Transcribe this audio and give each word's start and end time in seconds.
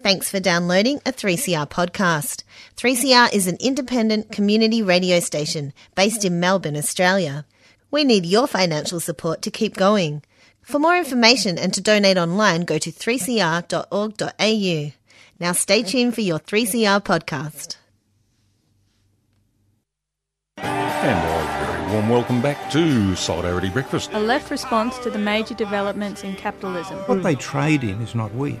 Thanks 0.00 0.30
for 0.30 0.38
downloading 0.38 0.98
a 0.98 1.10
3CR 1.10 1.68
podcast. 1.68 2.44
3CR 2.76 3.34
is 3.34 3.48
an 3.48 3.56
independent 3.58 4.30
community 4.30 4.80
radio 4.80 5.18
station 5.18 5.72
based 5.96 6.24
in 6.24 6.38
Melbourne, 6.38 6.76
Australia. 6.76 7.44
We 7.90 8.04
need 8.04 8.24
your 8.24 8.46
financial 8.46 9.00
support 9.00 9.42
to 9.42 9.50
keep 9.50 9.74
going. 9.74 10.22
For 10.62 10.78
more 10.78 10.96
information 10.96 11.58
and 11.58 11.74
to 11.74 11.80
donate 11.80 12.16
online, 12.16 12.60
go 12.60 12.78
to 12.78 12.92
3cr.org.au. 12.92 14.92
Now 15.40 15.52
stay 15.52 15.82
tuned 15.82 16.14
for 16.14 16.20
your 16.20 16.38
3CR 16.38 17.02
podcast. 17.02 17.76
And 20.58 21.18
a 21.18 21.66
very 21.66 21.92
warm 21.92 22.08
welcome 22.08 22.40
back 22.40 22.70
to 22.70 23.16
Solidarity 23.16 23.70
Breakfast. 23.70 24.10
A 24.12 24.20
left 24.20 24.52
response 24.52 24.96
to 24.98 25.10
the 25.10 25.18
major 25.18 25.54
developments 25.54 26.22
in 26.22 26.36
capitalism. 26.36 26.98
What 27.06 27.24
they 27.24 27.34
trade 27.34 27.82
in 27.82 28.00
is 28.00 28.14
not 28.14 28.32
wheat. 28.34 28.60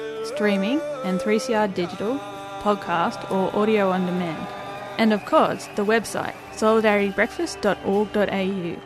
streaming 0.25 0.79
and 1.03 1.19
3CR 1.19 1.73
digital, 1.73 2.17
podcast 2.61 3.29
or 3.31 3.55
audio 3.55 3.89
on 3.89 4.05
demand. 4.05 4.47
And 4.97 5.13
of 5.13 5.25
course, 5.25 5.67
the 5.75 5.85
website 5.85 6.35
solidaritybreakfast.org.au. 6.53 8.81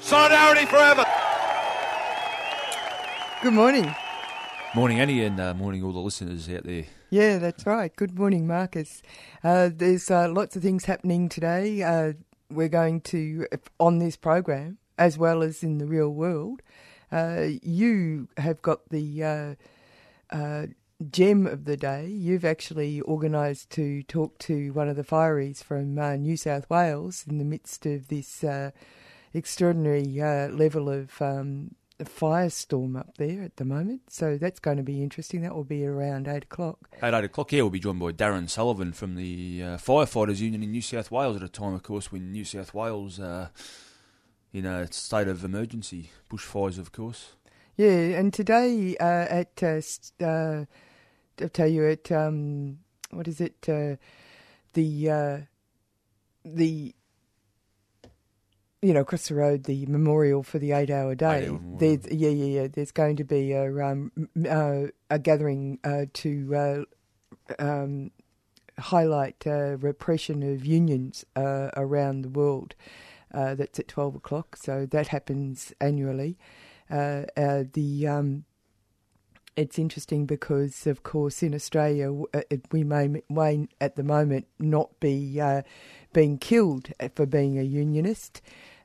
Solidarity 0.00 0.66
forever. 0.66 1.04
Good 3.42 3.52
morning. 3.52 3.94
Morning, 4.74 5.00
Annie, 5.00 5.24
and 5.24 5.40
uh, 5.40 5.54
morning, 5.54 5.82
all 5.82 5.92
the 5.92 5.98
listeners 5.98 6.48
out 6.48 6.64
there. 6.64 6.84
Yeah, 7.10 7.38
that's 7.38 7.66
right. 7.66 7.94
Good 7.94 8.18
morning, 8.18 8.46
Marcus. 8.46 9.02
Uh, 9.42 9.70
there's 9.74 10.10
uh, 10.10 10.28
lots 10.28 10.56
of 10.56 10.62
things 10.62 10.84
happening 10.86 11.28
today. 11.28 11.82
Uh, 11.82 12.12
we're 12.50 12.68
going 12.68 13.00
to, 13.02 13.46
on 13.78 13.98
this 13.98 14.16
program, 14.16 14.78
as 14.98 15.18
well 15.18 15.42
as 15.42 15.62
in 15.62 15.76
the 15.78 15.86
real 15.86 16.10
world, 16.10 16.62
uh, 17.12 17.46
you 17.62 18.28
have 18.36 18.60
got 18.62 18.88
the 18.90 19.56
uh, 20.32 20.36
uh, 20.36 20.66
gem 21.10 21.46
of 21.46 21.64
the 21.64 21.76
day. 21.76 22.06
You've 22.06 22.44
actually 22.44 23.00
organised 23.02 23.70
to 23.70 24.02
talk 24.04 24.38
to 24.40 24.72
one 24.72 24.88
of 24.88 24.96
the 24.96 25.04
fireys 25.04 25.62
from 25.62 25.94
New 26.20 26.36
South 26.36 26.68
Wales 26.68 27.24
in 27.28 27.38
the 27.38 27.44
midst 27.44 27.86
of 27.86 28.08
this 28.08 28.44
extraordinary 29.32 30.04
level 30.50 30.88
of 30.88 31.22
um, 31.22 31.76
firestorm 32.04 32.98
up 32.98 33.16
there 33.16 33.42
at 33.42 33.56
the 33.56 33.64
moment. 33.64 34.02
So 34.08 34.38
that's 34.38 34.60
going 34.60 34.76
to 34.76 34.82
be 34.82 35.02
interesting. 35.02 35.42
That 35.42 35.54
will 35.54 35.64
be 35.64 35.84
around 35.84 36.28
8 36.28 36.44
o'clock. 36.44 36.88
At 37.02 37.14
8 37.14 37.24
o'clock, 37.24 37.52
yeah, 37.52 37.62
we'll 37.62 37.70
be 37.70 37.80
joined 37.80 38.00
by 38.00 38.12
Darren 38.12 38.48
Sullivan 38.48 38.92
from 38.92 39.16
the 39.16 39.62
uh, 39.62 39.66
Firefighters 39.76 40.38
Union 40.38 40.62
in 40.62 40.70
New 40.70 40.82
South 40.82 41.10
Wales 41.10 41.36
at 41.36 41.42
a 41.42 41.48
time, 41.48 41.74
of 41.74 41.82
course, 41.82 42.12
when 42.12 42.32
New 42.32 42.44
South 42.44 42.74
Wales 42.74 43.18
uh, 43.18 43.48
in 44.52 44.64
a 44.64 44.90
state 44.92 45.28
of 45.28 45.44
emergency, 45.44 46.10
bushfires, 46.30 46.78
of 46.78 46.92
course. 46.92 47.32
Yeah, 47.78 48.18
and 48.18 48.34
today 48.34 48.96
uh, 48.98 49.04
at, 49.30 49.62
uh, 49.62 49.80
uh, 50.20 50.64
I'll 51.40 51.48
tell 51.48 51.68
you, 51.68 51.88
at, 51.88 52.10
um, 52.10 52.80
what 53.12 53.28
is 53.28 53.40
it, 53.40 53.68
uh, 53.68 53.96
the, 54.74 55.46
the 56.44 56.94
you 58.82 58.94
know, 58.94 59.00
across 59.00 59.28
the 59.28 59.34
road, 59.34 59.64
the 59.64 59.86
memorial 59.86 60.42
for 60.42 60.58
the 60.58 60.72
eight-hour 60.72 61.14
day. 61.14 61.46
There's, 61.78 62.06
yeah, 62.10 62.30
yeah, 62.30 62.60
yeah. 62.62 62.68
There's 62.68 62.92
going 62.92 63.16
to 63.16 63.24
be 63.24 63.52
a 63.52 63.66
um, 63.84 64.12
uh, 64.48 64.82
a 65.10 65.18
gathering 65.18 65.78
uh, 65.82 66.06
to 66.14 66.54
uh, 66.54 66.82
um, 67.58 68.12
highlight 68.78 69.44
uh, 69.46 69.76
repression 69.78 70.42
of 70.42 70.64
unions 70.64 71.24
uh, 71.34 71.70
around 71.76 72.22
the 72.22 72.28
world. 72.28 72.74
Uh, 73.34 73.54
that's 73.56 73.78
at 73.80 73.88
twelve 73.88 74.14
o'clock. 74.14 74.56
So 74.56 74.86
that 74.86 75.08
happens 75.08 75.72
annually. 75.80 76.38
The 76.88 78.06
um, 78.08 78.44
it's 79.56 79.78
interesting 79.78 80.24
because, 80.24 80.86
of 80.86 81.02
course, 81.02 81.42
in 81.42 81.52
Australia, 81.52 82.12
we 82.70 82.84
may, 82.84 83.22
may 83.28 83.66
at 83.80 83.96
the 83.96 84.04
moment 84.04 84.46
not 84.60 85.00
be 85.00 85.42
being 86.12 86.38
killed 86.38 86.92
for 87.14 87.26
being 87.26 87.58
a 87.58 87.64
unionist. 87.64 88.40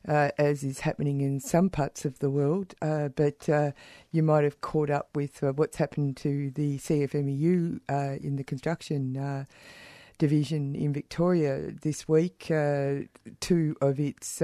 Uh, 0.05 0.31
as 0.37 0.65
is 0.65 0.81
happening 0.81 1.21
in 1.21 1.39
some 1.39 1.69
parts 1.69 2.03
of 2.03 2.19
the 2.19 2.29
world. 2.29 2.75
Uh, 2.81 3.07
but 3.07 3.47
uh, 3.47 3.71
you 4.11 4.21
might 4.21 4.43
have 4.43 4.59
caught 4.59 4.89
up 4.89 5.07
with 5.15 5.41
uh, 5.41 5.53
what's 5.53 5.77
happened 5.77 6.17
to 6.17 6.51
the 6.51 6.77
CFMEU 6.77 7.79
uh, 7.87 8.17
in 8.21 8.35
the 8.35 8.43
construction 8.43 9.15
uh, 9.15 9.45
division 10.17 10.75
in 10.75 10.91
Victoria 10.91 11.71
this 11.83 12.05
week. 12.05 12.47
two 13.39 13.75
of 13.79 13.97
its 13.97 14.41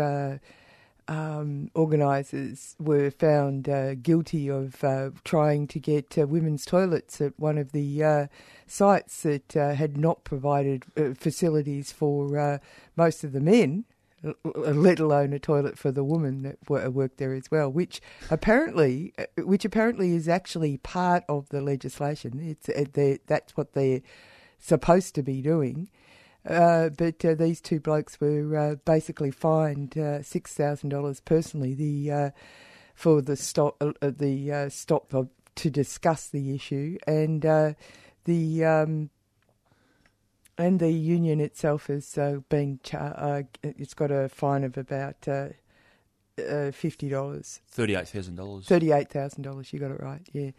um, 1.09 1.72
organisers 1.74 2.75
were 2.80 3.09
found 3.09 3.68
uh, 3.68 3.96
guilty 3.96 4.47
of 4.47 4.84
uh, 4.84 5.09
trying 5.24 5.68
to 5.68 5.80
get 5.80 6.18
uh, 6.18 6.28
women's 6.28 6.66
toilets 6.66 7.20
at 7.20 7.34
one 7.40 7.58
of 7.58 7.72
the 7.72 8.30
sites 8.68 9.24
that 9.24 9.53
had 9.53 9.98
not 9.98 10.24
provided 10.24 10.86
facilities 11.18 11.92
for 11.92 12.62
most 12.96 13.24
of 13.24 13.31
the 13.31 13.42
men 13.42 13.86
let 14.44 15.00
alone 15.00 15.34
a 15.34 15.40
toilet 15.40 15.78
for 15.78 15.92
the 15.92 16.03
woman 16.03 16.42
that 16.44 16.92
worked 16.92 17.18
there 17.18 17.34
as 17.34 17.50
well, 17.50 17.72
which 17.72 18.02
apparently, 18.30 19.14
uh, 19.18 19.24
which 19.44 19.64
apparently 19.64 20.14
is 20.14 20.28
actually 20.28 20.78
part 20.78 21.24
of 21.30 21.48
the 21.50 21.62
legislation. 21.62 22.40
It's 22.40 22.69
uh, 22.69 23.18
that's 23.28 23.56
what 23.56 23.74
they're 23.74 24.02
supposed 24.59 25.16
to 25.16 25.24
be 25.24 25.42
doing. 25.42 25.90
Uh, 26.47 26.89
but 26.89 27.23
uh, 27.25 27.35
these 27.35 27.59
two 27.59 27.79
blokes 27.79 28.19
were 28.22 28.57
uh, 28.57 28.75
basically 28.85 29.31
fined 29.31 29.97
uh, 29.97 30.22
six 30.23 30.53
thousand 30.53 30.89
dollars 30.89 31.19
personally 31.19 31.73
the 31.73 32.31
for 32.95 33.22
the 33.22 33.35
stop 33.35 33.77
the 33.79 34.67
stop 34.69 35.13
to 35.55 35.69
discuss 35.69 36.27
the 36.29 36.55
issue 36.55 36.97
and 37.05 37.41
the 37.41 38.66
um, 38.66 39.09
and 40.59 40.79
the 40.79 40.91
union 40.91 41.39
itself 41.39 41.89
is 41.89 42.17
uh, 42.17 42.39
being 42.50 42.79
char- 42.83 43.16
uh, 43.17 43.44
it's 43.63 43.94
got 43.94 44.11
a 44.11 44.27
fine 44.27 44.63
of 44.63 44.77
about 44.77 45.27
uh, 45.27 45.47
uh 46.38 46.71
fifty 46.71 47.09
dollars. 47.09 47.61
Thirty-eight 47.69 48.09
thousand 48.09 48.35
dollars. 48.35 48.66
Thirty-eight 48.66 49.09
thousand 49.09 49.44
dollars. 49.44 49.73
You 49.73 49.79
got 49.79 49.91
it 49.91 50.01
right. 50.01 50.21
Yeah, 50.33 50.51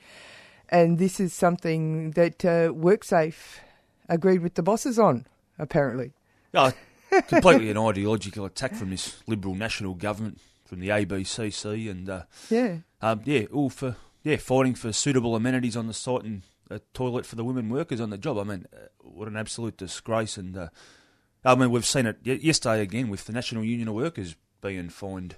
and 0.70 0.98
this 0.98 1.20
is 1.20 1.32
something 1.34 2.12
that 2.12 2.44
uh, 2.44 2.72
WorkSafe 2.72 3.58
agreed 4.08 4.40
with 4.40 4.54
the 4.54 4.62
bosses 4.62 4.98
on. 4.98 5.26
Apparently. 5.60 6.12
Oh, 6.54 6.72
completely 7.28 7.70
an 7.70 7.78
ideological 7.78 8.44
attack 8.44 8.74
from 8.74 8.90
this 8.90 9.22
Liberal 9.26 9.54
national 9.54 9.94
government, 9.94 10.40
from 10.64 10.80
the 10.80 10.88
ABCC, 10.88 11.90
and 11.90 12.08
uh, 12.08 12.22
yeah, 12.48 12.78
um, 13.02 13.20
yeah, 13.24 13.44
all 13.52 13.70
for 13.70 13.96
yeah 14.22 14.36
fighting 14.36 14.74
for 14.74 14.92
suitable 14.92 15.36
amenities 15.36 15.76
on 15.76 15.86
the 15.86 15.94
site 15.94 16.24
and 16.24 16.42
a 16.70 16.80
toilet 16.94 17.26
for 17.26 17.36
the 17.36 17.44
women 17.44 17.68
workers 17.68 18.00
on 18.00 18.10
the 18.10 18.18
job. 18.18 18.38
I 18.38 18.44
mean, 18.44 18.66
uh, 18.74 18.86
what 19.00 19.28
an 19.28 19.36
absolute 19.36 19.76
disgrace! 19.76 20.36
And 20.36 20.56
uh, 20.56 20.68
I 21.44 21.54
mean, 21.54 21.70
we've 21.70 21.86
seen 21.86 22.06
it 22.06 22.18
yesterday 22.24 22.80
again 22.80 23.08
with 23.08 23.26
the 23.26 23.32
National 23.32 23.64
Union 23.64 23.88
of 23.88 23.94
Workers 23.94 24.34
being 24.62 24.88
fined 24.88 25.36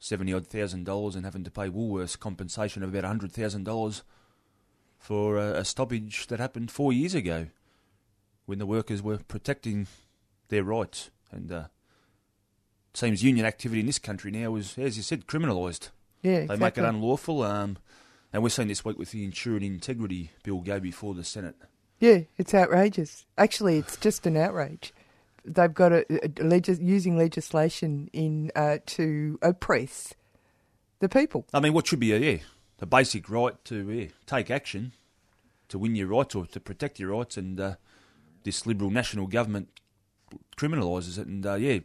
seventy 0.00 0.32
odd 0.32 0.46
thousand 0.46 0.84
dollars 0.84 1.14
and 1.14 1.24
having 1.24 1.44
to 1.44 1.50
pay 1.50 1.68
Woolworths 1.68 2.18
compensation 2.18 2.82
of 2.82 2.88
about 2.88 3.04
hundred 3.04 3.32
thousand 3.32 3.64
dollars 3.64 4.02
for 4.98 5.36
a, 5.36 5.58
a 5.58 5.64
stoppage 5.64 6.26
that 6.28 6.40
happened 6.40 6.70
four 6.70 6.92
years 6.92 7.14
ago 7.14 7.48
when 8.46 8.58
the 8.58 8.66
workers 8.66 9.02
were 9.02 9.18
protecting 9.18 9.86
their 10.48 10.64
rights. 10.64 11.10
And 11.30 11.50
uh, 11.50 11.64
it 12.92 12.96
seems 12.96 13.22
union 13.22 13.46
activity 13.46 13.80
in 13.80 13.86
this 13.86 13.98
country 13.98 14.30
now 14.30 14.56
is, 14.56 14.76
as 14.78 14.96
you 14.96 15.02
said, 15.02 15.26
criminalised. 15.26 15.90
Yeah, 16.22 16.32
exactly. 16.32 16.56
they 16.56 16.64
make 16.64 16.78
it 16.78 16.84
unlawful. 16.84 17.42
Um, 17.42 17.78
and 18.32 18.42
we're 18.42 18.48
seeing 18.48 18.68
this 18.68 18.84
week 18.84 18.98
with 18.98 19.10
the 19.10 19.24
Ensuring 19.24 19.62
Integrity 19.62 20.30
Bill 20.42 20.60
go 20.60 20.80
before 20.80 21.14
the 21.14 21.24
Senate. 21.24 21.56
Yeah, 22.00 22.20
it's 22.36 22.54
outrageous. 22.54 23.26
Actually, 23.38 23.78
it's 23.78 23.96
just 23.96 24.26
an 24.26 24.36
outrage. 24.36 24.92
They've 25.44 25.72
got 25.72 25.92
a, 25.92 26.04
a 26.10 26.42
legis- 26.42 26.80
using 26.80 27.16
legislation 27.16 28.08
in 28.12 28.50
uh, 28.56 28.78
to 28.86 29.38
oppress 29.42 30.14
the 31.00 31.08
people. 31.08 31.46
I 31.52 31.60
mean, 31.60 31.72
what 31.72 31.86
should 31.86 32.00
be 32.00 32.12
a 32.12 32.18
yeah, 32.18 32.38
the 32.78 32.86
basic 32.86 33.28
right 33.28 33.62
to 33.66 33.90
yeah, 33.90 34.06
take 34.26 34.50
action 34.50 34.92
to 35.68 35.78
win 35.78 35.94
your 35.94 36.08
rights 36.08 36.34
or 36.34 36.46
to 36.46 36.60
protect 36.60 36.98
your 36.98 37.10
rights, 37.16 37.36
and 37.36 37.60
uh, 37.60 37.74
this 38.44 38.66
Liberal 38.66 38.90
national 38.90 39.26
government 39.26 39.68
criminalises 40.56 41.18
it, 41.18 41.26
and 41.26 41.44
uh, 41.44 41.54
yeah, 41.54 41.80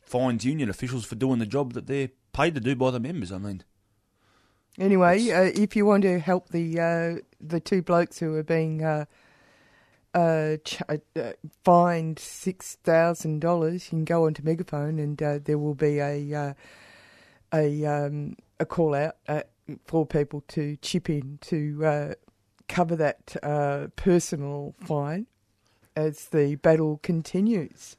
fines 0.00 0.44
union 0.44 0.68
officials 0.68 1.04
for 1.04 1.14
doing 1.14 1.38
the 1.38 1.46
job 1.46 1.72
that 1.74 1.86
they're 1.86 2.10
paid 2.32 2.54
to 2.54 2.60
do 2.60 2.74
by 2.74 2.90
the 2.90 3.00
members. 3.00 3.32
I 3.32 3.38
mean, 3.38 3.64
Anyway, 4.78 5.30
uh, 5.30 5.50
if 5.54 5.74
you 5.76 5.84
want 5.84 6.02
to 6.04 6.18
help 6.18 6.48
the 6.48 6.80
uh, 6.80 7.20
the 7.40 7.60
two 7.60 7.82
blokes 7.82 8.18
who 8.18 8.34
are 8.36 8.42
being 8.42 8.82
uh, 8.82 9.04
uh, 10.14 10.56
ch- 10.64 10.82
uh, 10.88 11.32
fined 11.64 12.18
six 12.18 12.76
thousand 12.84 13.40
dollars, 13.40 13.86
you 13.86 13.90
can 13.90 14.04
go 14.04 14.26
onto 14.26 14.42
Megaphone 14.42 14.98
and 14.98 15.22
uh, 15.22 15.38
there 15.42 15.58
will 15.58 15.74
be 15.74 15.98
a 15.98 16.34
uh, 16.34 16.54
a 17.52 17.84
um, 17.84 18.36
a 18.58 18.64
call 18.64 18.94
out 18.94 19.16
uh, 19.28 19.42
for 19.84 20.06
people 20.06 20.42
to 20.48 20.76
chip 20.76 21.10
in 21.10 21.38
to 21.42 21.84
uh, 21.84 22.14
cover 22.68 22.96
that 22.96 23.36
uh, 23.42 23.88
personal 23.96 24.74
fine 24.80 25.26
as 26.00 26.26
the 26.26 26.54
battle 26.56 26.98
continues. 27.02 27.96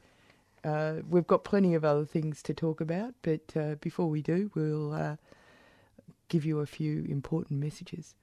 Uh, 0.64 0.96
we've 1.10 1.28
got 1.28 1.44
plenty 1.44 1.74
of 1.74 1.86
other 1.86 2.06
things 2.06 2.42
to 2.44 2.54
talk 2.54 2.82
about, 2.82 3.14
but 3.22 3.56
uh, 3.56 3.76
before 3.82 4.08
we 4.08 4.22
do, 4.22 4.52
we'll 4.56 4.94
uh, 4.94 5.16
give 6.28 6.46
you 6.46 6.60
a 6.60 6.66
few 6.66 7.06
important 7.10 7.60
messages. 7.60 8.16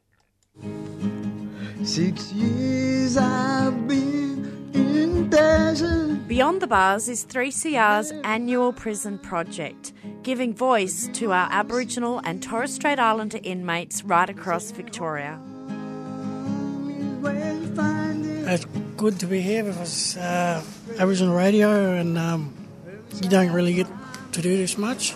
Six 1.84 2.32
years 2.32 3.16
I've 3.16 3.86
been 3.86 4.70
in 4.74 5.30
desert. 5.30 6.26
Beyond 6.26 6.60
the 6.60 6.66
Bars 6.66 7.08
is 7.08 7.24
3CR's 7.24 8.12
annual 8.24 8.72
prison 8.72 9.18
project, 9.18 9.92
giving 10.22 10.54
voice 10.54 11.08
to 11.14 11.32
our 11.32 11.48
Aboriginal 11.50 12.20
and 12.24 12.42
Torres 12.42 12.74
Strait 12.74 12.98
Islander 12.98 13.38
inmates 13.42 14.04
right 14.04 14.28
across 14.28 14.70
Victoria. 14.72 15.40
It's 18.50 18.64
good 18.96 19.20
to 19.20 19.26
be 19.26 19.40
here 19.40 19.64
because 19.64 20.16
uh, 20.16 20.62
Aboriginal 20.98 21.34
radio 21.34 21.92
and 21.94 22.16
um, 22.16 22.54
you 23.22 23.28
don't 23.28 23.52
really 23.52 23.74
get 23.74 23.86
to 24.32 24.42
do 24.42 24.56
this 24.56 24.78
much. 24.78 25.14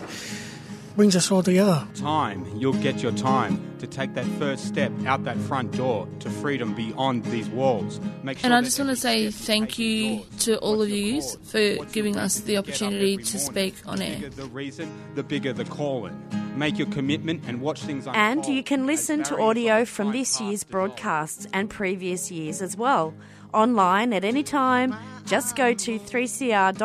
Brings 0.96 1.16
us 1.16 1.30
all 1.32 1.42
together. 1.42 1.86
Time, 1.94 2.46
you'll 2.58 2.74
get 2.74 3.02
your 3.02 3.12
time 3.12 3.58
to 3.78 3.86
take 3.86 4.12
that 4.14 4.26
first 4.38 4.66
step 4.68 4.92
out 5.06 5.24
that 5.24 5.38
front 5.38 5.72
door 5.72 6.06
to 6.20 6.28
freedom 6.28 6.74
beyond 6.74 7.24
these 7.24 7.48
walls. 7.48 7.98
Make 8.22 8.38
sure 8.38 8.46
And 8.46 8.54
I 8.54 8.60
just 8.60 8.78
want 8.78 8.90
to 8.90 8.96
say 8.96 9.30
thank 9.30 9.78
you 9.78 10.26
to 10.40 10.58
all 10.58 10.82
of 10.82 10.90
you 10.90 11.22
for 11.44 11.82
giving 11.86 12.18
us 12.18 12.40
the 12.40 12.58
opportunity 12.58 13.16
to 13.16 13.38
speak 13.38 13.74
on 13.86 14.02
air. 14.02 14.16
the 14.16 14.20
bigger 14.20 14.42
the 14.42 14.48
reason, 14.48 14.92
the 15.14 15.22
bigger 15.22 15.54
the 15.54 15.64
calling. 15.64 16.41
Make 16.56 16.78
your 16.78 16.88
commitment 16.88 17.44
and 17.46 17.60
watch 17.60 17.80
things 17.82 18.06
unfold. 18.06 18.16
And 18.16 18.46
you 18.46 18.62
can 18.62 18.86
listen 18.86 19.22
to 19.24 19.38
audio 19.40 19.84
from 19.84 20.12
this 20.12 20.40
year's 20.40 20.64
broadcasts 20.64 21.46
and 21.52 21.68
previous 21.70 22.30
years 22.30 22.62
as 22.62 22.76
well. 22.76 23.14
Online 23.54 24.12
at 24.12 24.24
any 24.24 24.42
time, 24.42 24.94
just 25.26 25.56
go 25.56 25.74
to 25.74 25.98
3cr.org.au 25.98 26.78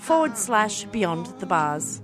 forward 0.00 0.36
slash 0.36 0.84
beyond 0.84 1.26
the 1.40 1.46
bars. 1.46 2.00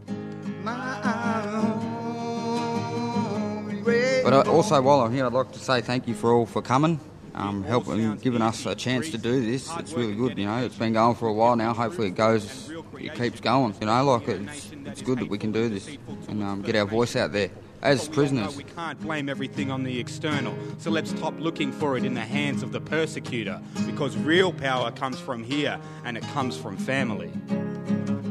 But 4.24 4.32
uh, 4.34 4.50
also, 4.50 4.80
while 4.82 5.00
I'm 5.00 5.12
here, 5.14 5.24
I'd 5.24 5.32
like 5.32 5.52
to 5.52 5.58
say 5.58 5.80
thank 5.80 6.06
you 6.06 6.14
for 6.14 6.32
all 6.32 6.44
for 6.44 6.60
coming, 6.60 7.00
um, 7.34 7.62
helping, 7.62 8.16
giving 8.16 8.42
us 8.42 8.64
a 8.66 8.74
chance 8.74 9.10
to 9.10 9.18
do 9.18 9.44
this. 9.44 9.70
It's 9.78 9.92
really 9.92 10.14
good, 10.14 10.38
you 10.38 10.46
know. 10.46 10.64
It's 10.64 10.76
been 10.76 10.92
going 10.92 11.14
for 11.14 11.28
a 11.28 11.32
while 11.32 11.56
now. 11.56 11.74
Hopefully, 11.74 12.08
it 12.08 12.16
goes, 12.16 12.70
it 12.98 13.14
keeps 13.14 13.40
going. 13.40 13.74
You 13.80 13.86
know, 13.86 14.04
like 14.04 14.28
it's, 14.28 14.72
it's 14.86 15.02
good 15.02 15.18
that 15.20 15.28
we 15.28 15.38
can 15.38 15.52
do 15.52 15.68
this 15.68 15.88
and 16.28 16.42
um, 16.42 16.62
get 16.62 16.76
our 16.76 16.86
voice 16.86 17.16
out 17.16 17.32
there 17.32 17.50
as 17.82 18.08
prisoners. 18.08 18.56
We 18.56 18.64
can't 18.64 19.00
blame 19.00 19.28
everything 19.28 19.70
on 19.70 19.84
the 19.84 19.98
external, 19.98 20.56
so 20.78 20.90
let's 20.90 21.10
stop 21.10 21.38
looking 21.38 21.72
for 21.72 21.96
it 21.96 22.04
in 22.04 22.14
the 22.14 22.20
hands 22.20 22.62
of 22.62 22.72
the 22.72 22.80
persecutor 22.80 23.60
because 23.86 24.16
real 24.16 24.52
power 24.52 24.90
comes 24.90 25.18
from 25.18 25.44
here 25.44 25.78
and 26.04 26.16
it 26.16 26.24
comes 26.34 26.56
from 26.56 26.76
family. 26.76 27.30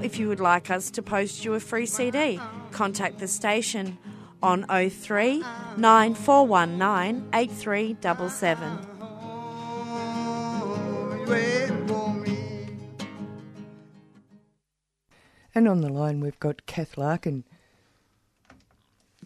If 0.03 0.19
you 0.19 0.27
would 0.27 0.39
like 0.39 0.69
us 0.69 0.91
to 0.91 1.01
post 1.01 1.43
you 1.43 1.53
a 1.53 1.59
free 1.59 1.85
CD, 1.85 2.39
contact 2.71 3.19
the 3.19 3.27
station 3.27 3.97
on 4.42 4.66
03 4.68 5.44
9419 5.78 7.30
8377. 7.34 8.98
And 15.56 15.68
on 15.68 15.81
the 15.81 15.89
line, 15.89 16.19
we've 16.19 16.39
got 16.39 16.68
Kath 16.68 16.98
Larkin. 16.98 17.44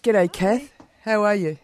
G'day, 0.02 0.32
Kath. 0.32 0.72
How 1.04 1.24
are 1.24 1.36
you? 1.36 1.58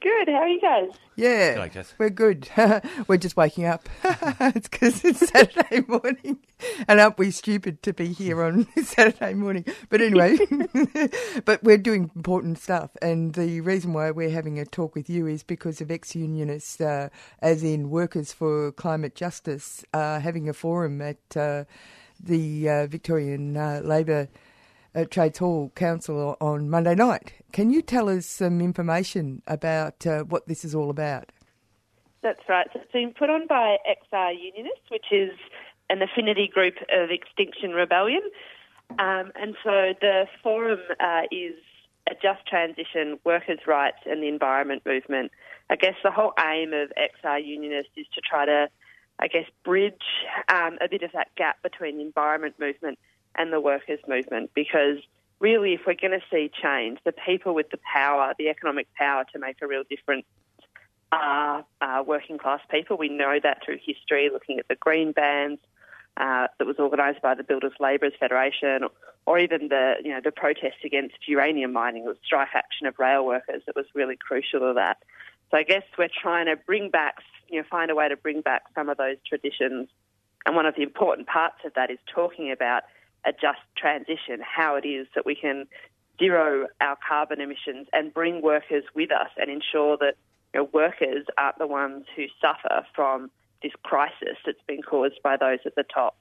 Good. 0.00 0.28
How 0.28 0.36
are 0.36 0.48
you 0.48 0.60
guys? 0.60 0.88
Yeah, 1.16 1.68
we're 1.98 2.10
good. 2.10 2.48
we're 3.08 3.18
just 3.18 3.36
waking 3.36 3.66
up. 3.66 3.88
it's 4.04 4.68
because 4.68 5.04
it's 5.04 5.28
Saturday 5.28 5.84
morning, 5.86 6.38
and 6.88 7.00
aren't 7.00 7.18
we 7.18 7.30
stupid 7.30 7.82
to 7.84 7.92
be 7.92 8.08
here 8.08 8.42
on 8.42 8.66
Saturday 8.82 9.34
morning? 9.34 9.64
But 9.90 10.00
anyway, 10.00 10.36
but 11.44 11.62
we're 11.62 11.78
doing 11.78 12.10
important 12.16 12.58
stuff, 12.58 12.90
and 13.00 13.34
the 13.34 13.60
reason 13.60 13.92
why 13.92 14.10
we're 14.10 14.30
having 14.30 14.58
a 14.58 14.64
talk 14.64 14.94
with 14.94 15.08
you 15.08 15.26
is 15.26 15.44
because 15.44 15.80
of 15.80 15.88
XR 15.88 16.16
Unionists, 16.16 16.80
uh, 16.80 17.10
as 17.40 17.62
in 17.62 17.90
workers 17.90 18.32
for 18.32 18.72
climate 18.72 19.14
justice, 19.14 19.84
uh, 19.92 20.18
having 20.18 20.48
a 20.48 20.52
forum 20.52 21.00
at 21.00 21.36
uh, 21.36 21.64
the 22.20 22.68
uh, 22.68 22.86
Victorian 22.86 23.56
uh, 23.56 23.80
Labor 23.84 24.28
uh, 24.94 25.04
Trades 25.10 25.38
Hall 25.38 25.72
Council 25.74 26.36
on 26.40 26.70
Monday 26.70 26.94
night. 26.94 27.32
Can 27.52 27.70
you 27.70 27.82
tell 27.82 28.08
us 28.08 28.26
some 28.26 28.60
information 28.60 29.42
about 29.46 30.06
uh, 30.06 30.22
what 30.24 30.46
this 30.46 30.64
is 30.64 30.74
all 30.74 30.90
about? 30.90 31.30
That's 32.22 32.40
right. 32.48 32.66
So 32.72 32.80
it's 32.80 32.92
been 32.92 33.12
put 33.16 33.30
on 33.30 33.46
by 33.46 33.76
XR 33.88 34.32
Unionists, 34.40 34.90
which 34.90 35.06
is 35.12 35.30
an 35.90 36.00
affinity 36.00 36.48
group 36.52 36.74
of 36.92 37.10
Extinction 37.10 37.72
Rebellion. 37.72 38.22
Um, 38.98 39.32
and 39.34 39.56
so 39.62 39.92
the 40.00 40.26
forum 40.42 40.80
uh, 41.00 41.22
is 41.30 41.54
a 42.08 42.14
just 42.14 42.46
transition, 42.46 43.18
workers' 43.24 43.60
rights, 43.66 43.98
and 44.06 44.22
the 44.22 44.28
environment 44.28 44.82
movement. 44.86 45.32
I 45.70 45.76
guess 45.76 45.94
the 46.02 46.10
whole 46.10 46.32
aim 46.38 46.72
of 46.72 46.92
XR 46.96 47.44
Unionists 47.44 47.92
is 47.96 48.06
to 48.14 48.20
try 48.20 48.46
to, 48.46 48.68
I 49.18 49.28
guess, 49.28 49.46
bridge 49.64 49.94
um, 50.48 50.78
a 50.80 50.88
bit 50.88 51.02
of 51.02 51.12
that 51.12 51.28
gap 51.36 51.62
between 51.62 51.96
the 51.96 52.02
environment 52.02 52.54
movement 52.58 52.98
and 53.36 53.52
the 53.52 53.60
workers' 53.60 54.00
movement 54.06 54.50
because 54.54 54.98
really, 55.40 55.74
if 55.74 55.80
we're 55.86 55.94
going 55.94 56.18
to 56.18 56.24
see 56.30 56.50
change, 56.62 56.98
the 57.04 57.12
people 57.12 57.54
with 57.54 57.70
the 57.70 57.78
power, 57.92 58.34
the 58.38 58.48
economic 58.48 58.86
power 58.94 59.24
to 59.32 59.38
make 59.38 59.56
a 59.62 59.66
real 59.66 59.82
difference 59.88 60.24
are 61.12 61.64
working 62.04 62.38
class 62.38 62.60
people. 62.70 62.96
We 62.96 63.08
know 63.08 63.38
that 63.42 63.64
through 63.64 63.78
history, 63.84 64.30
looking 64.32 64.58
at 64.58 64.68
the 64.68 64.74
green 64.74 65.12
bans 65.12 65.58
uh, 66.16 66.48
that 66.58 66.66
was 66.66 66.78
organised 66.78 67.22
by 67.22 67.34
the 67.34 67.44
Builders 67.44 67.72
Labourers 67.80 68.14
Federation, 68.18 68.84
or, 68.84 68.90
or 69.26 69.38
even 69.38 69.68
the 69.68 69.94
you 70.02 70.10
know 70.10 70.20
the 70.22 70.32
protests 70.32 70.84
against 70.84 71.16
uranium 71.26 71.72
mining, 71.72 72.04
the 72.04 72.16
strike 72.24 72.48
action 72.54 72.86
of 72.86 72.98
rail 72.98 73.24
workers 73.24 73.62
that 73.66 73.76
was 73.76 73.86
really 73.94 74.16
crucial 74.16 74.60
to 74.60 74.72
that. 74.74 74.98
So 75.50 75.58
I 75.58 75.62
guess 75.62 75.82
we're 75.98 76.08
trying 76.08 76.46
to 76.46 76.56
bring 76.56 76.90
back, 76.90 77.16
you 77.48 77.60
know, 77.60 77.66
find 77.70 77.90
a 77.90 77.94
way 77.94 78.08
to 78.08 78.16
bring 78.16 78.40
back 78.40 78.62
some 78.74 78.88
of 78.88 78.96
those 78.96 79.16
traditions. 79.26 79.88
And 80.46 80.54
one 80.54 80.66
of 80.66 80.74
the 80.74 80.82
important 80.82 81.26
parts 81.26 81.58
of 81.64 81.72
that 81.74 81.90
is 81.90 81.98
talking 82.12 82.50
about 82.50 82.82
a 83.26 83.32
just 83.32 83.60
transition, 83.76 84.40
how 84.40 84.76
it 84.76 84.86
is 84.86 85.06
that 85.14 85.24
we 85.26 85.34
can 85.34 85.66
zero 86.18 86.66
our 86.80 86.96
carbon 87.06 87.40
emissions 87.40 87.86
and 87.92 88.12
bring 88.14 88.42
workers 88.42 88.84
with 88.94 89.10
us 89.10 89.30
and 89.36 89.50
ensure 89.50 89.96
that 89.96 90.14
you 90.52 90.60
know, 90.60 90.68
workers 90.72 91.24
aren't 91.36 91.58
the 91.58 91.66
ones 91.66 92.04
who 92.14 92.26
suffer 92.40 92.86
from 92.94 93.30
this 93.62 93.72
crisis 93.82 94.36
that's 94.46 94.62
been 94.66 94.82
caused 94.82 95.20
by 95.22 95.36
those 95.36 95.58
at 95.66 95.74
the 95.74 95.82
top. 95.82 96.16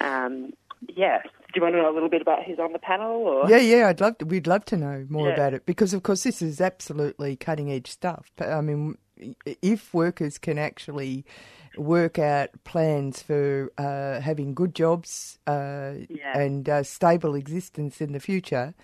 Um, 0.00 0.52
yeah. 0.88 1.22
Do 1.22 1.30
you 1.56 1.62
want 1.62 1.74
to 1.74 1.82
know 1.82 1.90
a 1.90 1.94
little 1.94 2.08
bit 2.08 2.22
about 2.22 2.44
who's 2.44 2.58
on 2.58 2.72
the 2.72 2.78
panel? 2.78 3.22
Or? 3.22 3.50
Yeah, 3.50 3.58
yeah, 3.58 3.88
I'd 3.88 4.00
love 4.00 4.18
to, 4.18 4.24
we'd 4.24 4.46
love 4.46 4.64
to 4.66 4.76
know 4.76 5.06
more 5.08 5.28
Yeah. 5.28 5.34
about 5.34 5.54
it 5.54 5.66
because, 5.66 5.92
of 5.92 6.02
course, 6.02 6.22
this 6.22 6.40
is 6.40 6.60
absolutely 6.60 7.36
cutting 7.36 7.70
edge 7.72 7.90
stuff. 7.90 8.30
But, 8.36 8.48
I 8.48 8.60
mean, 8.60 8.96
if 9.60 9.92
workers 9.92 10.38
can 10.38 10.58
actually 10.58 11.24
work 11.76 12.18
out 12.18 12.50
plans 12.64 13.22
for 13.22 13.72
uh, 13.78 14.20
having 14.20 14.54
good 14.54 14.74
jobs 14.74 15.38
uh, 15.46 15.92
Yeah. 16.08 16.38
and 16.38 16.68
uh, 16.68 16.82
stable 16.82 17.34
existence 17.34 18.00
in 18.00 18.12
the 18.12 18.20
future. 18.20 18.74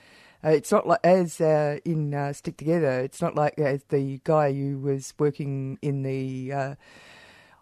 Uh, 0.44 0.50
it's 0.50 0.70
not 0.70 0.86
like 0.86 1.00
as 1.04 1.40
uh, 1.40 1.78
in 1.84 2.12
uh, 2.14 2.32
Stick 2.32 2.56
Together. 2.58 3.00
It's 3.00 3.22
not 3.22 3.34
like 3.34 3.58
as 3.58 3.84
the 3.84 4.20
guy 4.24 4.52
who 4.52 4.78
was 4.78 5.14
working 5.18 5.78
in 5.80 6.02
the 6.02 6.52
uh, 6.52 6.74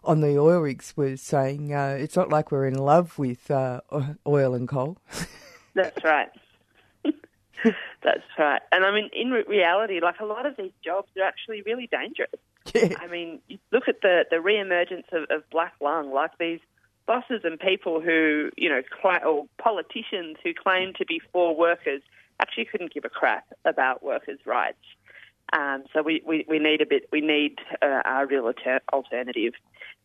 on 0.03 0.19
the 0.19 0.37
oil 0.37 0.59
rigs 0.59 0.93
was 0.97 1.21
saying. 1.21 1.73
Uh, 1.73 1.95
it's 1.97 2.17
not 2.17 2.27
like 2.29 2.51
we're 2.51 2.67
in 2.67 2.75
love 2.75 3.17
with 3.17 3.49
uh, 3.49 3.79
oil 4.27 4.53
and 4.53 4.67
coal. 4.67 4.97
That's 5.75 6.03
right. 6.03 6.29
That's 8.03 8.23
right. 8.37 8.61
And 8.73 8.83
I 8.83 8.91
mean, 8.91 9.09
in 9.13 9.31
reality, 9.31 10.01
like 10.01 10.19
a 10.19 10.25
lot 10.25 10.45
of 10.45 10.57
these 10.57 10.73
jobs 10.83 11.07
are 11.17 11.23
actually 11.23 11.61
really 11.61 11.87
dangerous. 11.87 12.29
I 12.75 13.07
mean, 13.07 13.39
look 13.71 13.87
at 13.87 14.01
the, 14.01 14.25
the 14.29 14.41
re-emergence 14.41 15.07
of, 15.11 15.23
of 15.29 15.49
black 15.49 15.73
lung, 15.81 16.11
like 16.11 16.31
these 16.39 16.59
bosses 17.05 17.41
and 17.43 17.59
people 17.59 18.01
who, 18.01 18.49
you 18.57 18.69
know, 18.69 18.81
or 19.25 19.45
politicians 19.57 20.37
who 20.43 20.53
claim 20.53 20.93
to 20.97 21.05
be 21.05 21.21
for 21.31 21.55
workers 21.55 22.01
actually 22.39 22.65
couldn't 22.65 22.93
give 22.93 23.05
a 23.05 23.09
crap 23.09 23.45
about 23.65 24.03
workers' 24.03 24.39
rights. 24.45 24.77
Um, 25.51 25.83
so 25.93 26.01
we, 26.01 26.23
we, 26.25 26.45
we 26.47 26.57
need 26.57 26.81
a 26.81 26.85
bit, 26.85 27.07
we 27.11 27.21
need 27.21 27.59
uh, 27.81 28.01
a 28.05 28.25
real 28.25 28.45
alter- 28.45 28.81
alternative. 28.91 29.53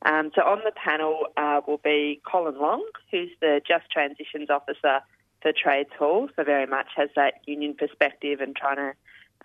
Um, 0.05 0.31
so 0.35 0.43
on 0.43 0.59
the 0.65 0.73
panel 0.73 1.29
uh, 1.37 1.61
will 1.67 1.81
be 1.83 2.21
Colin 2.31 2.59
Long, 2.61 2.85
who's 3.11 3.31
the 3.41 3.61
Just 3.67 3.91
Transitions 3.91 4.51
Officer 4.51 5.01
for 5.41 5.53
Trades 5.53 5.91
Hall, 5.99 6.29
so 6.37 6.45
very 6.45 6.67
much 6.67 6.89
has 6.97 7.09
that 7.17 7.35
union 7.47 7.75
perspective 7.75 8.41
and 8.41 8.55
trying 8.55 8.77
to 8.77 8.93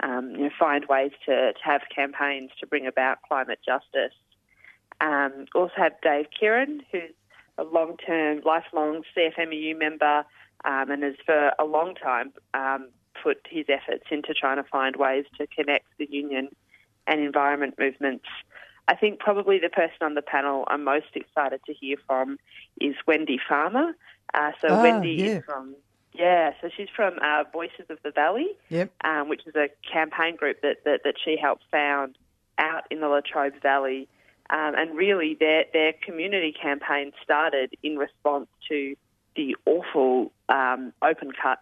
um, 0.02 0.32
you 0.32 0.44
know, 0.44 0.50
find 0.58 0.86
ways 0.86 1.12
to, 1.26 1.54
to 1.54 1.60
have 1.64 1.82
campaigns 1.94 2.52
to 2.60 2.68
bring 2.68 2.88
about 2.88 3.22
climate 3.28 3.60
justice. 3.66 4.14
Um, 5.02 5.46
also 5.56 5.74
have 5.78 5.94
Dave 6.02 6.28
Kieran, 6.38 6.82
who's 6.92 7.12
a 7.58 7.64
long-term, 7.64 8.42
lifelong 8.46 9.04
CFMEU 9.16 9.78
member 9.78 10.26
um, 10.66 10.92
and 10.92 11.04
has 11.04 11.16
for 11.26 11.52
a 11.60 11.66
long 11.66 11.96
time 11.96 12.34
um, 12.54 12.90
put 13.22 13.46
his 13.50 13.66
efforts 13.70 14.06
into 14.12 14.34
trying 14.34 14.58
to 14.58 14.64
find 14.64 14.96
ways 14.96 15.26
to 15.38 15.48
connect 15.48 15.86
the 15.98 16.08
union 16.10 16.50
and 17.08 17.20
environment 17.20 17.76
movements. 17.78 18.26
I 18.88 18.96
think 18.96 19.20
probably 19.20 19.60
the 19.60 19.70
person 19.70 19.98
on 20.02 20.16
the 20.16 20.22
panel 20.22 20.66
I'm 20.68 20.84
most 20.84 21.16
excited 21.16 21.62
to 21.68 21.74
hear 21.74 21.98
from 22.08 22.38
is 22.82 22.96
Wendy 23.08 23.40
Farmer. 23.48 23.94
Uh, 24.34 24.52
so 24.62 24.70
Ah, 24.70 24.82
Wendy 24.82 25.12
yeah. 25.12 25.26
is 25.26 25.44
from 25.46 25.76
yeah, 26.13 26.51
so 26.62 26.70
she's 26.75 26.89
from 26.96 27.15
uh, 27.22 27.43
Voices 27.51 27.86
of 27.89 27.98
the 28.03 28.12
Valley, 28.12 28.48
Yep. 28.70 28.91
um, 29.03 29.29
which 29.29 29.41
is 29.48 29.55
a 29.55 29.70
campaign 29.91 30.36
group 30.36 30.62
that, 30.62 30.84
that, 30.86 31.01
that 31.03 31.15
she 31.24 31.38
helped 31.41 31.63
found 31.72 32.17
out 32.58 32.84
in 32.91 33.00
the 33.01 33.08
Latrobe 33.08 33.62
Valley. 33.62 34.08
Um, 34.50 34.75
and 34.75 34.96
really, 34.96 35.36
their, 35.39 35.65
their 35.74 35.93
community 35.93 36.51
campaign 36.51 37.13
started 37.24 37.75
in 37.82 37.98
response 37.98 38.48
to 38.70 38.96
the 39.36 39.55
awful 39.65 40.32
um, 40.50 40.93
open 41.01 41.32
cut, 41.32 41.60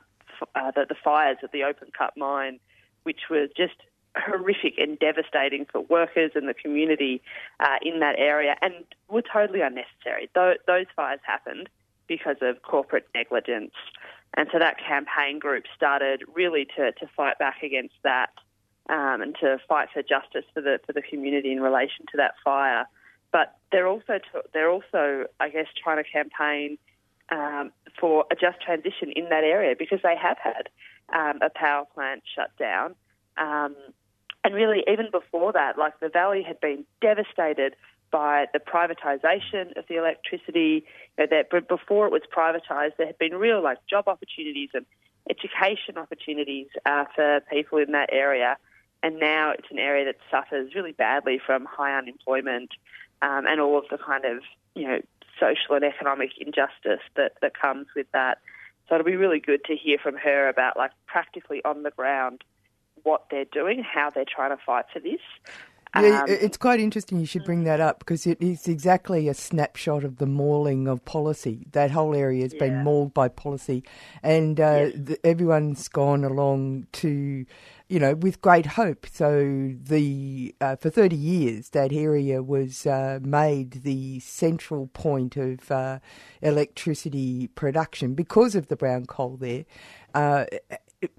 uh, 0.55 0.71
the, 0.71 0.85
the 0.89 0.95
fires 1.01 1.37
at 1.43 1.51
the 1.51 1.63
open 1.63 1.89
cut 1.97 2.17
mine, 2.17 2.59
which 3.03 3.21
were 3.29 3.47
just 3.55 3.75
horrific 4.17 4.77
and 4.77 4.99
devastating 4.99 5.65
for 5.71 5.81
workers 5.81 6.31
and 6.35 6.49
the 6.49 6.53
community 6.53 7.21
uh, 7.61 7.77
in 7.81 7.99
that 8.01 8.15
area 8.17 8.55
and 8.61 8.73
were 9.09 9.21
totally 9.21 9.61
unnecessary. 9.61 10.29
Tho- 10.35 10.55
those 10.67 10.87
fires 10.95 11.19
happened 11.23 11.69
because 12.07 12.35
of 12.41 12.61
corporate 12.61 13.07
negligence. 13.15 13.71
And 14.35 14.47
so 14.51 14.59
that 14.59 14.77
campaign 14.77 15.39
group 15.39 15.65
started 15.75 16.23
really 16.33 16.65
to, 16.77 16.91
to 16.93 17.07
fight 17.15 17.37
back 17.37 17.63
against 17.63 17.95
that 18.03 18.29
um, 18.89 19.21
and 19.21 19.35
to 19.41 19.57
fight 19.67 19.89
for 19.93 20.01
justice 20.01 20.45
for 20.53 20.61
the 20.61 20.79
for 20.85 20.93
the 20.93 21.01
community 21.01 21.51
in 21.51 21.59
relation 21.59 22.05
to 22.11 22.17
that 22.17 22.35
fire. 22.43 22.85
But 23.31 23.57
they're 23.71 23.87
also 23.87 24.19
t- 24.19 24.47
they're 24.53 24.69
also 24.69 25.25
I 25.39 25.49
guess 25.49 25.67
trying 25.81 26.03
to 26.03 26.09
campaign 26.09 26.77
um, 27.29 27.71
for 27.99 28.25
a 28.31 28.35
just 28.35 28.61
transition 28.61 29.11
in 29.15 29.25
that 29.29 29.43
area 29.43 29.75
because 29.77 29.99
they 30.03 30.15
have 30.15 30.37
had 30.37 30.69
um, 31.13 31.39
a 31.41 31.49
power 31.49 31.85
plant 31.93 32.23
shut 32.35 32.51
down. 32.57 32.95
Um, 33.37 33.75
and 34.43 34.55
really, 34.55 34.83
even 34.91 35.09
before 35.11 35.53
that, 35.53 35.77
like 35.77 35.99
the 35.99 36.09
valley 36.09 36.41
had 36.41 36.59
been 36.59 36.85
devastated 36.99 37.75
by 38.11 38.47
the 38.53 38.59
privatisation 38.59 39.77
of 39.77 39.85
the 39.87 39.95
electricity. 39.95 40.85
You 41.17 41.25
know, 41.25 41.27
that 41.29 41.67
before 41.67 42.05
it 42.05 42.11
was 42.11 42.21
privatised, 42.35 42.97
there 42.97 43.07
had 43.07 43.17
been 43.17 43.35
real 43.35 43.63
like 43.63 43.79
job 43.87 44.07
opportunities 44.07 44.69
and 44.73 44.85
education 45.29 45.97
opportunities 45.97 46.67
uh, 46.85 47.05
for 47.15 47.41
people 47.51 47.77
in 47.77 47.91
that 47.91 48.09
area. 48.11 48.57
And 49.03 49.19
now 49.19 49.51
it's 49.51 49.67
an 49.71 49.79
area 49.79 50.05
that 50.05 50.17
suffers 50.29 50.75
really 50.75 50.91
badly 50.91 51.39
from 51.43 51.65
high 51.65 51.97
unemployment 51.97 52.69
um, 53.21 53.47
and 53.47 53.59
all 53.59 53.77
of 53.77 53.85
the 53.89 53.97
kind 53.97 54.25
of 54.25 54.43
you 54.75 54.87
know 54.87 54.99
social 55.39 55.75
and 55.75 55.83
economic 55.83 56.31
injustice 56.37 57.01
that, 57.15 57.33
that 57.41 57.59
comes 57.59 57.87
with 57.95 58.07
that. 58.13 58.39
So 58.87 58.95
it'll 58.95 59.05
be 59.05 59.15
really 59.15 59.39
good 59.39 59.63
to 59.65 59.75
hear 59.75 59.97
from 59.97 60.17
her 60.17 60.49
about 60.49 60.77
like 60.77 60.91
practically 61.07 61.63
on 61.63 61.83
the 61.83 61.91
ground 61.91 62.43
what 63.03 63.25
they're 63.31 63.45
doing, 63.45 63.83
how 63.83 64.09
they're 64.09 64.25
trying 64.25 64.55
to 64.55 64.63
fight 64.63 64.85
for 64.93 64.99
this. 64.99 65.21
Yeah, 65.93 66.21
Um, 66.21 66.25
it's 66.29 66.57
quite 66.57 66.79
interesting 66.79 67.19
you 67.19 67.25
should 67.25 67.43
bring 67.43 67.65
that 67.65 67.81
up 67.81 67.99
because 67.99 68.25
it 68.25 68.41
is 68.41 68.67
exactly 68.67 69.27
a 69.27 69.33
snapshot 69.33 70.03
of 70.05 70.17
the 70.17 70.25
mauling 70.25 70.87
of 70.87 71.03
policy. 71.03 71.65
That 71.73 71.91
whole 71.91 72.15
area 72.15 72.43
has 72.43 72.53
been 72.53 72.75
mauled 72.83 73.13
by 73.13 73.27
policy, 73.27 73.83
and 74.23 74.59
uh, 74.59 74.91
th- 74.91 75.19
everyone's 75.25 75.89
gone 75.89 76.23
along 76.23 76.87
to, 76.93 77.45
you 77.89 77.99
know, 77.99 78.15
with 78.15 78.41
great 78.41 78.67
hope. 78.67 79.05
So 79.11 79.73
the 79.83 80.55
uh, 80.61 80.77
for 80.77 80.89
thirty 80.89 81.17
years 81.17 81.69
that 81.71 81.91
area 81.91 82.41
was 82.41 82.85
uh, 82.85 83.19
made 83.21 83.83
the 83.83 84.19
central 84.21 84.87
point 84.87 85.35
of 85.35 85.69
uh, 85.71 85.99
electricity 86.41 87.47
production 87.47 88.13
because 88.13 88.55
of 88.55 88.67
the 88.67 88.77
brown 88.77 89.07
coal 89.07 89.35
there. 89.35 89.65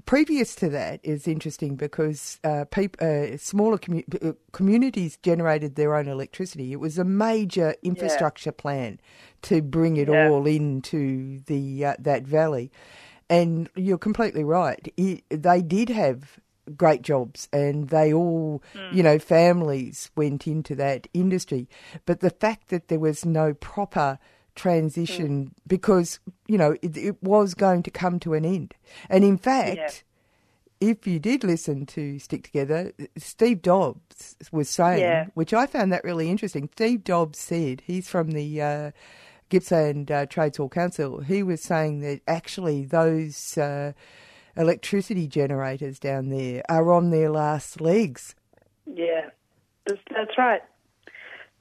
Previous 0.04 0.54
to 0.56 0.68
that 0.68 1.00
is 1.02 1.26
interesting 1.26 1.74
because 1.74 2.38
uh, 2.44 2.64
peop- 2.70 3.00
uh, 3.02 3.36
smaller 3.36 3.78
commu- 3.78 4.24
uh, 4.24 4.34
communities 4.52 5.16
generated 5.22 5.74
their 5.74 5.96
own 5.96 6.06
electricity. 6.06 6.70
It 6.72 6.78
was 6.78 6.98
a 6.98 7.04
major 7.04 7.74
infrastructure 7.82 8.52
plan 8.52 9.00
to 9.42 9.60
bring 9.60 9.96
it 9.96 10.08
Yeah. 10.08 10.28
all 10.28 10.46
into 10.46 11.40
the 11.46 11.84
uh, 11.84 11.96
that 11.98 12.24
valley. 12.24 12.70
And 13.28 13.68
you're 13.74 13.98
completely 13.98 14.44
right. 14.44 14.86
It, 14.96 15.24
they 15.30 15.62
did 15.62 15.88
have 15.88 16.38
great 16.76 17.02
jobs 17.02 17.48
and 17.52 17.88
they 17.88 18.12
all, 18.12 18.62
you 18.92 19.02
know, 19.02 19.18
families 19.18 20.10
went 20.14 20.46
into 20.46 20.76
that 20.76 21.08
industry. 21.12 21.68
But 22.06 22.20
the 22.20 22.30
fact 22.30 22.68
that 22.68 22.86
there 22.86 23.00
was 23.00 23.24
no 23.24 23.52
proper 23.54 24.20
transition 24.54 25.54
because, 25.66 26.20
you 26.46 26.58
know, 26.58 26.76
it, 26.82 26.96
it 26.96 27.22
was 27.22 27.54
going 27.54 27.82
to 27.84 27.90
come 27.90 28.18
to 28.20 28.34
an 28.34 28.44
end. 28.44 28.74
And 29.08 29.24
in 29.24 29.38
fact, 29.38 30.04
if 30.80 31.06
you 31.06 31.18
did 31.18 31.44
listen 31.44 31.86
to 31.86 32.18
Stick 32.18 32.44
Together, 32.44 32.92
Steve 33.16 33.62
Dobbs 33.62 34.36
was 34.50 34.68
saying, 34.68 35.00
Yeah. 35.00 35.26
which 35.34 35.54
I 35.54 35.66
found 35.66 35.92
that 35.92 36.04
really 36.04 36.28
interesting. 36.30 36.68
Steve 36.72 37.04
Dobbs 37.04 37.38
said, 37.38 37.82
he's 37.86 38.08
from 38.08 38.32
the 38.32 38.60
uh, 38.60 38.90
Gippsland 39.52 40.10
uh, 40.10 40.26
Trades 40.26 40.56
Hall 40.56 40.70
Council, 40.70 41.20
he 41.20 41.42
was 41.42 41.60
saying 41.62 42.00
that 42.00 42.20
actually 42.26 42.86
those 42.86 43.58
uh, 43.58 43.92
electricity 44.56 45.28
generators 45.28 45.98
down 45.98 46.30
there 46.30 46.62
are 46.70 46.90
on 46.90 47.10
their 47.10 47.30
last 47.30 47.80
legs. 47.80 48.34
Yeah, 48.86 49.28
that's, 49.86 50.00
that's 50.10 50.38
right. 50.38 50.62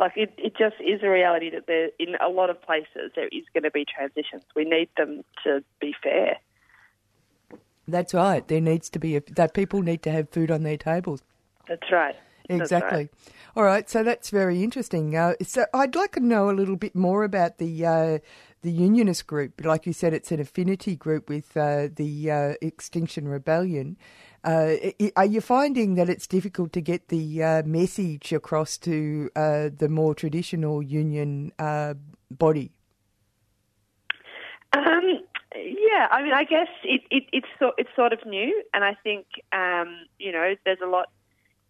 Like 0.01 0.13
it, 0.15 0.33
it 0.39 0.57
just 0.57 0.75
is 0.81 1.01
a 1.03 1.09
reality 1.09 1.51
that 1.51 1.67
there, 1.67 1.89
in 1.99 2.15
a 2.15 2.27
lot 2.27 2.49
of 2.49 2.59
places, 2.59 3.11
there 3.15 3.27
is 3.27 3.43
going 3.53 3.63
to 3.63 3.71
be 3.71 3.85
transitions. 3.85 4.43
We 4.55 4.65
need 4.65 4.89
them 4.97 5.23
to 5.43 5.63
be 5.79 5.93
fair. 6.01 6.37
That's 7.87 8.11
right. 8.13 8.45
There 8.47 8.61
needs 8.61 8.89
to 8.89 8.99
be 8.99 9.17
a, 9.17 9.21
that 9.35 9.53
people 9.53 9.83
need 9.83 10.01
to 10.01 10.11
have 10.11 10.29
food 10.31 10.49
on 10.49 10.63
their 10.63 10.77
tables. 10.77 11.21
That's 11.67 11.91
right. 11.91 12.15
That's 12.49 12.61
Exactly. 12.61 12.97
right. 12.97 13.09
All 13.55 13.63
right, 13.63 13.87
so 13.87 14.01
that's 14.01 14.29
very 14.31 14.63
interesting. 14.63 15.15
Uh, 15.15 15.35
so 15.43 15.65
I'd 15.73 15.95
like 15.95 16.13
to 16.13 16.19
know 16.19 16.49
a 16.49 16.51
little 16.51 16.77
bit 16.77 16.95
more 16.95 17.23
about 17.23 17.59
the 17.59 17.85
uh, 17.85 18.19
the 18.63 18.71
unionist 18.71 19.27
group. 19.27 19.63
Like 19.63 19.85
you 19.85 19.93
said, 19.93 20.13
it's 20.13 20.31
an 20.31 20.39
affinity 20.39 20.95
group 20.95 21.29
with 21.29 21.55
uh, 21.55 21.89
the 21.93 22.31
uh, 22.31 22.53
Extinction 22.61 23.27
Rebellion. 23.27 23.97
Uh, 24.43 24.73
are 25.15 25.25
you 25.25 25.39
finding 25.39 25.95
that 25.95 26.09
it's 26.09 26.25
difficult 26.25 26.73
to 26.73 26.81
get 26.81 27.09
the 27.09 27.43
uh, 27.43 27.63
message 27.63 28.33
across 28.33 28.77
to 28.77 29.29
uh, 29.35 29.69
the 29.75 29.87
more 29.87 30.15
traditional 30.15 30.81
union 30.81 31.51
uh, 31.59 31.93
body? 32.31 32.71
Um, 34.73 35.19
yeah, 35.55 36.07
I 36.09 36.23
mean, 36.23 36.33
I 36.33 36.43
guess 36.43 36.69
it, 36.83 37.01
it, 37.11 37.23
it's 37.31 37.47
so, 37.59 37.73
it's 37.77 37.89
sort 37.95 38.13
of 38.13 38.25
new, 38.25 38.63
and 38.73 38.83
I 38.83 38.95
think 39.03 39.25
um, 39.51 40.05
you 40.17 40.31
know 40.31 40.55
there's 40.65 40.81
a 40.81 40.87
lot. 40.87 41.09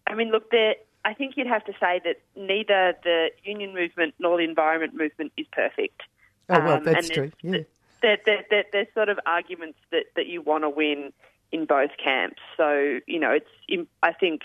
I 0.06 0.14
mean, 0.14 0.30
look, 0.30 0.50
there. 0.50 0.76
I 1.04 1.14
think 1.14 1.36
you'd 1.36 1.48
have 1.48 1.64
to 1.64 1.72
say 1.80 2.00
that 2.04 2.20
neither 2.36 2.94
the 3.02 3.30
union 3.42 3.74
movement 3.74 4.14
nor 4.20 4.36
the 4.38 4.44
environment 4.44 4.94
movement 4.94 5.32
is 5.36 5.46
perfect. 5.52 6.00
Oh 6.48 6.60
well, 6.60 6.76
Um, 6.76 6.84
that's 6.84 7.08
true. 7.08 7.32
Yeah. 7.42 7.58
there, 8.02 8.18
there, 8.24 8.44
there, 8.50 8.64
there's 8.72 8.86
sort 8.94 9.08
of 9.08 9.18
arguments 9.26 9.78
that, 9.90 10.04
that 10.14 10.26
you 10.26 10.42
want 10.42 10.62
to 10.64 10.70
win 10.70 11.12
in 11.52 11.66
both 11.66 11.90
camps. 12.02 12.40
So, 12.56 12.98
you 13.06 13.20
know, 13.20 13.30
it's, 13.30 13.86
I 14.02 14.12
think 14.12 14.42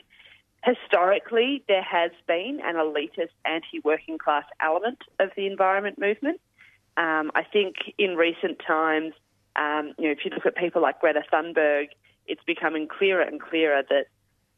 historically 0.63 1.63
there 1.67 1.83
has 1.83 2.11
been 2.27 2.59
an 2.63 2.75
elitist 2.75 3.29
anti 3.45 3.79
working 3.83 4.17
class 4.17 4.43
element 4.61 4.99
of 5.19 5.29
the 5.35 5.47
environment 5.47 5.97
movement. 5.97 6.41
Um, 6.97 7.31
I 7.35 7.43
think 7.43 7.75
in 7.97 8.15
recent 8.15 8.59
times, 8.65 9.13
um, 9.55 9.93
you 9.97 10.05
know, 10.05 10.11
if 10.11 10.19
you 10.25 10.31
look 10.31 10.45
at 10.45 10.55
people 10.55 10.81
like 10.81 10.99
Greta 10.99 11.23
Thunberg, 11.31 11.87
it's 12.27 12.43
becoming 12.45 12.87
clearer 12.87 13.21
and 13.21 13.39
clearer 13.39 13.83
that 13.89 14.07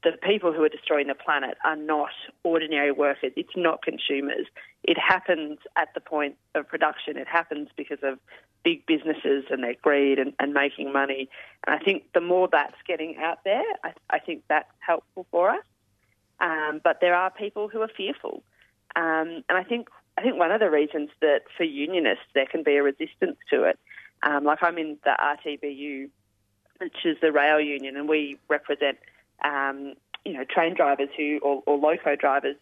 the 0.03 0.13
people 0.23 0.53
who 0.53 0.63
are 0.63 0.69
destroying 0.69 1.07
the 1.07 1.15
planet 1.15 1.57
are 1.65 1.75
not 1.75 2.11
ordinary 2.43 2.91
workers. 2.91 3.33
It's 3.35 3.55
not 3.55 3.81
consumers. 3.81 4.45
It 4.83 4.97
happens 4.97 5.59
at 5.75 5.93
the 5.93 5.99
point 5.99 6.37
of 6.55 6.67
production. 6.67 7.17
It 7.17 7.27
happens 7.27 7.69
because 7.75 7.99
of 8.01 8.17
big 8.63 8.85
businesses 8.85 9.45
and 9.49 9.63
their 9.63 9.75
greed 9.81 10.19
and, 10.19 10.33
and 10.39 10.53
making 10.53 10.93
money. 10.93 11.29
And 11.65 11.75
I 11.75 11.83
think 11.83 12.03
the 12.13 12.21
more 12.21 12.47
that's 12.51 12.75
getting 12.87 13.17
out 13.17 13.43
there, 13.43 13.63
I, 13.83 13.93
I 14.09 14.19
think 14.19 14.43
that's 14.47 14.69
helpful 14.79 15.25
for 15.31 15.49
us. 15.49 15.63
Um, 16.39 16.79
but 16.83 17.01
there 17.01 17.15
are 17.15 17.29
people 17.29 17.67
who 17.67 17.81
are 17.81 17.89
fearful. 17.89 18.43
Um, 18.95 19.43
and 19.49 19.57
I 19.57 19.63
think 19.63 19.89
I 20.17 20.21
think 20.21 20.37
one 20.37 20.51
of 20.51 20.59
the 20.59 20.69
reasons 20.69 21.09
that 21.21 21.43
for 21.55 21.63
unionists 21.63 22.25
there 22.33 22.45
can 22.45 22.63
be 22.63 22.75
a 22.75 22.83
resistance 22.83 23.37
to 23.49 23.63
it, 23.63 23.79
um, 24.23 24.43
like 24.43 24.59
I'm 24.61 24.77
in 24.77 24.97
the 25.03 25.15
RTBU, 25.17 26.09
which 26.79 27.05
is 27.05 27.17
the 27.21 27.31
rail 27.31 27.59
union, 27.59 27.95
and 27.95 28.09
we 28.09 28.37
represent 28.49 28.97
um, 29.43 29.93
you 30.25 30.33
know 30.33 30.43
train 30.43 30.75
drivers 30.75 31.09
who 31.17 31.39
or, 31.41 31.63
or 31.65 31.77
loco 31.77 32.15
drivers 32.15 32.55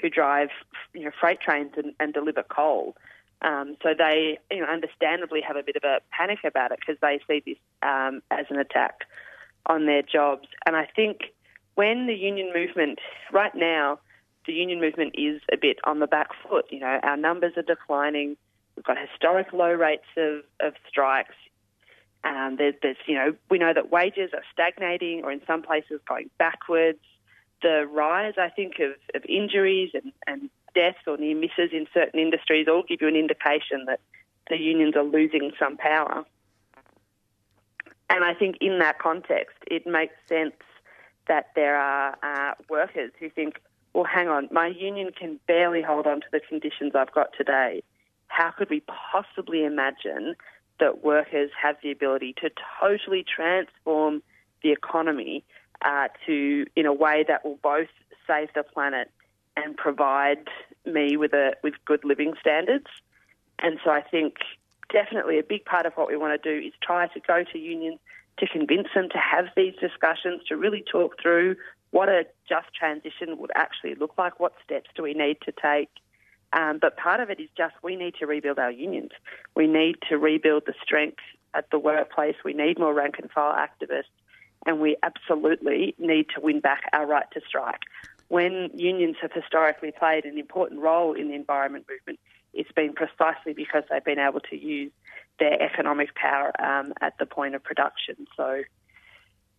who 0.00 0.10
drive 0.10 0.48
you 0.92 1.04
know 1.04 1.10
freight 1.20 1.40
trains 1.40 1.72
and, 1.76 1.94
and 2.00 2.12
deliver 2.12 2.42
coal. 2.42 2.96
Um, 3.42 3.76
so 3.82 3.90
they 3.96 4.38
you 4.50 4.60
know 4.60 4.66
understandably 4.66 5.40
have 5.40 5.56
a 5.56 5.62
bit 5.62 5.76
of 5.76 5.84
a 5.84 6.00
panic 6.10 6.40
about 6.44 6.72
it 6.72 6.78
because 6.80 7.00
they 7.00 7.20
see 7.28 7.42
this 7.44 7.58
um, 7.82 8.22
as 8.30 8.46
an 8.50 8.58
attack 8.58 9.00
on 9.66 9.86
their 9.86 10.02
jobs. 10.02 10.48
And 10.66 10.76
I 10.76 10.88
think 10.94 11.32
when 11.74 12.06
the 12.06 12.14
union 12.14 12.52
movement 12.54 12.98
right 13.32 13.54
now 13.54 13.98
the 14.46 14.52
union 14.52 14.80
movement 14.80 15.14
is 15.14 15.40
a 15.52 15.56
bit 15.56 15.78
on 15.84 16.00
the 16.00 16.06
back 16.06 16.28
foot. 16.46 16.66
You 16.70 16.80
know, 16.80 16.98
our 17.02 17.16
numbers 17.16 17.52
are 17.56 17.62
declining. 17.62 18.36
We've 18.76 18.84
got 18.84 18.96
historic 18.98 19.52
low 19.52 19.72
rates 19.72 20.04
of, 20.16 20.40
of 20.60 20.74
strikes. 20.88 21.34
Um, 22.24 22.56
there's, 22.56 22.96
you 23.06 23.14
know, 23.14 23.34
we 23.50 23.58
know 23.58 23.72
that 23.74 23.90
wages 23.90 24.30
are 24.32 24.42
stagnating 24.52 25.22
or 25.24 25.30
in 25.30 25.42
some 25.46 25.62
places 25.62 26.00
going 26.08 26.30
backwards. 26.38 26.98
The 27.62 27.86
rise, 27.90 28.34
I 28.38 28.48
think, 28.48 28.74
of, 28.80 28.92
of 29.14 29.24
injuries 29.28 29.90
and, 29.94 30.12
and 30.26 30.50
deaths 30.74 30.98
or 31.06 31.16
near 31.18 31.36
misses 31.36 31.70
in 31.72 31.86
certain 31.92 32.18
industries 32.18 32.66
all 32.68 32.82
give 32.88 33.00
you 33.02 33.08
an 33.08 33.16
indication 33.16 33.84
that 33.86 34.00
the 34.48 34.56
unions 34.56 34.96
are 34.96 35.04
losing 35.04 35.52
some 35.58 35.76
power. 35.76 36.24
And 38.10 38.24
I 38.24 38.34
think 38.34 38.56
in 38.60 38.78
that 38.78 38.98
context, 38.98 39.56
it 39.66 39.86
makes 39.86 40.14
sense 40.28 40.54
that 41.26 41.46
there 41.54 41.76
are 41.76 42.16
uh, 42.22 42.54
workers 42.68 43.10
who 43.18 43.30
think, 43.30 43.60
well, 43.92 44.04
hang 44.04 44.28
on, 44.28 44.48
my 44.50 44.68
union 44.68 45.10
can 45.18 45.40
barely 45.46 45.82
hold 45.82 46.06
on 46.06 46.20
to 46.20 46.26
the 46.32 46.40
conditions 46.40 46.92
I've 46.94 47.12
got 47.12 47.28
today. 47.36 47.82
How 48.28 48.50
could 48.50 48.68
we 48.68 48.82
possibly 49.12 49.64
imagine 49.64 50.34
that 50.80 51.04
workers 51.04 51.50
have 51.60 51.76
the 51.82 51.90
ability 51.90 52.34
to 52.40 52.50
totally 52.80 53.24
transform 53.24 54.22
the 54.62 54.72
economy 54.72 55.44
uh, 55.84 56.08
to 56.26 56.66
in 56.76 56.86
a 56.86 56.92
way 56.92 57.24
that 57.26 57.44
will 57.44 57.58
both 57.62 57.88
save 58.26 58.48
the 58.54 58.62
planet 58.62 59.10
and 59.56 59.76
provide 59.76 60.48
me 60.84 61.16
with 61.16 61.32
a 61.32 61.52
with 61.62 61.74
good 61.84 62.04
living 62.04 62.34
standards? 62.40 62.86
And 63.60 63.78
so 63.84 63.90
I 63.90 64.02
think 64.02 64.36
definitely 64.92 65.38
a 65.38 65.42
big 65.42 65.64
part 65.64 65.86
of 65.86 65.92
what 65.94 66.08
we 66.08 66.16
want 66.16 66.40
to 66.40 66.60
do 66.60 66.66
is 66.66 66.72
try 66.82 67.06
to 67.08 67.20
go 67.20 67.44
to 67.52 67.58
unions 67.58 67.98
to 68.38 68.46
convince 68.48 68.88
them 68.94 69.08
to 69.10 69.18
have 69.18 69.46
these 69.56 69.74
discussions, 69.80 70.42
to 70.48 70.56
really 70.56 70.82
talk 70.90 71.20
through 71.22 71.56
what 71.90 72.08
a 72.08 72.24
just 72.48 72.66
transition 72.74 73.38
would 73.38 73.52
actually 73.54 73.94
look 73.94 74.14
like, 74.18 74.40
what 74.40 74.52
steps 74.64 74.90
do 74.96 75.02
we 75.02 75.14
need 75.14 75.36
to 75.42 75.52
take. 75.52 75.88
Um, 76.54 76.78
but 76.80 76.96
part 76.96 77.20
of 77.20 77.30
it 77.30 77.40
is 77.40 77.48
just 77.56 77.74
we 77.82 77.96
need 77.96 78.14
to 78.20 78.26
rebuild 78.26 78.58
our 78.58 78.70
unions. 78.70 79.10
We 79.56 79.66
need 79.66 79.96
to 80.08 80.16
rebuild 80.16 80.64
the 80.66 80.74
strength 80.82 81.18
at 81.52 81.68
the 81.70 81.78
workplace. 81.78 82.36
We 82.44 82.52
need 82.52 82.78
more 82.78 82.94
rank 82.94 83.16
and 83.20 83.30
file 83.30 83.54
activists. 83.54 84.04
And 84.64 84.80
we 84.80 84.96
absolutely 85.02 85.94
need 85.98 86.26
to 86.34 86.40
win 86.40 86.60
back 86.60 86.88
our 86.92 87.06
right 87.06 87.26
to 87.32 87.40
strike. 87.46 87.80
When 88.28 88.70
unions 88.74 89.16
have 89.20 89.32
historically 89.32 89.92
played 89.92 90.24
an 90.24 90.38
important 90.38 90.80
role 90.80 91.12
in 91.12 91.28
the 91.28 91.34
environment 91.34 91.86
movement, 91.90 92.20
it's 92.54 92.72
been 92.72 92.94
precisely 92.94 93.52
because 93.52 93.82
they've 93.90 94.04
been 94.04 94.20
able 94.20 94.40
to 94.40 94.56
use 94.56 94.92
their 95.40 95.60
economic 95.60 96.14
power 96.14 96.52
um, 96.62 96.94
at 97.00 97.18
the 97.18 97.26
point 97.26 97.56
of 97.56 97.64
production. 97.64 98.26
So, 98.36 98.62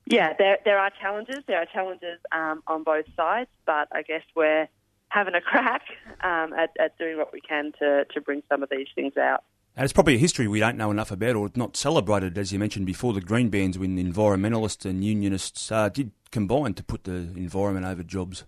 yeah, 0.05 0.33
there 0.37 0.59
there 0.63 0.79
are 0.79 0.91
challenges. 1.01 1.39
There 1.45 1.61
are 1.61 1.65
challenges 1.65 2.19
um, 2.31 2.63
on 2.67 2.83
both 2.83 3.05
sides, 3.15 3.49
but 3.65 3.89
I 3.91 4.01
guess 4.01 4.23
we're 4.33 4.67
having 5.09 5.35
a 5.35 5.41
crack 5.41 5.83
um, 6.23 6.53
at, 6.53 6.71
at 6.79 6.97
doing 6.97 7.17
what 7.17 7.33
we 7.33 7.41
can 7.41 7.71
to, 7.79 8.05
to 8.13 8.21
bring 8.21 8.43
some 8.49 8.63
of 8.63 8.69
these 8.69 8.87
things 8.95 9.17
out. 9.17 9.43
And 9.77 9.83
it's 9.83 9.93
probably 9.93 10.15
a 10.15 10.19
history 10.19 10.47
we 10.47 10.59
don't 10.59 10.77
know 10.77 10.89
enough 10.89 11.11
about 11.11 11.35
or 11.35 11.51
not 11.55 11.75
celebrated, 11.75 12.37
as 12.37 12.53
you 12.53 12.59
mentioned 12.59 12.85
before. 12.85 13.11
The 13.11 13.19
Green 13.19 13.49
Bans, 13.49 13.77
when 13.77 13.97
environmentalists 13.97 14.85
and 14.85 15.03
unionists 15.03 15.69
uh, 15.69 15.89
did 15.89 16.11
combine 16.31 16.73
to 16.75 16.83
put 16.83 17.03
the 17.03 17.29
environment 17.35 17.85
over 17.85 18.01
jobs. 18.01 18.45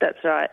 That's 0.00 0.18
right. 0.24 0.48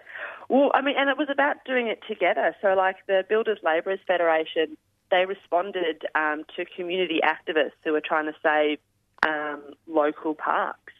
Well, 0.49 0.71
I 0.73 0.81
mean, 0.81 0.95
and 0.97 1.09
it 1.09 1.17
was 1.17 1.29
about 1.31 1.57
doing 1.65 1.87
it 1.87 1.99
together. 2.07 2.55
So, 2.61 2.73
like 2.73 2.97
the 3.07 3.23
Builders 3.27 3.59
Labourers 3.63 3.99
Federation, 4.05 4.77
they 5.11 5.25
responded 5.25 6.03
um, 6.13 6.43
to 6.55 6.65
community 6.65 7.21
activists 7.23 7.79
who 7.83 7.93
were 7.93 8.01
trying 8.01 8.25
to 8.25 8.33
save 8.43 8.79
um, 9.25 9.61
local 9.87 10.35
parks. 10.35 10.93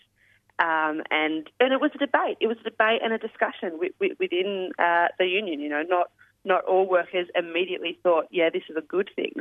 Um, 0.58 1.04
and 1.12 1.50
and 1.60 1.74
it 1.74 1.82
was 1.82 1.92
a 1.96 1.98
debate. 1.98 2.38
It 2.40 2.48
was 2.48 2.58
a 2.62 2.64
debate 2.64 3.02
and 3.04 3.12
a 3.12 3.18
discussion 3.18 3.78
within 4.00 4.72
uh, 4.80 5.08
the 5.20 5.26
union. 5.26 5.60
You 5.60 5.70
know, 5.70 5.84
not 5.84 6.12
not 6.46 6.64
all 6.66 6.88
workers 6.88 7.28
immediately 7.36 7.98
thought, 8.04 8.28
yeah, 8.32 8.50
this 8.50 8.64
is 8.70 8.78
a 8.78 8.82
good 8.82 9.10
thing. 9.16 9.34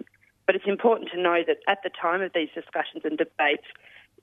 But 0.46 0.56
it's 0.56 0.66
important 0.66 1.10
to 1.10 1.20
know 1.20 1.42
that 1.46 1.58
at 1.68 1.82
the 1.82 1.90
time 1.90 2.20
of 2.20 2.32
these 2.34 2.48
discussions 2.54 3.02
and 3.04 3.16
debates, 3.16 3.64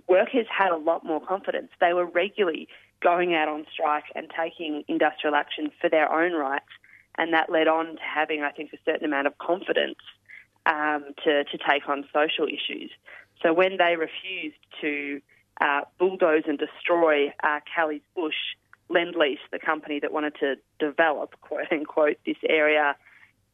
workers 0.08 0.46
had 0.50 0.72
a 0.72 0.78
lot 0.78 1.06
more 1.06 1.22
confidence. 1.22 1.70
They 1.80 1.94
were 1.94 2.06
regularly 2.06 2.68
going 3.02 3.34
out 3.34 3.48
on 3.48 3.66
strike 3.72 4.06
and 4.16 4.32
taking 4.36 4.84
industrial 4.88 5.36
action 5.36 5.72
for 5.80 5.90
their 5.90 6.12
own 6.12 6.34
rights, 6.34 6.70
and 7.18 7.34
that 7.34 7.50
led 7.50 7.68
on 7.68 7.96
to 7.96 8.02
having, 8.02 8.44
I 8.44 8.52
think, 8.52 8.74
a 8.74 8.78
certain 8.86 9.06
amount 9.06 9.28
of 9.28 9.38
confidence 9.38 10.00
um, 10.66 11.06
to, 11.24 11.44
to 11.44 11.58
take 11.58 11.88
on 11.88 12.06
social 12.14 12.46
issues. 12.46 12.92
So 13.42 13.54
when 13.54 13.78
they 13.78 13.96
refused 13.96 14.62
to 14.82 15.22
uh, 15.62 15.82
bulldoze 16.00 16.44
and 16.48 16.58
destroy 16.58 17.28
uh, 17.44 17.60
Kelly's 17.74 18.02
Bush, 18.16 18.36
Lendlease, 18.90 19.38
the 19.52 19.60
company 19.60 20.00
that 20.00 20.12
wanted 20.12 20.36
to 20.40 20.56
develop, 20.80 21.36
quote 21.42 21.68
unquote, 21.72 22.18
this 22.26 22.38
area, 22.50 22.96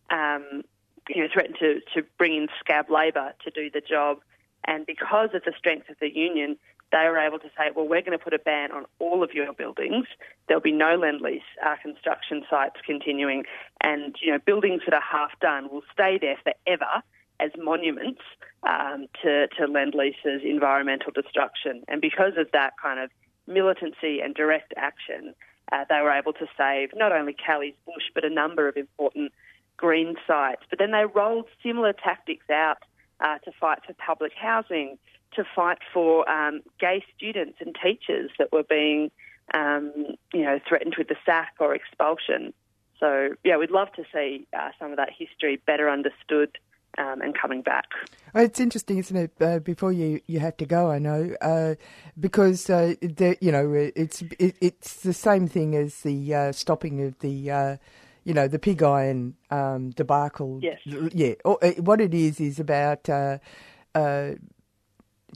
um, 0.09 0.63
you 1.09 1.21
know, 1.21 1.27
threatened 1.31 1.57
to, 1.59 1.81
to 1.93 2.07
bring 2.17 2.35
in 2.35 2.47
scab 2.59 2.89
labour 2.89 3.33
to 3.43 3.51
do 3.51 3.69
the 3.69 3.81
job. 3.81 4.19
And 4.65 4.85
because 4.85 5.29
of 5.33 5.43
the 5.43 5.53
strength 5.57 5.89
of 5.89 5.97
the 5.99 6.13
union, 6.13 6.57
they 6.91 7.05
were 7.09 7.19
able 7.19 7.39
to 7.39 7.47
say, 7.57 7.71
well, 7.75 7.87
we're 7.87 8.01
going 8.01 8.17
to 8.17 8.23
put 8.23 8.33
a 8.33 8.39
ban 8.39 8.71
on 8.71 8.85
all 8.99 9.23
of 9.23 9.33
your 9.33 9.51
buildings. 9.53 10.07
There'll 10.47 10.61
be 10.61 10.71
no 10.71 10.97
Lendlease 10.97 11.41
uh, 11.65 11.75
construction 11.81 12.43
sites 12.49 12.77
continuing, 12.85 13.43
and 13.81 14.15
you 14.21 14.31
know 14.31 14.39
buildings 14.39 14.83
that 14.85 14.93
are 14.93 15.01
half 15.01 15.37
done 15.41 15.69
will 15.69 15.83
stay 15.91 16.17
there 16.17 16.37
forever 16.43 17.03
as 17.39 17.51
monuments 17.57 18.21
um, 18.67 19.07
to 19.21 19.47
to 19.57 19.65
Lendlease's 19.65 20.41
environmental 20.43 21.11
destruction. 21.11 21.83
And 21.87 22.01
because 22.01 22.33
of 22.37 22.47
that 22.53 22.73
kind 22.81 22.99
of 22.99 23.09
militancy 23.47 24.19
and 24.21 24.33
direct 24.33 24.73
action, 24.77 25.33
uh, 25.71 25.85
they 25.89 26.01
were 26.01 26.11
able 26.11 26.33
to 26.33 26.47
save 26.57 26.89
not 26.95 27.11
only 27.11 27.33
Kelly's 27.33 27.75
Bush 27.85 28.05
but 28.13 28.25
a 28.25 28.29
number 28.29 28.67
of 28.67 28.77
important 28.77 29.31
green 29.77 30.15
sites. 30.25 30.63
But 30.69 30.79
then 30.79 30.91
they 30.91 31.05
rolled 31.05 31.45
similar 31.63 31.93
tactics 31.93 32.49
out 32.49 32.79
uh, 33.19 33.37
to 33.39 33.51
fight 33.59 33.79
for 33.85 33.93
public 33.93 34.33
housing 34.35 34.97
to 35.33 35.43
fight 35.55 35.79
for 35.93 36.29
um, 36.29 36.61
gay 36.79 37.03
students 37.15 37.57
and 37.59 37.75
teachers 37.83 38.31
that 38.39 38.51
were 38.51 38.63
being, 38.63 39.11
um, 39.53 39.93
you 40.33 40.43
know, 40.43 40.59
threatened 40.67 40.95
with 40.97 41.07
the 41.07 41.17
sack 41.25 41.53
or 41.59 41.75
expulsion. 41.75 42.53
So, 42.99 43.35
yeah, 43.43 43.57
we'd 43.57 43.71
love 43.71 43.91
to 43.93 44.03
see 44.13 44.47
uh, 44.57 44.69
some 44.79 44.91
of 44.91 44.97
that 44.97 45.09
history 45.15 45.61
better 45.67 45.89
understood 45.89 46.57
um, 46.97 47.21
and 47.21 47.37
coming 47.37 47.61
back. 47.61 47.85
Oh, 48.35 48.41
it's 48.41 48.59
interesting, 48.59 48.97
isn't 48.97 49.15
it? 49.15 49.31
Uh, 49.39 49.59
before 49.59 49.91
you, 49.91 50.21
you 50.27 50.39
have 50.39 50.57
to 50.57 50.65
go, 50.65 50.91
I 50.91 50.99
know, 50.99 51.35
uh, 51.41 51.75
because 52.19 52.69
uh, 52.69 52.95
the, 53.01 53.37
you 53.41 53.51
know 53.51 53.71
it's 53.73 54.21
it, 54.39 54.55
it's 54.61 55.01
the 55.01 55.13
same 55.13 55.47
thing 55.47 55.75
as 55.75 56.01
the 56.01 56.33
uh, 56.33 56.51
stopping 56.51 57.03
of 57.03 57.19
the 57.19 57.51
uh, 57.51 57.77
you 58.23 58.33
know 58.33 58.47
the 58.47 58.59
pig 58.59 58.83
iron 58.83 59.35
um, 59.51 59.91
debacle. 59.91 60.59
Yes. 60.61 60.79
Yeah. 60.85 61.33
Uh, 61.45 61.71
what 61.79 62.01
it 62.01 62.13
is 62.13 62.39
is 62.39 62.59
about 62.59 63.09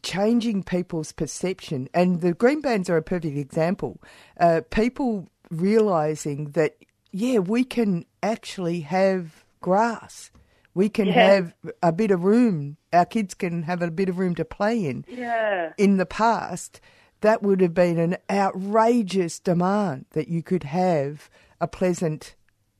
changing 0.01 0.63
people's 0.63 1.11
perception. 1.11 1.87
And 1.93 2.21
the 2.21 2.33
green 2.33 2.61
bans 2.61 2.89
are 2.89 2.97
a 2.97 3.01
perfect 3.01 3.37
example. 3.37 4.01
Uh, 4.39 4.61
people 4.69 5.29
realizing 5.49 6.51
that, 6.51 6.77
yeah, 7.11 7.39
we 7.39 7.63
can 7.63 8.05
actually 8.23 8.81
have 8.81 9.43
grass. 9.59 10.31
We 10.73 10.89
can 10.89 11.07
Yeah. 11.07 11.13
have 11.33 11.53
a 11.83 11.91
bit 11.91 12.11
of 12.11 12.23
room. 12.23 12.77
Our 12.93 13.05
kids 13.05 13.33
can 13.33 13.63
have 13.63 13.81
a 13.81 13.91
bit 13.91 14.09
of 14.09 14.17
room 14.17 14.35
to 14.35 14.45
play 14.45 14.85
in. 14.85 15.03
Yeah. 15.07 15.73
In 15.77 15.97
the 15.97 16.05
past, 16.05 16.79
that 17.21 17.43
would 17.43 17.61
have 17.61 17.73
been 17.73 17.99
an 17.99 18.17
outrageous 18.29 19.39
demand 19.39 20.05
that 20.11 20.27
you 20.27 20.41
could 20.41 20.63
have 20.63 21.29
a 21.59 21.67
pleasant 21.67 22.35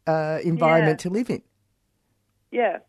uh, 0.07 0.39
environment 0.43 0.99
Yeah. 0.99 1.03
to 1.03 1.09
live 1.09 1.29
in. 1.29 1.41
Yeah. 2.51 2.79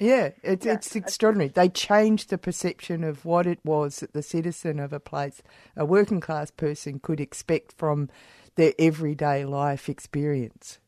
Yeah, 0.00 0.30
it's 0.42 0.66
it's 0.66 0.96
extraordinary. 0.96 1.48
They 1.48 1.68
changed 1.68 2.28
the 2.30 2.38
perception 2.38 3.04
of 3.04 3.24
what 3.24 3.46
it 3.46 3.60
was 3.64 4.00
that 4.00 4.12
the 4.12 4.22
citizen 4.22 4.80
of 4.80 4.92
a 4.92 4.98
place, 4.98 5.40
a 5.76 5.84
working 5.84 6.20
class 6.20 6.50
person, 6.50 6.98
could 6.98 7.20
expect 7.20 7.72
from 7.72 8.08
their 8.56 8.72
everyday 8.78 9.44
life 9.44 9.88
experience. 9.88 10.80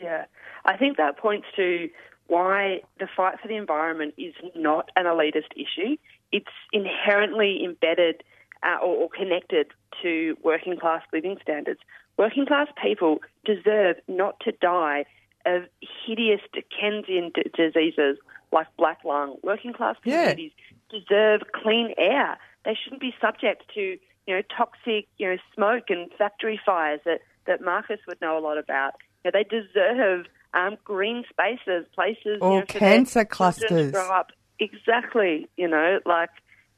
Yeah, 0.00 0.24
I 0.64 0.76
think 0.78 0.96
that 0.96 1.18
points 1.18 1.46
to 1.56 1.88
why 2.26 2.80
the 2.98 3.08
fight 3.16 3.40
for 3.40 3.48
the 3.48 3.56
environment 3.56 4.14
is 4.16 4.34
not 4.54 4.90
an 4.96 5.04
elitist 5.04 5.52
issue. 5.56 5.96
It's 6.32 6.46
inherently 6.72 7.64
embedded 7.64 8.22
uh, 8.62 8.78
or, 8.82 8.96
or 8.96 9.08
connected 9.10 9.68
to 10.02 10.36
working 10.42 10.78
class 10.78 11.02
living 11.12 11.36
standards. 11.42 11.80
Working 12.16 12.46
class 12.46 12.68
people 12.82 13.18
deserve 13.44 13.96
not 14.08 14.40
to 14.40 14.52
die 14.52 15.04
of 15.46 15.64
hideous 16.06 16.40
Dickensian 16.52 17.30
d- 17.34 17.50
diseases 17.54 18.18
like 18.52 18.66
black 18.78 19.00
lung. 19.04 19.36
Working 19.42 19.72
class 19.72 19.96
communities 20.02 20.52
deserve 20.90 21.42
clean 21.52 21.92
air. 21.98 22.38
They 22.64 22.76
shouldn't 22.82 23.00
be 23.00 23.14
subject 23.20 23.64
to 23.74 23.98
you 24.26 24.34
know 24.34 24.42
toxic 24.56 25.06
you 25.18 25.28
know 25.28 25.36
smoke 25.54 25.84
and 25.90 26.10
factory 26.16 26.58
fires 26.64 27.00
that 27.04 27.20
that 27.46 27.60
Marcus 27.60 28.00
would 28.06 28.20
know 28.20 28.38
a 28.38 28.40
lot 28.40 28.56
about. 28.56 28.94
You 29.24 29.30
know, 29.30 29.38
they 29.38 29.44
deserve 29.44 30.26
um, 30.54 30.76
green 30.84 31.24
spaces, 31.28 31.86
places 31.94 32.38
Or 32.40 32.52
you 32.52 32.58
know, 32.60 32.64
cancer 32.66 33.24
clusters. 33.24 33.92
grow 33.92 34.08
up. 34.10 34.30
Exactly. 34.58 35.48
You 35.56 35.68
know, 35.68 36.00
like 36.06 36.30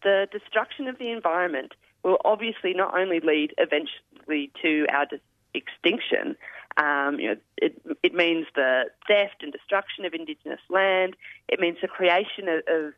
the 0.03 0.27
destruction 0.33 0.89
of 0.89 0.99
the 0.99 1.11
environment 1.11 1.73
will 2.03 2.19
obviously 2.25 2.73
not 2.75 2.97
only 2.99 3.21
lead 3.21 3.55
eventually 3.59 4.51
to 4.63 4.87
our 4.93 5.07
dis- 5.07 5.21
extinction, 5.55 6.37
Um, 6.79 7.19
you 7.19 7.29
know, 7.29 7.37
it, 7.57 7.81
it 8.03 8.15
means 8.15 8.47
the 8.55 8.85
theft 9.09 9.43
and 9.43 9.51
destruction 9.53 10.05
of 10.05 10.13
Indigenous 10.13 10.61
land. 10.69 11.17
It 11.49 11.59
means 11.59 11.79
the 11.81 11.89
creation 11.89 12.49
of, 12.49 12.61
of 12.69 12.93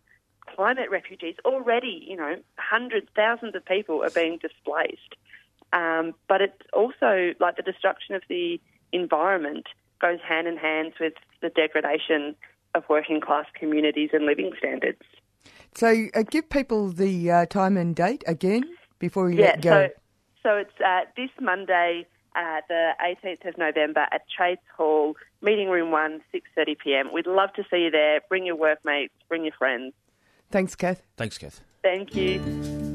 climate 0.54 0.90
refugees. 0.90 1.36
Already, 1.44 2.04
you 2.10 2.16
know, 2.16 2.36
hundreds, 2.56 3.06
thousands 3.14 3.54
of 3.54 3.64
people 3.64 4.02
are 4.02 4.10
being 4.10 4.38
displaced. 4.38 5.14
Um, 5.72 6.14
but 6.28 6.40
it's 6.40 6.62
also 6.72 7.34
like 7.38 7.56
the 7.56 7.62
destruction 7.62 8.14
of 8.16 8.22
the 8.28 8.60
environment 8.92 9.66
goes 10.00 10.18
hand 10.26 10.46
in 10.46 10.56
hand 10.56 10.92
with 11.00 11.14
the 11.42 11.50
degradation 11.50 12.34
of 12.74 12.84
working 12.88 13.20
class 13.20 13.46
communities 13.58 14.10
and 14.12 14.26
living 14.26 14.52
standards. 14.58 15.02
So 15.74 16.06
uh, 16.14 16.22
give 16.22 16.48
people 16.48 16.88
the 16.88 17.30
uh, 17.30 17.46
time 17.46 17.76
and 17.76 17.94
date 17.94 18.24
again 18.26 18.64
before 18.98 19.26
we 19.26 19.36
yeah, 19.36 19.44
let 19.44 19.60
go. 19.62 19.88
so 19.88 19.88
so 20.42 20.56
it's 20.56 20.80
uh, 20.84 21.00
this 21.16 21.30
Monday, 21.40 22.06
uh, 22.36 22.60
the 22.68 22.92
18th 23.02 23.48
of 23.48 23.58
November 23.58 24.06
at 24.12 24.22
Trades 24.34 24.60
Hall, 24.76 25.14
meeting 25.42 25.68
room 25.68 25.90
one, 25.90 26.20
6:30 26.34 26.78
p.m. 26.78 27.12
We'd 27.12 27.26
love 27.26 27.52
to 27.54 27.64
see 27.70 27.84
you 27.84 27.90
there. 27.90 28.20
Bring 28.28 28.46
your 28.46 28.56
workmates, 28.56 29.14
bring 29.28 29.44
your 29.44 29.54
friends. 29.58 29.92
Thanks, 30.50 30.74
Kath. 30.74 31.02
Thanks, 31.16 31.36
Kath. 31.38 31.60
Thank 31.82 32.14
you. 32.14 32.87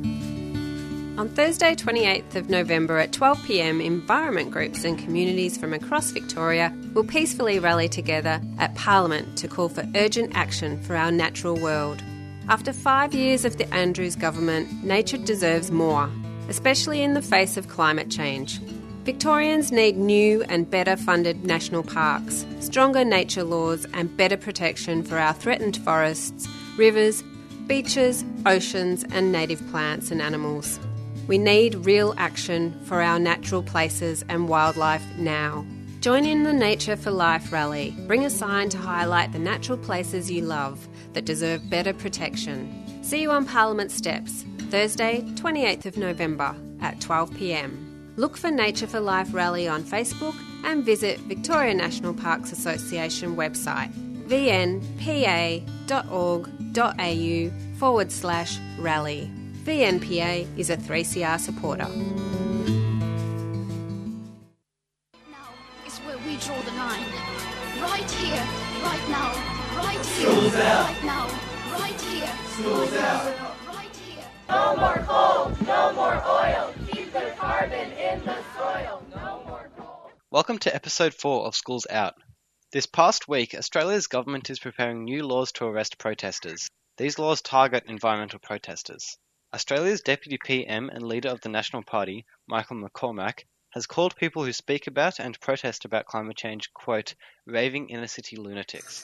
On 1.16 1.30
Thursday, 1.30 1.76
28th 1.76 2.34
of 2.34 2.50
November 2.50 2.98
at 2.98 3.12
12pm, 3.12 3.86
environment 3.86 4.50
groups 4.50 4.84
and 4.84 4.98
communities 4.98 5.56
from 5.56 5.72
across 5.72 6.10
Victoria 6.10 6.76
will 6.96 7.04
peacefully 7.04 7.60
rally 7.60 7.88
together 7.88 8.42
at 8.58 8.74
Parliament 8.74 9.38
to 9.38 9.48
call 9.48 9.70
for 9.70 9.88
urgent 9.96 10.36
action 10.36 10.82
for 10.82 10.96
our 10.96 11.12
natural 11.12 11.56
world. 11.56 12.02
After 12.50 12.74
five 12.74 13.14
years 13.14 13.46
of 13.46 13.58
the 13.58 13.72
Andrews 13.72 14.16
government, 14.16 14.84
nature 14.84 15.20
deserves 15.20 15.70
more, 15.70 16.10
especially 16.50 17.04
in 17.04 17.14
the 17.14 17.22
face 17.22 17.58
of 17.58 17.68
climate 17.68 18.10
change. 18.10 18.60
Victorians 19.04 19.72
need 19.72 19.96
new 19.96 20.42
and 20.50 20.68
better 20.68 20.98
funded 20.98 21.46
national 21.46 21.84
parks, 21.84 22.44
stronger 22.60 23.06
nature 23.06 23.44
laws, 23.44 23.86
and 23.94 24.18
better 24.18 24.36
protection 24.36 25.04
for 25.04 25.20
our 25.20 25.34
threatened 25.34 25.78
forests, 25.78 26.48
rivers, 26.76 27.24
beaches, 27.68 28.26
oceans, 28.48 29.04
and 29.12 29.32
native 29.32 29.66
plants 29.70 30.10
and 30.10 30.20
animals. 30.20 30.80
We 31.28 31.38
need 31.38 31.86
real 31.86 32.14
action 32.18 32.80
for 32.86 33.02
our 33.02 33.20
natural 33.20 33.64
places 33.64 34.24
and 34.30 34.50
wildlife 34.50 35.04
now. 35.18 35.66
Join 36.02 36.26
in 36.26 36.44
the 36.44 36.52
Nature 36.52 36.98
for 36.98 37.12
Life 37.12 37.54
rally. 37.54 37.96
Bring 38.08 38.26
a 38.26 38.30
sign 38.30 38.68
to 38.70 38.78
highlight 38.78 39.32
the 39.32 39.40
natural 39.40 39.78
places 39.78 40.30
you 40.30 40.42
love 40.42 40.88
that 41.14 41.24
deserve 41.24 41.70
better 41.70 41.94
protection. 41.94 43.04
See 43.04 43.22
you 43.22 43.32
on 43.32 43.46
Parliament 43.46 43.90
Steps, 43.92 44.44
Thursday, 44.70 45.22
28th 45.36 45.86
of 45.86 45.98
November 45.98 46.56
at 46.82 47.00
12pm. 47.00 48.18
Look 48.18 48.36
for 48.36 48.52
Nature 48.52 48.88
for 48.88 49.00
Life 49.00 49.34
rally 49.34 49.68
on 49.68 49.84
Facebook 49.84 50.36
and 50.66 50.84
visit 50.84 51.20
Victoria 51.22 51.74
National 51.74 52.14
Parks 52.14 52.52
Association 52.52 53.36
website 53.36 53.92
vnpa.org.au 54.24 55.60
forward 57.78 58.12
slash 58.12 58.58
rally. 58.80 59.30
VNPA 59.64 60.46
is 60.60 60.70
a 60.70 60.76
3CR 60.76 61.40
supporter. 61.40 61.88
is 65.88 66.00
where 66.00 66.18
we 66.18 66.36
draw 66.36 66.60
the 66.64 66.72
line. 66.72 67.08
Right 67.80 68.12
here, 68.12 68.44
right 68.84 69.08
now, 69.08 69.32
right 69.78 70.06
here, 70.06 70.28
School's 70.28 70.56
out. 70.56 70.90
right 70.90 71.04
now, 71.06 71.28
right 71.80 72.02
here. 72.02 72.30
School's 72.50 72.92
right 72.92 73.40
out. 73.40 73.56
right 73.68 73.96
here. 73.96 74.26
No 74.50 74.76
more 74.76 74.98
coal, 75.08 75.52
no 75.66 75.94
more 75.94 76.22
oil. 76.28 76.74
Keep 76.92 77.14
the 77.14 77.34
carbon 77.38 77.90
in 77.94 78.20
the 78.26 78.36
soil. 78.58 79.02
No 79.16 79.44
more 79.48 79.70
coal. 79.78 80.12
Welcome 80.30 80.60
to 80.60 80.76
episode 80.76 81.14
4 81.14 81.46
of 81.46 81.56
Schools 81.56 81.88
Out. 81.90 82.16
This 82.74 82.86
past 82.86 83.30
week, 83.30 83.56
Australia's 83.56 84.08
government 84.08 84.50
is 84.50 84.60
preparing 84.60 85.06
new 85.06 85.26
laws 85.26 85.54
to 85.54 85.64
arrest 85.64 85.98
protesters. 85.98 86.68
These 86.98 87.18
laws 87.18 87.42
target 87.42 87.86
environmental 87.88 88.40
protesters. 88.40 89.18
Australia's 89.54 90.02
Deputy 90.02 90.40
PM 90.44 90.90
and 90.90 91.04
leader 91.04 91.30
of 91.30 91.42
the 91.42 91.50
National 91.50 91.84
Party, 91.84 92.26
Michael 92.48 92.78
McCormack, 92.78 93.44
has 93.70 93.86
called 93.86 94.16
people 94.16 94.44
who 94.44 94.52
speak 94.52 94.88
about 94.88 95.20
and 95.20 95.40
protest 95.40 95.86
about 95.86 96.08
climate 96.08 96.36
change, 96.36 96.74
quote, 96.74 97.14
raving 97.46 97.90
inner 97.90 98.08
city 98.08 98.36
lunatics. 98.36 99.04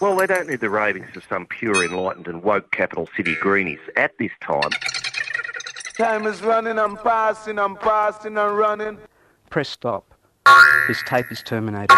Well, 0.00 0.16
they 0.16 0.28
don't 0.28 0.48
need 0.48 0.60
the 0.60 0.70
ravings 0.70 1.16
of 1.16 1.24
some 1.28 1.46
pure, 1.46 1.84
enlightened 1.84 2.28
and 2.28 2.40
woke 2.40 2.70
capital 2.70 3.08
city 3.16 3.34
greenies 3.40 3.80
at 3.96 4.12
this 4.18 4.32
time. 4.40 4.70
Time 5.96 6.26
is 6.26 6.40
running, 6.40 6.78
I'm 6.78 6.96
passing, 6.96 7.58
I'm 7.58 7.76
passing, 7.76 8.38
I'm 8.38 8.54
running. 8.54 8.98
Press 9.50 9.70
stop. 9.70 10.14
This 10.86 11.02
tape 11.06 11.32
is 11.32 11.42
terminated. 11.42 11.90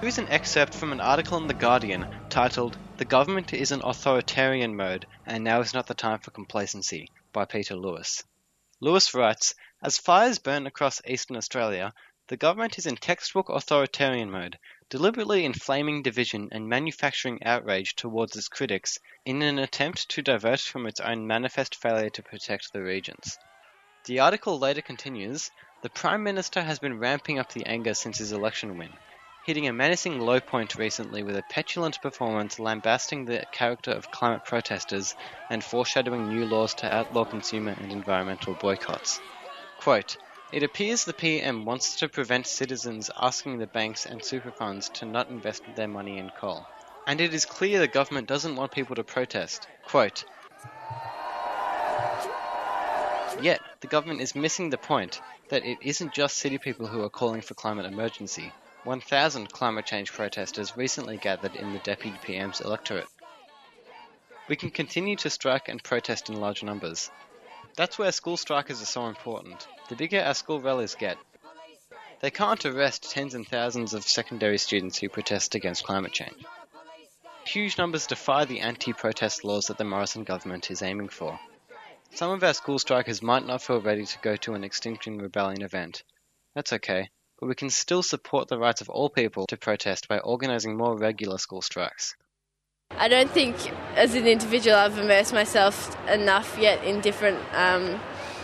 Here's 0.00 0.18
an 0.18 0.28
excerpt 0.28 0.74
from 0.74 0.92
an 0.92 1.00
article 1.00 1.38
in 1.38 1.48
The 1.48 1.54
Guardian 1.54 2.06
titled 2.30 2.78
The 2.98 3.04
Government 3.04 3.52
is 3.52 3.72
in 3.72 3.82
Authoritarian 3.82 4.76
Mode 4.76 5.08
and 5.26 5.42
Now 5.42 5.58
is 5.58 5.74
Not 5.74 5.88
the 5.88 5.94
Time 5.94 6.20
for 6.20 6.30
Complacency 6.30 7.10
by 7.32 7.46
Peter 7.46 7.74
Lewis. 7.74 8.22
Lewis 8.78 9.12
writes 9.12 9.56
As 9.82 9.98
fires 9.98 10.38
burn 10.38 10.68
across 10.68 11.02
eastern 11.04 11.36
Australia, 11.36 11.92
the 12.28 12.36
government 12.36 12.78
is 12.78 12.86
in 12.86 12.94
textbook 12.94 13.48
authoritarian 13.48 14.30
mode, 14.30 14.56
deliberately 14.88 15.44
inflaming 15.44 16.04
division 16.04 16.48
and 16.52 16.68
manufacturing 16.68 17.42
outrage 17.42 17.96
towards 17.96 18.36
its 18.36 18.46
critics 18.46 19.00
in 19.24 19.42
an 19.42 19.58
attempt 19.58 20.08
to 20.10 20.22
divert 20.22 20.60
from 20.60 20.86
its 20.86 21.00
own 21.00 21.26
manifest 21.26 21.74
failure 21.74 22.10
to 22.10 22.22
protect 22.22 22.72
the 22.72 22.84
regions. 22.84 23.36
The 24.04 24.20
article 24.20 24.60
later 24.60 24.80
continues 24.80 25.50
The 25.82 25.90
Prime 25.90 26.22
Minister 26.22 26.62
has 26.62 26.78
been 26.78 27.00
ramping 27.00 27.40
up 27.40 27.48
the 27.48 27.66
anger 27.66 27.94
since 27.94 28.18
his 28.18 28.30
election 28.30 28.78
win, 28.78 28.96
hitting 29.48 29.66
a 29.66 29.72
menacing 29.72 30.20
low 30.20 30.38
point 30.38 30.76
recently 30.76 31.22
with 31.22 31.34
a 31.34 31.42
petulant 31.44 31.98
performance 32.02 32.58
lambasting 32.58 33.24
the 33.24 33.42
character 33.50 33.90
of 33.90 34.10
climate 34.10 34.44
protesters 34.44 35.14
and 35.48 35.64
foreshadowing 35.64 36.28
new 36.28 36.44
laws 36.44 36.74
to 36.74 36.94
outlaw 36.94 37.24
consumer 37.24 37.74
and 37.80 37.90
environmental 37.90 38.54
boycotts. 38.56 39.18
Quote, 39.78 40.18
it 40.52 40.62
appears 40.62 41.06
the 41.06 41.14
PM 41.14 41.64
wants 41.64 41.96
to 41.96 42.10
prevent 42.10 42.46
citizens 42.46 43.10
asking 43.16 43.56
the 43.56 43.66
banks 43.66 44.04
and 44.04 44.22
super 44.22 44.50
funds 44.50 44.90
to 44.90 45.06
not 45.06 45.30
invest 45.30 45.62
their 45.74 45.88
money 45.88 46.18
in 46.18 46.28
coal. 46.28 46.66
And 47.06 47.18
it 47.18 47.32
is 47.32 47.46
clear 47.46 47.78
the 47.78 47.88
government 47.88 48.28
doesn't 48.28 48.54
want 48.54 48.72
people 48.72 48.96
to 48.96 49.02
protest. 49.02 49.66
Quote, 49.86 50.24
Yet, 53.40 53.62
the 53.80 53.86
government 53.86 54.20
is 54.20 54.34
missing 54.34 54.68
the 54.68 54.76
point 54.76 55.22
that 55.48 55.64
it 55.64 55.78
isn't 55.80 56.12
just 56.12 56.36
city 56.36 56.58
people 56.58 56.86
who 56.86 57.02
are 57.02 57.08
calling 57.08 57.40
for 57.40 57.54
climate 57.54 57.86
emergency. 57.86 58.52
1,000 58.88 59.52
climate 59.52 59.84
change 59.84 60.10
protesters 60.10 60.74
recently 60.74 61.18
gathered 61.18 61.54
in 61.54 61.74
the 61.74 61.78
Deputy 61.80 62.16
PM's 62.22 62.62
electorate. 62.62 63.06
We 64.48 64.56
can 64.56 64.70
continue 64.70 65.14
to 65.16 65.28
strike 65.28 65.68
and 65.68 65.84
protest 65.84 66.30
in 66.30 66.40
large 66.40 66.62
numbers. 66.62 67.10
That's 67.76 67.98
where 67.98 68.10
school 68.12 68.38
strikers 68.38 68.80
are 68.80 68.86
so 68.86 69.08
important. 69.08 69.68
The 69.90 69.96
bigger 69.96 70.22
our 70.22 70.32
school 70.32 70.62
rallies 70.62 70.94
get, 70.94 71.18
they 72.20 72.30
can't 72.30 72.64
arrest 72.64 73.10
tens 73.10 73.34
and 73.34 73.46
thousands 73.46 73.92
of 73.92 74.04
secondary 74.04 74.56
students 74.56 74.96
who 74.96 75.10
protest 75.10 75.54
against 75.54 75.84
climate 75.84 76.12
change. 76.12 76.42
Huge 77.44 77.76
numbers 77.76 78.06
defy 78.06 78.46
the 78.46 78.60
anti 78.60 78.94
protest 78.94 79.44
laws 79.44 79.66
that 79.66 79.76
the 79.76 79.84
Morrison 79.84 80.24
government 80.24 80.70
is 80.70 80.80
aiming 80.80 81.10
for. 81.10 81.38
Some 82.14 82.30
of 82.30 82.42
our 82.42 82.54
school 82.54 82.78
strikers 82.78 83.20
might 83.20 83.44
not 83.44 83.60
feel 83.60 83.82
ready 83.82 84.06
to 84.06 84.18
go 84.20 84.36
to 84.36 84.54
an 84.54 84.64
Extinction 84.64 85.18
Rebellion 85.18 85.60
event. 85.60 86.04
That's 86.54 86.72
okay, 86.72 87.10
but 87.38 87.46
we 87.46 87.54
can 87.54 87.70
still 87.70 88.02
support 88.02 88.48
the 88.48 88.58
rights 88.58 88.80
of 88.80 88.88
all 88.88 89.08
people 89.08 89.46
to 89.46 89.56
protest 89.56 90.08
by 90.08 90.18
organising 90.18 90.76
more 90.76 90.96
regular 90.96 91.38
school 91.38 91.62
strikes. 91.62 92.16
I 92.90 93.08
don't 93.08 93.30
think, 93.30 93.56
as 93.96 94.14
an 94.14 94.26
individual, 94.26 94.76
I've 94.76 94.98
immersed 94.98 95.32
myself 95.32 95.96
enough 96.08 96.58
yet 96.58 96.82
in 96.84 97.00
different 97.00 97.38
um, 97.54 98.00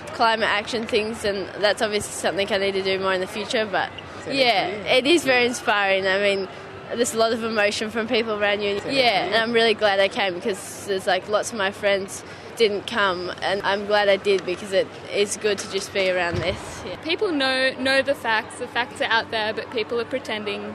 climate 0.08 0.48
action 0.48 0.86
things, 0.86 1.24
and 1.24 1.48
that's 1.62 1.82
obviously 1.82 2.12
something 2.12 2.52
I 2.52 2.58
need 2.58 2.72
to 2.72 2.82
do 2.82 2.98
more 2.98 3.14
in 3.14 3.20
the 3.20 3.26
future. 3.26 3.66
But 3.66 3.90
yeah, 4.30 4.66
it 4.66 5.06
is 5.06 5.24
very 5.24 5.46
inspiring. 5.46 6.06
I 6.06 6.18
mean, 6.20 6.48
there's 6.94 7.14
a 7.14 7.18
lot 7.18 7.32
of 7.32 7.42
emotion 7.42 7.90
from 7.90 8.06
people 8.06 8.34
around 8.34 8.60
you. 8.60 8.80
Yeah, 8.88 9.24
and 9.24 9.34
I'm 9.34 9.52
really 9.52 9.74
glad 9.74 9.98
I 9.98 10.08
came 10.08 10.34
because 10.34 10.86
there's 10.86 11.06
like 11.06 11.28
lots 11.28 11.50
of 11.50 11.58
my 11.58 11.70
friends 11.70 12.22
didn't 12.56 12.86
come, 12.86 13.32
and 13.42 13.62
I'm 13.62 13.86
glad 13.86 14.08
I 14.08 14.16
did 14.16 14.44
because 14.46 14.72
it 14.72 14.86
is 15.12 15.36
good 15.36 15.58
to 15.58 15.70
just 15.72 15.92
be 15.92 16.10
around 16.10 16.36
this. 16.38 16.82
Yeah. 16.86 16.96
People 16.96 17.32
know 17.32 17.72
know 17.78 18.02
the 18.02 18.14
facts. 18.14 18.58
The 18.58 18.68
facts 18.68 19.00
are 19.00 19.10
out 19.10 19.30
there, 19.30 19.52
but 19.52 19.70
people 19.70 20.00
are 20.00 20.04
pretending 20.04 20.74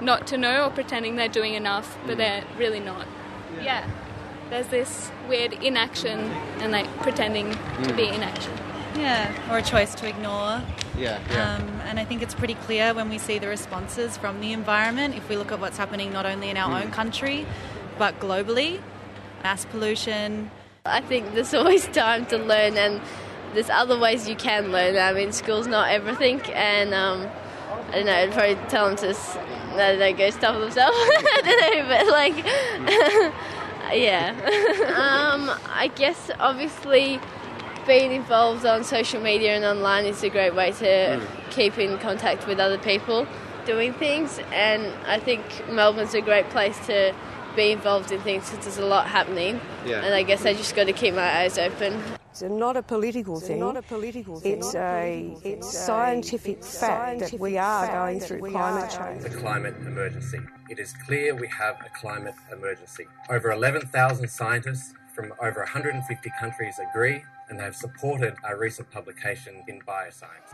not 0.00 0.26
to 0.28 0.36
know 0.38 0.64
or 0.66 0.70
pretending 0.70 1.16
they're 1.16 1.28
doing 1.28 1.54
enough, 1.54 1.96
but 2.06 2.16
they're 2.18 2.44
really 2.58 2.80
not. 2.80 3.06
Yeah. 3.62 3.88
There's 4.50 4.68
this 4.68 5.10
weird 5.28 5.54
inaction 5.54 6.18
and 6.60 6.70
like 6.72 6.86
pretending 6.98 7.52
to 7.84 7.92
be 7.94 8.06
inaction. 8.08 8.52
Yeah, 8.96 9.30
or 9.52 9.58
a 9.58 9.62
choice 9.62 9.94
to 9.96 10.08
ignore. 10.08 10.62
Yeah, 10.96 11.18
Um, 11.30 11.80
and 11.86 11.98
I 12.00 12.04
think 12.04 12.22
it's 12.22 12.34
pretty 12.34 12.54
clear 12.54 12.94
when 12.94 13.10
we 13.10 13.18
see 13.18 13.38
the 13.38 13.48
responses 13.48 14.16
from 14.16 14.40
the 14.40 14.52
environment, 14.54 15.14
if 15.16 15.28
we 15.28 15.36
look 15.36 15.52
at 15.52 15.60
what's 15.60 15.76
happening 15.76 16.12
not 16.12 16.24
only 16.24 16.48
in 16.48 16.56
our 16.56 16.70
Mm. 16.70 16.84
own 16.84 16.90
country, 16.92 17.44
but 17.98 18.18
globally, 18.20 18.80
mass 19.42 19.66
pollution. 19.66 20.50
I 20.86 21.00
think 21.00 21.34
there's 21.34 21.54
always 21.54 21.86
time 22.02 22.26
to 22.26 22.38
learn, 22.38 22.76
and 22.76 23.00
there's 23.54 23.70
other 23.70 23.98
ways 23.98 24.28
you 24.28 24.36
can 24.36 24.70
learn. 24.72 24.96
I 24.96 25.12
mean, 25.12 25.32
school's 25.32 25.66
not 25.66 25.90
everything, 25.90 26.40
and 26.52 26.94
um, 26.94 27.26
I 27.88 27.92
don't 27.92 28.06
know, 28.06 28.12
I'd 28.14 28.32
probably 28.32 28.56
tell 28.68 28.86
them 28.88 28.96
to 28.98 29.08
s- 29.08 29.36
I 29.36 29.96
don't 29.96 30.16
go 30.16 30.30
stuff 30.30 30.58
themselves. 30.58 30.96
I 30.98 31.40
don't 31.44 31.78
know, 31.78 31.88
but 31.88 32.06
like, 32.08 32.36
yeah. 33.96 34.34
um, 34.96 35.50
I 35.72 35.88
guess 35.94 36.30
obviously 36.38 37.20
being 37.86 38.12
involved 38.12 38.66
on 38.66 38.82
social 38.82 39.20
media 39.22 39.54
and 39.54 39.64
online 39.64 40.06
is 40.06 40.22
a 40.24 40.28
great 40.28 40.54
way 40.54 40.72
to 40.72 41.20
keep 41.50 41.78
in 41.78 41.96
contact 41.98 42.46
with 42.46 42.58
other 42.58 42.78
people 42.78 43.26
doing 43.64 43.92
things, 43.94 44.40
and 44.52 44.92
I 45.06 45.18
think 45.18 45.42
Melbourne's 45.70 46.14
a 46.14 46.20
great 46.20 46.48
place 46.50 46.78
to 46.86 47.12
be 47.56 47.72
involved 47.72 48.12
in 48.12 48.20
things 48.20 48.48
because 48.48 48.64
there's 48.64 48.78
a 48.78 48.86
lot 48.86 49.06
happening. 49.06 49.60
Yeah. 49.86 50.04
And 50.04 50.14
I 50.14 50.22
guess 50.22 50.44
I 50.44 50.52
just 50.52 50.76
got 50.76 50.84
to 50.84 50.92
keep 50.92 51.14
my 51.14 51.38
eyes 51.40 51.58
open. 51.58 52.00
It's 52.30 52.42
not 52.42 52.76
a 52.76 52.82
political 52.82 53.40
thing. 53.40 53.60
Not 53.60 53.78
a 53.78 53.82
political 53.82 54.38
thing. 54.38 54.58
It's 54.58 54.74
a 54.74 55.36
it's 55.42 55.72
scientific 55.72 56.62
fact 56.62 57.20
that 57.20 57.40
we 57.40 57.56
are 57.56 57.86
going 57.86 58.20
through 58.20 58.50
climate 58.50 58.90
change. 58.90 59.22
the 59.22 59.30
climate 59.30 59.74
emergency. 59.86 60.40
It 60.68 60.78
is 60.78 60.92
clear 61.06 61.34
we 61.34 61.48
have 61.48 61.76
a 61.80 61.88
climate 61.98 62.34
emergency. 62.52 63.06
Over 63.30 63.52
11,000 63.52 64.28
scientists 64.28 64.92
from 65.14 65.32
over 65.40 65.60
150 65.60 66.30
countries 66.38 66.78
agree 66.90 67.22
and 67.48 67.58
they 67.58 67.64
have 67.64 67.76
supported 67.76 68.34
our 68.44 68.58
recent 68.58 68.90
publication 68.90 69.62
in 69.68 69.80
Bioscience. 69.80 70.50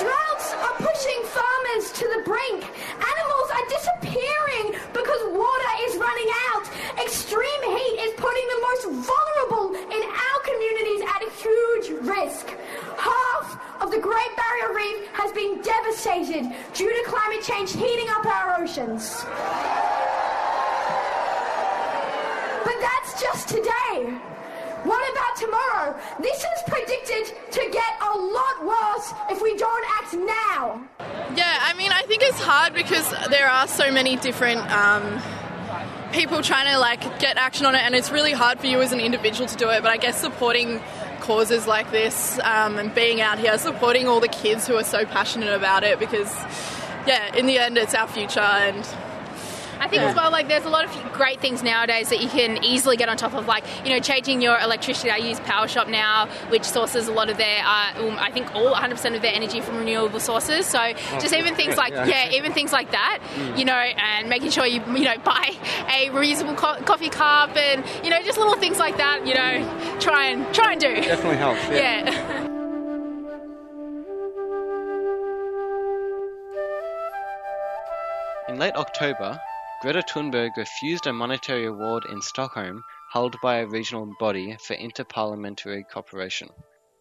Droughts 0.00 0.54
are 0.54 0.74
pushing 0.78 1.22
farmers 1.24 1.92
to 1.92 2.04
the 2.16 2.22
brink. 2.24 2.64
Animals 2.94 3.43
are 3.54 3.68
disappearing 3.70 4.74
because 4.92 5.20
water 5.30 5.72
is 5.86 5.96
running 5.96 6.30
out. 6.50 6.64
Extreme 6.98 7.62
heat 7.62 7.96
is 8.02 8.12
putting 8.18 8.46
the 8.50 8.60
most 8.66 8.84
vulnerable 9.06 9.66
in 9.78 10.02
our 10.02 10.38
communities 10.42 11.02
at 11.06 11.20
a 11.22 11.30
huge 11.38 11.86
risk. 12.02 12.50
Half 12.98 13.58
of 13.80 13.90
the 13.90 13.98
Great 13.98 14.32
Barrier 14.36 14.74
Reef 14.74 15.08
has 15.12 15.30
been 15.32 15.60
devastated 15.62 16.50
due 16.74 16.90
to 16.90 17.10
climate 17.10 17.42
change 17.42 17.72
heating 17.72 18.08
up 18.10 18.26
our 18.26 18.60
oceans. 18.60 19.24
But 22.64 22.76
that's 22.80 23.20
just 23.20 23.48
today. 23.48 24.18
What 24.84 25.12
about 25.12 25.36
tomorrow? 25.36 25.98
This 26.20 26.38
is 26.38 26.62
predicted 26.66 27.34
to 27.52 27.70
get 27.72 27.92
a 28.02 28.18
lot 28.18 28.64
worse 28.64 29.14
if 29.30 29.40
we 29.40 29.56
don't 29.56 29.84
act 29.98 30.12
now. 30.12 30.86
Yeah, 31.34 31.58
I 31.62 31.72
mean, 31.78 31.90
I 31.90 32.02
think 32.02 32.22
it's 32.22 32.38
hard 32.38 32.74
because 32.74 33.08
there 33.30 33.48
are 33.48 33.66
so 33.66 33.90
many 33.90 34.16
different 34.16 34.60
um, 34.70 35.22
people 36.12 36.42
trying 36.42 36.70
to 36.70 36.78
like 36.78 37.18
get 37.18 37.38
action 37.38 37.64
on 37.64 37.74
it, 37.74 37.80
and 37.80 37.94
it's 37.94 38.10
really 38.10 38.32
hard 38.32 38.60
for 38.60 38.66
you 38.66 38.82
as 38.82 38.92
an 38.92 39.00
individual 39.00 39.48
to 39.48 39.56
do 39.56 39.70
it. 39.70 39.82
But 39.82 39.90
I 39.90 39.96
guess 39.96 40.20
supporting 40.20 40.80
causes 41.20 41.66
like 41.66 41.90
this 41.90 42.38
um, 42.40 42.78
and 42.78 42.94
being 42.94 43.22
out 43.22 43.38
here, 43.38 43.56
supporting 43.56 44.06
all 44.06 44.20
the 44.20 44.28
kids 44.28 44.66
who 44.66 44.74
are 44.74 44.84
so 44.84 45.06
passionate 45.06 45.54
about 45.54 45.82
it, 45.82 45.98
because 45.98 46.30
yeah, 47.06 47.34
in 47.34 47.46
the 47.46 47.58
end, 47.58 47.78
it's 47.78 47.94
our 47.94 48.06
future, 48.06 48.40
and 48.40 48.86
I 49.80 49.88
think 49.88 50.02
as 50.02 50.14
well, 50.16 50.30
like 50.30 50.48
there's 50.48 50.64
a 50.64 50.68
lot 50.70 50.84
of 50.84 51.12
great 51.12 51.40
things 51.40 51.62
nowadays 51.62 52.08
that 52.08 52.20
you 52.22 52.28
can 52.28 52.62
easily 52.64 52.96
get 52.96 53.08
on 53.08 53.16
top 53.16 53.34
of, 53.34 53.46
like 53.46 53.64
you 53.84 53.90
know, 53.90 54.00
changing 54.00 54.40
your 54.42 54.58
electricity. 54.58 55.10
I 55.10 55.16
use 55.18 55.38
PowerShop 55.40 55.88
now, 55.88 56.26
which 56.48 56.64
sources 56.64 57.08
a 57.08 57.12
lot 57.12 57.28
of 57.30 57.36
their, 57.36 57.62
uh, 57.64 57.92
um, 58.08 58.16
I 58.18 58.30
think, 58.30 58.54
all 58.54 58.74
100% 58.74 59.14
of 59.14 59.22
their 59.22 59.34
energy 59.34 59.60
from 59.60 59.76
renewable 59.78 60.20
sources. 60.20 60.66
So 60.66 60.92
just 61.20 61.34
even 61.34 61.54
things 61.54 61.76
like, 61.76 61.92
yeah. 61.92 62.06
yeah, 62.06 62.30
even 62.30 62.52
things 62.52 62.72
like 62.72 62.90
that, 62.92 63.18
Mm. 63.34 63.58
you 63.58 63.64
know, 63.64 63.72
and 63.74 64.28
making 64.28 64.50
sure 64.50 64.66
you, 64.66 64.80
you 64.94 65.04
know, 65.04 65.16
buy 65.24 65.50
a 65.88 66.08
reusable 66.10 66.56
co- 66.56 66.80
coffee 66.84 67.08
cup, 67.08 67.56
and 67.56 67.84
you 68.04 68.10
know, 68.10 68.20
just 68.22 68.38
little 68.38 68.56
things 68.56 68.78
like 68.78 68.96
that. 68.96 69.26
You 69.26 69.34
know, 69.34 69.98
try 70.00 70.26
and 70.26 70.52
try 70.54 70.72
and 70.72 70.80
do. 70.80 70.94
Definitely 70.94 71.36
helps, 71.38 71.62
yeah. 71.68 72.10
yeah. 72.10 72.48
In 78.48 78.58
late 78.58 78.74
October, 78.74 79.40
Greta 79.84 80.00
Thunberg 80.00 80.56
refused 80.56 81.06
a 81.06 81.12
monetary 81.12 81.66
award 81.66 82.06
in 82.06 82.22
Stockholm 82.22 82.82
held 83.12 83.38
by 83.42 83.56
a 83.56 83.66
regional 83.66 84.10
body 84.18 84.56
for 84.66 84.74
interparliamentary 84.74 85.86
cooperation. 85.86 86.48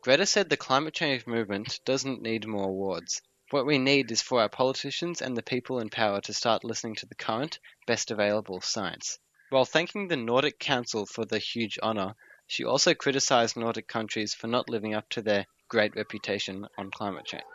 Greta 0.02 0.26
said 0.26 0.50
the 0.50 0.58
climate 0.58 0.94
change 0.94 1.26
movement 1.26 1.80
doesn't 1.86 2.22
need 2.22 2.46
more 2.46 2.68
awards. 2.68 3.22
What 3.52 3.66
we 3.66 3.78
need 3.78 4.12
is 4.12 4.22
for 4.22 4.42
our 4.42 4.50
politicians 4.50 5.22
and 5.22 5.38
the 5.38 5.42
people 5.42 5.80
in 5.80 5.92
power 5.92 6.20
to 6.20 6.34
start 6.34 6.66
listening 6.66 6.96
to 6.96 7.06
the 7.06 7.16
current, 7.16 7.58
best 7.88 8.12
available 8.12 8.60
science. 8.60 9.18
While 9.50 9.64
thanking 9.64 10.10
the 10.10 10.18
Nordic 10.18 10.60
Council 10.60 11.06
for 11.06 11.24
the 11.24 11.40
huge 11.40 11.80
honour, 11.82 12.16
she 12.48 12.66
also 12.66 12.94
criticised 12.94 13.56
Nordic 13.56 13.88
countries 13.88 14.34
for 14.34 14.48
not 14.48 14.70
living 14.70 14.94
up 14.94 15.08
to 15.12 15.22
their 15.22 15.46
great 15.70 15.96
reputation 15.96 16.68
on 16.78 16.92
climate 16.92 17.28
change. 17.28 17.46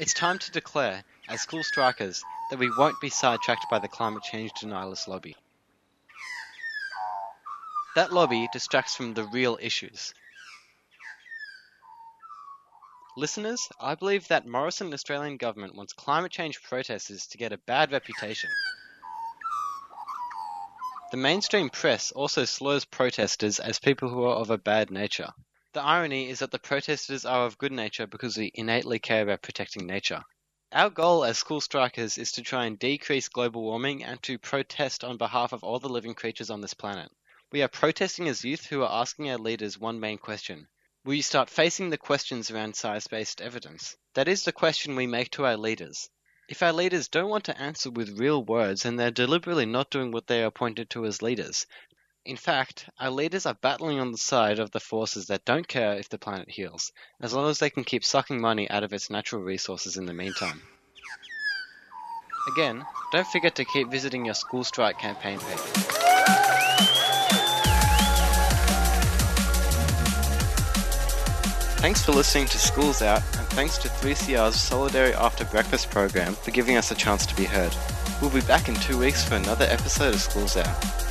It's 0.00 0.14
time 0.14 0.38
to 0.38 0.50
declare, 0.50 1.04
as 1.28 1.42
school 1.42 1.62
strikers, 1.62 2.24
that 2.48 2.58
we 2.58 2.70
won't 2.70 2.98
be 3.02 3.10
sidetracked 3.10 3.68
by 3.68 3.80
the 3.80 3.86
climate 3.86 4.22
change 4.22 4.50
denialist 4.54 5.06
lobby. 5.06 5.36
That 7.96 8.10
lobby 8.10 8.48
distracts 8.50 8.96
from 8.96 9.12
the 9.12 9.24
real 9.24 9.58
issues. 9.60 10.14
Listeners, 13.18 13.68
I 13.78 13.94
believe 13.94 14.26
that 14.28 14.46
Morrison 14.46 14.94
Australian 14.94 15.36
government 15.36 15.74
wants 15.74 15.92
climate 15.92 16.32
change 16.32 16.62
protesters 16.62 17.26
to 17.26 17.36
get 17.36 17.52
a 17.52 17.58
bad 17.58 17.92
reputation. 17.92 18.48
The 21.10 21.18
mainstream 21.18 21.68
press 21.68 22.10
also 22.10 22.46
slurs 22.46 22.86
protesters 22.86 23.60
as 23.60 23.78
people 23.78 24.08
who 24.08 24.24
are 24.24 24.36
of 24.36 24.48
a 24.48 24.56
bad 24.56 24.90
nature. 24.90 25.28
The 25.72 25.82
irony 25.82 26.28
is 26.28 26.40
that 26.40 26.50
the 26.50 26.58
protesters 26.58 27.24
are 27.24 27.46
of 27.46 27.56
good 27.56 27.70
nature 27.70 28.08
because 28.08 28.36
we 28.36 28.50
innately 28.54 28.98
care 28.98 29.22
about 29.22 29.42
protecting 29.42 29.86
nature. 29.86 30.24
Our 30.72 30.90
goal 30.90 31.24
as 31.24 31.38
school 31.38 31.60
strikers 31.60 32.18
is 32.18 32.32
to 32.32 32.42
try 32.42 32.66
and 32.66 32.76
decrease 32.76 33.28
global 33.28 33.62
warming 33.62 34.02
and 34.02 34.20
to 34.24 34.38
protest 34.38 35.04
on 35.04 35.16
behalf 35.16 35.52
of 35.52 35.62
all 35.62 35.78
the 35.78 35.88
living 35.88 36.14
creatures 36.14 36.50
on 36.50 36.60
this 36.60 36.74
planet. 36.74 37.12
We 37.52 37.62
are 37.62 37.68
protesting 37.68 38.28
as 38.28 38.44
youth 38.44 38.66
who 38.66 38.82
are 38.82 39.00
asking 39.00 39.30
our 39.30 39.38
leaders 39.38 39.78
one 39.78 40.00
main 40.00 40.18
question. 40.18 40.66
Will 41.04 41.14
you 41.14 41.22
start 41.22 41.48
facing 41.48 41.90
the 41.90 41.98
questions 41.98 42.50
around 42.50 42.74
science 42.74 43.06
based 43.06 43.40
evidence? 43.40 43.96
That 44.14 44.28
is 44.28 44.44
the 44.44 44.52
question 44.52 44.96
we 44.96 45.06
make 45.06 45.30
to 45.30 45.46
our 45.46 45.56
leaders. 45.56 46.10
If 46.48 46.64
our 46.64 46.72
leaders 46.72 47.06
don't 47.06 47.30
want 47.30 47.44
to 47.44 47.56
answer 47.60 47.92
with 47.92 48.18
real 48.18 48.44
words, 48.44 48.82
then 48.82 48.96
they're 48.96 49.12
deliberately 49.12 49.66
not 49.66 49.90
doing 49.90 50.10
what 50.10 50.26
they 50.26 50.42
are 50.42 50.46
appointed 50.46 50.90
to 50.90 51.06
as 51.06 51.22
leaders. 51.22 51.64
In 52.26 52.36
fact, 52.36 52.86
our 52.98 53.10
leaders 53.10 53.46
are 53.46 53.54
battling 53.54 53.98
on 53.98 54.12
the 54.12 54.18
side 54.18 54.58
of 54.58 54.70
the 54.70 54.80
forces 54.80 55.28
that 55.28 55.46
don't 55.46 55.66
care 55.66 55.94
if 55.94 56.10
the 56.10 56.18
planet 56.18 56.50
heals, 56.50 56.92
as 57.18 57.32
long 57.32 57.48
as 57.48 57.58
they 57.58 57.70
can 57.70 57.82
keep 57.82 58.04
sucking 58.04 58.38
money 58.38 58.68
out 58.68 58.84
of 58.84 58.92
its 58.92 59.08
natural 59.08 59.40
resources 59.40 59.96
in 59.96 60.04
the 60.04 60.12
meantime. 60.12 60.60
Again, 62.52 62.84
don't 63.10 63.26
forget 63.26 63.54
to 63.54 63.64
keep 63.64 63.90
visiting 63.90 64.26
your 64.26 64.34
school 64.34 64.64
strike 64.64 64.98
campaign 64.98 65.38
page. 65.38 65.58
Thanks 71.80 72.04
for 72.04 72.12
listening 72.12 72.46
to 72.48 72.58
Schools 72.58 73.00
Out, 73.00 73.22
and 73.38 73.48
thanks 73.48 73.78
to 73.78 73.88
3CR's 73.88 74.56
Solidary 74.56 75.14
After 75.14 75.46
Breakfast 75.46 75.90
program 75.90 76.34
for 76.34 76.50
giving 76.50 76.76
us 76.76 76.90
a 76.90 76.94
chance 76.94 77.24
to 77.24 77.34
be 77.34 77.44
heard. 77.44 77.74
We'll 78.20 78.28
be 78.28 78.42
back 78.42 78.68
in 78.68 78.74
two 78.74 78.98
weeks 78.98 79.24
for 79.24 79.36
another 79.36 79.64
episode 79.70 80.12
of 80.12 80.20
Schools 80.20 80.58
Out. 80.58 81.09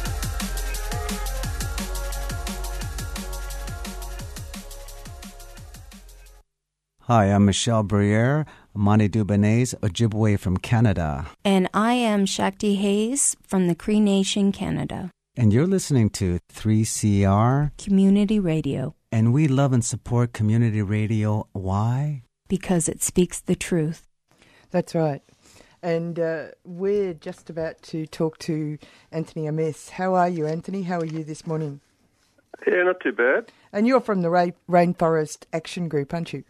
Hi, 7.10 7.26
I'm 7.26 7.46
Michelle 7.46 7.82
Briere, 7.82 8.46
Monty 8.76 9.10
Dubonnaise, 9.10 9.74
Ojibwe 9.80 10.38
from 10.40 10.58
Canada. 10.58 11.26
And 11.44 11.68
I 11.74 11.94
am 11.94 12.28
Shakti 12.28 12.76
Hayes 12.76 13.36
from 13.42 13.68
the 13.68 13.74
Cree 13.74 14.00
Nation, 14.00 14.52
Canada. 14.52 15.10
And 15.36 15.52
you're 15.52 15.66
listening 15.66 16.12
to 16.12 16.38
3CR. 16.54 17.72
Community 17.84 18.40
Radio. 18.40 18.94
And 19.12 19.34
we 19.34 19.48
love 19.48 19.74
and 19.74 19.84
support 19.84 20.34
community 20.34 20.84
radio. 20.84 21.48
Why? 21.52 22.22
Because 22.48 22.88
it 22.88 23.02
speaks 23.02 23.42
the 23.42 23.56
truth. 23.56 24.08
That's 24.70 24.94
right. 24.94 25.24
And 25.82 26.20
uh, 26.20 26.50
we're 26.64 27.16
just 27.16 27.50
about 27.50 27.82
to 27.90 28.06
talk 28.06 28.38
to 28.50 28.78
Anthony 29.12 29.48
Amis. 29.48 29.90
How 29.90 30.14
are 30.14 30.30
you, 30.30 30.46
Anthony? 30.46 30.84
How 30.84 31.00
are 31.00 31.06
you 31.06 31.24
this 31.24 31.48
morning? 31.48 31.82
Yeah, 32.68 32.84
not 32.84 33.00
too 33.00 33.14
bad. 33.14 33.52
And 33.74 33.88
you're 33.88 34.00
from 34.00 34.22
the 34.22 34.30
Ra- 34.30 34.52
Rainforest 34.70 35.46
Action 35.52 35.88
Group, 35.88 36.14
aren't 36.14 36.34
you? 36.34 36.44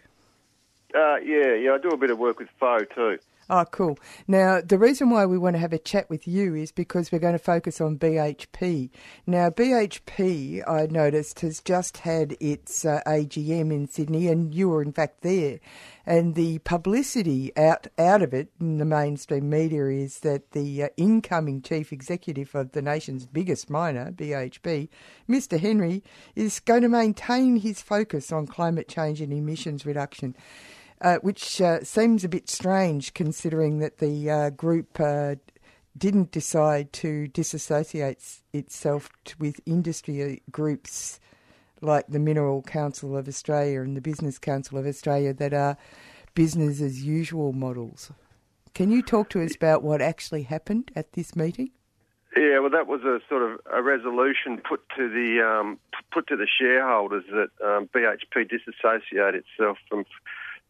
Uh, 0.93 1.17
yeah, 1.17 1.54
yeah, 1.54 1.73
I 1.73 1.78
do 1.78 1.89
a 1.89 1.97
bit 1.97 2.10
of 2.10 2.17
work 2.17 2.39
with 2.39 2.49
FoE 2.60 2.86
too. 2.95 3.19
Oh, 3.52 3.65
cool. 3.65 3.97
Now, 4.28 4.62
the 4.62 4.78
reason 4.78 5.10
why 5.10 5.25
we 5.25 5.39
want 5.39 5.56
to 5.56 5.60
have 5.60 5.73
a 5.73 5.80
chat 5.80 6.08
with 6.08 6.28
you 6.28 6.54
is 6.54 6.71
because 6.71 7.12
we're 7.12 7.17
going 7.17 7.34
to 7.34 7.39
focus 7.39 7.82
on 7.82 7.97
BHP. 7.97 8.91
Now, 9.25 9.49
BHP, 9.49 10.62
I 10.69 10.86
noticed, 10.86 11.39
has 11.39 11.60
just 11.60 11.97
had 11.97 12.38
its 12.39 12.86
uh, 12.86 13.02
AGM 13.08 13.73
in 13.73 13.88
Sydney, 13.88 14.28
and 14.28 14.54
you 14.54 14.69
were 14.69 14.84
in 14.84 14.91
fact 14.91 15.21
there. 15.21 15.60
And 16.06 16.36
the 16.36 16.60
publicity 16.60 17.52
out 17.58 17.88
out 17.97 18.21
of 18.21 18.36
it 18.36 18.52
in 18.60 18.78
the 18.78 18.86
mainstream 18.86 19.49
media 19.49 19.88
is 19.88 20.19
that 20.19 20.52
the 20.52 20.84
uh, 20.84 20.89
incoming 20.95 21.63
chief 21.63 21.91
executive 21.91 22.54
of 22.54 22.73
the 22.73 22.84
nation's 22.84 23.25
biggest 23.25 23.67
miner, 23.67 24.12
BHP, 24.12 24.89
Mr. 25.28 25.60
Henry, 25.60 26.04
is 26.36 26.60
going 26.60 26.84
to 26.84 26.89
maintain 26.89 27.56
his 27.56 27.82
focus 27.82 28.32
on 28.32 28.45
climate 28.45 28.88
change 28.88 29.21
and 29.21 29.34
emissions 29.34 29.88
reduction 29.88 30.36
uh, 31.02 31.18
which 31.18 31.62
uh, 31.62 31.84
seems 31.84 32.24
a 32.24 32.30
bit 32.30 32.50
strange 32.50 33.14
considering 33.14 33.80
that 33.80 33.98
the 34.00 34.30
uh, 34.30 34.50
group 34.50 35.00
uh, 35.00 35.36
didn't 35.98 36.32
decide 36.32 36.92
to 36.94 37.28
disassociate 37.28 38.42
itself 38.54 39.10
with 39.38 39.60
industry 39.66 40.42
groups 40.52 41.20
like 41.82 42.08
the 42.08 42.20
Mineral 42.20 42.62
Council 42.62 43.16
of 43.18 43.28
Australia 43.28 43.82
and 43.82 43.96
the 43.96 44.02
Business 44.02 44.38
Council 44.38 44.78
of 44.78 44.86
Australia 44.86 45.34
that 45.34 45.54
are 45.54 45.78
business 46.34 46.82
as 46.82 47.04
usual 47.04 47.54
models. 47.54 48.12
Can 48.74 48.92
you 48.92 49.02
talk 49.02 49.30
to 49.30 49.44
us 49.44 49.56
about 49.56 49.84
what 49.84 50.02
actually 50.02 50.44
happened 50.44 50.92
at 50.96 51.14
this 51.14 51.36
meeting? 51.36 51.72
Yeah, 52.38 52.60
well, 52.60 52.70
that 52.70 52.88
was 52.88 53.02
a 53.02 53.20
sort 53.28 53.42
of 53.42 53.60
a 53.74 53.82
resolution 53.82 54.62
put 54.68 54.82
to 54.96 55.10
the 55.10 55.42
um, 55.44 55.80
put 56.14 56.28
to 56.28 56.36
the 56.36 56.48
shareholders 56.48 57.24
that 57.32 57.50
um, 57.66 57.90
BHP 57.94 58.48
disassociate 58.48 59.36
itself 59.36 59.78
from 59.90 60.06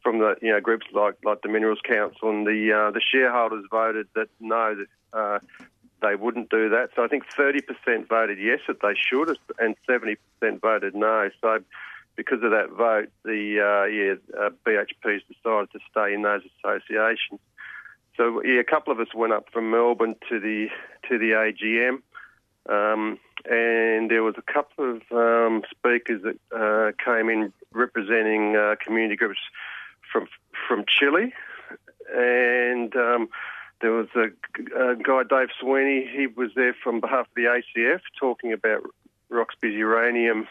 from 0.01 0.19
the 0.19 0.35
you 0.41 0.51
know 0.51 0.59
groups 0.59 0.85
like 0.93 1.15
like 1.23 1.41
the 1.41 1.49
Minerals 1.49 1.79
Council 1.83 2.29
and 2.29 2.45
the 2.45 2.71
uh, 2.73 2.91
the 2.91 3.01
shareholders 3.01 3.65
voted 3.69 4.07
that 4.15 4.29
no, 4.39 4.85
uh, 5.13 5.39
they 6.01 6.15
wouldn't 6.15 6.49
do 6.49 6.69
that. 6.69 6.89
So 6.95 7.03
I 7.03 7.07
think 7.07 7.23
30% 7.37 8.07
voted 8.07 8.39
yes 8.39 8.59
that 8.67 8.81
they 8.81 8.93
should, 8.95 9.37
and 9.59 9.75
70% 9.87 10.17
voted 10.61 10.95
no. 10.95 11.29
So 11.41 11.59
because 12.15 12.43
of 12.43 12.51
that 12.51 12.69
vote, 12.71 13.09
the 13.23 13.59
uh, 13.59 13.85
yeah 13.85 14.15
uh, 14.39 14.49
BHP's 14.65 15.23
decided 15.27 15.71
to 15.71 15.79
stay 15.91 16.13
in 16.13 16.21
those 16.21 16.41
associations. 16.63 17.39
So 18.17 18.43
yeah, 18.43 18.59
a 18.59 18.63
couple 18.63 18.91
of 18.91 18.99
us 18.99 19.13
went 19.15 19.33
up 19.33 19.47
from 19.51 19.71
Melbourne 19.71 20.15
to 20.29 20.39
the 20.39 20.67
to 21.09 21.17
the 21.17 21.31
AGM. 21.31 22.01
Um, 22.69 23.17
and 23.45 24.11
there 24.11 24.21
was 24.21 24.35
a 24.37 24.53
couple 24.53 24.97
of 24.97 25.01
um, 25.11 25.63
speakers 25.71 26.21
that 26.23 26.37
uh, 26.55 26.91
came 27.03 27.29
in 27.29 27.53
representing 27.71 28.55
uh, 28.55 28.75
community 28.85 29.15
groups 29.15 29.39
from 30.69 30.85
Chile, 30.87 31.33
and 32.15 32.95
um, 32.95 33.27
there 33.81 33.91
was 33.91 34.07
a, 34.15 34.27
a, 34.79 34.95
guy, 34.95 35.23
Dave 35.29 35.49
Sweeney. 35.59 36.07
He 36.09 36.27
was 36.27 36.51
there 36.55 36.75
from 36.81 37.01
behalf 37.01 37.27
of 37.27 37.33
the 37.35 37.61
ACF, 37.77 38.01
talking 38.19 38.53
about 38.53 38.83
Roxby's 39.29 39.73
uranium 39.73 40.47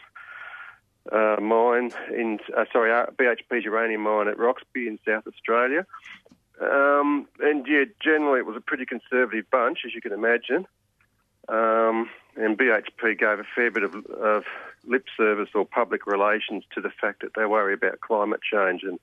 uh, 1.11 1.37
mine 1.41 1.91
in 2.15 2.39
uh, 2.55 2.65
sorry 2.71 2.91
uh, 2.91 3.07
BHP's 3.17 3.65
uranium 3.65 4.01
mine 4.01 4.27
at 4.27 4.37
Roxby 4.37 4.87
in 4.87 4.99
South 5.07 5.25
Australia. 5.25 5.85
Um, 6.61 7.27
and 7.39 7.65
yeah, 7.67 7.85
generally 8.03 8.39
it 8.39 8.45
was 8.45 8.57
a 8.57 8.61
pretty 8.61 8.85
conservative 8.85 9.49
bunch, 9.49 9.79
as 9.85 9.95
you 9.95 10.01
can 10.01 10.11
imagine. 10.11 10.67
Um, 11.47 12.09
and 12.35 12.57
BHP 12.57 13.17
gave 13.17 13.39
a 13.39 13.43
fair 13.55 13.71
bit 13.71 13.83
of, 13.83 13.95
of, 14.05 14.43
lip 14.85 15.05
service 15.17 15.49
or 15.53 15.65
public 15.65 16.07
relations 16.07 16.63
to 16.73 16.79
the 16.79 16.89
fact 16.89 17.21
that 17.21 17.31
they 17.35 17.45
worry 17.45 17.73
about 17.73 17.99
climate 17.99 18.39
change 18.41 18.81
and 18.83 18.97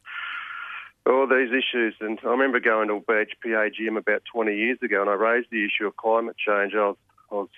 all 1.07 1.27
these 1.27 1.51
issues. 1.51 1.95
And 2.01 2.19
I 2.25 2.29
remember 2.29 2.61
going 2.61 2.89
to 2.89 2.95
a 2.95 3.01
BHP 3.01 3.47
AGM 3.47 3.97
about 3.97 4.23
20 4.33 4.57
years 4.57 4.79
ago, 4.83 5.01
and 5.01 5.11
I 5.11 5.15
raised 5.15 5.49
the 5.51 5.65
issue 5.65 5.87
of 5.87 5.97
climate 5.97 6.37
change. 6.37 6.75
I 6.75 6.89
was, 6.89 6.97
I 7.31 7.35
was 7.35 7.49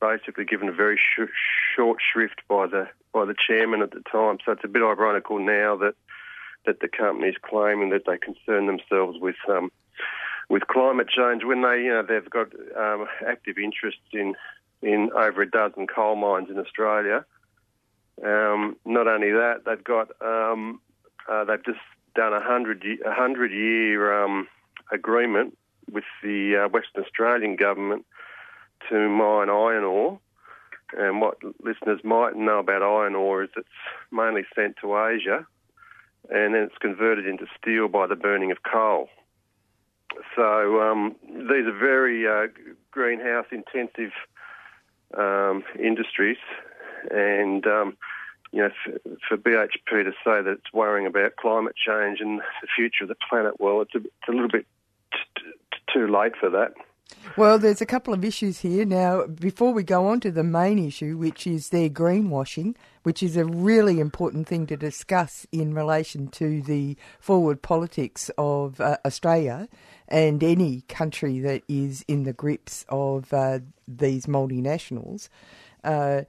basically 0.00 0.44
given 0.44 0.68
a 0.68 0.72
very 0.72 0.96
sh- 0.96 1.30
short 1.76 1.98
shrift 2.00 2.42
by 2.48 2.66
the 2.66 2.88
by 3.12 3.24
the 3.24 3.34
chairman 3.34 3.82
at 3.82 3.90
the 3.90 4.02
time. 4.10 4.38
So 4.44 4.52
it's 4.52 4.64
a 4.64 4.68
bit 4.68 4.82
ironical 4.82 5.38
now 5.38 5.76
that 5.76 5.94
that 6.66 6.80
the 6.80 6.88
company's 6.88 7.36
claiming 7.42 7.90
that 7.90 8.04
they 8.06 8.18
concern 8.18 8.66
themselves 8.66 9.18
with 9.20 9.36
um, 9.48 9.72
with 10.48 10.66
climate 10.66 11.08
change 11.08 11.44
when 11.44 11.62
they 11.62 11.82
you 11.82 11.90
know 11.90 12.02
they've 12.02 12.30
got 12.30 12.48
um, 12.76 13.06
active 13.26 13.58
interests 13.58 14.00
in 14.12 14.34
in 14.82 15.10
over 15.14 15.42
a 15.42 15.50
dozen 15.50 15.86
coal 15.86 16.16
mines 16.16 16.50
in 16.50 16.58
Australia. 16.58 17.24
Um, 18.24 18.76
not 18.84 19.06
only 19.06 19.32
that, 19.32 19.62
they've 19.64 19.82
got 19.82 20.10
um, 20.20 20.80
uh, 21.28 21.44
they've 21.44 21.64
just 21.64 21.78
done 22.14 22.32
a 22.32 22.40
hundred 22.42 22.84
a 23.04 23.12
hundred 23.12 23.52
year 23.52 24.22
um, 24.24 24.48
agreement 24.92 25.56
with 25.90 26.04
the 26.22 26.64
uh, 26.64 26.68
Western 26.68 27.04
Australian 27.04 27.56
government 27.56 28.06
to 28.88 29.08
mine 29.08 29.50
iron 29.50 29.84
ore. 29.84 30.18
And 30.96 31.20
what 31.20 31.38
listeners 31.62 32.00
might 32.02 32.36
know 32.36 32.58
about 32.58 32.82
iron 32.82 33.14
ore 33.14 33.44
is 33.44 33.50
it's 33.56 33.68
mainly 34.10 34.44
sent 34.54 34.76
to 34.80 34.98
Asia, 34.98 35.46
and 36.28 36.54
then 36.54 36.62
it's 36.62 36.78
converted 36.78 37.26
into 37.26 37.46
steel 37.60 37.86
by 37.88 38.06
the 38.06 38.16
burning 38.16 38.50
of 38.50 38.58
coal. 38.62 39.08
So 40.34 40.80
um, 40.82 41.14
these 41.24 41.66
are 41.66 41.78
very 41.78 42.26
uh, 42.26 42.48
greenhouse 42.90 43.46
intensive 43.52 44.12
um, 45.16 45.62
industries, 45.78 46.38
and 47.10 47.64
um, 47.66 47.96
you 48.52 48.62
know, 48.62 48.70
for, 48.84 48.98
for, 49.28 49.36
BHP 49.36 50.04
to 50.04 50.12
say 50.24 50.42
that 50.42 50.50
it's 50.50 50.72
worrying 50.72 51.06
about 51.06 51.36
climate 51.36 51.76
change 51.76 52.20
and 52.20 52.40
the 52.40 52.68
future 52.74 53.04
of 53.04 53.08
the 53.08 53.16
planet, 53.28 53.60
well, 53.60 53.80
it's 53.82 53.94
a, 53.94 53.98
it's 53.98 54.28
a 54.28 54.32
little 54.32 54.48
bit 54.48 54.66
t- 55.12 55.42
t- 55.72 55.78
too 55.92 56.08
late 56.08 56.32
for 56.38 56.50
that. 56.50 56.74
Well, 57.36 57.58
there's 57.58 57.80
a 57.80 57.86
couple 57.86 58.14
of 58.14 58.24
issues 58.24 58.60
here. 58.60 58.84
Now, 58.84 59.26
before 59.26 59.72
we 59.72 59.82
go 59.82 60.06
on 60.06 60.20
to 60.20 60.30
the 60.30 60.44
main 60.44 60.78
issue, 60.78 61.16
which 61.16 61.46
is 61.46 61.68
their 61.68 61.88
greenwashing, 61.88 62.76
which 63.02 63.22
is 63.22 63.36
a 63.36 63.44
really 63.44 64.00
important 64.00 64.46
thing 64.46 64.66
to 64.66 64.76
discuss 64.76 65.46
in 65.52 65.74
relation 65.74 66.28
to 66.28 66.62
the 66.62 66.96
forward 67.18 67.62
politics 67.62 68.30
of 68.36 68.80
uh, 68.80 68.96
Australia 69.04 69.68
and 70.08 70.42
any 70.42 70.82
country 70.82 71.40
that 71.40 71.62
is 71.68 72.04
in 72.08 72.24
the 72.24 72.32
grips 72.32 72.84
of 72.88 73.32
uh, 73.32 73.60
these 73.86 74.26
multinationals. 74.26 75.28
Uh, 75.84 76.22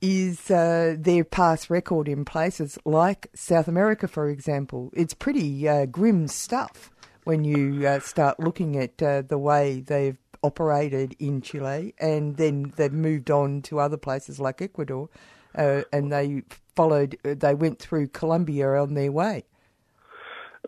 is 0.00 0.50
uh, 0.50 0.96
their 0.98 1.24
past 1.24 1.70
record 1.70 2.08
in 2.08 2.24
places 2.24 2.78
like 2.84 3.30
South 3.34 3.68
America, 3.68 4.06
for 4.06 4.28
example. 4.28 4.90
It's 4.94 5.14
pretty 5.14 5.68
uh, 5.68 5.86
grim 5.86 6.28
stuff 6.28 6.90
when 7.24 7.44
you 7.44 7.86
uh, 7.86 8.00
start 8.00 8.40
looking 8.40 8.76
at 8.76 9.02
uh, 9.02 9.22
the 9.22 9.38
way 9.38 9.80
they've 9.80 10.18
operated 10.42 11.16
in 11.18 11.40
Chile 11.40 11.94
and 11.98 12.36
then 12.36 12.72
they've 12.76 12.92
moved 12.92 13.30
on 13.30 13.60
to 13.62 13.80
other 13.80 13.96
places 13.96 14.38
like 14.38 14.62
Ecuador 14.62 15.08
uh, 15.56 15.82
and 15.92 16.12
they 16.12 16.42
followed, 16.76 17.18
uh, 17.24 17.34
they 17.36 17.54
went 17.54 17.80
through 17.80 18.06
Colombia 18.08 18.68
on 18.74 18.94
their 18.94 19.10
way. 19.10 19.44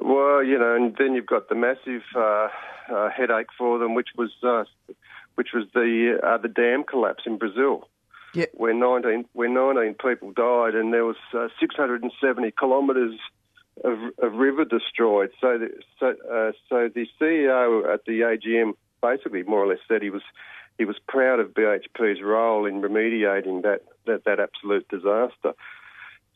Well, 0.00 0.42
you 0.42 0.58
know, 0.58 0.74
and 0.74 0.96
then 0.98 1.14
you've 1.14 1.26
got 1.26 1.48
the 1.48 1.54
massive 1.54 2.02
headache 3.16 3.48
for 3.56 3.78
them, 3.78 3.94
which 3.94 4.08
was 4.16 4.30
which 5.34 5.48
was 5.54 5.64
the 5.74 6.38
the 6.42 6.48
dam 6.48 6.84
collapse 6.84 7.24
in 7.26 7.38
Brazil 7.38 7.88
yep. 8.34 8.50
where 8.54 8.74
19 8.74 9.26
where 9.32 9.48
19 9.48 9.94
people 9.94 10.32
died, 10.32 10.74
and 10.74 10.92
there 10.92 11.04
was 11.04 11.16
uh, 11.34 11.48
670 11.58 12.52
kilometres 12.58 13.18
of, 13.84 13.98
of, 14.18 14.32
river 14.34 14.64
destroyed. 14.64 15.30
So, 15.40 15.58
the, 15.58 15.70
so, 15.98 16.08
uh, 16.08 16.52
so 16.68 16.90
the 16.94 17.06
CEO 17.20 17.92
at 17.92 18.04
the 18.04 18.20
AGM 18.20 18.72
basically 19.02 19.42
more 19.42 19.64
or 19.64 19.68
less 19.68 19.78
said 19.88 20.02
he 20.02 20.10
was 20.10 20.22
he 20.78 20.84
was 20.84 20.96
proud 21.08 21.40
of 21.40 21.48
BHP's 21.48 22.22
role 22.22 22.66
in 22.66 22.80
remediating 22.80 23.62
that 23.62 23.82
that, 24.06 24.24
that 24.24 24.40
absolute 24.40 24.88
disaster. 24.88 25.54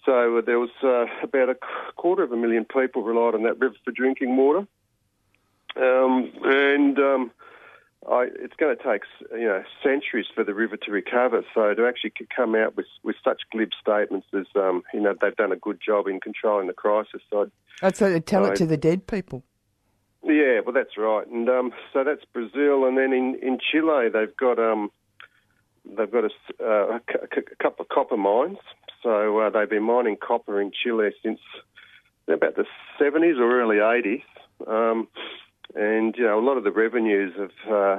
So 0.04 0.38
uh, 0.38 0.40
there 0.42 0.59
was 0.59 0.70
uh, 0.83 1.07
about 1.22 1.48
a 1.48 1.57
quarter 1.96 2.22
of 2.22 2.33
a 2.33 2.37
million 2.37 2.66
people 2.66 3.02
relied 3.02 3.35
on 3.35 3.44
that 3.44 3.59
river 3.59 3.76
for 3.85 3.90
drinking 3.90 4.37
water, 4.37 4.66
um, 5.76 6.30
and 6.44 6.98
um, 6.98 7.30
I, 8.11 8.29
it's 8.40 8.55
going 8.57 8.77
to 8.77 8.83
take 8.83 9.03
you 9.33 9.47
know 9.47 9.62
centuries 9.83 10.27
for 10.35 10.45
the 10.45 10.55
river 10.55 10.77
to 10.77 10.90
recover. 10.90 11.43
So 11.55 11.75
to 11.75 11.87
actually 11.87 12.12
come 12.35 12.55
out 12.55 12.77
with 12.77 12.87
with 13.03 13.17
such 13.25 13.43
glib 13.53 13.71
statements 13.81 14.27
as 14.35 14.47
um, 14.57 14.83
you 14.93 15.01
know 15.01 15.14
they've 15.21 15.37
done 15.37 15.53
a 15.53 15.57
good 15.57 15.81
job 15.85 16.07
in 16.07 16.21
controlling 16.21 16.67
the 16.67 16.73
crisis. 16.73 17.23
So 17.31 17.51
I'd 17.83 17.97
say 17.97 18.19
tell 18.21 18.45
it 18.47 18.57
to 18.57 18.67
the 18.67 18.77
dead 18.77 19.07
people. 19.07 19.43
Yeah, 20.23 20.61
well 20.65 20.73
that's 20.73 20.96
right, 20.96 21.27
and 21.27 21.48
um, 21.48 21.73
so 21.92 22.02
that's 22.05 22.25
Brazil, 22.33 22.87
and 22.87 22.96
then 22.96 23.13
in, 23.13 23.38
in 23.42 23.59
Chile 23.59 24.09
they've 24.13 24.37
got 24.37 24.59
um, 24.59 24.90
they've 25.85 26.11
got 26.11 26.25
a, 26.25 26.65
uh, 26.65 26.98
a, 26.98 27.57
couple 27.63 27.83
of 27.85 27.88
copper 27.88 28.17
mines. 28.17 28.59
So 29.02 29.38
uh, 29.38 29.50
they've 29.50 29.69
been 29.69 29.83
mining 29.83 30.17
copper 30.17 30.61
in 30.61 30.73
Chile 30.73 31.11
since 31.23 31.40
about 32.27 32.57
the 32.57 32.65
70s 32.98 33.38
or 33.38 33.61
early 33.61 33.77
80s. 33.77 34.23
Um, 34.67 35.09
and 35.75 36.14
you 36.16 36.25
know, 36.25 36.38
a 36.38 36.44
lot 36.44 36.56
of 36.56 36.64
the 36.64 36.72
revenues 36.72 37.35
of 37.38 37.50
uh, 37.72 37.98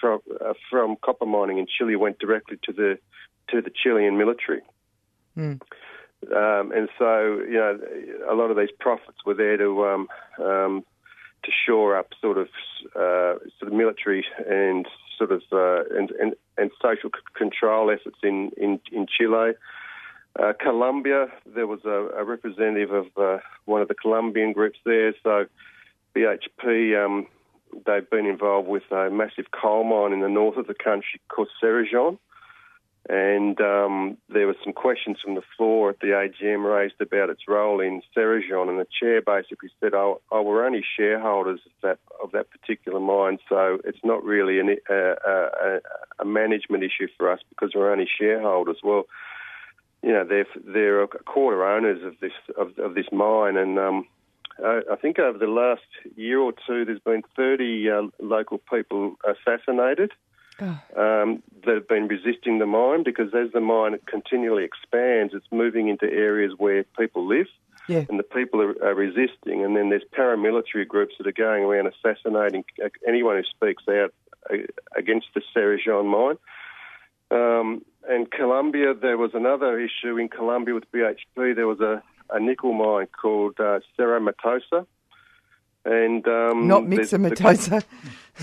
from 0.00 0.20
uh, 0.44 0.54
from 0.70 0.96
copper 1.02 1.26
mining 1.26 1.58
in 1.58 1.66
Chile 1.66 1.96
went 1.96 2.18
directly 2.18 2.58
to 2.64 2.72
the 2.72 2.98
to 3.50 3.62
the 3.62 3.70
Chilean 3.70 4.16
military. 4.18 4.60
Mm. 5.36 5.60
Um, 6.34 6.72
and 6.72 6.88
so, 6.98 7.40
you 7.48 7.54
know, 7.54 7.78
a 8.28 8.34
lot 8.34 8.50
of 8.50 8.56
these 8.56 8.72
profits 8.80 9.18
were 9.24 9.34
there 9.34 9.56
to 9.56 9.86
um, 9.86 10.08
um, 10.42 10.84
to 11.44 11.50
shore 11.66 11.96
up 11.96 12.08
sort 12.20 12.38
of 12.38 12.48
uh, 12.96 13.38
sort 13.58 13.68
of 13.68 13.72
military 13.72 14.26
and 14.48 14.86
sort 15.16 15.30
of 15.32 15.42
uh, 15.52 15.84
and, 15.96 16.10
and, 16.20 16.34
and 16.56 16.70
social 16.82 17.10
c- 17.14 17.22
control 17.34 17.90
efforts 17.90 18.18
in 18.22 18.50
in, 18.56 18.80
in 18.90 19.06
Chile. 19.06 19.52
Uh, 20.38 20.52
Colombia, 20.60 21.26
there 21.46 21.66
was 21.66 21.80
a, 21.84 22.08
a 22.16 22.24
representative 22.24 22.92
of 22.92 23.06
uh, 23.16 23.38
one 23.64 23.80
of 23.80 23.88
the 23.88 23.94
Colombian 23.94 24.52
groups 24.52 24.78
there. 24.84 25.14
So 25.22 25.46
BHP, 26.14 27.04
um, 27.04 27.26
they've 27.86 28.08
been 28.08 28.26
involved 28.26 28.68
with 28.68 28.90
a 28.90 29.10
massive 29.10 29.46
coal 29.50 29.84
mine 29.84 30.12
in 30.12 30.20
the 30.20 30.28
north 30.28 30.56
of 30.56 30.66
the 30.66 30.74
country 30.74 31.20
called 31.28 31.48
Cerrejón. 31.62 32.18
And 33.10 33.58
um, 33.62 34.18
there 34.28 34.46
were 34.46 34.56
some 34.62 34.74
questions 34.74 35.18
from 35.24 35.34
the 35.34 35.42
floor 35.56 35.90
at 35.90 36.00
the 36.00 36.08
AGM 36.08 36.62
raised 36.62 37.00
about 37.00 37.30
its 37.30 37.48
role 37.48 37.80
in 37.80 38.02
Cerrejón, 38.14 38.68
and 38.68 38.78
the 38.78 38.86
chair 39.00 39.22
basically 39.22 39.70
said, 39.80 39.94
"Oh, 39.94 40.20
oh 40.30 40.42
we're 40.42 40.66
only 40.66 40.84
shareholders 40.96 41.60
of 41.64 41.72
that 41.82 41.98
of 42.22 42.32
that 42.32 42.50
particular 42.50 43.00
mine, 43.00 43.38
so 43.48 43.78
it's 43.84 44.04
not 44.04 44.22
really 44.24 44.60
an, 44.60 44.76
uh, 44.90 44.94
a, 44.94 45.80
a 46.18 46.24
management 46.26 46.84
issue 46.84 47.08
for 47.16 47.32
us 47.32 47.40
because 47.48 47.70
we're 47.74 47.90
only 47.90 48.06
shareholders." 48.20 48.76
Well, 48.84 49.04
you 50.02 50.12
know, 50.12 50.24
they're 50.24 50.46
they're 50.66 51.02
a 51.02 51.08
quarter 51.08 51.64
owners 51.64 52.04
of 52.04 52.20
this 52.20 52.32
of, 52.58 52.78
of 52.78 52.94
this 52.94 53.10
mine, 53.10 53.56
and 53.56 53.78
um, 53.78 54.06
I, 54.64 54.80
I 54.92 54.96
think 54.96 55.18
over 55.18 55.38
the 55.38 55.46
last 55.46 55.82
year 56.16 56.40
or 56.40 56.52
two, 56.66 56.84
there's 56.84 57.00
been 57.00 57.22
30 57.36 57.90
uh, 57.90 58.02
local 58.20 58.58
people 58.58 59.16
assassinated 59.24 60.12
um, 60.60 61.42
that 61.64 61.74
have 61.74 61.88
been 61.88 62.08
resisting 62.08 62.58
the 62.58 62.66
mine 62.66 63.04
because 63.04 63.32
as 63.34 63.52
the 63.52 63.60
mine 63.60 63.98
continually 64.06 64.64
expands, 64.64 65.34
it's 65.34 65.46
moving 65.52 65.88
into 65.88 66.06
areas 66.06 66.52
where 66.58 66.84
people 66.98 67.26
live. 67.26 67.46
Yeah. 67.88 68.04
And 68.08 68.18
the 68.18 68.24
people 68.24 68.60
are, 68.60 68.74
are 68.84 68.94
resisting, 68.94 69.64
and 69.64 69.74
then 69.74 69.88
there's 69.88 70.04
paramilitary 70.12 70.86
groups 70.86 71.14
that 71.16 71.26
are 71.26 71.32
going 71.32 71.64
around 71.64 71.86
assassinating 71.86 72.64
anyone 73.06 73.36
who 73.36 73.44
speaks 73.44 73.82
out 73.88 74.12
uh, 74.52 74.56
against 74.94 75.28
the 75.34 75.40
Cerrejón 75.56 76.04
mine. 76.04 76.36
Um, 77.30 77.82
and 78.06 78.30
Colombia, 78.30 78.92
there 78.92 79.16
was 79.16 79.30
another 79.32 79.80
issue 79.80 80.18
in 80.18 80.28
Colombia 80.28 80.74
with 80.74 80.90
BHP. 80.92 81.54
There 81.54 81.66
was 81.66 81.80
a, 81.80 82.02
a 82.30 82.40
nickel 82.40 82.72
mine 82.72 83.06
called 83.20 83.58
uh, 83.60 83.80
Cerro 83.96 84.20
Matosa. 84.20 84.86
And 85.84 86.26
um, 86.28 86.66
Not 86.68 86.82
Mixamatosa. 86.82 87.82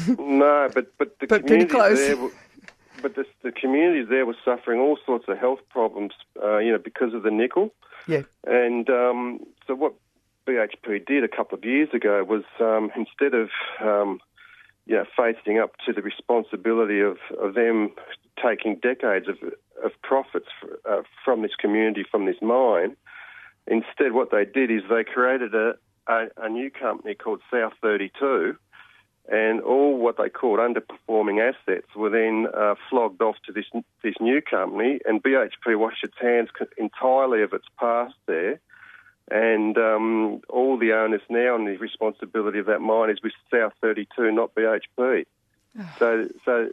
the- 0.08 0.16
no, 0.22 0.70
but 0.74 0.98
but 0.98 1.20
the 1.20 1.28
But 1.28 1.48
close. 1.70 1.98
there, 2.00 2.18
were, 2.18 2.32
but 3.02 3.16
the, 3.16 3.26
the 3.44 3.52
communities 3.52 4.08
there 4.10 4.26
were 4.26 4.36
suffering 4.44 4.80
all 4.80 4.98
sorts 5.06 5.26
of 5.28 5.38
health 5.38 5.60
problems, 5.70 6.14
uh, 6.44 6.58
you 6.58 6.72
know, 6.72 6.78
because 6.80 7.14
of 7.14 7.24
the 7.24 7.32
nickel. 7.32 7.74
Yeah. 8.08 8.24
And 8.46 8.90
um, 8.90 9.40
so 9.68 9.76
what 9.76 9.94
BHP 10.48 11.06
did 11.06 11.24
a 11.24 11.28
couple 11.28 11.58
of 11.58 11.64
years 11.66 11.90
ago 11.94 12.24
was 12.24 12.44
um, 12.60 12.92
instead 12.96 13.34
of 13.34 13.50
um, 13.82 14.20
you 14.86 14.96
know, 14.96 15.06
facing 15.18 15.60
up 15.60 15.72
to 15.86 15.94
the 15.94 16.02
responsibility 16.02 17.00
of, 17.02 17.18
of 17.42 17.54
them 17.56 17.92
taking 18.44 18.76
decades 18.76 19.28
of, 19.28 19.38
of 19.84 19.92
profits 20.04 20.48
f- 20.64 20.70
uh, 20.90 21.02
from 21.24 21.42
this 21.42 21.56
community, 21.60 22.04
from 22.10 22.26
this 22.26 22.36
mine, 22.42 22.96
instead 23.68 24.14
what 24.14 24.32
they 24.32 24.46
did 24.46 24.72
is 24.72 24.82
they 24.90 25.04
created 25.04 25.54
a, 25.56 25.76
a, 26.08 26.28
a 26.38 26.50
new 26.50 26.70
company 26.70 27.16
called 27.16 27.42
South 27.52 27.74
32, 27.82 28.56
and 29.32 29.62
all 29.62 29.98
what 29.98 30.18
they 30.18 30.30
called 30.30 30.60
underperforming 30.60 31.42
assets 31.42 31.88
were 31.96 32.10
then 32.10 32.48
uh, 32.56 32.76
flogged 32.90 33.22
off 33.22 33.36
to 33.46 33.52
this 33.52 33.66
this 34.04 34.16
new 34.20 34.42
company, 34.42 35.00
and 35.06 35.24
BHP 35.24 35.78
washed 35.78 36.04
its 36.04 36.18
hands 36.22 36.50
entirely 36.78 37.42
of 37.42 37.54
its 37.54 37.66
past 37.80 38.14
there, 38.28 38.60
and 39.32 39.78
um, 39.78 40.42
all 40.50 40.78
the 40.78 40.94
onus 40.94 41.24
now 41.30 41.56
and 41.56 41.68
the 41.68 41.78
responsibility 41.78 42.60
of 42.60 42.68
that 42.68 42.82
mine 42.82 43.10
is 43.10 43.18
with 43.24 43.34
South 43.52 43.74
32, 43.82 44.32
not 44.32 44.54
BHP. 44.54 45.26
so, 46.00 46.30
so 46.46 46.70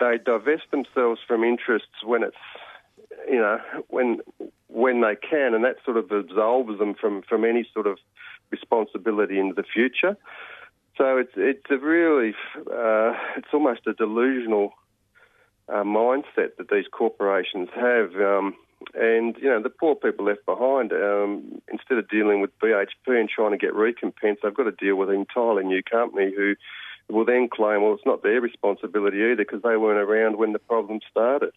they 0.00 0.18
divest 0.18 0.70
themselves 0.70 1.20
from 1.26 1.44
interests 1.44 2.02
when 2.04 2.22
it's, 2.22 2.36
you 3.28 3.38
know, 3.38 3.58
when 3.88 4.20
when 4.68 5.00
they 5.00 5.16
can, 5.16 5.54
and 5.54 5.64
that 5.64 5.76
sort 5.84 5.96
of 5.96 6.10
absolves 6.10 6.78
them 6.78 6.94
from 6.94 7.22
from 7.22 7.44
any 7.44 7.68
sort 7.72 7.86
of 7.86 7.98
responsibility 8.50 9.38
into 9.38 9.54
the 9.54 9.62
future. 9.62 10.16
So 10.96 11.16
it's 11.16 11.32
it's 11.36 11.66
a 11.70 11.78
really 11.78 12.34
uh, 12.58 13.14
it's 13.36 13.48
almost 13.52 13.86
a 13.86 13.94
delusional 13.94 14.72
uh, 15.68 15.84
mindset 15.84 16.56
that 16.58 16.68
these 16.70 16.86
corporations 16.90 17.68
have, 17.74 18.14
um, 18.16 18.54
and 18.94 19.36
you 19.38 19.48
know 19.48 19.62
the 19.62 19.70
poor 19.70 19.94
people 19.94 20.26
left 20.26 20.44
behind. 20.46 20.92
Um, 20.92 21.62
instead 21.72 21.98
of 21.98 22.08
dealing 22.08 22.40
with 22.40 22.56
BHP 22.58 23.18
and 23.20 23.28
trying 23.28 23.52
to 23.52 23.58
get 23.58 23.74
recompense, 23.74 24.40
they've 24.42 24.54
got 24.54 24.64
to 24.64 24.72
deal 24.72 24.96
with 24.96 25.08
an 25.08 25.16
entirely 25.16 25.64
new 25.64 25.82
company 25.82 26.32
who 26.36 26.54
will 27.08 27.24
then 27.24 27.48
claim, 27.52 27.82
well, 27.82 27.94
it's 27.94 28.06
not 28.06 28.22
their 28.22 28.40
responsibility 28.40 29.18
either 29.18 29.36
because 29.36 29.62
they 29.62 29.76
weren't 29.76 29.98
around 29.98 30.38
when 30.38 30.52
the 30.52 30.58
problem 30.58 31.00
started. 31.10 31.52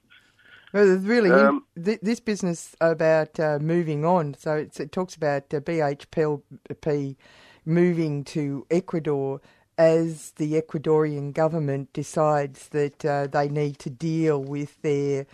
Well, 0.75 0.87
there's 0.87 1.03
really 1.03 1.31
Um, 1.31 1.63
th- 1.81 2.01
this 2.01 2.19
business 2.19 2.75
about 2.81 3.39
uh, 3.39 3.59
moving 3.61 4.03
on. 4.03 4.33
So 4.37 4.57
it's, 4.57 4.77
it 4.77 4.91
talks 4.91 5.15
about 5.15 5.43
uh, 5.53 5.61
BHP 5.61 7.15
moving 7.63 8.25
to 8.25 8.67
Ecuador 8.69 9.39
as 9.77 10.31
the 10.31 10.61
Ecuadorian 10.61 11.31
government 11.31 11.93
decides 11.93 12.67
that 12.69 13.05
uh, 13.05 13.27
they 13.27 13.47
need 13.47 13.79
to 13.79 13.89
deal 13.89 14.43
with 14.43 14.81
their 14.81 15.25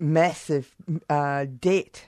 massive 0.00 0.74
uh, 1.08 1.46
debt 1.60 2.06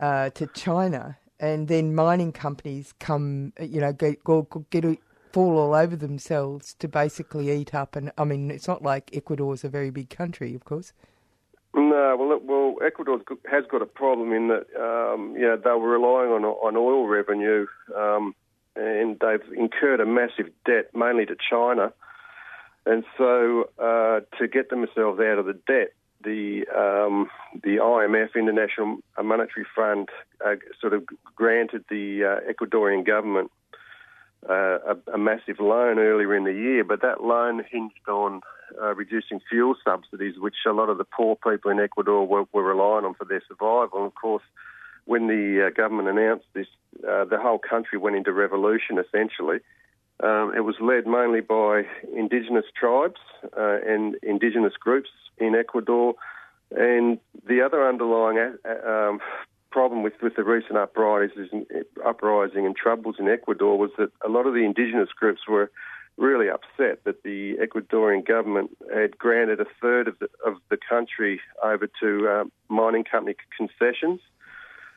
uh, 0.00 0.30
to 0.30 0.48
China, 0.48 1.18
and 1.38 1.68
then 1.68 1.94
mining 1.94 2.32
companies 2.32 2.92
come, 2.98 3.52
you 3.60 3.80
know, 3.80 3.92
get, 3.92 4.18
get 4.70 4.84
a, 4.84 4.98
fall 5.32 5.58
all 5.58 5.74
over 5.76 5.94
themselves 5.94 6.74
to 6.80 6.88
basically 6.88 7.52
eat 7.52 7.72
up. 7.72 7.94
And 7.94 8.10
I 8.18 8.24
mean, 8.24 8.50
it's 8.50 8.66
not 8.66 8.82
like 8.82 9.10
Ecuador's 9.12 9.62
a 9.62 9.68
very 9.68 9.90
big 9.90 10.10
country, 10.10 10.52
of 10.56 10.64
course. 10.64 10.92
No, 11.76 12.16
well, 12.18 12.40
well, 12.42 12.86
Ecuador 12.86 13.20
has 13.50 13.64
got 13.70 13.82
a 13.82 13.86
problem 13.86 14.32
in 14.32 14.48
that, 14.48 14.64
um, 14.80 15.34
you 15.36 15.42
know, 15.42 15.56
they 15.56 15.70
were 15.70 15.90
relying 15.90 16.32
on 16.32 16.42
on 16.42 16.74
oil 16.74 17.06
revenue, 17.06 17.66
um, 17.94 18.34
and 18.74 19.18
they've 19.20 19.52
incurred 19.54 20.00
a 20.00 20.06
massive 20.06 20.46
debt, 20.64 20.94
mainly 20.94 21.26
to 21.26 21.36
China, 21.50 21.92
and 22.86 23.04
so 23.18 23.68
uh, 23.78 24.20
to 24.38 24.48
get 24.48 24.70
themselves 24.70 25.20
out 25.20 25.38
of 25.38 25.44
the 25.44 25.52
debt, 25.52 25.92
the 26.24 26.66
um, 26.74 27.28
the 27.62 27.76
IMF, 27.76 28.34
International 28.34 28.96
Monetary 29.22 29.66
Fund, 29.76 30.08
uh, 30.42 30.54
sort 30.80 30.94
of 30.94 31.04
granted 31.34 31.84
the 31.90 32.24
uh, 32.24 32.50
Ecuadorian 32.50 33.06
government 33.06 33.50
uh, 34.48 34.78
a, 34.94 35.14
a 35.14 35.18
massive 35.18 35.60
loan 35.60 35.98
earlier 35.98 36.34
in 36.34 36.44
the 36.44 36.52
year, 36.52 36.84
but 36.84 37.02
that 37.02 37.22
loan 37.22 37.62
hinged 37.70 38.08
on 38.08 38.40
uh, 38.80 38.94
reducing 38.94 39.40
fuel 39.48 39.74
subsidies, 39.84 40.34
which 40.38 40.56
a 40.66 40.72
lot 40.72 40.88
of 40.88 40.98
the 40.98 41.04
poor 41.04 41.36
people 41.36 41.70
in 41.70 41.80
Ecuador 41.80 42.26
were, 42.26 42.44
were 42.52 42.62
relying 42.62 43.04
on 43.04 43.14
for 43.14 43.24
their 43.24 43.42
survival. 43.48 43.98
And 43.98 44.06
of 44.06 44.14
course, 44.14 44.42
when 45.04 45.28
the 45.28 45.66
uh, 45.66 45.70
government 45.70 46.08
announced 46.08 46.46
this, 46.52 46.66
uh, 47.08 47.24
the 47.24 47.38
whole 47.38 47.58
country 47.58 47.98
went 47.98 48.16
into 48.16 48.32
revolution 48.32 48.98
essentially. 48.98 49.58
Um, 50.22 50.52
it 50.56 50.64
was 50.64 50.76
led 50.80 51.06
mainly 51.06 51.42
by 51.42 51.82
indigenous 52.14 52.64
tribes 52.78 53.20
uh, 53.56 53.78
and 53.86 54.16
indigenous 54.22 54.72
groups 54.78 55.10
in 55.38 55.54
Ecuador. 55.54 56.14
And 56.70 57.18
the 57.46 57.60
other 57.62 57.86
underlying 57.86 58.56
um, 58.64 59.20
problem 59.76 60.02
with, 60.02 60.14
with 60.22 60.34
the 60.36 60.42
recent 60.42 60.78
uprising, 60.78 61.66
uprising 62.02 62.64
and 62.64 62.74
troubles 62.74 63.16
in 63.18 63.28
Ecuador 63.28 63.76
was 63.76 63.90
that 63.98 64.10
a 64.24 64.28
lot 64.30 64.46
of 64.46 64.54
the 64.54 64.64
indigenous 64.64 65.10
groups 65.10 65.42
were 65.46 65.70
really 66.16 66.48
upset 66.48 67.04
that 67.04 67.22
the 67.24 67.56
Ecuadorian 67.56 68.26
government 68.26 68.70
had 68.90 69.18
granted 69.18 69.60
a 69.60 69.66
third 69.82 70.08
of 70.08 70.18
the, 70.18 70.30
of 70.46 70.54
the 70.70 70.78
country 70.78 71.42
over 71.62 71.86
to 72.00 72.26
uh, 72.26 72.44
mining 72.70 73.04
company 73.04 73.36
concessions. 73.54 74.18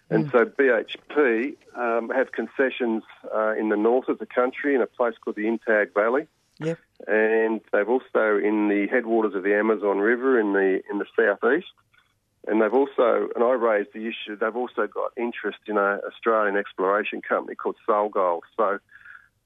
And 0.09 0.31
so 0.31 0.45
BHP 0.45 1.57
um, 1.75 2.09
have 2.15 2.31
concessions 2.31 3.03
uh, 3.35 3.55
in 3.59 3.67
the 3.67 3.75
north 3.75 4.07
of 4.07 4.17
the 4.17 4.25
country 4.25 4.75
in 4.75 4.81
a 4.81 4.87
place 4.87 5.15
called 5.21 5.35
the 5.35 5.43
Intag 5.43 5.93
Valley. 5.93 6.25
Yep. 6.59 6.79
And 7.05 7.59
they've 7.73 7.89
also 7.89 8.37
in 8.37 8.69
the 8.69 8.87
headwaters 8.89 9.35
of 9.35 9.43
the 9.43 9.55
Amazon 9.55 9.97
River 9.97 10.39
in 10.39 10.53
the 10.53 10.81
in 10.89 10.99
the 10.99 11.05
southeast. 11.17 11.67
And 12.49 12.61
they've 12.61 12.73
also, 12.73 13.29
and 13.35 13.43
I 13.43 13.51
raised 13.51 13.89
the 13.93 14.07
issue, 14.07 14.35
they've 14.35 14.55
also 14.55 14.87
got 14.87 15.11
interest 15.15 15.59
in 15.67 15.77
an 15.77 16.01
Australian 16.07 16.57
exploration 16.57 17.21
company 17.21 17.55
called 17.55 17.75
SolGold. 17.87 18.41
So 18.57 18.79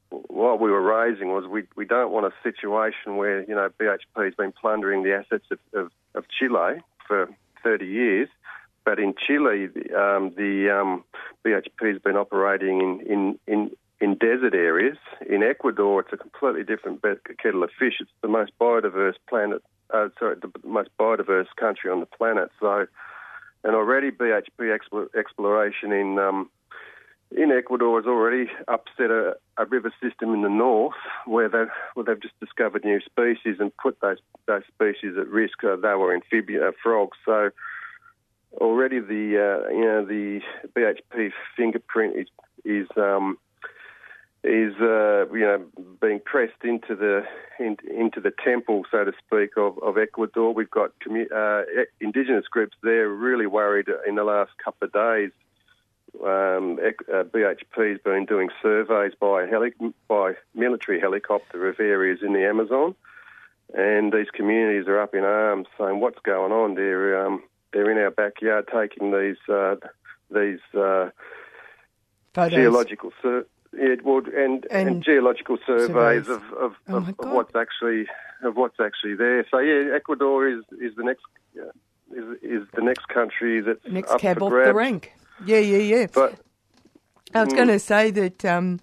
what 0.10 0.62
we 0.62 0.72
were 0.72 0.82
raising 0.82 1.34
was 1.34 1.46
we, 1.46 1.64
we 1.76 1.86
don't 1.86 2.12
want 2.12 2.26
a 2.26 2.34
situation 2.44 3.18
where, 3.18 3.44
you 3.44 3.56
know, 3.56 3.70
BHP 3.78 4.24
has 4.24 4.36
been 4.36 4.54
plundering 4.54 5.04
the 5.04 5.16
assets 5.16 5.46
of, 5.52 5.60
of, 5.74 5.92
of 6.16 6.26
Chile 6.30 6.82
for 7.06 7.30
30 7.62 7.86
years. 7.86 8.30
But 8.86 9.00
in 9.00 9.16
Chile, 9.18 9.68
the, 9.68 10.02
um, 10.02 10.34
the 10.38 10.70
um, 10.70 11.04
BHP 11.46 11.94
has 11.94 12.02
been 12.02 12.16
operating 12.16 12.82
in, 12.82 13.00
in, 13.02 13.40
in, 13.48 13.72
in 14.00 14.16
desert 14.16 14.54
areas. 14.54 14.98
In 15.28 15.44
Ecuador, 15.44 16.02
it's 16.02 16.14
a 16.14 16.18
completely 16.18 16.64
different 16.64 17.02
kettle 17.38 17.64
of 17.64 17.72
fish. 17.78 17.96
It's 18.00 18.12
the 18.22 18.30
most 18.30 18.52
biodiverse 18.62 19.16
planet, 19.28 19.62
uh, 19.94 20.10
sorry, 20.20 20.36
the 20.42 20.52
most 20.68 20.90
biodiverse 21.00 21.48
country 21.58 21.92
on 21.92 22.00
the 22.00 22.06
planet. 22.06 22.50
So, 22.60 22.88
and 23.64 23.76
already 23.76 24.12
BHP 24.12 24.78
exploration 25.16 25.92
in 25.92 26.20
um, 26.20 26.50
in 27.36 27.52
Ecuador 27.52 28.00
has 28.00 28.08
already 28.08 28.50
upset 28.68 29.10
a, 29.10 29.36
a, 29.58 29.66
river 29.66 29.92
system 30.02 30.34
in 30.34 30.44
the 30.44 30.50
north 30.50 30.94
where 31.26 31.50
they 31.50 31.66
where 31.94 32.06
they've 32.06 32.22
just 32.22 32.40
discovered 32.40 32.84
new 32.84 33.00
species 33.02 33.58
and 33.60 33.76
put 33.78 34.00
those 34.02 34.18
those 34.48 34.64
species 34.68 35.16
at 35.18 35.28
risk. 35.28 35.64
Uh, 35.64 35.76
they 35.76 35.94
were 35.96 36.14
amphibian 36.14 36.64
uh, 36.64 36.72
frogs, 36.82 37.18
so 37.26 37.50
already 38.56 39.00
the 39.00 39.38
uh, 39.38 39.70
you 39.70 39.86
know 39.86 40.06
the 40.06 40.42
BHP 40.76 41.32
fingerprint 41.56 42.16
is 42.18 42.28
is 42.66 42.88
um, 42.98 43.38
is 44.44 44.74
uh, 44.82 45.26
you 45.34 45.46
know 45.46 45.66
being 46.02 46.20
pressed 46.20 46.64
into 46.64 46.96
the 46.96 47.24
in, 47.60 47.78
into 47.90 48.20
the 48.20 48.34
temple, 48.44 48.84
so 48.92 49.06
to 49.06 49.14
speak, 49.26 49.52
of, 49.58 49.78
of 49.80 49.98
Ecuador. 49.98 50.54
We've 50.54 50.72
got 50.72 50.92
commu- 51.00 51.32
uh, 51.32 51.86
indigenous 52.02 52.46
groups 52.48 52.76
there 52.84 53.08
really 53.10 53.48
worried 53.48 53.88
in 54.08 54.16
the 54.16 54.24
last 54.24 54.52
couple 54.64 54.88
of 54.88 54.94
days 54.94 55.32
um, 56.22 56.80
uh, 56.80 57.24
BHP 57.24 57.92
has 57.92 58.00
been 58.02 58.26
doing 58.26 58.50
surveys 58.62 59.14
by 59.20 59.46
heli- 59.48 59.74
by 60.08 60.34
military 60.54 61.00
helicopter 61.00 61.68
of 61.68 61.80
areas 61.80 62.20
in 62.22 62.34
the 62.34 62.46
Amazon, 62.46 62.96
and 63.74 64.12
these 64.12 64.30
communities 64.30 64.88
are 64.88 65.00
up 65.00 65.16
in 65.16 65.24
arms, 65.24 65.68
saying, 65.78 66.00
"What's 66.00 66.20
going 66.20 66.52
on?" 66.52 66.76
They're 66.76 67.26
um, 67.26 67.44
they're 67.72 67.90
in 67.90 67.98
our 67.98 68.12
backyard 68.12 68.70
taking 68.72 69.12
these 69.12 69.38
uh, 69.50 69.76
these 70.30 70.60
uh, 70.78 71.10
geological 72.52 73.12
sur- 73.22 73.48
yeah, 73.78 73.96
well, 74.04 74.22
and, 74.36 74.66
and, 74.72 74.90
and, 74.90 75.04
geological 75.04 75.58
surveys, 75.66 76.26
surveys. 76.26 76.28
of, 76.28 76.44
of, 76.54 76.76
oh 76.90 76.98
of, 76.98 77.10
of, 77.10 77.32
what's 77.32 77.56
actually 77.56 78.06
of 78.44 78.56
what's 78.56 78.80
actually 78.80 79.16
there. 79.16 79.46
So 79.50 79.60
yeah, 79.60 79.96
Ecuador 79.96 80.48
is 80.48 80.64
is 80.80 80.96
the 80.96 81.04
next 81.04 81.24
uh, 81.58 81.70
is 82.12 82.38
is 82.42 82.68
the 82.74 82.82
next 82.82 83.08
country 83.08 83.62
that's 83.62 83.86
next 83.88 84.12
up 84.12 84.22
cab 84.22 84.40
for 84.40 84.46
off 84.46 84.50
grabs. 84.52 84.70
the 84.70 84.74
rank. 84.74 85.14
Yeah, 85.46 85.60
yeah, 85.60 85.78
yeah. 85.78 86.08
But 86.14 86.40
I 87.34 87.44
was 87.44 87.54
mm. 87.54 87.56
going 87.56 87.68
to 87.70 87.80
say 87.80 88.12
that 88.12 88.46
um, 88.46 88.80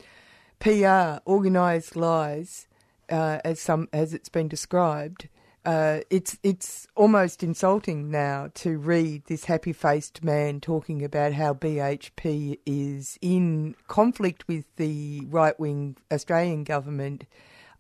PR, 0.59 1.21
organised 1.31 1.97
lies, 1.97 2.67
uh, 3.09 3.39
as 3.45 3.61
some 3.61 3.89
as 3.93 4.13
it's 4.13 4.29
been 4.29 4.49
described, 4.49 5.29
uh, 5.65 6.01
it's 6.09 6.39
it's 6.43 6.87
almost 6.97 7.43
insulting 7.43 8.11
now 8.11 8.51
to 8.55 8.79
read 8.79 9.25
this 9.27 9.45
happy 9.45 9.75
faced 9.75 10.25
man 10.25 10.61
talking 10.61 11.05
about 11.05 11.35
how 11.35 11.53
BHP 11.53 12.59
is 12.65 13.19
in 13.21 13.75
conflict 13.87 14.49
with 14.49 14.65
the 14.77 15.23
right 15.29 15.59
wing 15.61 15.97
Australian 16.11 16.65
government 16.65 17.25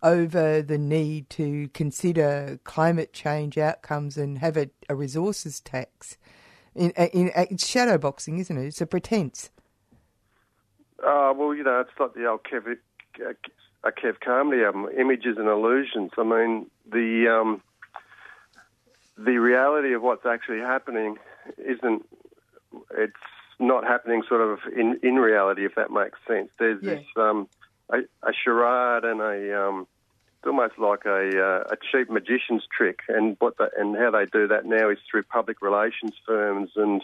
over 0.02 0.60
the 0.60 0.78
need 0.78 1.30
to 1.30 1.68
consider 1.68 2.58
climate 2.64 3.12
change 3.12 3.56
outcomes 3.56 4.16
and 4.16 4.38
have 4.38 4.56
a, 4.56 4.68
a 4.88 4.94
resources 4.94 5.60
tax. 5.60 6.18
In, 6.74 6.90
in, 6.90 7.30
it's 7.34 7.66
shadow 7.66 7.98
boxing, 7.98 8.38
isn't 8.38 8.56
it? 8.56 8.66
It's 8.66 8.80
a 8.80 8.86
pretense. 8.86 9.50
Uh, 11.02 11.32
well, 11.34 11.54
you 11.54 11.64
know, 11.64 11.80
it's 11.80 11.90
like 11.98 12.14
the 12.14 12.26
old 12.26 12.40
Kev, 12.44 12.76
uh, 13.26 13.90
Kev 13.90 14.20
Carmody 14.20 14.62
album, 14.62 14.88
Images 14.98 15.36
and 15.38 15.48
Illusions. 15.48 16.12
I 16.16 16.22
mean, 16.22 16.70
the 16.90 17.28
um, 17.28 17.62
the 19.24 19.38
reality 19.38 19.92
of 19.92 20.02
what's 20.02 20.26
actually 20.26 20.60
happening 20.60 21.16
isn't. 21.58 22.06
It's 22.96 23.12
not 23.58 23.84
happening 23.84 24.22
sort 24.28 24.40
of 24.40 24.60
in, 24.74 24.98
in 25.02 25.16
reality, 25.16 25.64
if 25.64 25.74
that 25.74 25.90
makes 25.90 26.18
sense. 26.26 26.50
There's 26.58 26.82
yeah. 26.82 26.94
this 26.94 27.04
um, 27.16 27.48
a, 27.90 27.98
a 28.22 28.32
charade 28.44 29.04
and 29.04 29.20
a 29.20 29.62
um, 29.62 29.86
it's 30.40 30.46
almost 30.46 30.78
like 30.78 31.04
a, 31.04 31.38
uh, 31.38 31.74
a 31.74 31.76
cheap 31.92 32.08
magician's 32.08 32.66
trick, 32.74 33.00
and 33.08 33.36
what 33.40 33.58
the, 33.58 33.68
and 33.76 33.94
how 33.94 34.10
they 34.10 34.24
do 34.24 34.48
that 34.48 34.64
now 34.64 34.88
is 34.88 34.98
through 35.10 35.24
public 35.24 35.60
relations 35.60 36.12
firms 36.26 36.70
and 36.76 37.02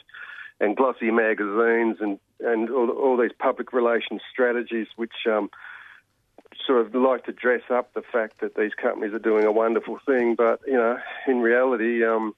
and 0.58 0.74
glossy 0.74 1.10
magazines 1.10 1.98
and 2.00 2.18
and 2.40 2.70
all, 2.70 2.88
all 2.90 3.16
these 3.18 3.36
public 3.38 3.74
relations 3.74 4.22
strategies, 4.32 4.86
which 4.96 5.26
um, 5.30 5.50
sort 6.66 6.80
of 6.84 6.94
like 6.94 7.24
to 7.24 7.32
dress 7.32 7.62
up 7.70 7.92
the 7.94 8.02
fact 8.02 8.40
that 8.40 8.54
these 8.56 8.72
companies 8.74 9.14
are 9.14 9.18
doing 9.18 9.44
a 9.44 9.52
wonderful 9.52 9.98
thing, 10.04 10.34
but 10.34 10.60
you 10.66 10.74
know, 10.74 10.98
in 11.26 11.40
reality, 11.40 12.04
um, 12.04 12.34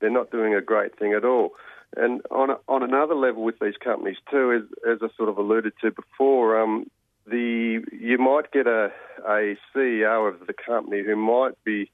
they're 0.00 0.10
not 0.10 0.30
doing 0.30 0.54
a 0.54 0.60
great 0.60 0.98
thing 0.98 1.12
at 1.12 1.24
all. 1.24 1.52
And 1.96 2.20
on 2.30 2.50
a, 2.50 2.58
on 2.68 2.82
another 2.82 3.14
level 3.14 3.42
with 3.42 3.58
these 3.60 3.76
companies 3.82 4.18
too, 4.30 4.52
as, 4.52 4.92
as 4.92 4.98
I 5.02 5.14
sort 5.16 5.28
of 5.28 5.38
alluded 5.38 5.72
to 5.82 5.90
before, 5.90 6.60
um, 6.60 6.90
the 7.26 7.84
you 7.92 8.18
might 8.18 8.52
get 8.52 8.66
a, 8.66 8.90
a 9.26 9.56
CEO 9.74 10.28
of 10.28 10.46
the 10.46 10.54
company 10.54 11.02
who 11.02 11.16
might 11.16 11.62
be 11.64 11.90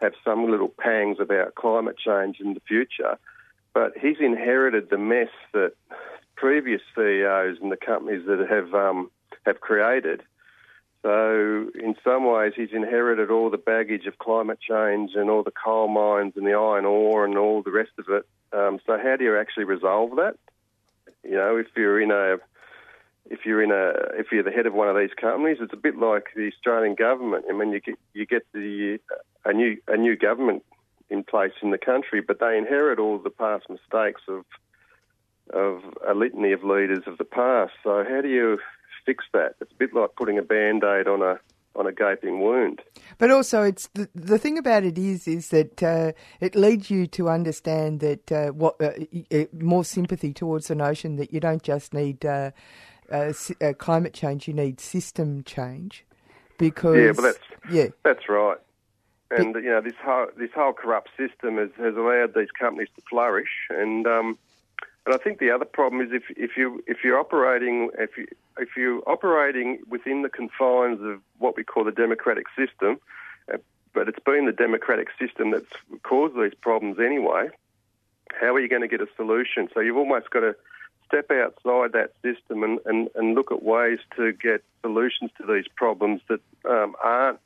have 0.00 0.12
some 0.24 0.50
little 0.50 0.68
pangs 0.68 1.18
about 1.20 1.54
climate 1.54 1.96
change 1.98 2.38
in 2.40 2.54
the 2.54 2.60
future, 2.60 3.18
but 3.72 3.96
he's 3.96 4.18
inherited 4.20 4.90
the 4.90 4.98
mess 4.98 5.30
that 5.52 5.72
previous 6.34 6.82
CEOs 6.94 7.56
and 7.62 7.72
the 7.72 7.76
companies 7.76 8.26
that 8.26 8.46
have 8.48 8.74
um, 8.74 9.10
have 9.44 9.60
created. 9.60 10.22
So 11.06 11.70
in 11.80 11.94
some 12.02 12.24
ways, 12.24 12.54
he's 12.56 12.72
inherited 12.72 13.30
all 13.30 13.48
the 13.48 13.58
baggage 13.58 14.06
of 14.06 14.18
climate 14.18 14.58
change 14.60 15.12
and 15.14 15.30
all 15.30 15.44
the 15.44 15.52
coal 15.52 15.86
mines 15.86 16.32
and 16.34 16.44
the 16.44 16.54
iron 16.54 16.84
ore 16.84 17.24
and 17.24 17.38
all 17.38 17.62
the 17.62 17.70
rest 17.70 17.92
of 17.96 18.06
it. 18.08 18.26
Um, 18.52 18.80
so 18.84 18.98
how 19.00 19.14
do 19.16 19.22
you 19.22 19.38
actually 19.38 19.66
resolve 19.66 20.16
that? 20.16 20.34
You 21.22 21.36
know, 21.36 21.58
if 21.58 21.68
you're 21.76 22.00
in 22.00 22.10
a 22.10 22.38
if 23.30 23.46
you're 23.46 23.62
in 23.62 23.70
a 23.70 24.18
if 24.18 24.32
you're 24.32 24.42
the 24.42 24.50
head 24.50 24.66
of 24.66 24.74
one 24.74 24.88
of 24.88 24.96
these 24.96 25.14
companies, 25.16 25.58
it's 25.60 25.72
a 25.72 25.76
bit 25.76 25.96
like 25.96 26.24
the 26.34 26.48
Australian 26.48 26.96
government. 26.96 27.44
I 27.48 27.52
mean, 27.52 27.70
you 27.70 27.78
get 27.78 27.98
you 28.12 28.26
get 28.26 28.44
the 28.52 28.98
a 29.44 29.52
new 29.52 29.76
a 29.86 29.96
new 29.96 30.16
government 30.16 30.64
in 31.08 31.22
place 31.22 31.52
in 31.62 31.70
the 31.70 31.78
country, 31.78 32.20
but 32.20 32.40
they 32.40 32.58
inherit 32.58 32.98
all 32.98 33.18
the 33.18 33.30
past 33.30 33.70
mistakes 33.70 34.22
of 34.26 34.44
of 35.54 35.82
a 36.04 36.14
litany 36.14 36.50
of 36.50 36.64
leaders 36.64 37.04
of 37.06 37.16
the 37.16 37.24
past. 37.24 37.74
So 37.84 38.02
how 38.02 38.22
do 38.22 38.28
you 38.28 38.58
fix 39.06 39.24
that? 39.32 39.54
It's 39.60 39.72
a 39.72 39.76
bit 39.76 39.94
like 39.94 40.14
putting 40.16 40.36
a 40.38 40.42
band 40.42 40.84
aid 40.84 41.06
on 41.08 41.22
a 41.22 41.38
on 41.76 41.86
a 41.86 41.92
gaping 41.92 42.40
wound. 42.40 42.80
But 43.18 43.30
also, 43.30 43.62
it's 43.62 43.88
the, 43.94 44.08
the 44.14 44.38
thing 44.38 44.58
about 44.58 44.84
it 44.84 44.98
is 44.98 45.28
is 45.28 45.48
that 45.48 45.82
uh, 45.82 46.12
it 46.40 46.54
leads 46.54 46.90
you 46.90 47.06
to 47.08 47.28
understand 47.28 48.00
that 48.00 48.32
uh, 48.32 48.48
what 48.48 48.80
uh, 48.82 48.92
more 49.52 49.84
sympathy 49.84 50.32
towards 50.32 50.68
the 50.68 50.74
notion 50.74 51.16
that 51.16 51.32
you 51.32 51.40
don't 51.40 51.62
just 51.62 51.94
need 51.94 52.24
uh, 52.24 52.50
uh, 53.12 53.32
uh, 53.60 53.72
climate 53.74 54.14
change, 54.14 54.48
you 54.48 54.54
need 54.54 54.80
system 54.80 55.42
change. 55.44 56.04
Because 56.58 56.96
yeah, 56.96 57.12
but 57.12 57.22
that's 57.22 57.38
yeah, 57.70 57.86
that's 58.02 58.28
right. 58.28 58.58
And 59.30 59.52
but, 59.52 59.62
you 59.62 59.70
know 59.70 59.80
this 59.80 59.94
whole 60.02 60.28
this 60.36 60.50
whole 60.54 60.72
corrupt 60.72 61.10
system 61.16 61.58
has, 61.58 61.70
has 61.78 61.96
allowed 61.96 62.34
these 62.34 62.50
companies 62.58 62.88
to 62.96 63.02
flourish. 63.08 63.68
And 63.70 64.06
um, 64.06 64.38
and 65.06 65.14
I 65.14 65.18
think 65.18 65.38
the 65.38 65.52
other 65.52 65.64
problem 65.64 66.02
is 66.02 66.12
if 66.12 66.24
if 66.36 66.56
you 66.56 66.82
if 66.86 66.98
you're 67.04 67.18
operating 67.18 67.90
if 67.96 68.18
you 68.18 68.26
if 68.58 68.70
you're 68.76 69.02
operating 69.08 69.78
within 69.88 70.22
the 70.22 70.28
confines 70.28 71.00
of 71.00 71.20
what 71.38 71.56
we 71.56 71.62
call 71.62 71.84
the 71.84 71.92
democratic 71.92 72.46
system, 72.56 72.98
uh, 73.52 73.58
but 73.94 74.08
it's 74.08 74.18
been 74.18 74.46
the 74.46 74.52
democratic 74.52 75.08
system 75.18 75.52
that's 75.52 75.72
caused 76.02 76.34
these 76.34 76.54
problems 76.60 76.98
anyway. 76.98 77.48
How 78.40 78.54
are 78.54 78.60
you 78.60 78.68
going 78.68 78.82
to 78.82 78.88
get 78.88 79.00
a 79.00 79.06
solution? 79.16 79.68
So 79.72 79.80
you've 79.80 79.96
almost 79.96 80.30
got 80.30 80.40
to 80.40 80.56
step 81.06 81.30
outside 81.30 81.92
that 81.92 82.12
system 82.22 82.64
and, 82.64 82.80
and, 82.84 83.08
and 83.14 83.34
look 83.36 83.52
at 83.52 83.62
ways 83.62 84.00
to 84.16 84.32
get 84.32 84.64
solutions 84.82 85.30
to 85.38 85.46
these 85.46 85.66
problems 85.76 86.20
that 86.28 86.40
um, 86.68 86.96
aren't 87.02 87.38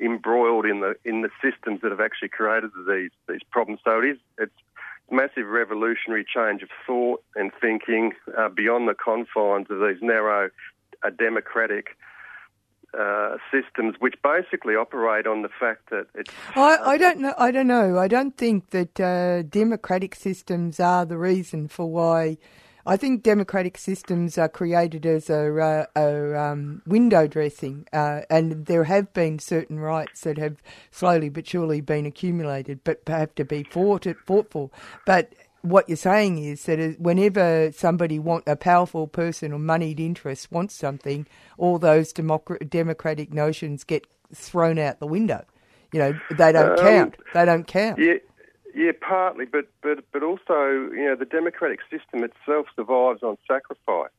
embroiled 0.00 0.64
in 0.64 0.78
the 0.80 0.94
in 1.04 1.22
the 1.22 1.30
systems 1.42 1.80
that 1.80 1.90
have 1.90 2.00
actually 2.00 2.28
created 2.28 2.70
these 2.88 3.10
these 3.28 3.42
problems. 3.50 3.80
So 3.84 3.98
it 3.98 4.10
is 4.10 4.18
it's 4.38 4.52
massive 5.10 5.46
revolutionary 5.46 6.24
change 6.24 6.62
of 6.62 6.68
thought 6.86 7.22
and 7.34 7.50
thinking 7.60 8.12
uh, 8.36 8.48
beyond 8.48 8.88
the 8.88 8.94
confines 8.94 9.66
of 9.70 9.80
these 9.80 10.02
narrow, 10.02 10.50
uh, 11.02 11.10
democratic. 11.10 11.96
Uh, 12.98 13.36
systems 13.52 13.96
which 13.98 14.14
basically 14.22 14.74
operate 14.74 15.26
on 15.26 15.42
the 15.42 15.50
fact 15.60 15.90
that 15.90 16.06
it's. 16.14 16.32
I, 16.56 16.78
I 16.78 16.96
don't 16.96 17.20
know. 17.20 17.34
I 17.36 17.50
don't 17.50 17.66
know. 17.66 17.98
I 17.98 18.08
don't 18.08 18.34
think 18.34 18.70
that 18.70 18.98
uh, 18.98 19.42
democratic 19.42 20.14
systems 20.14 20.80
are 20.80 21.04
the 21.04 21.18
reason 21.18 21.68
for 21.68 21.84
why 21.84 22.38
I 22.88 22.96
think 22.96 23.22
democratic 23.22 23.76
systems 23.76 24.38
are 24.38 24.48
created 24.48 25.04
as 25.04 25.28
a, 25.28 25.86
a, 25.94 26.00
a 26.00 26.40
um, 26.40 26.80
window 26.86 27.26
dressing, 27.26 27.86
uh, 27.92 28.22
and 28.30 28.64
there 28.64 28.84
have 28.84 29.12
been 29.12 29.38
certain 29.38 29.78
rights 29.78 30.22
that 30.22 30.38
have 30.38 30.62
slowly 30.90 31.28
but 31.28 31.46
surely 31.46 31.82
been 31.82 32.06
accumulated, 32.06 32.80
but 32.84 33.02
have 33.06 33.34
to 33.34 33.44
be 33.44 33.62
fought, 33.62 34.06
fought 34.24 34.50
for. 34.50 34.70
But 35.04 35.34
what 35.60 35.86
you're 35.86 35.96
saying 35.96 36.38
is 36.38 36.64
that 36.64 36.98
whenever 36.98 37.70
somebody 37.72 38.18
want 38.18 38.44
a 38.46 38.56
powerful 38.56 39.06
person 39.06 39.52
or 39.52 39.58
moneyed 39.58 40.00
interest 40.00 40.50
wants 40.50 40.74
something, 40.74 41.26
all 41.58 41.78
those 41.78 42.14
democ- 42.14 42.70
democratic 42.70 43.34
notions 43.34 43.84
get 43.84 44.06
thrown 44.34 44.78
out 44.78 44.98
the 44.98 45.06
window. 45.06 45.44
You 45.92 45.98
know, 46.00 46.20
they 46.30 46.52
don't 46.52 46.78
um, 46.78 46.86
count. 46.86 47.16
They 47.34 47.44
don't 47.44 47.66
count. 47.66 47.98
Yeah, 47.98 48.14
yeah, 48.74 48.92
partly, 49.00 49.44
but 49.44 49.68
but 49.82 50.04
but 50.12 50.22
also, 50.22 50.90
you 50.92 51.04
know, 51.04 51.16
the 51.16 51.24
democratic 51.24 51.80
system 51.90 52.24
itself 52.24 52.66
survives 52.76 53.22
on 53.22 53.36
sacrifice. 53.46 54.10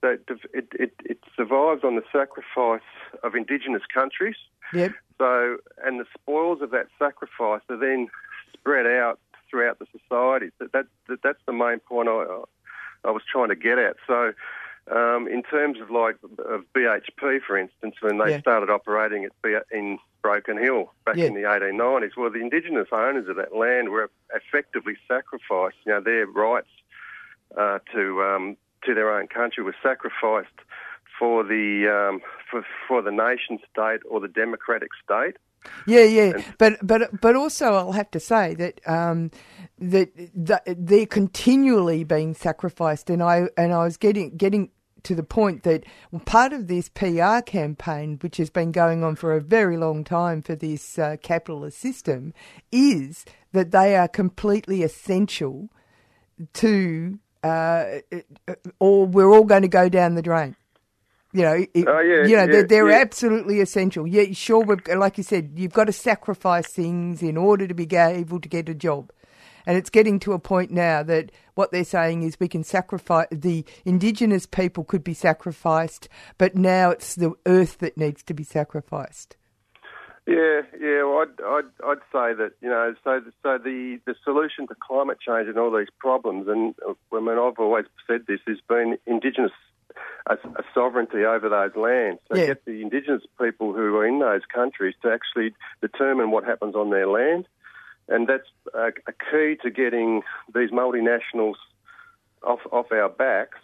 So 0.00 0.08
it 0.08 0.28
it, 0.52 0.68
it, 0.72 0.92
it 1.04 1.18
survives 1.36 1.82
on 1.84 1.96
the 1.96 2.04
sacrifice 2.12 2.86
of 3.22 3.34
indigenous 3.34 3.82
countries. 3.92 4.36
Yep. 4.72 4.92
So 5.18 5.56
and 5.84 6.00
the 6.00 6.06
spoils 6.14 6.60
of 6.62 6.70
that 6.70 6.86
sacrifice 6.98 7.62
are 7.68 7.78
then 7.78 8.08
spread 8.52 8.86
out 8.86 9.18
throughout 9.50 9.78
the 9.78 9.86
society. 9.86 10.50
That, 10.58 10.72
that, 10.72 10.86
that 11.08 11.22
that's 11.22 11.40
the 11.46 11.52
main 11.52 11.78
point 11.80 12.08
I 12.08 12.42
I 13.04 13.10
was 13.10 13.22
trying 13.30 13.48
to 13.48 13.56
get 13.56 13.78
at. 13.78 13.96
So 14.06 14.32
Um, 14.94 15.26
in 15.26 15.42
terms 15.42 15.80
of 15.80 15.90
like 15.90 16.16
of 16.38 16.62
BHP, 16.72 17.40
for 17.44 17.58
instance, 17.58 17.96
when 18.00 18.18
they 18.18 18.30
Yeah. 18.30 18.40
started 18.40 18.70
operating 18.70 19.24
at 19.24 19.32
B- 19.42 19.56
in 19.72 19.98
Broken 20.22 20.58
Hill 20.58 20.92
back 21.04 21.16
Yeah. 21.16 21.26
in 21.26 21.34
the 21.34 21.44
1890s, 21.44 22.16
well, 22.16 22.30
the 22.30 22.40
indigenous 22.40 22.88
owners 22.92 23.28
of 23.28 23.34
that 23.36 23.54
land 23.54 23.88
were 23.88 24.10
effectively 24.32 24.96
sacrificed. 25.08 25.76
You 25.84 25.92
know, 25.94 26.00
their 26.00 26.26
rights 26.26 26.68
uh, 27.56 27.80
to 27.94 28.22
um, 28.22 28.56
to 28.84 28.94
their 28.94 29.10
own 29.10 29.26
country 29.26 29.64
were 29.64 29.74
sacrificed 29.82 30.58
for 31.18 31.42
the 31.42 31.88
um, 31.88 32.20
for 32.48 32.64
for 32.86 33.02
the 33.02 33.10
nation 33.10 33.58
state 33.72 34.00
or 34.08 34.20
the 34.20 34.28
democratic 34.28 34.90
state. 35.02 35.36
Yeah, 35.86 36.04
yeah, 36.04 36.32
but 36.58 36.78
but 36.86 37.20
but 37.20 37.34
also 37.34 37.74
I'll 37.74 37.92
have 37.92 38.10
to 38.12 38.20
say 38.20 38.54
that 38.54 38.80
um, 38.86 39.32
that, 39.78 40.10
that 40.34 40.62
they're 40.66 41.06
continually 41.06 42.04
being 42.04 42.34
sacrificed, 42.34 43.10
and 43.10 43.20
I 43.20 43.48
and 43.56 43.72
I 43.72 43.82
was 43.82 43.96
getting 43.96 44.36
getting 44.36 44.70
to 45.02 45.14
the 45.14 45.22
point 45.22 45.62
that 45.62 45.84
part 46.24 46.52
of 46.52 46.66
this 46.66 46.88
PR 46.88 47.40
campaign, 47.44 48.18
which 48.20 48.36
has 48.38 48.50
been 48.50 48.72
going 48.72 49.04
on 49.04 49.16
for 49.16 49.34
a 49.34 49.40
very 49.40 49.76
long 49.76 50.04
time 50.04 50.42
for 50.42 50.54
this 50.54 50.98
uh, 50.98 51.16
capitalist 51.22 51.78
system, 51.78 52.32
is 52.72 53.24
that 53.52 53.70
they 53.70 53.96
are 53.96 54.08
completely 54.08 54.82
essential 54.82 55.68
to, 56.54 57.18
uh, 57.42 57.84
or 58.78 59.06
we're 59.06 59.30
all 59.30 59.44
going 59.44 59.62
to 59.62 59.68
go 59.68 59.88
down 59.88 60.14
the 60.14 60.22
drain. 60.22 60.56
You 61.32 61.42
know, 61.42 61.66
it, 61.74 61.86
Oh, 61.86 62.00
yeah, 62.00 62.26
you 62.26 62.36
know, 62.36 62.46
they're, 62.46 62.62
they're 62.66 62.90
yeah. 62.90 62.98
absolutely 62.98 63.60
essential. 63.60 64.06
Yeah, 64.06 64.32
sure, 64.32 64.64
we've, 64.64 64.80
like 64.96 65.18
you 65.18 65.24
said, 65.24 65.52
you've 65.56 65.72
got 65.72 65.84
to 65.84 65.92
sacrifice 65.92 66.68
things 66.68 67.22
in 67.22 67.36
order 67.36 67.66
to 67.66 67.74
be 67.74 67.86
able 67.94 68.40
to 68.40 68.48
get 68.48 68.68
a 68.68 68.74
job. 68.74 69.12
And 69.66 69.76
it's 69.76 69.90
getting 69.90 70.18
to 70.20 70.32
a 70.32 70.38
point 70.38 70.70
now 70.70 71.02
that 71.02 71.32
what 71.54 71.72
they're 71.72 71.84
saying 71.84 72.22
is 72.22 72.38
we 72.38 72.48
can 72.48 72.64
sacrifice, 72.64 73.26
the 73.30 73.64
indigenous 73.84 74.46
people 74.46 74.84
could 74.84 75.02
be 75.02 75.14
sacrificed, 75.14 76.08
but 76.38 76.54
now 76.54 76.90
it's 76.90 77.14
the 77.14 77.32
earth 77.46 77.78
that 77.78 77.96
needs 77.96 78.22
to 78.24 78.34
be 78.34 78.44
sacrificed. 78.44 79.36
Yeah, 80.26 80.62
yeah. 80.80 81.04
Well, 81.04 81.24
I'd, 81.24 81.40
I'd, 81.40 81.86
I'd 81.86 81.98
say 82.12 82.34
that 82.34 82.52
you 82.60 82.68
know, 82.68 82.94
so 83.04 83.20
so 83.44 83.58
the 83.58 84.00
the 84.06 84.14
solution 84.24 84.66
to 84.66 84.74
climate 84.74 85.18
change 85.24 85.48
and 85.48 85.56
all 85.56 85.70
these 85.76 85.86
problems, 86.00 86.48
and 86.48 86.74
I 87.12 87.20
mean, 87.20 87.38
I've 87.38 87.58
always 87.60 87.84
said 88.08 88.22
this, 88.26 88.40
has 88.48 88.58
been 88.68 88.98
indigenous 89.06 89.52
a, 90.26 90.34
a 90.34 90.64
sovereignty 90.74 91.24
over 91.24 91.48
those 91.48 91.76
lands. 91.76 92.20
So 92.28 92.36
Yeah. 92.38 92.46
get 92.46 92.64
the 92.64 92.82
indigenous 92.82 93.22
people 93.40 93.72
who 93.72 93.94
are 93.96 94.06
in 94.06 94.18
those 94.18 94.42
countries 94.52 94.94
to 95.02 95.12
actually 95.12 95.54
determine 95.80 96.30
what 96.30 96.44
happens 96.44 96.74
on 96.74 96.90
their 96.90 97.06
land, 97.06 97.46
and 98.08 98.28
that's 98.28 98.48
a, 98.74 98.88
a 99.08 99.12
key 99.12 99.56
to 99.62 99.70
getting 99.70 100.22
these 100.54 100.70
multinationals 100.70 101.54
off 102.42 102.60
off 102.70 102.92
our 102.92 103.08
backs, 103.08 103.58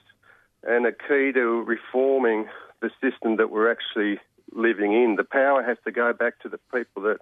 and 0.65 0.87
a 0.87 0.93
key 0.93 1.33
to 1.33 1.63
reforming 1.63 2.49
the 2.81 2.91
system 3.01 3.37
that 3.37 3.51
we're 3.51 3.71
actually 3.71 4.19
living 4.53 4.93
in. 4.93 5.17
The 5.17 5.25
power 5.25 5.63
has 5.63 5.79
to 5.85 5.93
go 5.93 6.13
back 6.13 6.41
to 6.41 6.49
the 6.49 6.59
people 6.73 7.03
that 7.05 7.19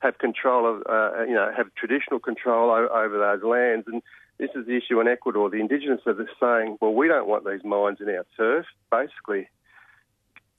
have 0.00 0.18
control 0.18 0.66
of, 0.68 0.82
uh, 0.88 1.24
you 1.24 1.34
know, 1.34 1.50
have 1.56 1.74
traditional 1.74 2.20
control 2.20 2.70
o- 2.70 2.88
over 2.88 3.18
those 3.18 3.42
lands. 3.42 3.86
And 3.86 4.02
this 4.38 4.50
is 4.54 4.66
the 4.66 4.76
issue 4.76 5.00
in 5.00 5.08
Ecuador. 5.08 5.50
The 5.50 5.60
indigenous 5.60 6.00
are 6.06 6.14
just 6.14 6.38
saying, 6.38 6.78
well, 6.80 6.94
we 6.94 7.08
don't 7.08 7.26
want 7.26 7.44
these 7.44 7.64
mines 7.64 7.98
in 8.00 8.08
our 8.08 8.26
turf. 8.36 8.66
Basically, 8.90 9.48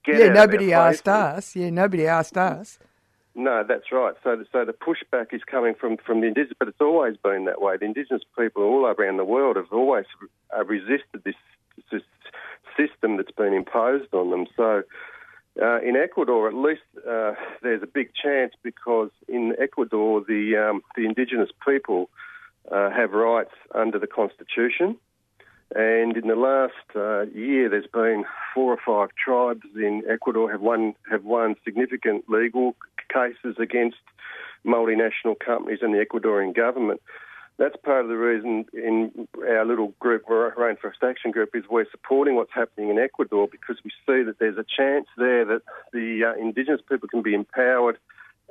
yeah, 0.07 0.29
nobody 0.29 0.73
asked 0.73 1.07
us. 1.07 1.55
Yeah, 1.55 1.69
nobody 1.69 2.07
asked 2.07 2.37
us. 2.37 2.79
No, 3.39 3.63
that's 3.65 3.89
right. 3.89 4.15
So, 4.21 4.35
the, 4.35 4.45
so 4.51 4.65
the 4.65 4.73
pushback 4.73 5.33
is 5.33 5.41
coming 5.49 5.73
from, 5.73 5.95
from 5.95 6.19
the 6.19 6.27
indigenous, 6.27 6.57
but 6.59 6.67
it's 6.67 6.81
always 6.81 7.15
been 7.15 7.45
that 7.45 7.61
way. 7.61 7.77
The 7.77 7.85
indigenous 7.85 8.23
people 8.37 8.63
all 8.63 8.85
around 8.85 9.15
the 9.15 9.23
world 9.23 9.55
have 9.55 9.71
always 9.71 10.03
uh, 10.53 10.65
resisted 10.65 11.23
this, 11.23 11.35
this 11.89 12.01
system 12.75 13.15
that's 13.15 13.31
been 13.31 13.53
imposed 13.53 14.13
on 14.13 14.29
them. 14.31 14.45
So, 14.57 14.83
uh, 15.61 15.79
in 15.79 15.95
Ecuador, 15.95 16.49
at 16.49 16.53
least 16.53 16.81
uh, 17.09 17.31
there's 17.63 17.81
a 17.81 17.87
big 17.87 18.11
chance 18.13 18.51
because 18.61 19.09
in 19.29 19.55
Ecuador, 19.57 20.21
the 20.21 20.57
um, 20.57 20.81
the 20.97 21.05
indigenous 21.05 21.49
people 21.65 22.09
uh, 22.69 22.89
have 22.91 23.11
rights 23.11 23.53
under 23.73 23.99
the 23.99 24.07
constitution. 24.07 24.97
And 25.75 26.17
in 26.17 26.27
the 26.27 26.35
last 26.35 26.73
uh, 26.95 27.25
year, 27.37 27.69
there's 27.69 27.87
been 27.87 28.25
four 28.53 28.73
or 28.73 28.79
five 28.85 29.15
tribes 29.15 29.65
in 29.75 30.03
Ecuador 30.09 30.51
have 30.51 30.61
won 30.61 30.93
have 31.09 31.23
won 31.23 31.55
significant 31.63 32.29
legal 32.29 32.75
cases 33.09 33.55
against 33.59 33.97
multinational 34.65 35.37
companies 35.39 35.79
and 35.81 35.93
the 35.93 36.05
Ecuadorian 36.05 36.55
government. 36.55 37.01
That's 37.57 37.75
part 37.83 38.03
of 38.03 38.07
the 38.07 38.15
reason 38.15 38.65
in 38.73 39.27
our 39.45 39.65
little 39.65 39.93
group, 39.99 40.25
Rainforest 40.27 41.03
Action 41.03 41.31
Group, 41.31 41.49
is 41.53 41.65
we're 41.69 41.89
supporting 41.91 42.35
what's 42.35 42.53
happening 42.53 42.89
in 42.89 42.97
Ecuador 42.97 43.49
because 43.51 43.77
we 43.83 43.91
see 44.07 44.23
that 44.23 44.39
there's 44.39 44.57
a 44.57 44.63
chance 44.63 45.07
there 45.17 45.43
that 45.43 45.61
the 45.91 46.23
uh, 46.23 46.41
indigenous 46.41 46.79
people 46.87 47.09
can 47.09 47.21
be 47.21 47.33
empowered 47.33 47.97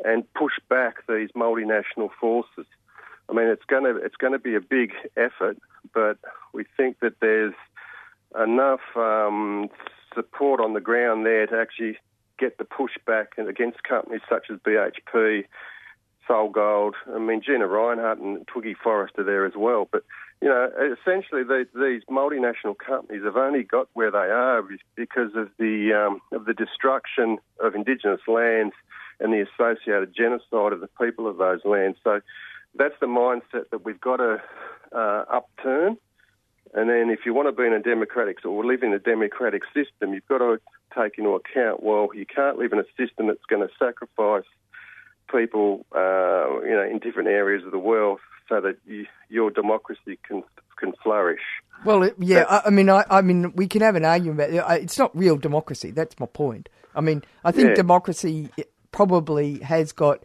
and 0.04 0.30
push 0.34 0.52
back 0.68 1.06
these 1.08 1.30
multinational 1.34 2.10
forces. 2.20 2.66
I 3.30 3.32
mean, 3.32 3.46
it's 3.46 3.64
going 3.64 3.84
to 3.84 3.96
it's 3.96 4.16
going 4.16 4.34
to 4.34 4.38
be 4.38 4.54
a 4.54 4.60
big 4.60 4.92
effort, 5.16 5.56
but 5.94 6.18
we 6.52 6.64
think 6.76 7.00
that 7.00 7.14
there's 7.20 7.54
enough 8.38 8.80
um, 8.94 9.70
support 10.14 10.60
on 10.60 10.74
the 10.74 10.80
ground 10.80 11.24
there 11.24 11.46
to 11.46 11.58
actually 11.58 11.98
get 12.38 12.58
the 12.58 12.64
pushback 12.64 13.38
against 13.38 13.82
companies 13.82 14.20
such 14.28 14.46
as 14.50 14.58
BHP, 14.58 15.44
SolGold. 16.28 16.92
I 17.12 17.18
mean, 17.18 17.42
Gina 17.44 17.66
Rinehart 17.66 18.20
and 18.20 18.46
Twiggy 18.46 18.74
Forrest 18.74 19.14
are 19.18 19.24
there 19.24 19.46
as 19.46 19.54
well. 19.56 19.88
But 19.90 20.04
you 20.40 20.48
know, 20.48 20.70
essentially, 20.76 21.42
the, 21.42 21.66
these 21.74 22.02
multinational 22.08 22.76
companies 22.78 23.24
have 23.24 23.36
only 23.36 23.64
got 23.64 23.88
where 23.94 24.10
they 24.10 24.18
are 24.18 24.62
because 24.94 25.34
of 25.34 25.50
the 25.58 25.92
um, 25.92 26.20
of 26.32 26.44
the 26.44 26.54
destruction 26.54 27.38
of 27.60 27.74
indigenous 27.74 28.20
lands 28.28 28.74
and 29.20 29.32
the 29.32 29.44
associated 29.44 30.14
genocide 30.14 30.72
of 30.72 30.80
the 30.80 30.88
people 31.00 31.26
of 31.26 31.38
those 31.38 31.60
lands. 31.64 31.98
So 32.04 32.20
that's 32.76 32.94
the 33.00 33.06
mindset 33.06 33.70
that 33.70 33.84
we've 33.84 34.00
got 34.00 34.18
to 34.18 34.40
uh, 34.92 35.24
upturn. 35.30 35.96
And 36.74 36.88
then, 36.90 37.10
if 37.10 37.20
you 37.24 37.34
want 37.34 37.48
to 37.48 37.52
be 37.52 37.66
in 37.66 37.72
a 37.72 37.80
democratic 37.80 38.44
or 38.44 38.64
live 38.64 38.82
in 38.82 38.92
a 38.92 38.98
democratic 38.98 39.62
system, 39.74 40.12
you've 40.12 40.26
got 40.28 40.38
to 40.38 40.60
take 40.98 41.18
into 41.18 41.30
account. 41.30 41.82
Well, 41.82 42.08
you 42.14 42.26
can't 42.26 42.58
live 42.58 42.72
in 42.72 42.78
a 42.78 42.84
system 42.96 43.28
that's 43.28 43.44
going 43.48 43.66
to 43.66 43.72
sacrifice 43.78 44.48
people, 45.30 45.86
uh, 45.94 46.60
you 46.62 46.74
know, 46.74 46.86
in 46.90 46.98
different 46.98 47.28
areas 47.28 47.64
of 47.64 47.72
the 47.72 47.78
world, 47.78 48.20
so 48.48 48.60
that 48.60 48.76
you, 48.86 49.06
your 49.28 49.50
democracy 49.50 50.18
can 50.26 50.42
can 50.78 50.92
flourish. 51.02 51.40
Well, 51.84 52.10
yeah, 52.18 52.44
I, 52.48 52.62
I 52.66 52.70
mean, 52.70 52.88
I, 52.88 53.04
I 53.10 53.20
mean, 53.22 53.52
we 53.54 53.66
can 53.66 53.82
have 53.82 53.96
an 53.96 54.04
argument. 54.04 54.52
It's 54.54 54.98
not 54.98 55.16
real 55.16 55.36
democracy. 55.36 55.90
That's 55.90 56.18
my 56.18 56.26
point. 56.26 56.68
I 56.94 57.00
mean, 57.00 57.22
I 57.44 57.52
think 57.52 57.70
Yeah. 57.70 57.74
democracy 57.74 58.50
probably 58.92 59.58
has 59.60 59.92
got 59.92 60.22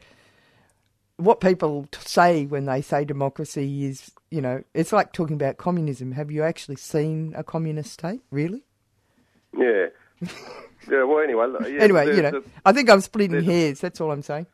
what 1.23 1.39
people 1.39 1.87
say 1.99 2.45
when 2.45 2.65
they 2.65 2.81
say 2.81 3.05
democracy 3.05 3.85
is, 3.85 4.11
you 4.29 4.41
know, 4.41 4.63
it's 4.73 4.91
like 4.91 5.13
talking 5.13 5.35
about 5.35 5.57
communism. 5.57 6.11
Have 6.13 6.31
you 6.31 6.43
actually 6.43 6.75
seen 6.77 7.33
a 7.35 7.43
communist 7.43 7.91
state? 7.93 8.21
Really? 8.31 8.63
Yeah. 9.57 9.87
yeah. 10.89 11.03
Well, 11.03 11.19
anyway. 11.19 11.47
Yeah, 11.71 11.81
anyway, 11.81 12.15
you 12.15 12.21
know, 12.21 12.37
a- 12.37 12.43
I 12.65 12.73
think 12.73 12.89
I'm 12.89 13.01
splitting 13.01 13.43
hairs. 13.43 13.79
That's 13.79 14.01
all 14.01 14.11
I'm 14.11 14.21
saying. 14.21 14.47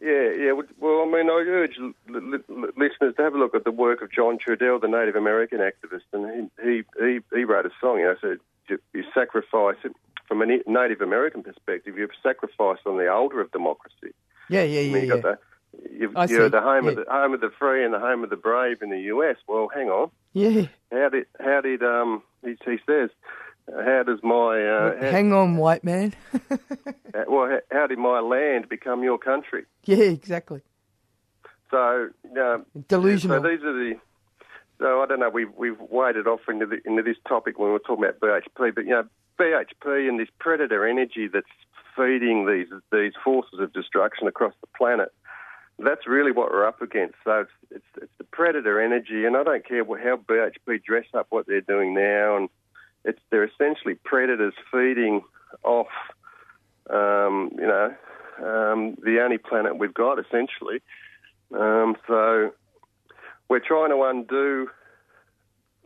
Yeah, 0.00 0.30
yeah. 0.30 0.52
Well- 0.78 1.02
I 1.02 1.04
mean, 1.06 1.28
I 1.30 1.44
urge 1.46 1.76
l- 1.78 1.92
l- 2.14 2.68
listeners 2.76 3.14
to 3.16 3.22
have 3.22 3.34
a 3.34 3.38
look 3.38 3.54
at 3.54 3.64
the 3.64 3.70
work 3.70 4.02
of 4.02 4.10
John 4.12 4.38
Trudell, 4.38 4.80
the 4.80 4.88
Native 4.88 5.16
American 5.16 5.58
activist, 5.58 6.02
and 6.12 6.50
he 6.62 6.68
he 6.68 6.82
he, 7.04 7.20
he 7.34 7.44
wrote 7.44 7.66
a 7.66 7.70
song. 7.80 7.98
You 7.98 8.04
know, 8.06 8.16
said 8.20 8.38
you, 8.68 8.78
you 8.92 9.04
sacrifice 9.14 9.76
it 9.84 9.92
from 10.28 10.42
a 10.42 10.46
Native 10.46 11.00
American 11.00 11.42
perspective. 11.42 11.98
You've 11.98 12.10
sacrificed 12.22 12.86
on 12.86 12.96
the 12.98 13.08
altar 13.10 13.40
of 13.40 13.50
democracy. 13.52 14.14
Yeah, 14.48 14.62
yeah, 14.62 14.80
I 14.80 14.82
yeah, 14.84 14.92
mean, 14.92 15.02
you 15.04 15.08
yeah. 15.14 15.20
got 15.20 15.22
the 15.22 15.38
you're 15.98 16.26
see, 16.26 16.48
the 16.48 16.60
home 16.60 16.88
of 16.88 16.96
the 16.96 17.04
home 17.08 17.34
of 17.34 17.40
the 17.40 17.50
free 17.58 17.84
and 17.84 17.94
the 17.94 17.98
home 17.98 18.24
of 18.24 18.30
the 18.30 18.36
brave 18.36 18.82
in 18.82 18.90
the 18.90 19.00
U.S. 19.00 19.36
Well, 19.46 19.68
hang 19.72 19.88
on. 19.88 20.10
Yeah. 20.32 20.66
How 20.92 21.08
did 21.08 21.26
how 21.38 21.60
did 21.60 21.82
um 21.82 22.22
he, 22.44 22.56
he 22.64 22.78
says 22.86 23.10
how 23.68 24.02
does 24.04 24.18
my 24.22 24.64
uh, 24.64 25.00
how, 25.00 25.10
Hang 25.10 25.32
on, 25.32 25.56
white 25.56 25.84
man. 25.84 26.14
uh, 26.50 26.56
well 27.28 27.48
how, 27.48 27.60
how 27.70 27.86
did 27.86 27.98
my 27.98 28.20
land 28.20 28.68
become 28.68 29.02
your 29.02 29.18
country? 29.18 29.64
yeah, 29.84 29.96
exactly. 29.98 30.60
So 31.70 32.08
um, 32.40 32.66
Delusional. 32.88 33.42
So 33.42 33.48
these 33.48 33.62
are 33.62 33.72
the. 33.72 33.94
So 34.80 35.02
I 35.02 35.06
don't 35.06 35.20
know. 35.20 35.30
We've 35.30 35.52
we've 35.56 35.78
waded 35.78 36.26
off 36.26 36.40
into 36.48 36.66
the, 36.66 36.78
into 36.84 37.02
this 37.02 37.16
topic 37.28 37.58
when 37.58 37.68
we 37.68 37.72
were 37.72 37.78
talking 37.80 38.04
about 38.04 38.20
BHP, 38.20 38.74
but 38.74 38.84
you 38.84 38.90
know 38.90 39.04
BHP 39.38 40.08
and 40.08 40.18
this 40.18 40.28
predator 40.38 40.86
energy 40.86 41.28
that's 41.32 41.46
feeding 41.96 42.46
these 42.46 42.68
these 42.90 43.12
forces 43.22 43.60
of 43.60 43.72
destruction 43.72 44.26
across 44.26 44.54
the 44.60 44.66
planet. 44.76 45.12
That's 45.82 46.06
really 46.06 46.32
what 46.32 46.50
we're 46.50 46.66
up 46.66 46.82
against. 46.82 47.16
So 47.24 47.40
it's 47.40 47.50
it's, 47.70 48.02
it's 48.02 48.12
the 48.18 48.24
predator 48.24 48.80
energy, 48.80 49.24
and 49.24 49.36
I 49.36 49.42
don't 49.42 49.66
care 49.66 49.84
how 49.84 50.16
BHP 50.16 50.82
dress 50.82 51.06
up 51.14 51.26
what 51.30 51.46
they're 51.46 51.60
doing 51.60 51.94
now, 51.94 52.36
and 52.36 52.48
it's 53.04 53.20
they're 53.30 53.44
essentially 53.44 53.94
predators 53.94 54.54
feeding 54.70 55.22
off, 55.64 55.88
um, 56.90 57.50
you 57.58 57.66
know, 57.66 57.94
um, 58.38 58.96
the 59.02 59.20
only 59.22 59.38
planet 59.38 59.78
we've 59.78 59.94
got 59.94 60.18
essentially. 60.18 60.80
Um, 61.52 61.96
so 62.06 62.52
we're 63.48 63.60
trying 63.60 63.90
to 63.90 64.02
undo 64.02 64.68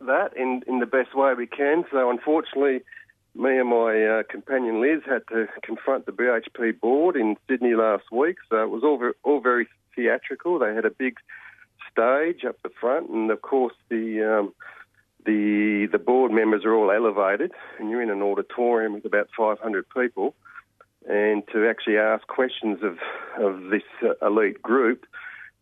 that 0.01 0.37
in, 0.37 0.63
in 0.67 0.81
the 0.81 0.87
best 0.87 1.15
way 1.15 1.35
we 1.35 1.47
can. 1.47 1.85
So 1.91 2.11
unfortunately, 2.11 2.83
me 3.35 3.59
and 3.59 3.69
my 3.69 4.05
uh, 4.05 4.23
companion 4.29 4.81
Liz 4.81 5.03
had 5.07 5.23
to 5.29 5.47
confront 5.63 6.07
the 6.07 6.13
BHP 6.13 6.79
board 6.81 7.17
in 7.17 7.37
Sydney 7.49 7.75
last 7.75 8.05
week. 8.13 8.37
So 8.51 8.63
it 8.63 8.71
was 8.71 8.83
all 8.85 8.99
very, 8.99 9.13
all 9.23 9.41
very 9.41 9.67
theatrical. 9.95 10.59
They 10.59 10.75
had 10.75 10.85
a 10.85 10.91
big 10.91 11.19
stage 11.91 12.45
up 12.45 12.57
the 12.63 12.71
front, 12.81 13.11
and 13.11 13.31
of 13.31 13.43
course 13.43 13.75
the 13.89 14.39
um, 14.39 14.55
the 15.25 15.89
the 15.91 15.99
board 15.99 16.33
members 16.33 16.65
are 16.65 16.75
all 16.75 16.91
elevated, 16.91 17.53
and 17.79 17.91
you're 17.91 18.03
in 18.03 18.11
an 18.11 18.23
auditorium 18.23 18.95
with 18.95 19.05
about 19.05 19.29
500 19.37 19.87
people, 19.89 20.35
and 21.09 21.43
to 21.53 21.69
actually 21.69 21.99
ask 21.99 22.27
questions 22.27 22.81
of 22.83 22.99
of 23.41 23.71
this 23.71 23.83
uh, 24.03 24.27
elite 24.27 24.61
group, 24.63 25.07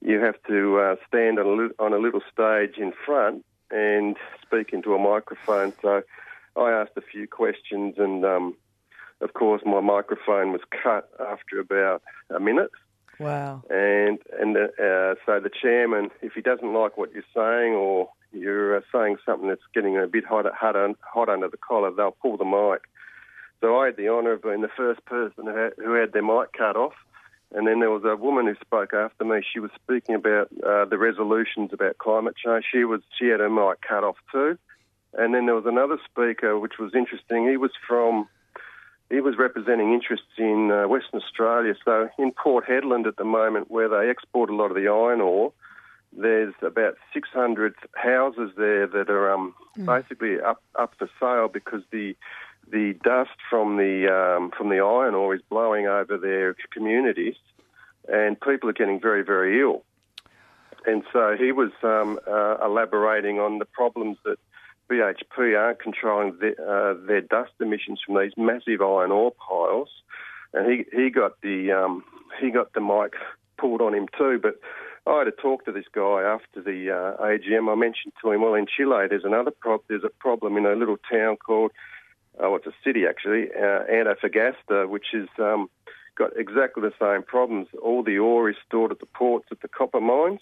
you 0.01 0.21
have 0.21 0.37
to 0.49 0.79
uh, 0.79 0.97
stand 1.07 1.39
on 1.39 1.47
a, 1.47 1.63
li- 1.63 1.75
on 1.79 1.93
a 1.93 1.99
little 1.99 2.23
stage 2.33 2.77
in 2.79 2.93
front 3.07 3.45
and 3.71 4.17
speak 4.45 4.73
into 4.73 4.95
a 4.95 4.99
microphone. 4.99 5.73
So 5.81 6.03
I 6.57 6.71
asked 6.73 6.93
a 6.97 7.03
few 7.03 7.27
questions, 7.27 7.95
and 7.99 8.25
um, 8.25 8.57
of 9.21 9.33
course 9.35 9.63
my 9.65 9.81
microphone 9.81 10.53
was 10.53 10.61
cut 10.83 11.09
after 11.21 11.61
about 11.61 12.03
a 12.31 12.41
minute. 12.41 12.71
Wow. 13.23 13.63
And 13.71 14.19
and 14.39 14.57
uh, 14.57 15.15
so 15.27 15.41
the 15.41 15.51
chairman, 15.51 16.11
if 16.21 16.33
he 16.35 16.41
doesn't 16.41 16.73
like 16.73 16.97
what 16.97 17.13
you're 17.13 17.23
saying 17.35 17.75
or 17.75 18.11
you're 18.33 18.77
uh, 18.77 18.81
saying 18.93 19.19
something 19.25 19.49
that's 19.49 19.63
getting 19.75 19.97
a 19.97 20.07
bit 20.07 20.25
hot, 20.25 20.47
hot, 20.55 20.75
hot 21.01 21.29
under 21.29 21.49
the 21.49 21.57
collar, 21.57 21.91
they'll 21.91 22.13
pull 22.13 22.37
the 22.37 22.45
mic. 22.45 22.83
So 23.61 23.79
I 23.79 23.87
had 23.87 23.97
the 23.97 24.09
honour 24.09 24.33
of 24.33 24.43
being 24.43 24.63
the 24.63 24.71
first 24.77 25.05
person 25.05 25.47
who 25.47 25.55
had, 25.55 25.73
who 25.77 25.95
had 25.95 26.13
their 26.13 26.23
mic 26.23 26.53
cut 26.53 26.77
off. 26.77 26.95
And 27.55 27.67
then 27.67 27.81
there 27.81 27.91
was 27.91 28.03
a 28.05 28.17
woman 28.17 28.47
who 28.47 28.55
spoke 28.61 28.95
after 28.95 29.25
me. 29.25 29.43
She 29.53 29.61
was 29.61 29.71
speaking 29.75 30.15
about 30.15 30.49
uh, 30.67 30.87
the 30.87 30.97
resolutions 30.97 31.71
about 31.73 31.99
climate 31.99 32.35
change. 32.43 32.65
She 32.73 32.85
was 32.85 33.03
she 33.19 33.27
had 33.27 33.41
her 33.41 33.51
mic 33.51 33.83
cut 33.87 34.05
off 34.05 34.17
too. 34.33 34.59
And 35.15 35.35
then 35.35 35.45
there 35.45 35.55
was 35.55 35.67
another 35.67 35.99
speaker, 36.11 36.59
which 36.59 36.79
was 36.79 36.95
interesting. 36.95 37.49
He 37.49 37.59
was 37.59 37.73
from 37.87 38.27
he 39.13 39.21
was 39.21 39.37
representing 39.39 39.93
interests 39.93 40.35
in 40.39 40.71
uh, 40.73 40.89
Western 40.89 41.21
Australia. 41.21 41.75
So 41.85 42.09
in 42.19 42.33
Port 42.33 42.67
Hedland 42.67 43.07
at 43.07 43.17
the 43.17 43.25
moment, 43.25 43.71
where 43.71 43.89
they 43.89 44.09
export 44.09 44.49
a 44.51 44.55
lot 44.55 44.71
of 44.71 44.75
the 44.75 44.89
iron 44.89 45.21
ore, 45.21 45.53
there's 46.17 46.55
about 46.63 46.97
600 47.13 47.75
houses 47.95 48.51
there 48.57 48.87
that 48.87 49.11
are 49.11 49.33
um, 49.33 49.55
Mm. 49.79 49.87
basically 49.87 50.39
up 50.41 50.63
up 50.75 50.93
for 50.99 51.09
sale 51.19 51.49
because 51.49 51.83
the 51.91 52.15
the 52.71 52.95
dust 53.03 53.39
from 53.49 53.79
the 53.79 54.07
um, 54.13 54.51
from 54.51 54.69
the 54.69 54.81
iron 54.81 55.15
ore 55.15 55.35
is 55.35 55.41
blowing 55.49 55.87
over 55.87 56.19
their 56.19 56.55
communities, 56.71 57.37
and 58.07 58.39
people 58.41 58.69
are 58.69 58.75
getting 58.75 59.01
very 59.01 59.23
very 59.23 59.61
ill. 59.61 59.83
And 60.85 61.05
so 61.13 61.37
he 61.39 61.53
was 61.53 61.71
um, 61.83 62.19
uh, 62.29 62.57
elaborating 62.63 63.39
on 63.39 63.61
the 63.61 63.65
problems 63.65 64.19
that 64.25 64.39
BHP 64.93 65.59
aren't 65.59 65.81
controlling 65.81 66.37
the, 66.39 66.53
uh, 66.63 67.07
their 67.07 67.21
dust 67.21 67.53
emissions 67.61 68.01
from 68.05 68.21
these 68.21 68.33
massive 68.37 68.81
iron 68.81 69.11
ore 69.11 69.33
piles, 69.33 69.89
and 70.53 70.71
he 70.71 70.85
he 70.95 71.11
got 71.11 71.41
the 71.41 71.73
um, 71.73 72.05
he 72.41 72.51
got 72.51 72.73
the 72.75 72.81
mic 72.81 73.15
pulled 73.59 73.81
on 73.81 73.95
him 73.95 74.09
too. 74.17 74.39
But 74.43 74.61
I 75.07 75.19
had 75.19 75.25
to 75.25 75.33
talk 75.33 75.65
to 75.65 75.73
this 75.73 75.87
guy 75.93 76.23
after 76.23 76.61
the 76.61 76.91
uh, 76.91 77.23
AGM. 77.23 77.71
I 77.71 77.75
mentioned 77.75 78.13
to 78.23 78.31
him, 78.31 78.43
well, 78.43 78.55
in 78.55 78.67
Chile, 78.67 79.07
there's 79.09 79.25
another 79.25 79.51
prob- 79.51 79.85
there's 79.89 80.05
a 80.05 80.11
problem 80.21 80.57
in 80.57 80.67
a 80.67 80.75
little 80.75 80.99
town 81.11 81.37
called 81.37 81.73
oh, 82.39 82.55
it's 82.55 82.67
a 82.67 82.73
city 82.85 83.07
actually, 83.07 83.49
uh, 83.53 83.85
Antofagasta, 83.91 84.89
which 84.89 85.15
is 85.15 85.29
um, 85.39 85.69
got 86.15 86.37
exactly 86.37 86.83
the 86.83 86.95
same 87.01 87.23
problems. 87.23 87.69
All 87.83 88.03
the 88.03 88.19
ore 88.19 88.51
is 88.51 88.57
stored 88.67 88.93
at 88.93 89.01
the 89.01 89.07
ports 89.07 89.49
at 89.51 89.61
the 89.61 89.69
copper 89.69 90.01
mines, 90.01 90.41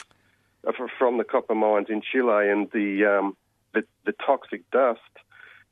uh, 0.67 0.73
from 0.99 1.19
the 1.19 1.25
copper 1.25 1.55
mines 1.55 1.87
in 1.89 2.03
Chile, 2.03 2.49
and 2.51 2.71
the 2.73 3.05
um, 3.07 3.37
the, 3.75 3.83
the 4.05 4.13
toxic 4.13 4.69
dust 4.71 5.01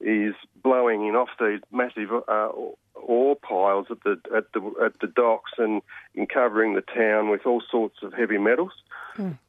is 0.01 0.35
blowing 0.63 1.07
in 1.07 1.17
off 1.17 1.31
these 1.41 1.61
massive 1.73 2.11
uh, 2.29 2.49
ore 2.95 3.37
piles 3.37 3.87
at 3.91 3.99
the 4.05 4.21
at 4.37 4.53
the 4.53 4.61
at 4.85 4.99
the 5.01 5.09
docks 5.09 5.53
and, 5.59 5.83
and 6.15 6.29
covering 6.29 6.75
the 6.75 6.83
town 6.83 7.31
with 7.31 7.47
all 7.47 7.63
sorts 7.71 7.97
of 8.03 8.13
heavy 8.13 8.39
metals. 8.39 8.73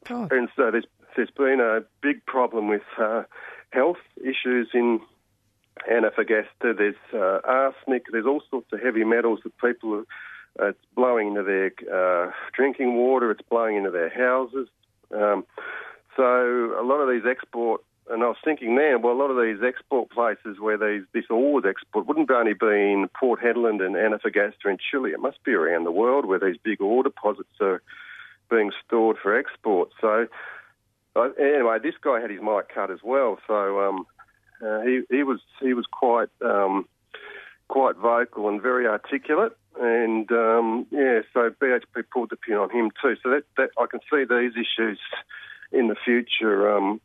God. 0.04 0.32
And 0.32 0.48
so 0.56 0.70
there's 0.70 0.86
there's 1.16 1.30
been 1.30 1.60
a 1.60 1.80
big 2.02 2.24
problem 2.26 2.68
with 2.68 2.82
uh, 2.98 3.22
health 3.70 3.98
issues 4.16 4.68
in 4.74 5.00
Antofagasta. 5.90 6.76
There's 6.76 6.94
uh, 7.14 7.40
arsenic. 7.44 8.04
There's 8.10 8.26
all 8.26 8.42
sorts 8.50 8.72
of 8.72 8.80
heavy 8.80 9.04
metals 9.04 9.40
that 9.44 9.56
people 9.58 9.94
are. 9.94 10.68
It's 10.68 10.78
blowing 10.96 11.28
into 11.28 11.42
their 11.44 11.72
uh, 11.92 12.32
drinking 12.52 12.96
water. 12.96 13.30
It's 13.30 13.48
blowing 13.48 13.76
into 13.76 13.90
their 13.90 14.10
houses. 14.10 14.68
Um, 15.14 15.46
so 16.16 16.76
a 16.78 16.82
lot 16.84 17.00
of 17.00 17.08
these 17.08 17.28
export, 17.28 17.82
and 18.08 18.22
I 18.22 18.26
was 18.26 18.36
thinking 18.44 18.74
there, 18.76 18.98
well, 18.98 19.12
a 19.12 19.20
lot 19.20 19.30
of 19.30 19.36
these 19.36 19.62
export 19.66 20.10
places 20.10 20.58
where 20.58 20.78
these 20.78 21.06
this 21.12 21.26
ore 21.30 21.60
is 21.60 21.64
export 21.68 22.06
wouldn't 22.06 22.30
only 22.30 22.54
be 22.54 22.66
in 22.66 23.08
Port 23.18 23.40
Hedland 23.40 23.84
and 23.84 23.94
Antofagasta 23.94 24.66
in 24.66 24.78
Chile. 24.78 25.10
It 25.10 25.20
must 25.20 25.42
be 25.44 25.52
around 25.52 25.84
the 25.84 25.92
world 25.92 26.26
where 26.26 26.40
these 26.40 26.56
big 26.62 26.80
ore 26.80 27.02
deposits 27.02 27.60
are 27.60 27.82
being 28.50 28.72
stored 28.84 29.16
for 29.22 29.36
export. 29.36 29.90
So 30.00 30.26
uh, 31.16 31.28
anyway, 31.38 31.78
this 31.82 31.94
guy 32.02 32.20
had 32.20 32.30
his 32.30 32.40
mic 32.40 32.68
cut 32.74 32.90
as 32.90 33.00
well. 33.02 33.38
So 33.46 33.80
um, 33.88 34.06
uh, 34.64 34.80
he 34.80 35.02
he 35.10 35.22
was 35.22 35.40
he 35.60 35.74
was 35.74 35.86
quite 35.90 36.30
um, 36.44 36.88
quite 37.68 37.96
vocal 37.96 38.48
and 38.48 38.60
very 38.60 38.86
articulate. 38.86 39.56
And 39.80 40.30
um, 40.32 40.86
yeah, 40.90 41.20
so 41.32 41.50
BHP 41.50 42.04
pulled 42.12 42.30
the 42.30 42.36
pin 42.36 42.56
on 42.56 42.70
him 42.70 42.90
too. 43.00 43.14
So 43.22 43.30
that, 43.30 43.44
that 43.56 43.70
I 43.78 43.86
can 43.86 44.00
see 44.10 44.24
these 44.24 44.52
issues 44.52 44.98
in 45.72 45.86
the 45.86 45.94
future 46.04 46.76
um, 46.76 47.00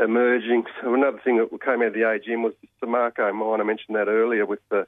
emerging. 0.00 0.64
So 0.80 0.94
another 0.94 1.18
thing 1.22 1.36
that 1.38 1.50
came 1.64 1.82
out 1.82 1.88
of 1.88 1.94
the 1.94 2.00
AGM 2.00 2.42
was 2.42 2.54
the 2.60 2.86
Samarco 2.86 3.34
mine. 3.34 3.60
I 3.60 3.64
mentioned 3.64 3.96
that 3.96 4.08
earlier 4.08 4.46
with 4.46 4.60
the 4.70 4.86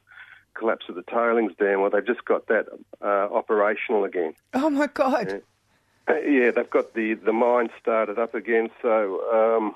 collapse 0.55 0.87
of 0.89 0.95
the 0.95 1.03
tailings 1.03 1.53
dam. 1.59 1.81
Well, 1.81 1.91
they've 1.91 2.07
just 2.07 2.25
got 2.25 2.47
that 2.49 2.67
uh, 3.03 3.07
operational 3.07 4.05
again. 4.05 4.35
Oh 4.55 4.71
my 4.71 4.87
God. 4.89 5.43
Uh, 6.09 6.15
yeah, 6.21 6.51
they've 6.51 6.71
got 6.71 6.95
the, 6.95 7.15
the 7.15 7.33
mine 7.33 7.69
started 7.81 8.19
up 8.19 8.35
again. 8.35 8.71
So 8.83 9.21
um, 9.33 9.75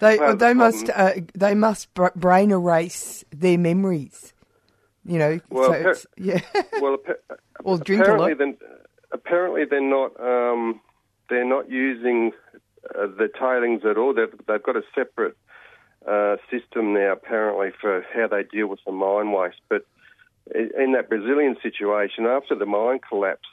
They 0.00 0.18
Well, 0.18 0.36
they 0.36 0.48
the 0.48 0.54
must 0.54 0.90
uh, 0.90 1.12
they 1.34 1.54
must 1.54 1.92
br- 1.94 2.06
brain 2.16 2.50
erase 2.50 3.24
their 3.30 3.58
memories. 3.58 4.32
You 5.04 5.18
know, 5.18 5.40
Well, 5.50 5.94
so 5.94 5.94
yeah. 6.16 6.40
well, 6.80 6.94
appa- 6.94 7.36
Or 7.64 7.76
drink 7.78 8.00
a 8.06 8.12
apparently 8.12 8.30
lot. 8.30 8.38
Then, 8.38 8.56
apparently 9.12 9.64
they're 9.64 9.80
not 9.80 10.18
um, 10.20 10.80
they're 11.28 11.44
not 11.44 11.70
using 11.70 12.32
uh, 12.94 13.06
the 13.06 13.28
tailings 13.38 13.84
at 13.84 13.96
all. 13.96 14.14
They've, 14.14 14.34
they've 14.46 14.62
got 14.62 14.76
a 14.76 14.82
separate 14.94 15.36
uh, 16.06 16.36
system 16.50 16.94
now, 16.94 17.12
apparently, 17.12 17.70
for 17.80 18.04
how 18.14 18.28
they 18.28 18.42
deal 18.42 18.66
with 18.66 18.80
the 18.84 18.92
mine 18.92 19.32
waste. 19.32 19.60
But 19.68 19.86
in 20.54 20.92
that 20.92 21.08
Brazilian 21.08 21.56
situation, 21.62 22.26
after 22.26 22.54
the 22.54 22.66
mine 22.66 23.00
collapsed, 23.08 23.46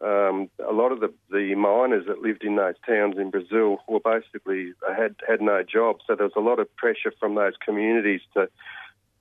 um, 0.00 0.50
a 0.68 0.72
lot 0.72 0.90
of 0.90 1.00
the, 1.00 1.12
the 1.30 1.54
miners 1.54 2.06
that 2.08 2.20
lived 2.20 2.42
in 2.42 2.56
those 2.56 2.74
towns 2.84 3.16
in 3.18 3.30
Brazil 3.30 3.78
were 3.86 4.00
basically 4.00 4.72
had 4.96 5.14
had 5.26 5.40
no 5.40 5.62
jobs. 5.62 6.02
So 6.06 6.16
there 6.16 6.26
was 6.26 6.36
a 6.36 6.40
lot 6.40 6.58
of 6.58 6.74
pressure 6.76 7.12
from 7.20 7.36
those 7.36 7.54
communities 7.64 8.20
to 8.34 8.48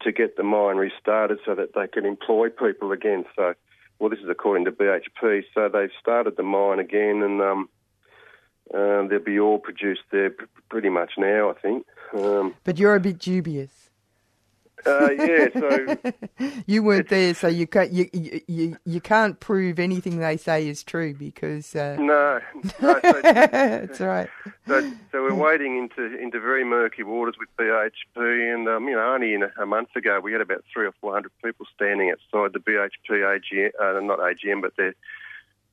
to 0.01 0.11
get 0.11 0.35
the 0.37 0.43
mine 0.43 0.77
restarted 0.77 1.37
so 1.45 1.53
that 1.53 1.75
they 1.75 1.87
could 1.87 2.05
employ 2.05 2.49
people 2.49 2.91
again. 2.91 3.25
So, 3.35 3.53
well, 3.99 4.09
this 4.09 4.17
is 4.19 4.29
according 4.29 4.65
to 4.65 4.71
BHP. 4.71 5.43
So 5.53 5.69
they've 5.69 5.91
started 5.99 6.35
the 6.35 6.43
mine 6.43 6.79
again, 6.79 7.21
and 7.21 7.39
um, 7.39 7.69
uh, 8.73 9.07
there'll 9.07 9.23
be 9.23 9.39
all 9.39 9.59
produced 9.59 10.01
there 10.11 10.29
p- 10.29 10.45
pretty 10.69 10.89
much 10.89 11.13
now, 11.17 11.49
I 11.49 11.53
think. 11.53 11.85
Um, 12.17 12.53
But 12.63 12.77
you're 12.79 12.95
a 12.95 12.99
bit 12.99 13.19
dubious. 13.19 13.89
uh, 14.83 15.09
yeah, 15.11 15.45
so 15.53 15.95
you 16.65 16.81
weren't 16.81 17.07
there, 17.09 17.35
so 17.35 17.47
you 17.47 17.67
can't 17.67 17.91
you, 17.91 18.09
you 18.13 18.41
you 18.47 18.77
you 18.83 18.99
can't 18.99 19.39
prove 19.39 19.77
anything 19.77 20.17
they 20.17 20.35
say 20.37 20.67
is 20.67 20.83
true 20.83 21.13
because 21.13 21.75
uh, 21.75 21.95
no, 21.99 22.39
no 22.81 22.99
so, 22.99 23.21
that's 23.21 23.99
right. 23.99 24.27
So, 24.67 24.91
so 25.11 25.21
we're 25.21 25.35
wading 25.35 25.77
into 25.77 26.17
into 26.17 26.39
very 26.39 26.63
murky 26.63 27.03
waters 27.03 27.35
with 27.39 27.49
BHP, 27.59 28.53
and 28.55 28.67
um, 28.67 28.87
you 28.87 28.95
know, 28.95 29.13
only 29.13 29.35
in 29.35 29.43
a, 29.43 29.51
a 29.61 29.67
month 29.67 29.95
ago 29.95 30.19
we 30.19 30.31
had 30.31 30.41
about 30.41 30.63
three 30.73 30.87
or 30.87 30.93
four 30.99 31.13
hundred 31.13 31.31
people 31.45 31.67
standing 31.75 32.09
outside 32.09 32.53
the 32.53 32.59
BHP 32.59 32.89
AGM, 33.21 33.69
uh, 33.79 33.99
not 33.99 34.17
AGM, 34.17 34.63
but 34.63 34.75
their 34.77 34.95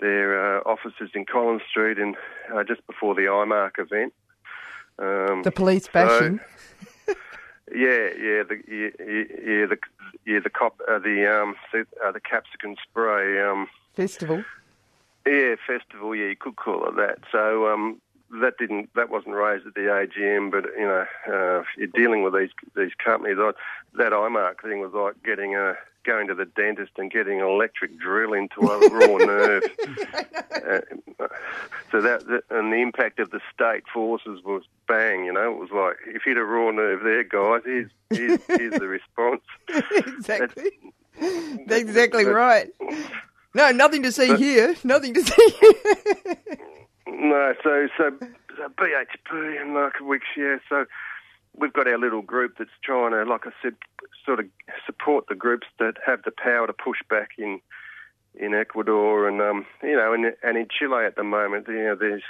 their 0.00 0.58
uh, 0.58 0.60
offices 0.64 1.10
in 1.14 1.24
Collins 1.24 1.62
Street, 1.68 1.98
and 1.98 2.16
uh, 2.54 2.64
just 2.64 2.86
before 2.86 3.14
the 3.14 3.22
IMARC 3.22 3.78
event. 3.78 4.12
Um, 4.98 5.42
The 5.42 5.52
police 5.52 5.84
so- 5.84 5.90
bashing. 5.92 6.40
yeah, 7.74 8.08
yeah, 8.18 8.42
the 8.42 8.62
yeah, 8.68 8.90
yeah, 8.98 9.24
yeah, 9.44 9.66
the 9.66 9.78
yeah 10.24 10.40
the 10.40 10.50
cop 10.50 10.80
uh, 10.88 10.98
the 10.98 11.26
um 11.26 11.54
the, 11.72 11.86
uh, 12.04 12.12
the 12.12 12.20
capsicum 12.20 12.76
spray 12.82 13.40
um 13.42 13.68
Festival. 13.94 14.44
yeah 15.26 15.54
festival 15.66 16.14
yeah 16.14 16.26
you 16.26 16.36
could 16.36 16.56
call 16.56 16.86
it 16.88 16.96
that. 16.96 17.18
So 17.30 17.68
um 17.72 18.00
that 18.40 18.58
didn't 18.58 18.90
that 18.94 19.10
wasn't 19.10 19.34
raised 19.34 19.66
at 19.66 19.74
the 19.74 19.80
AGM, 19.80 20.50
but 20.50 20.64
you 20.76 20.86
know, 20.86 21.06
uh, 21.26 21.62
you're 21.76 21.88
dealing 21.88 22.22
with 22.22 22.34
these 22.34 22.50
these 22.76 22.92
companies. 23.02 23.38
I, 23.38 23.52
that 23.96 24.12
IMARC 24.12 24.62
thing 24.62 24.80
was 24.80 24.92
like 24.92 25.22
getting 25.22 25.54
a 25.54 25.74
going 26.04 26.28
to 26.28 26.34
the 26.34 26.46
dentist 26.46 26.92
and 26.96 27.10
getting 27.10 27.40
an 27.40 27.46
electric 27.46 27.98
drill 27.98 28.32
into 28.32 28.60
a 28.60 28.88
raw 28.88 29.16
nerve. 29.24 29.62
Uh, 30.58 30.80
so 31.90 32.00
that, 32.00 32.26
that 32.26 32.42
and 32.50 32.72
the 32.72 32.76
impact 32.76 33.18
of 33.20 33.30
the 33.30 33.40
state 33.54 33.84
forces 33.92 34.42
was 34.44 34.64
bang. 34.86 35.24
You 35.24 35.32
know, 35.32 35.52
it 35.52 35.56
was 35.56 35.70
like 35.70 35.96
if 36.06 36.26
you 36.26 36.34
had 36.34 36.38
a 36.38 36.44
raw 36.44 36.70
nerve 36.70 37.02
there, 37.02 37.22
guys, 37.24 37.62
here's 37.64 37.90
here's, 38.10 38.40
here's 38.46 38.74
the 38.74 38.88
response. 38.88 39.40
exactly. 39.90 40.70
That's 41.20 41.80
exactly 41.80 42.24
right. 42.24 42.70
No, 43.54 43.70
nothing 43.70 44.02
to 44.02 44.12
see 44.12 44.36
here. 44.36 44.76
Nothing 44.84 45.14
to 45.14 45.22
see 45.22 45.50
here. 45.60 46.36
No, 47.10 47.54
so 47.62 47.88
so, 47.96 48.10
so 48.56 48.68
BHP 48.68 49.60
and 49.60 49.74
like 49.74 49.94
Wicks, 50.00 50.26
yeah. 50.36 50.58
So 50.68 50.84
we've 51.56 51.72
got 51.72 51.88
our 51.88 51.98
little 51.98 52.22
group 52.22 52.56
that's 52.58 52.70
trying 52.82 53.12
to, 53.12 53.24
like 53.24 53.46
I 53.46 53.50
said, 53.62 53.74
sort 54.26 54.40
of 54.40 54.46
support 54.84 55.26
the 55.28 55.34
groups 55.34 55.66
that 55.78 55.94
have 56.04 56.22
the 56.22 56.30
power 56.30 56.66
to 56.66 56.72
push 56.72 56.98
back 57.08 57.30
in 57.38 57.60
in 58.34 58.54
Ecuador 58.54 59.26
and 59.26 59.40
um, 59.40 59.66
you 59.82 59.96
know, 59.96 60.12
and 60.12 60.34
and 60.42 60.58
in 60.58 60.68
Chile 60.68 61.04
at 61.06 61.16
the 61.16 61.24
moment, 61.24 61.66
you 61.68 61.82
know, 61.82 61.94
there's 61.94 62.22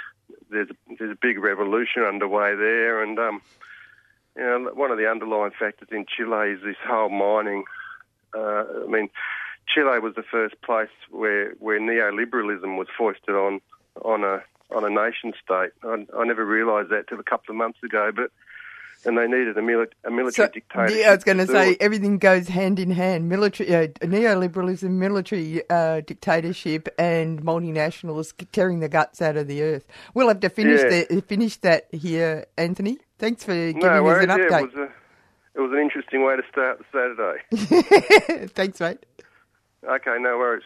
there's 0.49 0.69
there's 0.97 1.11
a 1.11 1.19
big 1.21 1.39
revolution 1.39 2.03
underway 2.03 2.55
there, 2.55 3.03
and 3.03 3.19
um, 3.19 3.41
you 4.37 4.43
know, 4.43 4.71
one 4.73 4.91
of 4.91 4.97
the 4.97 5.09
underlying 5.09 5.51
factors 5.59 5.89
in 5.91 6.05
Chile 6.05 6.51
is 6.51 6.61
this 6.63 6.77
whole 6.87 7.09
mining. 7.09 7.65
Uh, 8.33 8.63
I 8.83 8.87
mean, 8.87 9.09
Chile 9.67 9.99
was 9.99 10.15
the 10.15 10.23
first 10.23 10.61
place 10.61 10.89
where 11.09 11.51
where 11.59 11.79
neoliberalism 11.81 12.77
was 12.77 12.87
foisted 12.97 13.35
on 13.35 13.59
on 14.03 14.23
a 14.23 14.41
on 14.75 14.83
a 14.85 14.89
nation 14.89 15.33
state. 15.43 15.71
I, 15.83 16.05
I 16.17 16.23
never 16.25 16.45
realised 16.45 16.89
that 16.89 17.07
till 17.07 17.19
a 17.19 17.23
couple 17.23 17.51
of 17.51 17.55
months 17.57 17.79
ago, 17.83 18.11
but 18.15 18.31
and 19.05 19.17
they 19.17 19.27
needed 19.27 19.57
a, 19.57 19.61
mili- 19.61 19.87
a 20.03 20.11
military 20.11 20.47
So, 20.47 20.51
dictatorship. 20.51 20.97
yeah, 20.99 21.11
I 21.11 21.15
was 21.15 21.23
going 21.23 21.37
to 21.37 21.47
say 21.47 21.71
it. 21.71 21.77
everything 21.81 22.17
goes 22.17 22.49
hand 22.49 22.79
in 22.79 22.91
hand. 22.91 23.29
Military, 23.29 23.73
uh, 23.73 23.87
neoliberalism, 24.01 24.89
military 24.89 25.61
uh, 25.69 26.01
dictatorship, 26.01 26.89
and 26.99 27.41
multinationals 27.41 28.33
tearing 28.51 28.81
the 28.81 28.89
guts 28.89 29.21
out 29.21 29.37
of 29.37 29.47
the 29.47 29.63
earth. 29.63 29.87
We'll 30.13 30.27
have 30.27 30.41
to 30.41 30.49
finish 30.49 30.81
Yeah. 30.81 31.05
the, 31.09 31.21
finish 31.21 31.55
that 31.57 31.87
here, 31.93 32.45
Anthony. 32.57 32.97
Thanks 33.19 33.43
for 33.45 33.53
giving 33.53 33.79
no 33.79 34.05
us 34.07 34.21
an 34.23 34.29
yeah, 34.29 34.35
update. 34.35 34.63
it 34.63 34.75
was 34.75 34.89
a 34.89 34.91
it 35.55 35.61
was 35.61 35.71
an 35.71 35.79
interesting 35.79 36.23
way 36.25 36.35
to 36.35 36.43
start 36.51 36.79
the 36.79 36.85
Saturday. 36.91 38.47
Thanks, 38.53 38.79
mate. 38.81 39.05
okay, 39.83 40.17
no 40.19 40.37
worries. 40.37 40.63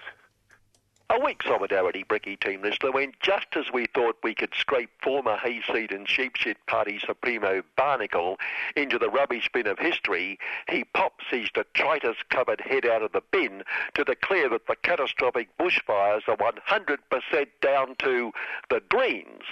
A 1.10 1.20
weak 1.20 1.44
solidarity 1.44 2.04
Bricky 2.04 2.38
team 2.38 2.64
listener 2.64 2.92
went 2.92 3.20
just 3.20 3.56
as 3.56 3.72
we 3.72 3.86
thought 3.94 4.18
we 4.24 4.34
could 4.34 4.54
scrape 4.58 4.90
former 5.00 5.38
hayseed 5.38 5.92
and 5.92 6.10
sheep 6.10 6.36
shit 6.36 6.58
party 6.66 6.98
Supremo 6.98 7.62
Barnacle 7.76 8.40
into 8.76 8.98
the 8.98 9.12
rubbish 9.12 9.48
bin 9.54 9.68
of 9.68 9.78
history, 9.78 10.40
he 10.68 10.86
pops 10.86 11.26
his 11.30 11.50
detritus 11.54 12.18
covered 12.32 12.62
head 12.62 12.88
out 12.88 13.04
of 13.04 13.12
the 13.12 13.22
bin 13.32 13.64
to 13.94 14.04
declare 14.04 14.50
that 14.50 14.66
the 14.66 14.76
catastrophic 14.78 15.56
bushfires 15.60 16.28
are 16.28 16.38
100% 16.38 17.48
down 17.62 17.96
to 18.00 18.32
the 18.72 18.82
Greens, 18.90 19.44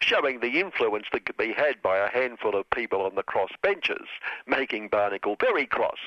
showing 0.00 0.40
the 0.40 0.58
influence 0.58 1.06
that 1.12 1.26
could 1.26 1.36
be 1.36 1.52
had 1.52 1.82
by 1.82 1.98
a 1.98 2.08
handful 2.08 2.56
of 2.56 2.70
people 2.70 3.02
on 3.02 3.14
the 3.14 3.22
cross 3.22 3.50
benches, 3.60 4.08
making 4.46 4.88
Barnacle 4.88 5.36
very 5.38 5.66
cross. 5.66 5.98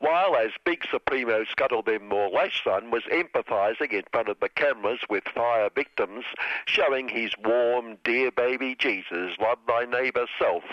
While 0.00 0.36
as 0.36 0.50
Big 0.66 0.84
Supremo 0.90 1.44
Scuttle 1.44 1.82
Them 1.82 2.08
More 2.08 2.28
Lash 2.28 2.62
Son 2.62 2.90
was 2.90 3.04
empathising 3.04 3.92
in 3.92 4.02
front 4.12 4.28
of 4.28 4.38
the 4.40 4.49
cameras 4.54 5.00
with 5.08 5.24
fire 5.24 5.68
victims, 5.74 6.24
showing 6.66 7.08
his 7.08 7.32
warm, 7.44 7.96
dear 8.04 8.30
baby 8.30 8.74
Jesus, 8.78 9.36
love 9.40 9.58
thy 9.66 9.84
neighbour 9.84 10.26
self, 10.38 10.64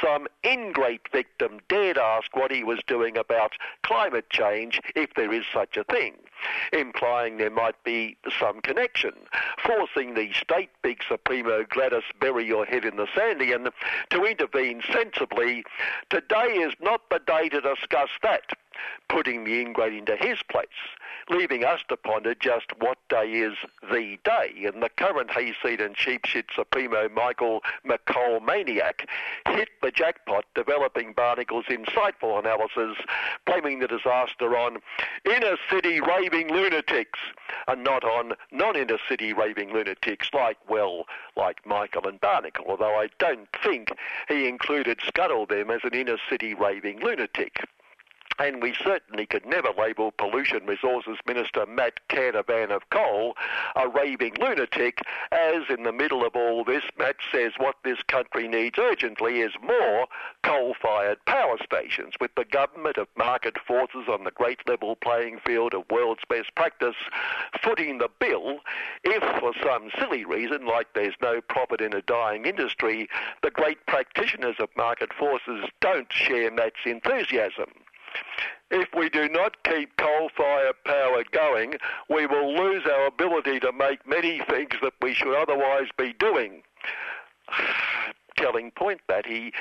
some 0.00 0.26
ingrate 0.44 1.08
victim 1.12 1.60
dared 1.68 1.98
ask 1.98 2.34
what 2.34 2.50
he 2.50 2.64
was 2.64 2.80
doing 2.86 3.16
about 3.16 3.52
climate 3.82 4.30
change, 4.30 4.80
if 4.94 5.14
there 5.14 5.32
is 5.32 5.44
such 5.52 5.76
a 5.76 5.84
thing, 5.84 6.14
implying 6.72 7.36
there 7.36 7.50
might 7.50 7.82
be 7.84 8.16
some 8.38 8.60
connection, 8.60 9.12
forcing 9.64 10.14
the 10.14 10.32
state 10.32 10.70
Big 10.82 11.02
Supremo 11.06 11.64
Gladys 11.64 12.04
bury 12.20 12.46
your 12.46 12.64
head 12.64 12.84
in 12.84 12.96
the 12.96 13.06
Sandian 13.06 13.70
to 14.10 14.24
intervene 14.24 14.82
sensibly. 14.92 15.64
Today 16.08 16.54
is 16.56 16.74
not 16.80 17.02
the 17.10 17.20
day 17.20 17.48
to 17.48 17.60
discuss 17.60 18.10
that. 18.22 18.42
Putting 19.08 19.44
the 19.44 19.60
ingrate 19.60 19.92
into 19.92 20.16
his 20.16 20.42
place, 20.48 20.66
leaving 21.28 21.64
us 21.64 21.80
to 21.88 21.96
ponder 21.96 22.34
just 22.34 22.66
what 22.78 22.98
day 23.08 23.30
is 23.32 23.54
the 23.90 24.18
day. 24.24 24.64
And 24.64 24.82
the 24.82 24.88
current 24.88 25.30
hayseed 25.30 25.80
and 25.80 25.96
sheepshit 25.96 26.44
supremo 26.54 27.08
Michael 27.08 27.62
McCall 27.86 28.44
maniac 28.44 29.08
hit 29.46 29.68
the 29.82 29.90
jackpot 29.90 30.44
developing 30.54 31.12
Barnacle's 31.12 31.66
insightful 31.66 32.38
analysis, 32.38 32.96
blaming 33.46 33.80
the 33.80 33.88
disaster 33.88 34.56
on 34.56 34.78
inner 35.24 35.56
city 35.70 36.00
raving 36.00 36.48
lunatics 36.48 37.18
and 37.68 37.84
not 37.84 38.04
on 38.04 38.34
non-inner 38.50 38.98
city 39.08 39.32
raving 39.32 39.72
lunatics 39.72 40.28
like, 40.32 40.58
well, 40.68 41.06
like 41.36 41.64
Michael 41.66 42.06
and 42.06 42.20
Barnacle, 42.20 42.64
although 42.68 42.94
I 42.94 43.08
don't 43.18 43.48
think 43.62 43.92
he 44.28 44.48
included 44.48 45.00
Scuttle 45.06 45.46
them 45.46 45.70
as 45.70 45.80
an 45.84 45.94
inner 45.94 46.18
city 46.28 46.54
raving 46.54 47.00
lunatic. 47.00 47.64
And 48.40 48.62
we 48.62 48.72
certainly 48.72 49.26
could 49.26 49.44
never 49.44 49.68
label 49.76 50.12
Pollution 50.12 50.64
Resources 50.64 51.18
Minister 51.26 51.66
Matt 51.66 52.00
Canavan 52.08 52.70
of 52.70 52.88
Coal 52.88 53.36
a 53.76 53.86
raving 53.86 54.36
lunatic, 54.40 55.02
as 55.30 55.64
in 55.68 55.82
the 55.82 55.92
middle 55.92 56.24
of 56.24 56.34
all 56.34 56.64
this, 56.64 56.84
Matt 56.98 57.16
says 57.30 57.52
what 57.58 57.76
this 57.84 58.02
country 58.08 58.48
needs 58.48 58.78
urgently 58.78 59.40
is 59.40 59.52
more 59.62 60.06
coal-fired 60.42 61.22
power 61.26 61.58
stations, 61.62 62.14
with 62.18 62.34
the 62.34 62.46
government 62.46 62.96
of 62.96 63.08
market 63.14 63.58
forces 63.58 64.08
on 64.08 64.24
the 64.24 64.30
great 64.30 64.66
level 64.66 64.96
playing 64.96 65.38
field 65.44 65.74
of 65.74 65.84
world's 65.90 66.24
best 66.26 66.54
practice 66.54 66.96
footing 67.62 67.98
the 67.98 68.08
bill 68.20 68.60
if, 69.04 69.22
for 69.38 69.52
some 69.62 69.90
silly 69.98 70.24
reason, 70.24 70.64
like 70.64 70.88
there's 70.94 71.14
no 71.20 71.42
profit 71.42 71.82
in 71.82 71.92
a 71.92 72.00
dying 72.00 72.46
industry, 72.46 73.06
the 73.42 73.50
great 73.50 73.84
practitioners 73.84 74.56
of 74.58 74.70
market 74.78 75.12
forces 75.12 75.68
don't 75.82 76.10
share 76.10 76.50
Matt's 76.50 76.86
enthusiasm. 76.86 77.70
If 78.70 78.88
we 78.94 79.08
do 79.08 79.28
not 79.28 79.62
keep 79.64 79.96
coal-fired 79.96 80.76
power 80.84 81.24
going, 81.32 81.74
we 82.08 82.26
will 82.26 82.54
lose 82.54 82.84
our 82.86 83.06
ability 83.06 83.58
to 83.60 83.72
make 83.72 84.06
many 84.06 84.40
things 84.48 84.74
that 84.82 84.92
we 85.02 85.12
should 85.12 85.34
otherwise 85.36 85.88
be 85.96 86.12
doing. 86.12 86.62
Telling 88.36 88.70
point 88.70 89.00
that 89.08 89.26
he 89.26 89.52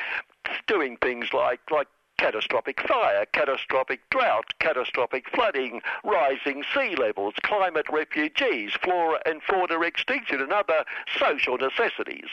doing 0.68 0.97
things 0.97 1.34
like 1.34 1.60
like 1.72 1.88
catastrophic 2.20 2.86
fire, 2.86 3.26
catastrophic 3.32 4.02
drought, 4.10 4.54
catastrophic 4.60 5.24
flooding, 5.34 5.82
rising 6.04 6.64
sea 6.74 6.94
levels, 6.98 7.34
climate 7.44 7.86
refugees, 7.90 8.74
flora 8.84 9.22
and 9.26 9.42
fauna 9.42 9.80
extinction, 9.80 10.42
and 10.42 10.52
other 10.52 10.84
social 11.18 11.58
necessities. 11.58 12.28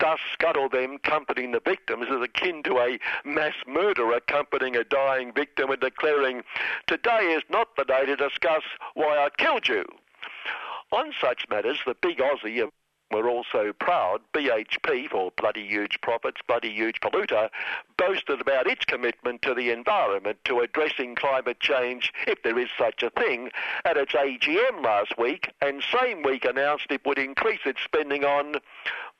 Thus, 0.00 0.18
scuttle 0.32 0.70
them 0.70 0.96
comforting 1.02 1.52
the 1.52 1.60
victims 1.60 2.06
is 2.08 2.22
akin 2.22 2.62
to 2.62 2.78
a 2.78 2.98
mass 3.22 3.52
murderer 3.66 4.20
comforting 4.26 4.74
a 4.74 4.84
dying 4.84 5.32
victim 5.34 5.70
and 5.70 5.80
declaring, 5.80 6.42
Today 6.86 7.34
is 7.36 7.42
not 7.50 7.68
the 7.76 7.84
day 7.84 8.06
to 8.06 8.16
discuss 8.16 8.62
why 8.94 9.18
I 9.18 9.28
killed 9.36 9.68
you. 9.68 9.84
On 10.90 11.12
such 11.20 11.46
matters, 11.50 11.80
the 11.84 11.94
big 12.00 12.16
Aussie 12.16 12.62
of 12.62 12.70
we're 13.10 13.28
also 13.28 13.72
proud, 13.72 14.20
BHP, 14.34 15.08
for 15.08 15.30
bloody 15.36 15.66
huge 15.66 16.00
profits, 16.02 16.40
bloody 16.46 16.70
huge 16.70 17.00
polluter, 17.00 17.48
boasted 17.96 18.40
about 18.40 18.66
its 18.66 18.84
commitment 18.84 19.40
to 19.42 19.54
the 19.54 19.70
environment, 19.70 20.38
to 20.44 20.60
addressing 20.60 21.14
climate 21.14 21.58
change, 21.60 22.12
if 22.26 22.42
there 22.42 22.58
is 22.58 22.68
such 22.78 23.02
a 23.02 23.10
thing, 23.10 23.50
at 23.84 23.96
its 23.96 24.12
AGM 24.12 24.84
last 24.84 25.16
week, 25.18 25.50
and 25.62 25.82
same 25.82 26.22
week 26.22 26.44
announced 26.44 26.86
it 26.90 27.06
would 27.06 27.18
increase 27.18 27.60
its 27.64 27.80
spending 27.82 28.24
on 28.24 28.56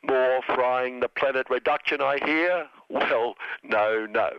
more 0.03 0.43
frying 0.43 1.01
the 1.01 1.09
planet 1.09 1.49
reduction, 1.49 2.01
I 2.01 2.19
hear? 2.25 2.69
Well, 2.89 3.35
no, 3.63 4.07
no. 4.07 4.31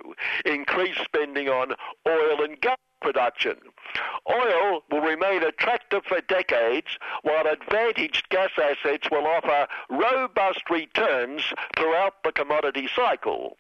Increased 0.46 1.02
spending 1.04 1.50
on 1.50 1.74
oil 2.08 2.44
and 2.44 2.60
gas 2.62 2.78
production. 3.02 3.58
Oil 4.30 4.84
will 4.92 5.02
remain 5.02 5.44
attractive 5.44 6.04
for 6.06 6.22
decades, 6.22 6.88
while 7.24 7.48
advantaged 7.48 8.30
gas 8.30 8.52
assets 8.58 9.10
will 9.12 9.26
offer 9.26 9.68
robust 9.90 10.70
returns 10.70 11.42
throughout 11.76 12.24
the 12.24 12.32
commodity 12.32 12.90
cycle. 12.96 13.58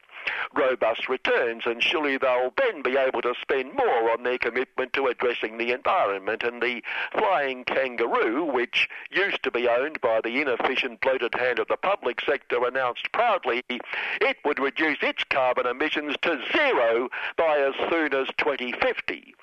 Robust 0.53 1.07
returns, 1.09 1.65
and 1.65 1.81
surely 1.81 2.17
they'll 2.17 2.53
then 2.57 2.81
be 2.81 2.97
able 2.97 3.21
to 3.21 3.33
spend 3.41 3.73
more 3.73 4.11
on 4.11 4.23
their 4.23 4.37
commitment 4.37 4.93
to 4.93 5.07
addressing 5.07 5.57
the 5.57 5.71
environment. 5.71 6.43
And 6.43 6.61
the 6.61 6.83
flying 7.11 7.63
kangaroo, 7.63 8.43
which 8.43 8.89
used 9.11 9.43
to 9.43 9.51
be 9.51 9.67
owned 9.67 10.01
by 10.01 10.21
the 10.21 10.41
inefficient, 10.41 11.01
bloated 11.01 11.35
hand 11.35 11.59
of 11.59 11.67
the 11.67 11.77
public 11.77 12.21
sector, 12.21 12.65
announced 12.65 13.11
proudly 13.11 13.63
it 13.69 14.37
would 14.43 14.59
reduce 14.59 14.97
its 15.01 15.23
carbon 15.25 15.65
emissions 15.65 16.15
to 16.21 16.41
zero 16.51 17.09
by 17.37 17.59
as 17.59 17.73
soon 17.89 18.13
as 18.13 18.27
2050 18.37 19.35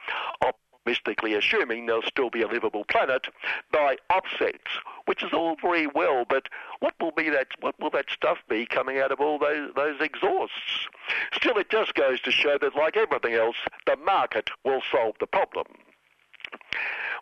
optimistically 0.87 1.35
assuming 1.35 1.87
there'll 1.87 2.03
still 2.03 2.31
be 2.31 2.43
a 2.43 2.47
livable 2.47 2.85
planet, 2.85 3.27
by 3.73 3.97
offsets, 4.11 4.71
which 5.07 5.23
is 5.23 5.33
all 5.33 5.57
very 5.61 5.87
well, 5.87 6.25
but 6.29 6.49
what 6.81 6.95
will 7.01 7.11
be 7.11 7.29
that? 7.31 7.49
What 7.61 7.79
will 7.81 7.91
that 7.91 8.07
stuff 8.11 8.39
be 8.49 8.67
coming 8.67 8.99
out 8.99 9.11
of 9.11 9.21
all 9.21 9.39
those 9.39 9.73
those 9.75 10.01
exhausts? 10.01 10.89
Still, 11.33 11.59
it 11.59 11.71
just 11.71 11.95
goes 11.95 12.21
to 12.21 12.31
show 12.31 12.59
that, 12.61 12.77
like 12.77 12.97
everything 12.97 13.35
else, 13.35 13.57
the 13.87 13.97
market 13.97 14.51
will 14.65 14.83
solve 14.93 15.17
the 15.19 15.27
problem. 15.27 15.67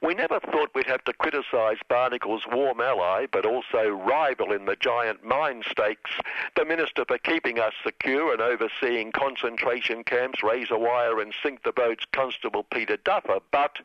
We 0.05 0.13
never 0.13 0.39
thought 0.39 0.75
we'd 0.75 0.87
have 0.87 1.03
to 1.05 1.15
criticise 1.15 1.79
Barnacle's 1.89 2.47
warm 2.53 2.79
ally, 2.79 3.25
but 3.33 3.47
also 3.47 3.89
rival 3.89 4.53
in 4.53 4.67
the 4.67 4.77
giant 4.77 5.25
mine 5.25 5.63
stakes, 5.67 6.11
the 6.57 6.67
Minister 6.67 7.07
for 7.09 7.17
keeping 7.17 7.59
us 7.59 7.73
secure 7.83 8.31
and 8.31 8.43
overseeing 8.43 9.13
concentration 9.13 10.05
camps, 10.05 10.43
razor 10.43 10.77
wire 10.77 11.21
and 11.21 11.33
sink 11.43 11.63
the 11.63 11.73
boats, 11.73 12.05
Constable 12.13 12.65
Peter 12.65 12.99
Duffer. 12.99 13.39
But 13.51 13.79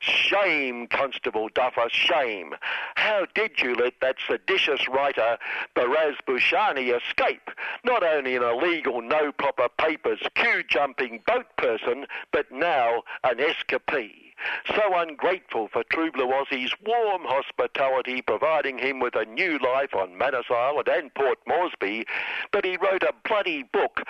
Shame, 0.00 0.88
Constable 0.88 1.48
Duffer, 1.54 1.88
shame. 1.90 2.54
How 2.96 3.24
did 3.34 3.60
you 3.62 3.76
let 3.76 3.94
that 4.00 4.16
seditious 4.28 4.88
writer, 4.88 5.38
Behrouz 5.76 6.16
Boochani, 6.26 6.94
escape? 6.94 7.50
Not 7.84 8.02
only 8.02 8.34
an 8.34 8.42
illegal, 8.42 9.00
no 9.00 9.30
proper 9.30 9.68
papers, 9.78 10.20
queue 10.34 10.64
jumping 10.68 11.22
boat 11.24 11.46
person, 11.56 12.06
but 12.32 12.50
now 12.50 13.04
an 13.22 13.38
escapee 13.38 14.26
so 14.74 14.94
ungrateful 14.94 15.68
for 15.68 15.82
Blue 15.90 16.26
Aussie's 16.26 16.74
warm 16.84 17.22
hospitality, 17.24 18.22
providing 18.22 18.78
him 18.78 19.00
with 19.00 19.16
a 19.16 19.24
new 19.24 19.58
life 19.58 19.94
on 19.94 20.16
Manus 20.16 20.46
Island 20.50 20.88
and 20.88 21.14
Port 21.14 21.38
Moresby, 21.46 22.04
that 22.52 22.64
he 22.64 22.76
wrote 22.76 23.02
a 23.02 23.14
bloody 23.24 23.62
book 23.62 24.02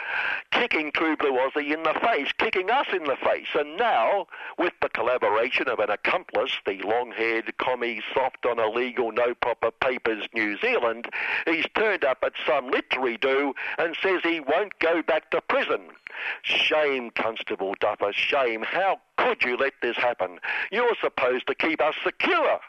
kicking 0.51 0.91
Blue 0.93 1.33
Aussie 1.33 1.73
in 1.73 1.83
the 1.83 1.95
face, 2.03 2.31
kicking 2.39 2.71
us 2.71 2.87
in 2.93 3.05
the 3.05 3.17
face. 3.17 3.49
And 3.55 3.77
now, 3.77 4.27
with 4.59 4.73
the 4.83 4.89
collaboration 4.89 5.69
of 5.69 5.79
an 5.79 5.91
accomplice, 5.91 6.53
the 6.67 6.79
long-haired 6.83 7.57
commie 7.59 8.03
soft 8.15 8.45
on 8.47 8.59
illegal, 8.59 9.13
no 9.13 9.35
proper 9.35 9.71
papers 9.71 10.25
New 10.35 10.59
Zealand, 10.59 11.09
he's 11.47 11.67
turned 11.77 12.05
up 12.05 12.19
at 12.23 12.33
some 12.47 12.71
literary 12.71 13.17
do 13.17 13.55
and 13.79 13.97
says 14.03 14.21
he 14.23 14.41
won't 14.41 14.79
go 14.79 15.03
back 15.03 15.31
to 15.31 15.41
prison. 15.41 15.83
Shame, 16.43 17.11
Constable 17.11 17.75
Duffer, 17.81 18.13
shame. 18.13 18.63
How 18.63 19.01
could 19.17 19.43
you 19.43 19.57
let 19.57 19.75
this 19.83 19.97
happen? 19.97 20.39
You're 20.71 20.97
supposed 21.01 21.47
to 21.47 21.55
keep 21.55 21.81
us 21.81 21.95
secure. 22.05 22.61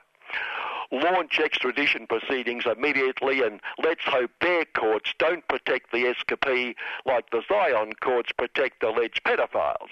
Launch 0.92 1.40
extradition 1.40 2.08
proceedings 2.08 2.66
immediately 2.66 3.42
and 3.42 3.60
let's 3.84 4.04
hope 4.06 4.32
their 4.40 4.64
courts 4.66 5.14
don't 5.20 5.46
protect 5.48 5.92
the 5.92 6.06
escapee 6.06 6.76
like 7.06 7.30
the 7.32 7.44
Zion 7.48 7.92
courts 8.02 8.32
protect 8.32 8.84
alleged 8.84 9.22
pedophiles. 9.26 9.90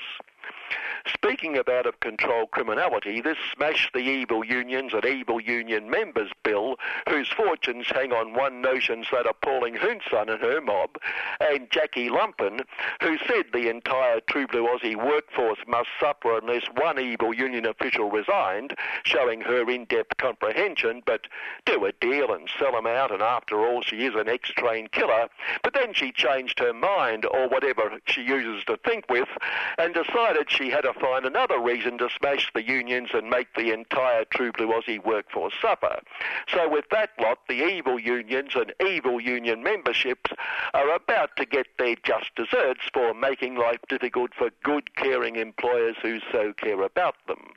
Speaking 1.13 1.57
of 1.57 1.68
out 1.68 1.86
of 1.86 1.99
control 1.99 2.47
criminality, 2.47 3.22
this 3.22 3.38
Smash 3.53 3.89
the 3.93 3.99
Evil 3.99 4.43
Unions 4.43 4.93
and 4.93 5.05
Evil 5.05 5.39
Union 5.39 5.89
Members 5.89 6.32
bill, 6.43 6.78
whose 7.09 7.30
fortunes 7.30 7.88
hang 7.88 8.11
on 8.11 8.34
one 8.34 8.61
notion's 8.61 9.07
that 9.11 9.28
appalling 9.28 9.76
Hoonson 9.76 10.30
and 10.32 10.41
her 10.41 10.61
mob, 10.61 10.97
and 11.39 11.70
Jackie 11.70 12.09
Lumpen, 12.09 12.61
who 13.01 13.18
said 13.28 13.45
the 13.53 13.70
entire 13.70 14.20
True 14.22 14.47
Blue 14.47 14.68
Aussie 14.68 14.95
workforce 14.95 15.59
must 15.68 15.89
suffer 15.99 16.38
unless 16.38 16.63
one 16.76 16.99
evil 16.99 17.34
union 17.34 17.66
official 17.66 18.09
resigned, 18.09 18.76
showing 19.03 19.41
her 19.41 19.70
in 19.70 19.86
depth 19.86 20.18
comprehension, 20.18 21.01
but 21.05 21.28
do 21.66 21.86
a 21.86 21.91
deal 21.93 22.34
and 22.34 22.49
sell 22.57 22.72
them 22.72 22.88
out, 22.88 23.11
and 23.11 23.22
after 23.22 23.66
all, 23.66 23.82
she 23.82 24.05
is 24.05 24.16
an 24.16 24.28
ex 24.28 24.49
trained 24.49 24.91
killer. 24.91 25.28
But 25.63 25.74
then 25.74 25.93
she 25.93 26.11
changed 26.11 26.59
her 26.59 26.74
mind, 26.74 27.26
or 27.26 27.47
whatever 27.47 27.99
she 28.07 28.22
uses 28.22 28.63
to 28.66 28.78
think 28.78 29.09
with, 29.09 29.30
and 29.78 29.93
decided 29.93 30.49
she 30.55 30.69
had 30.69 30.81
to 30.81 30.93
find 30.93 31.25
another 31.25 31.59
reason 31.59 31.97
to 31.97 32.09
smash 32.17 32.51
the 32.53 32.65
unions 32.65 33.09
and 33.13 33.29
make 33.29 33.53
the 33.55 33.71
entire 33.71 34.25
True 34.25 34.51
Blue 34.51 34.67
Aussie 34.67 35.03
workforce 35.03 35.53
suffer. 35.61 35.99
So 36.47 36.69
with 36.69 36.85
that 36.91 37.11
lot, 37.19 37.39
the 37.47 37.65
evil 37.65 37.99
unions 37.99 38.53
and 38.55 38.73
evil 38.85 39.19
union 39.19 39.63
memberships 39.63 40.31
are 40.73 40.93
about 40.93 41.35
to 41.37 41.45
get 41.45 41.67
their 41.77 41.95
just 42.03 42.33
desserts 42.35 42.81
for 42.93 43.13
making 43.13 43.55
life 43.55 43.79
difficult 43.89 44.31
for 44.33 44.49
good, 44.63 44.95
caring 44.95 45.35
employers 45.35 45.95
who 46.01 46.19
so 46.31 46.53
care 46.53 46.81
about 46.81 47.15
them. 47.27 47.51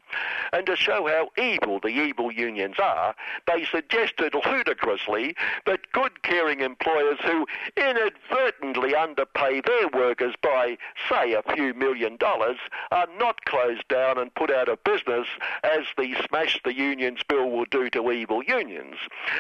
And 0.53 0.67
to 0.67 0.77
show 0.77 1.07
how 1.07 1.29
evil 1.43 1.81
the 1.81 1.89
evil 1.89 2.33
unions 2.33 2.77
are, 2.83 3.15
they 3.47 3.65
suggested 3.65 4.35
ludicrously 4.35 5.37
that 5.67 5.81
good, 5.93 6.23
caring 6.23 6.61
employers 6.61 7.19
who 7.23 7.47
inadvertently 7.77 8.95
underpay 8.95 9.61
their 9.61 9.89
workers 9.89 10.35
by, 10.43 10.79
say, 11.09 11.35
a 11.35 11.43
few 11.55 11.75
million 11.75 12.17
dollars 12.17 12.59
are 12.91 13.09
not 13.19 13.45
closed 13.45 13.87
down 13.89 14.19
and 14.19 14.35
put 14.35 14.51
out 14.51 14.69
of 14.69 14.83
business 14.85 15.27
as 15.63 15.85
the 15.97 16.15
Smash 16.27 16.61
the 16.65 16.75
Unions 16.75 17.21
bill 17.29 17.51
will 17.51 17.67
do 17.71 17.91
to 17.91 18.11
evil 18.11 18.43
unions. 18.43 18.97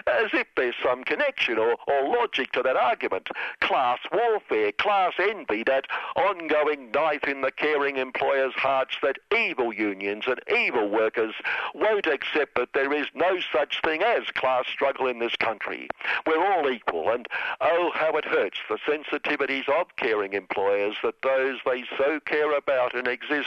As 0.06 0.30
if 0.32 0.46
there's 0.56 0.74
some 0.82 1.04
connection 1.04 1.58
or, 1.58 1.76
or 1.86 2.08
logic 2.08 2.52
to 2.52 2.62
that 2.62 2.76
argument. 2.76 3.28
Class 3.60 3.98
warfare, 4.12 4.72
class 4.72 5.14
envy, 5.18 5.62
that 5.64 5.86
ongoing 6.16 6.90
knife 6.90 7.24
in 7.24 7.40
the 7.40 7.50
caring 7.50 7.96
employers' 7.96 8.54
hearts 8.54 8.96
that 9.02 9.18
evil 9.36 9.72
unions 9.72 10.24
and 10.26 10.40
evil 10.54 10.88
workers 10.88 11.34
won't 11.74 12.06
accept 12.06 12.54
that 12.56 12.72
there 12.74 12.92
is 12.92 13.06
no 13.14 13.38
such 13.52 13.80
thing 13.82 14.02
as 14.02 14.24
class 14.34 14.66
struggle 14.66 15.06
in 15.06 15.18
this 15.18 15.36
country. 15.36 15.88
We're 16.26 16.44
all 16.44 16.70
equal, 16.70 17.10
and 17.10 17.26
oh, 17.60 17.90
how 17.94 18.12
it 18.16 18.24
hurts 18.24 18.58
the 18.68 18.78
sensitivities 18.86 19.68
of 19.68 19.86
caring 19.96 20.32
employers 20.32 20.96
that 21.02 21.22
those 21.22 21.58
they 21.64 21.84
so 21.96 22.20
care 22.20 22.56
about 22.56 22.94
and 22.94 23.06
exist 23.06 23.37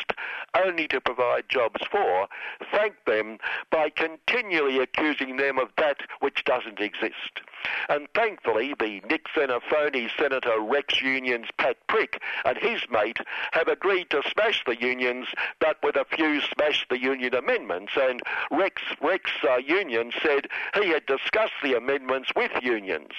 only 0.56 0.88
to 0.88 1.02
provide 1.02 1.50
jobs 1.50 1.82
for, 1.90 2.28
thank 2.72 2.94
them 3.06 3.38
by 3.70 3.90
continually 3.90 4.80
accusing 4.80 5.38
them 5.38 5.58
of 5.58 5.70
that 5.78 5.98
which 6.20 6.44
doesn't 6.44 6.80
exist. 6.80 7.42
And 7.90 8.08
thankfully, 8.16 8.74
the 8.80 9.02
Nick 9.10 9.28
Xenophony 9.36 10.10
Senator 10.18 10.60
Rex 10.60 11.02
Union's 11.02 11.48
Pat 11.58 11.78
Prick 11.88 12.22
and 12.46 12.58
his 12.58 12.82
mate 12.90 13.20
have 13.52 13.68
agreed 13.68 14.10
to 14.10 14.24
smash 14.32 14.64
the 14.66 14.80
unions, 14.80 15.28
but 15.60 15.78
with 15.84 15.96
a 15.96 16.06
few 16.06 16.42
smash 16.42 16.86
the 16.90 17.00
union 17.00 17.36
amendments. 17.36 17.94
And 17.96 18.22
Rex, 18.50 18.82
Rex 19.02 19.30
uh, 19.48 19.58
Union 19.58 20.12
said 20.22 20.48
he 20.74 20.90
had 20.90 21.06
discussed 21.06 21.54
the 21.64 21.76
amendments 21.76 22.30
with 22.36 22.52
unions. 22.62 23.14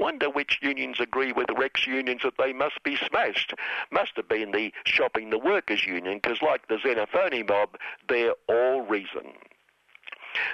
Wonder 0.00 0.30
which 0.30 0.60
unions 0.62 0.98
agree 0.98 1.30
with 1.30 1.48
the 1.48 1.52
Rex 1.52 1.86
unions 1.86 2.22
that 2.24 2.38
they 2.38 2.54
must 2.54 2.82
be 2.82 2.96
smashed. 2.96 3.52
Must 3.90 4.16
have 4.16 4.28
been 4.28 4.50
the 4.50 4.72
Shopping 4.84 5.28
the 5.28 5.38
Workers 5.38 5.84
Union, 5.84 6.18
because 6.22 6.40
like 6.40 6.68
the 6.68 6.78
Xenophony 6.82 7.42
mob, 7.42 7.76
they're 8.08 8.32
all 8.48 8.80
reason. 8.80 9.34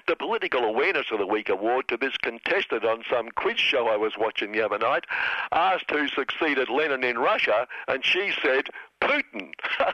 The 0.06 0.16
Political 0.16 0.64
Awareness 0.64 1.06
of 1.10 1.18
the 1.18 1.26
Week 1.26 1.48
award 1.48 1.88
to 1.88 1.96
this 1.96 2.16
contestant 2.16 2.84
on 2.84 3.02
some 3.10 3.30
quiz 3.30 3.58
show 3.58 3.88
I 3.88 3.96
was 3.96 4.16
watching 4.18 4.52
the 4.52 4.62
other 4.62 4.78
night 4.78 5.04
asked 5.52 5.90
who 5.90 6.08
succeeded 6.08 6.68
Lenin 6.68 7.04
in 7.04 7.18
Russia, 7.18 7.66
and 7.88 8.04
she 8.04 8.32
said, 8.42 8.68
Putin. 9.00 9.52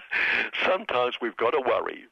Sometimes 0.65 1.17
we've 1.21 1.37
got 1.37 1.51
to 1.51 1.61
worry. 1.61 2.05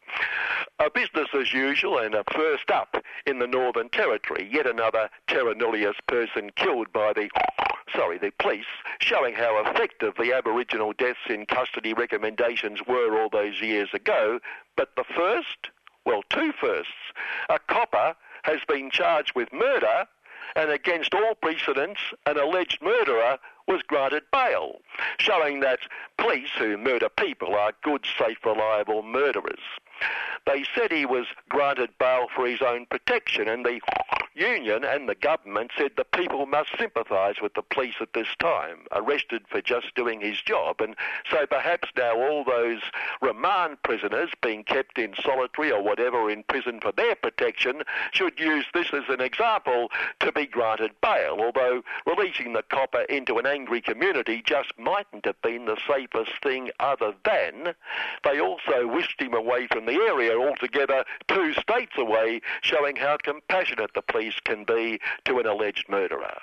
A 0.78 0.90
business 0.90 1.28
as 1.34 1.52
usual 1.52 1.98
and 1.98 2.14
a 2.14 2.24
first 2.32 2.70
up 2.70 2.96
in 3.26 3.38
the 3.38 3.46
Northern 3.46 3.88
Territory. 3.88 4.48
Yet 4.50 4.66
another 4.66 5.08
terra 5.28 5.54
nullius 5.54 5.96
person 6.06 6.50
killed 6.56 6.92
by 6.92 7.12
the, 7.12 7.28
sorry, 7.94 8.18
the 8.18 8.32
police, 8.38 8.64
showing 8.98 9.34
how 9.34 9.62
effective 9.64 10.14
the 10.18 10.32
Aboriginal 10.32 10.92
deaths 10.92 11.20
in 11.28 11.46
custody 11.46 11.92
recommendations 11.92 12.80
were 12.86 13.20
all 13.20 13.28
those 13.28 13.60
years 13.60 13.90
ago. 13.92 14.40
But 14.76 14.96
the 14.96 15.04
first? 15.04 15.70
Well, 16.04 16.22
two 16.30 16.52
firsts. 16.60 16.92
A 17.48 17.58
copper 17.58 18.14
has 18.42 18.60
been 18.66 18.90
charged 18.90 19.34
with 19.34 19.52
murder 19.52 20.06
and 20.56 20.70
against 20.70 21.14
all 21.14 21.34
precedents, 21.34 22.00
an 22.26 22.38
alleged 22.38 22.82
murderer 22.82 23.38
was 23.68 23.82
granted 23.82 24.24
bail, 24.32 24.80
showing 25.18 25.60
that 25.60 25.80
police 26.18 26.50
who 26.58 26.76
murder 26.76 27.08
people 27.08 27.54
are 27.54 27.72
good, 27.82 28.04
safe, 28.18 28.38
reliable 28.44 29.02
murderers. 29.02 29.60
They 30.46 30.64
said 30.74 30.90
he 30.90 31.06
was 31.06 31.26
granted 31.48 31.90
bail 31.98 32.26
for 32.34 32.46
his 32.46 32.62
own 32.62 32.86
protection, 32.86 33.48
and 33.48 33.64
the 33.64 33.80
union 34.34 34.84
and 34.84 35.08
the 35.08 35.14
government 35.14 35.70
said 35.76 35.92
the 35.96 36.04
people 36.04 36.46
must 36.46 36.70
sympathise 36.78 37.36
with 37.42 37.54
the 37.54 37.62
police 37.62 37.96
at 38.00 38.12
this 38.14 38.28
time, 38.38 38.86
arrested 38.92 39.42
for 39.48 39.60
just 39.60 39.94
doing 39.94 40.20
his 40.20 40.40
job. 40.40 40.80
And 40.80 40.96
so 41.30 41.46
perhaps 41.46 41.88
now 41.96 42.16
all 42.16 42.44
those 42.44 42.80
remand 43.20 43.82
prisoners 43.82 44.30
being 44.42 44.64
kept 44.64 44.98
in 44.98 45.14
solitary 45.22 45.72
or 45.72 45.82
whatever 45.82 46.30
in 46.30 46.42
prison 46.44 46.80
for 46.80 46.92
their 46.92 47.14
protection 47.14 47.82
should 48.12 48.38
use 48.38 48.64
this 48.72 48.92
as 48.92 49.04
an 49.08 49.20
example 49.20 49.88
to 50.20 50.32
be 50.32 50.46
granted 50.46 50.92
bail, 51.02 51.36
although 51.40 51.82
releasing 52.06 52.52
the 52.52 52.62
copper 52.62 53.02
into 53.02 53.38
an 53.38 53.46
angry 53.46 53.80
community 53.80 54.42
just 54.44 54.72
mightn't 54.78 55.24
have 55.24 55.40
been 55.42 55.66
the 55.66 55.78
safest 55.88 56.32
thing 56.42 56.70
other 56.80 57.12
than 57.24 57.74
they 58.24 58.40
also 58.40 58.86
whisked 58.86 59.20
him 59.20 59.34
away 59.34 59.66
from 59.66 59.86
the 59.90 59.96
area 59.96 60.38
altogether 60.38 61.04
two 61.26 61.52
states 61.54 61.92
away, 61.96 62.40
showing 62.62 62.94
how 62.94 63.16
compassionate 63.22 63.90
the 63.94 64.02
police 64.02 64.38
can 64.44 64.64
be 64.64 65.00
to 65.24 65.38
an 65.38 65.46
alleged 65.46 65.88
murderer. 65.88 66.38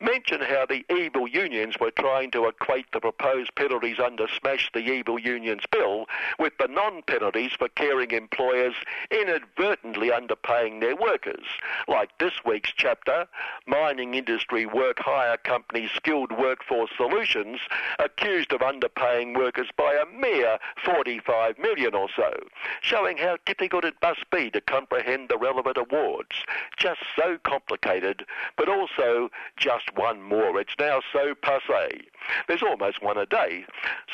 Mention 0.00 0.40
how 0.40 0.66
the 0.66 0.84
evil 0.94 1.26
unions 1.26 1.76
were 1.80 1.90
trying 1.90 2.30
to 2.32 2.46
equate 2.46 2.86
the 2.92 3.00
proposed 3.00 3.54
penalties 3.54 3.98
under 3.98 4.26
Smash 4.28 4.70
the 4.72 4.80
Evil 4.80 5.18
Unions 5.18 5.62
bill 5.70 6.06
with 6.38 6.52
the 6.58 6.68
non-penalties 6.68 7.52
for 7.58 7.68
caring 7.68 8.10
employers 8.10 8.74
inadvertently 9.10 10.10
underpaying 10.10 10.80
their 10.80 10.96
workers, 10.96 11.44
like 11.86 12.10
this 12.18 12.32
week's 12.44 12.72
chapter, 12.76 13.26
Mining 13.66 14.14
Industry 14.14 14.66
Work 14.66 14.98
Hire 14.98 15.36
Company 15.36 15.88
Skilled 15.94 16.32
Workforce 16.32 16.90
Solutions, 16.96 17.60
accused 17.98 18.52
of 18.52 18.60
underpaying 18.60 19.36
workers 19.36 19.68
by 19.76 19.94
a 19.94 20.06
mere 20.18 20.58
45 20.84 21.58
million 21.58 21.94
or 21.94 22.08
so, 22.14 22.32
showing 22.80 23.16
how 23.16 23.36
difficult 23.46 23.84
it 23.84 23.94
must 24.02 24.28
be 24.30 24.50
to 24.50 24.60
comprehend 24.60 25.28
the 25.28 25.38
relevant 25.38 25.76
awards. 25.76 26.44
Just 26.76 27.00
so 27.16 27.38
complicated, 27.44 28.24
but 28.56 28.68
also 28.68 29.30
just 29.58 29.94
one 29.94 30.22
more. 30.22 30.60
It's 30.60 30.74
now 30.78 31.00
so 31.12 31.34
passe. 31.34 32.08
There's 32.46 32.62
almost 32.62 33.02
one 33.02 33.18
a 33.18 33.26
day. 33.26 33.64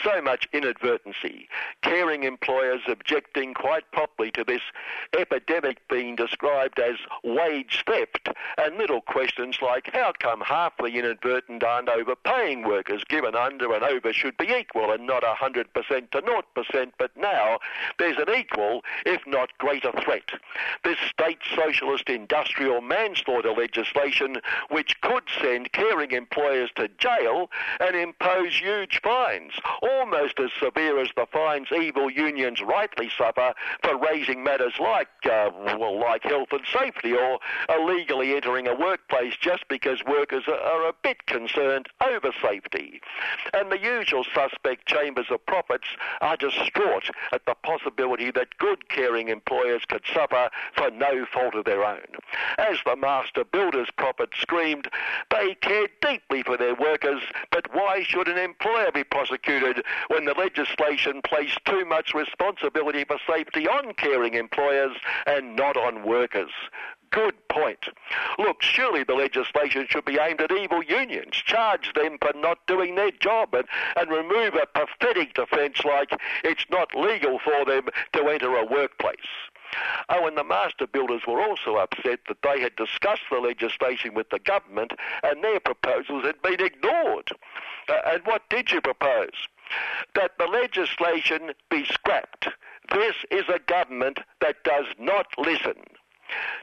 So 0.03 0.21
much 0.21 0.49
inadvertency. 0.53 1.49
Caring 1.83 2.25
employers 2.25 2.81
objecting 2.89 3.55
quite 3.55 3.91
properly 3.93 4.31
to 4.33 4.45
this 4.45 4.63
epidemic 5.19 5.79
being 5.89 6.17
described 6.17 6.79
as 6.79 6.97
wage 7.23 7.85
theft, 7.87 8.29
and 8.59 8.77
little 8.77 9.01
questions 9.01 9.59
like 9.63 9.91
how 9.93 10.13
come 10.19 10.41
half 10.41 10.77
the 10.79 10.87
inadvertent 10.87 11.63
aren't 11.63 11.89
overpaying 11.89 12.63
workers 12.63 13.03
given 13.09 13.35
under 13.35 13.73
and 13.73 13.83
over 13.83 14.13
should 14.13 14.37
be 14.37 14.53
equal 14.53 14.91
and 14.93 15.07
not 15.07 15.23
100% 15.23 15.65
to 16.11 16.23
0%, 16.23 16.93
but 16.99 17.11
now 17.17 17.59
there's 17.99 18.17
an 18.17 18.35
equal, 18.35 18.83
if 19.07 19.27
not 19.27 19.57
greater 19.59 19.93
threat. 20.03 20.31
This 20.85 20.99
state 20.99 21.39
socialist 21.55 22.09
industrial 22.09 22.81
manslaughter 22.81 23.53
legislation 23.53 24.41
which 24.71 25.01
could 25.01 25.25
send 25.41 25.73
caring 25.73 26.13
employers 26.13 26.71
to 26.77 26.89
jail 26.99 27.51
and 27.81 27.94
impose 27.95 28.61
huge 28.61 29.01
fines, 29.03 29.53
almost 29.83 30.39
as 30.39 30.51
severe 30.61 30.99
as 31.01 31.09
the 31.17 31.27
fines 31.33 31.69
evil 31.73 32.11
unions 32.11 32.63
rightly 32.63 33.11
suffer 33.17 33.55
for 33.83 33.97
raising 33.97 34.43
matters 34.43 34.75
like, 34.79 35.09
uh, 35.25 35.51
well, 35.79 35.99
like 35.99 36.23
health 36.25 36.49
and 36.53 36.65
safety 36.73 37.13
or 37.13 37.39
illegally 37.69 38.35
entering 38.35 38.69
a 38.69 38.75
workplace 38.75 39.35
just 39.41 39.67
because 39.69 40.05
workers 40.05 40.45
are, 40.49 40.61
are 40.61 40.89
a 40.89 40.95
bit 41.03 41.27
concerned 41.27 41.87
over 42.01 42.33
safety. 42.43 43.01
And 43.53 43.71
the 43.71 43.79
usual 43.79 44.25
suspect 44.35 44.87
chambers 44.87 45.27
of 45.31 45.45
profits 45.47 45.89
are 46.21 46.37
distraught 46.37 47.11
at 47.33 47.45
the 47.47 47.55
possibility 47.63 48.31
that 48.31 48.57
good 48.59 48.89
caring 48.89 49.29
employers 49.29 49.83
could 49.89 50.05
suffer 50.13 50.51
for 50.75 50.91
no 50.91 51.27
fault 51.27 51.55
of 51.55 51.65
their 51.65 51.85
own. 51.85 52.05
As 52.59 52.79
the 52.85 52.97
master 52.97 53.45
builders 53.45 53.89
prophet 53.97 54.31
screamed, 54.39 54.89
they 55.31 55.55
cared 55.57 55.91
deeply 56.01 56.43
for 56.43 56.57
their 56.57 56.75
workers, 56.75 57.23
but 57.51 57.73
why 57.85 58.03
should 58.03 58.29
an 58.29 58.39
employer 58.39 58.91
be 58.91 59.05
prosecuted 59.05 59.85
when 60.09 60.25
the 60.25 60.33
legislation 60.33 61.21
placed 61.23 61.63
too 61.67 61.85
much 61.85 62.15
responsibility 62.15 63.05
for 63.05 63.19
safety 63.29 63.69
on 63.69 63.93
caring 63.93 64.33
employers 64.33 64.97
and 65.27 65.55
not 65.55 65.77
on 65.77 66.03
workers? 66.03 66.51
Good 67.11 67.35
point. 67.49 67.85
Look, 68.39 68.63
surely 68.63 69.05
the 69.05 69.15
legislation 69.15 69.87
should 69.87 70.07
be 70.07 70.19
aimed 70.19 70.41
at 70.41 70.51
evil 70.51 70.83
unions, 70.83 71.35
charge 71.35 71.93
them 71.93 72.17
for 72.23 72.33
not 72.35 72.67
doing 72.67 72.95
their 72.95 73.11
job, 73.11 73.55
and, 73.55 73.67
and 73.97 74.11
remove 74.11 74.55
a 74.55 74.67
pathetic 74.67 75.35
defence 75.35 75.85
like 75.85 76.11
it's 76.43 76.65
not 76.71 76.95
legal 76.95 77.39
for 77.39 77.67
them 77.67 77.89
to 78.15 78.29
enter 78.29 78.57
a 78.57 78.65
workplace. 78.65 79.19
Oh, 80.09 80.27
and 80.27 80.37
the 80.37 80.45
master 80.45 80.87
builders 80.87 81.23
were 81.27 81.41
also 81.41 81.77
upset 81.77 82.21
that 82.29 82.43
they 82.43 82.61
had 82.61 82.77
discussed 82.77 83.23
the 83.31 83.39
legislation 83.39 84.15
with 84.15 84.31
the 84.31 84.39
government 84.39 84.93
and 85.23 85.43
their 85.43 85.61
proposals 85.61 86.25
had 86.25 86.41
been 86.43 86.61
ignored. 86.61 87.31
Uh, 87.89 88.01
and 88.07 88.23
what 88.25 88.49
did 88.51 88.71
you 88.71 88.81
propose? 88.81 89.49
That 90.15 90.33
the 90.39 90.47
legislation 90.47 91.53
be 91.71 91.85
scrapped. 91.85 92.49
This 92.93 93.17
is 93.31 93.45
a 93.49 93.59
government 93.59 94.21
that 94.41 94.63
does 94.65 94.87
not 94.99 95.27
listen. 95.39 95.75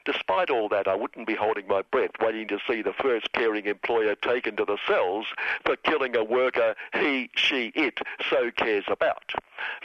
Despite 0.06 0.50
all 0.50 0.68
that, 0.70 0.88
I 0.88 0.96
wouldn't 0.96 1.28
be 1.28 1.36
holding 1.36 1.68
my 1.68 1.84
breath 1.84 2.12
waiting 2.20 2.48
to 2.48 2.60
see 2.68 2.82
the 2.82 2.94
first 2.94 3.32
caring 3.34 3.66
employer 3.66 4.16
taken 4.16 4.56
to 4.56 4.66
the 4.66 4.78
cells 4.88 5.28
for 5.64 5.76
killing 5.78 6.16
a 6.16 6.24
worker 6.24 6.76
he, 6.94 7.30
she, 7.36 7.72
it 7.76 8.00
so 8.30 8.52
cares 8.52 8.86
about. 8.88 9.32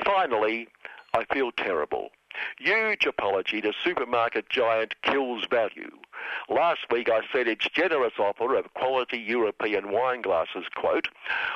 Finally, 0.04 0.68
I 1.14 1.24
feel 1.32 1.52
terrible. 1.52 2.10
Huge 2.58 3.06
apology 3.06 3.60
to 3.60 3.72
supermarket 3.84 4.48
giant 4.48 4.94
Kills 5.02 5.46
Value. 5.50 5.90
Last 6.48 6.86
week 6.90 7.08
I 7.08 7.20
said 7.32 7.48
its 7.48 7.68
generous 7.72 8.14
offer 8.18 8.54
of 8.56 8.72
quality 8.74 9.18
European 9.18 9.92
wine 9.92 10.22
glasses, 10.22 10.64
quote, 10.74 11.08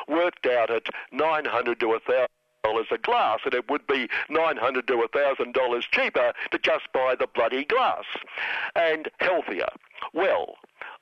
worked 0.08 0.46
out 0.46 0.70
at 0.70 0.86
900 1.12 1.80
to 1.80 1.86
a 1.86 2.00
1,000 2.04 2.26
dollars 2.62 2.86
a 2.90 2.98
glass, 2.98 3.40
and 3.44 3.54
it 3.54 3.70
would 3.70 3.86
be 3.86 4.08
nine 4.28 4.56
hundred 4.56 4.86
to 4.86 5.02
a 5.02 5.08
thousand 5.08 5.54
dollars 5.54 5.86
cheaper 5.90 6.32
to 6.50 6.58
just 6.58 6.84
buy 6.92 7.14
the 7.18 7.26
bloody 7.26 7.64
glass, 7.64 8.04
and 8.76 9.08
healthier. 9.18 9.68
Well, 10.12 10.56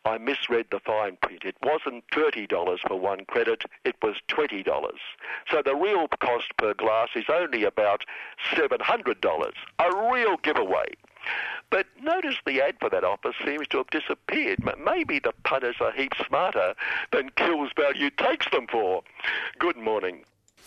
I 0.05 0.18
misread 0.18 0.66
the 0.70 0.80
fine 0.80 1.16
print. 1.20 1.44
It 1.44 1.57
wasn't 1.62 2.07
$30 2.09 2.78
for 2.86 2.99
one 2.99 3.24
credit, 3.26 3.64
it 3.84 3.96
was 4.03 4.16
$20. 4.28 4.64
So 5.51 5.62
the 5.64 5.74
real 5.74 6.09
cost 6.20 6.57
per 6.57 6.74
glass 6.74 7.09
is 7.14 7.24
only 7.28 7.64
about 7.64 8.05
$700. 8.53 9.53
A 9.78 10.11
real 10.12 10.36
giveaway. 10.38 10.86
But 11.70 11.86
notice 12.01 12.36
the 12.46 12.62
ad 12.62 12.76
for 12.80 12.88
that 12.90 13.05
offer 13.05 13.32
seems 13.44 13.68
to 13.68 13.78
have 13.78 13.90
disappeared. 13.90 14.61
Maybe 14.82 15.18
the 15.18 15.32
punters 15.44 15.76
are 15.80 15.92
heaps 15.92 16.18
smarter 16.26 16.74
than 17.12 17.30
Kills 17.30 17.70
Value 17.76 18.11
takes 18.11 18.46
them 18.51 18.66
for. 18.70 19.03
Good 19.59 19.76
morning. 19.76 20.24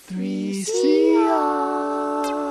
3CR. 0.07 2.50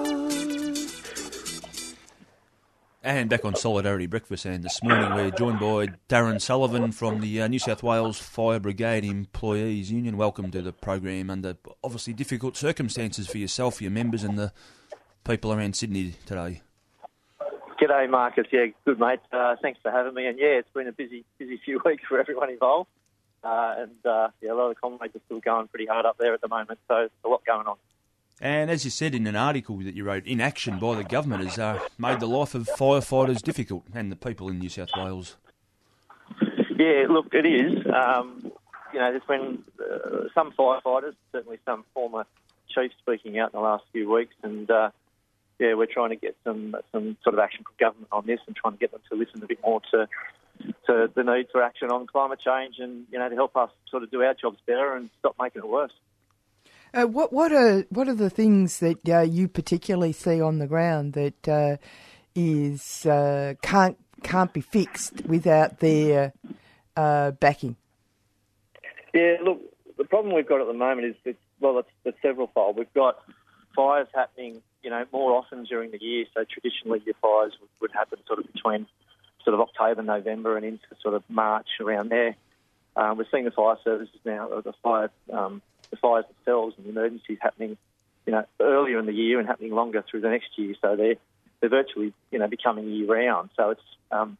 And 3.02 3.30
back 3.30 3.46
on 3.46 3.54
Solidarity 3.54 4.04
Breakfast, 4.04 4.44
and 4.44 4.62
this 4.62 4.82
morning 4.82 5.14
we're 5.14 5.30
joined 5.30 5.58
by 5.58 5.86
Darren 6.10 6.38
Sullivan 6.38 6.92
from 6.92 7.22
the 7.22 7.40
uh, 7.40 7.48
New 7.48 7.58
South 7.58 7.82
Wales 7.82 8.18
Fire 8.18 8.60
Brigade 8.60 9.06
Employees 9.06 9.90
Union. 9.90 10.18
Welcome 10.18 10.50
to 10.50 10.60
the 10.60 10.74
program 10.74 11.30
under 11.30 11.56
obviously 11.82 12.12
difficult 12.12 12.58
circumstances 12.58 13.26
for 13.26 13.38
yourself, 13.38 13.80
your 13.80 13.90
members, 13.90 14.22
and 14.22 14.38
the 14.38 14.52
people 15.24 15.50
around 15.50 15.76
Sydney 15.76 16.12
today. 16.26 16.60
G'day, 17.80 18.10
Marcus. 18.10 18.46
Yeah, 18.52 18.66
good 18.84 19.00
mate. 19.00 19.20
Uh, 19.32 19.56
thanks 19.62 19.80
for 19.82 19.90
having 19.90 20.12
me. 20.12 20.26
And 20.26 20.38
yeah, 20.38 20.58
it's 20.58 20.68
been 20.74 20.86
a 20.86 20.92
busy, 20.92 21.24
busy 21.38 21.58
few 21.64 21.80
weeks 21.86 22.02
for 22.06 22.20
everyone 22.20 22.50
involved. 22.50 22.90
Uh, 23.42 23.76
and 23.78 24.06
uh, 24.06 24.28
yeah, 24.42 24.52
a 24.52 24.54
lot 24.54 24.68
of 24.68 24.76
the 24.76 24.80
comrades 24.80 25.16
are 25.16 25.22
still 25.24 25.40
going 25.40 25.68
pretty 25.68 25.86
hard 25.86 26.04
up 26.04 26.18
there 26.18 26.34
at 26.34 26.42
the 26.42 26.48
moment, 26.48 26.78
so 26.86 27.08
a 27.24 27.28
lot 27.28 27.46
going 27.46 27.66
on. 27.66 27.76
And 28.40 28.70
as 28.70 28.84
you 28.84 28.90
said 28.90 29.14
in 29.14 29.26
an 29.26 29.36
article 29.36 29.76
that 29.78 29.94
you 29.94 30.04
wrote, 30.04 30.26
inaction 30.26 30.78
by 30.78 30.96
the 30.96 31.04
government 31.04 31.44
has 31.44 31.58
uh, 31.58 31.78
made 31.98 32.20
the 32.20 32.26
life 32.26 32.54
of 32.54 32.66
firefighters 32.66 33.42
difficult 33.42 33.84
and 33.92 34.10
the 34.10 34.16
people 34.16 34.48
in 34.48 34.58
New 34.58 34.70
South 34.70 34.90
Wales. 34.96 35.36
Yeah, 36.78 37.06
look, 37.10 37.34
it 37.34 37.44
is. 37.44 37.84
Um, 37.94 38.50
you 38.94 38.98
know, 38.98 39.10
there's 39.10 39.22
been 39.28 39.62
uh, 39.78 40.28
some 40.34 40.52
firefighters, 40.52 41.14
certainly 41.32 41.58
some 41.66 41.84
former 41.92 42.24
chiefs 42.74 42.94
speaking 43.00 43.38
out 43.38 43.52
in 43.52 43.58
the 43.58 43.62
last 43.62 43.84
few 43.92 44.10
weeks, 44.10 44.34
and 44.42 44.70
uh, 44.70 44.90
yeah, 45.58 45.74
we're 45.74 45.86
trying 45.86 46.10
to 46.10 46.16
get 46.16 46.36
some 46.42 46.74
some 46.92 47.18
sort 47.22 47.34
of 47.34 47.40
action 47.40 47.64
from 47.64 47.74
government 47.78 48.08
on 48.10 48.26
this 48.26 48.40
and 48.46 48.56
trying 48.56 48.72
to 48.72 48.78
get 48.78 48.92
them 48.92 49.02
to 49.10 49.18
listen 49.18 49.42
a 49.42 49.46
bit 49.46 49.58
more 49.62 49.82
to 49.90 50.08
to 50.86 51.10
the 51.14 51.22
need 51.22 51.48
for 51.52 51.62
action 51.62 51.90
on 51.90 52.06
climate 52.06 52.40
change 52.40 52.76
and 52.78 53.04
you 53.12 53.18
know 53.18 53.28
to 53.28 53.34
help 53.34 53.56
us 53.56 53.70
sort 53.90 54.02
of 54.02 54.10
do 54.10 54.22
our 54.22 54.34
jobs 54.34 54.58
better 54.66 54.94
and 54.94 55.10
stop 55.18 55.36
making 55.40 55.62
it 55.62 55.68
worse. 55.68 55.92
Uh, 56.92 57.04
what 57.04 57.32
what 57.32 57.52
are 57.52 57.82
what 57.90 58.08
are 58.08 58.14
the 58.14 58.30
things 58.30 58.78
that 58.78 59.08
uh, 59.08 59.20
you 59.20 59.48
particularly 59.48 60.12
see 60.12 60.40
on 60.40 60.58
the 60.58 60.66
ground 60.66 61.12
that 61.12 61.48
uh, 61.48 61.76
is 62.34 63.06
uh, 63.06 63.54
can't 63.62 63.96
can't 64.22 64.52
be 64.52 64.60
fixed 64.60 65.24
without 65.26 65.78
their 65.80 66.32
uh, 66.96 67.30
backing? 67.32 67.76
Yeah, 69.14 69.36
look, 69.42 69.60
the 69.96 70.04
problem 70.04 70.34
we've 70.34 70.48
got 70.48 70.60
at 70.60 70.66
the 70.66 70.72
moment 70.72 71.06
is 71.06 71.16
that 71.24 71.36
well, 71.60 71.78
it's, 71.78 71.88
it's 72.04 72.18
several 72.22 72.50
fold. 72.54 72.76
We've 72.76 72.92
got 72.94 73.18
fires 73.76 74.08
happening, 74.14 74.62
you 74.82 74.90
know, 74.90 75.04
more 75.12 75.32
often 75.32 75.64
during 75.64 75.90
the 75.90 76.02
year. 76.02 76.24
So 76.34 76.44
traditionally, 76.44 77.02
your 77.04 77.14
fires 77.20 77.52
would, 77.60 77.70
would 77.80 77.92
happen 77.92 78.18
sort 78.26 78.38
of 78.38 78.52
between 78.52 78.86
sort 79.44 79.54
of 79.54 79.60
October, 79.60 80.02
November, 80.02 80.56
and 80.56 80.64
into 80.64 80.86
sort 81.02 81.14
of 81.14 81.22
March 81.28 81.68
around 81.80 82.10
there. 82.10 82.36
Um, 82.96 83.18
we're 83.18 83.26
seeing 83.30 83.44
the 83.44 83.50
fire 83.50 83.76
services 83.84 84.18
now, 84.24 84.48
the 84.48 84.72
fire, 84.82 85.10
um, 85.32 85.62
the 85.90 85.96
fires 85.96 86.24
themselves 86.34 86.74
and 86.76 86.86
the 86.86 86.90
emergencies 86.90 87.38
happening, 87.40 87.76
you 88.26 88.32
know, 88.32 88.44
earlier 88.60 88.98
in 88.98 89.06
the 89.06 89.12
year 89.12 89.38
and 89.38 89.48
happening 89.48 89.72
longer 89.72 90.04
through 90.08 90.20
the 90.20 90.30
next 90.30 90.50
year. 90.56 90.74
So 90.80 90.96
they're 90.96 91.16
they're 91.60 91.70
virtually, 91.70 92.14
you 92.30 92.38
know, 92.38 92.48
becoming 92.48 92.88
year 92.88 93.06
round. 93.06 93.50
So 93.56 93.70
it's 93.70 93.82
um, 94.10 94.38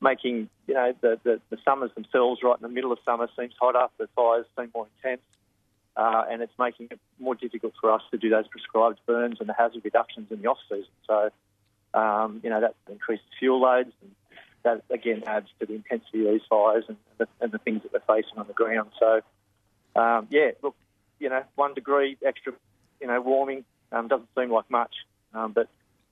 making, 0.00 0.48
you 0.66 0.74
know, 0.74 0.92
the, 1.00 1.20
the 1.22 1.40
the 1.50 1.58
summers 1.64 1.90
themselves 1.94 2.40
right 2.42 2.56
in 2.56 2.62
the 2.62 2.68
middle 2.68 2.92
of 2.92 2.98
summer 3.04 3.28
seems 3.38 3.54
hotter. 3.60 3.86
The 3.98 4.08
fires 4.16 4.46
seem 4.56 4.70
more 4.74 4.86
intense. 4.96 5.22
Uh, 5.96 6.24
and 6.30 6.42
it's 6.42 6.52
making 6.60 6.86
it 6.92 7.00
more 7.18 7.34
difficult 7.34 7.72
for 7.80 7.90
us 7.90 8.02
to 8.12 8.16
do 8.16 8.30
those 8.30 8.46
prescribed 8.46 9.00
burns 9.04 9.38
and 9.40 9.48
the 9.48 9.52
hazard 9.52 9.80
reductions 9.84 10.30
in 10.30 10.40
the 10.40 10.46
off 10.46 10.58
season. 10.68 10.86
So, 11.08 11.30
um, 11.92 12.40
you 12.44 12.50
know, 12.50 12.60
that 12.60 12.76
increases 12.88 13.26
fuel 13.40 13.60
loads 13.60 13.90
and 14.00 14.12
that 14.62 14.84
again 14.94 15.24
adds 15.26 15.48
to 15.58 15.66
the 15.66 15.74
intensity 15.74 16.24
of 16.24 16.34
these 16.34 16.46
fires 16.48 16.84
and 16.86 16.96
the, 17.18 17.26
and 17.40 17.50
the 17.50 17.58
things 17.58 17.82
that 17.82 17.90
they're 17.90 18.16
facing 18.16 18.38
on 18.38 18.46
the 18.46 18.52
ground. 18.52 18.90
So, 19.00 19.22
um, 19.98 20.28
yeah, 20.30 20.50
look, 20.62 20.76
you 21.18 21.28
know, 21.28 21.42
one 21.56 21.74
degree 21.74 22.16
extra, 22.24 22.52
you 23.00 23.06
know, 23.06 23.20
warming 23.20 23.64
um, 23.92 24.08
doesn't 24.08 24.28
seem 24.38 24.50
like 24.50 24.70
much, 24.70 24.94
um, 25.34 25.52
but 25.52 25.68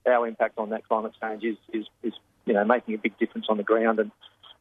our 0.07 0.27
impact 0.27 0.59
on 0.59 0.71
that 0.71 0.87
climate 0.89 1.13
change 1.21 1.45
is, 1.45 1.57
is, 1.73 1.87
is, 2.03 2.13
you 2.45 2.55
know, 2.55 2.65
making 2.65 2.95
a 2.95 2.99
big 2.99 3.17
difference 3.19 3.47
on 3.49 3.57
the 3.57 3.63
ground 3.63 3.99
and, 3.99 4.11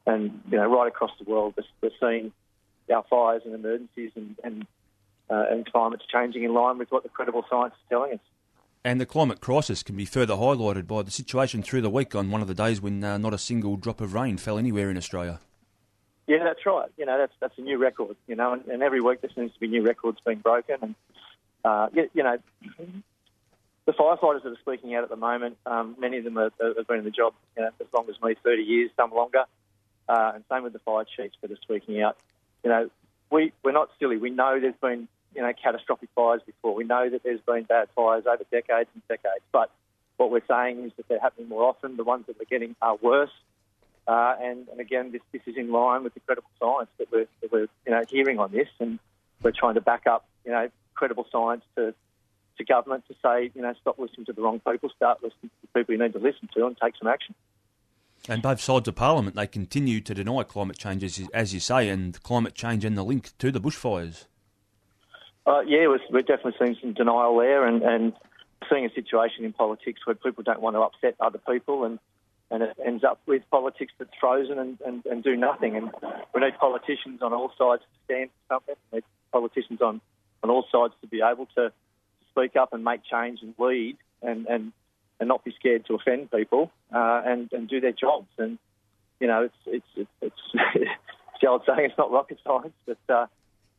and 0.06 0.42
you 0.52 0.58
know, 0.58 0.68
right 0.68 0.88
across 0.88 1.12
the 1.20 1.30
world, 1.30 1.56
we're, 1.82 1.90
seeing 2.00 2.32
our 2.94 3.04
fires 3.10 3.42
and 3.46 3.56
emergencies 3.56 4.12
and, 4.16 4.36
and, 4.44 4.68
uh, 5.30 5.46
and 5.50 5.66
climate's 5.72 6.06
changing 6.12 6.44
in 6.44 6.54
line 6.54 6.78
with 6.78 6.92
what 6.92 7.04
the 7.04 7.10
credible 7.10 7.44
science 7.50 7.74
is 7.74 7.90
telling 7.90 8.14
us. 8.14 8.20
And 8.84 9.02
the 9.02 9.08
climate 9.08 9.42
crisis 9.42 9.82
can 9.82 9.96
be 9.96 10.06
further 10.06 10.36
highlighted 10.36 10.86
by 10.86 11.02
the 11.02 11.10
situation 11.10 11.64
through 11.64 11.82
the 11.82 11.90
week 11.90 12.14
on 12.14 12.30
one 12.30 12.42
of 12.42 12.48
the 12.48 12.54
days 12.54 12.80
when 12.80 13.04
uh, 13.04 13.18
not 13.18 13.34
a 13.34 13.40
single 13.40 13.78
drop 13.78 14.00
of 14.00 14.14
rain 14.14 14.38
fell 14.38 14.60
anywhere 14.60 14.92
in 14.92 14.98
Australia. 14.98 15.40
Yeah, 16.28 16.44
that's 16.44 16.66
right. 16.66 16.90
You 16.98 17.06
know, 17.06 17.18
that's 17.18 17.34
that's 17.40 17.58
a 17.58 17.62
new 17.62 17.78
record. 17.78 18.16
You 18.28 18.36
know, 18.36 18.54
and, 18.54 18.66
and 18.66 18.82
every 18.82 19.02
week 19.02 19.22
there 19.22 19.30
seems 19.36 19.54
to 19.54 19.60
be 19.60 19.68
new 19.68 19.84
records 19.84 20.18
being 20.26 20.40
broken. 20.40 20.78
And 20.82 20.96
uh, 21.64 21.88
you, 21.94 22.10
you 22.14 22.24
know, 22.24 22.38
the 23.86 23.92
firefighters 23.94 24.44
that 24.44 24.50
are 24.50 24.58
speaking 24.62 24.96
out 24.96 25.04
at 25.04 25.10
the 25.10 25.16
moment, 25.16 25.58
um, 25.66 25.96
many 26.00 26.18
of 26.18 26.24
them 26.24 26.36
have 26.36 26.88
been 26.88 27.00
in 27.00 27.04
the 27.06 27.12
job 27.12 27.34
you 27.56 27.64
know, 27.64 27.70
as 27.80 27.88
long 27.94 28.10
as 28.10 28.16
me, 28.22 28.36
30 28.44 28.64
years, 28.64 28.92
some 28.96 29.12
longer. 29.12 29.44
Uh, 30.10 30.34
and 30.36 30.44
same 30.52 30.64
with 30.64 30.74
the 30.74 30.80
fire 30.80 31.06
chiefs 31.18 31.36
that 31.42 31.52
are 31.52 31.58
speaking 31.62 32.02
out. 32.02 32.18
You 32.64 32.70
know, 32.70 32.90
we 33.32 33.54
we're 33.64 33.72
not 33.72 33.90
silly. 34.00 34.18
We 34.18 34.30
know 34.30 34.60
there's 34.60 34.76
been 34.82 35.08
you 35.36 35.42
know, 35.42 35.52
catastrophic 35.62 36.10
fires 36.16 36.42
before. 36.46 36.74
We 36.74 36.86
know 36.86 37.10
that 37.10 37.24
there's 37.24 37.42
been 37.42 37.64
bad 37.64 37.90
fires 37.96 38.24
over 38.26 38.44
decades 38.52 38.90
and 38.94 39.04
decades, 39.08 39.44
but 39.52 39.70
what 40.18 40.32
we're 40.32 40.46
saying 40.48 40.86
is 40.86 40.92
that 40.98 41.08
they're 41.08 41.20
happening 41.20 41.50
more 41.50 41.64
often. 41.64 41.98
The 41.98 42.04
ones 42.04 42.26
that 42.28 42.38
we're 42.40 42.46
getting 42.46 42.76
are 42.82 42.96
worse. 42.96 43.32
Uh, 44.08 44.36
and, 44.40 44.68
and 44.70 44.80
again, 44.80 45.12
this, 45.12 45.22
this 45.32 45.42
is 45.48 45.58
in 45.58 45.72
line 45.72 46.04
with 46.04 46.14
the 46.14 46.20
credible 46.22 46.50
science 46.60 46.90
that 47.00 47.12
we're, 47.12 47.28
that 47.42 47.52
we're 47.52 47.68
you 47.86 47.92
know, 47.92 48.02
hearing 48.10 48.40
on 48.40 48.52
this, 48.52 48.68
and 48.80 49.00
we're 49.42 49.52
trying 49.52 49.74
to 49.74 49.82
back 49.82 50.06
up, 50.06 50.28
you 50.46 50.52
know, 50.52 50.70
credible 50.94 51.26
science 51.32 51.64
to, 51.76 51.94
to 52.58 52.64
government 52.64 53.04
to 53.08 53.16
say, 53.24 53.52
you 53.56 53.62
know, 53.62 53.74
stop 53.82 53.98
listening 53.98 54.26
to 54.26 54.34
the 54.34 54.42
wrong 54.42 54.60
people, 54.60 54.90
start 54.96 55.24
listening 55.24 55.50
to 55.50 55.62
the 55.62 55.80
people 55.80 55.96
you 55.96 56.02
need 56.02 56.14
to 56.14 56.20
listen 56.20 56.48
to, 56.54 56.68
and 56.68 56.78
take 56.82 56.94
some 56.98 57.08
action. 57.08 57.34
And 58.30 58.42
both 58.42 58.60
sides 58.60 58.88
of 58.88 58.96
Parliament, 58.96 59.36
they 59.36 59.48
continue 59.48 60.02
to 60.02 60.14
deny 60.14 60.44
climate 60.44 60.78
change, 60.78 61.04
as 61.04 61.18
you, 61.20 61.28
as 61.34 61.54
you 61.54 61.60
say, 61.60 61.90
and 61.90 62.22
climate 62.22 62.54
change 62.54 62.86
and 62.86 62.98
the 62.98 63.04
link 63.04 63.32
to 63.40 63.52
the 63.52 63.60
bushfires. 63.60 64.26
Uh, 65.48 65.62
yeah, 65.62 65.88
we're, 65.88 66.00
we're, 66.10 66.22
definitely 66.22 66.56
seeing 66.60 66.76
some 66.82 66.94
denial 66.94 67.38
there, 67.38 67.66
and, 67.66 67.84
and 67.84 68.14
seeing 68.70 68.86
a 68.86 68.94
situation 68.94 69.46
in 69.46 69.54
politics 69.54 70.02
where 70.06 70.16
people 70.16 70.44
don't 70.44 70.62
want 70.62 70.76
to 70.76 70.82
upset 70.82 71.16
other 71.20 71.40
people, 71.40 71.86
and, 71.86 72.00
and 72.52 72.64
it 72.64 72.78
ends 72.86 73.04
up 73.04 73.20
with 73.26 73.42
politics 73.50 73.94
that's 73.98 74.12
frozen 74.20 74.60
and, 74.60 74.80
and, 74.86 75.06
and 75.06 75.24
do 75.24 75.36
nothing. 75.36 75.76
And 75.76 75.92
we 76.34 76.42
need 76.42 76.58
politicians 76.60 77.22
on 77.22 77.34
all 77.34 77.52
sides 77.58 77.82
to 77.82 78.04
stand 78.06 78.30
for 78.30 78.56
something. 78.56 78.76
We 78.92 78.98
need 78.98 79.04
politicians 79.32 79.82
on, 79.82 80.02
on 80.44 80.50
all 80.50 80.66
sides 80.72 80.94
to 81.02 81.08
be 81.08 81.22
able 81.22 81.48
to 81.56 81.72
speak 82.32 82.56
up 82.56 82.74
and 82.74 82.84
make 82.84 83.02
change 83.04 83.40
and 83.42 83.56
lead, 83.58 83.98
and, 84.22 84.46
and, 84.48 84.72
and 85.20 85.30
not 85.30 85.44
be 85.44 85.54
scared 85.58 85.86
to 85.88 85.96
offend 85.96 86.30
people, 86.32 86.72
uh, 86.94 87.22
and, 87.26 87.52
and 87.54 87.68
do 87.68 87.80
their 87.80 87.94
jobs. 87.94 88.28
And 88.38 88.60
you 89.20 89.28
know, 89.28 89.44
it's 89.44 89.56
it's 89.66 89.86
it's, 89.96 90.10
it's, 90.22 90.36
it's 90.76 90.92
the 91.42 91.48
old 91.48 91.64
saying, 91.66 91.86
it's 91.90 91.98
not 91.98 92.12
rocket 92.12 92.40
science, 92.46 92.74
but 92.86 92.98
uh, 93.14 93.26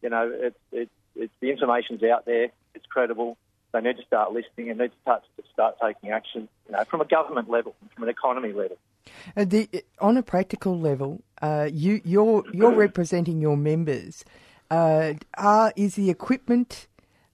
you 0.03 0.11
know, 0.11 0.31
it's 0.33 0.59
it's 0.73 0.91
it's, 1.15 1.33
the 1.41 1.51
information's 1.51 2.03
out 2.03 2.25
there. 2.27 2.49
It's 2.75 2.87
credible. 2.87 3.37
They 3.77 3.83
need 3.83 3.99
to 3.99 4.07
start 4.07 4.33
listening 4.33 4.71
and 4.71 4.79
need 4.79 4.89
to 4.89 4.97
start, 5.03 5.23
to 5.37 5.43
start 5.53 5.77
taking 5.85 6.11
action. 6.11 6.49
You 6.67 6.73
know, 6.73 6.85
from 6.85 7.03
a 7.03 7.05
government 7.05 7.51
level, 7.51 7.75
from 7.95 8.05
an 8.05 8.09
economy 8.09 8.53
level. 8.53 8.79
Uh, 9.37 9.45
the, 9.45 9.69
on 10.01 10.17
a 10.17 10.23
practical 10.23 10.81
level, 10.81 11.23
uh, 11.43 11.69
you 11.71 12.01
you're 12.03 12.43
you're 12.55 12.75
representing 12.87 13.41
your 13.41 13.57
members. 13.57 14.25
Uh, 14.71 15.15
are 15.37 15.75
is 15.77 15.95
the 15.95 16.09
equipment 16.09 16.89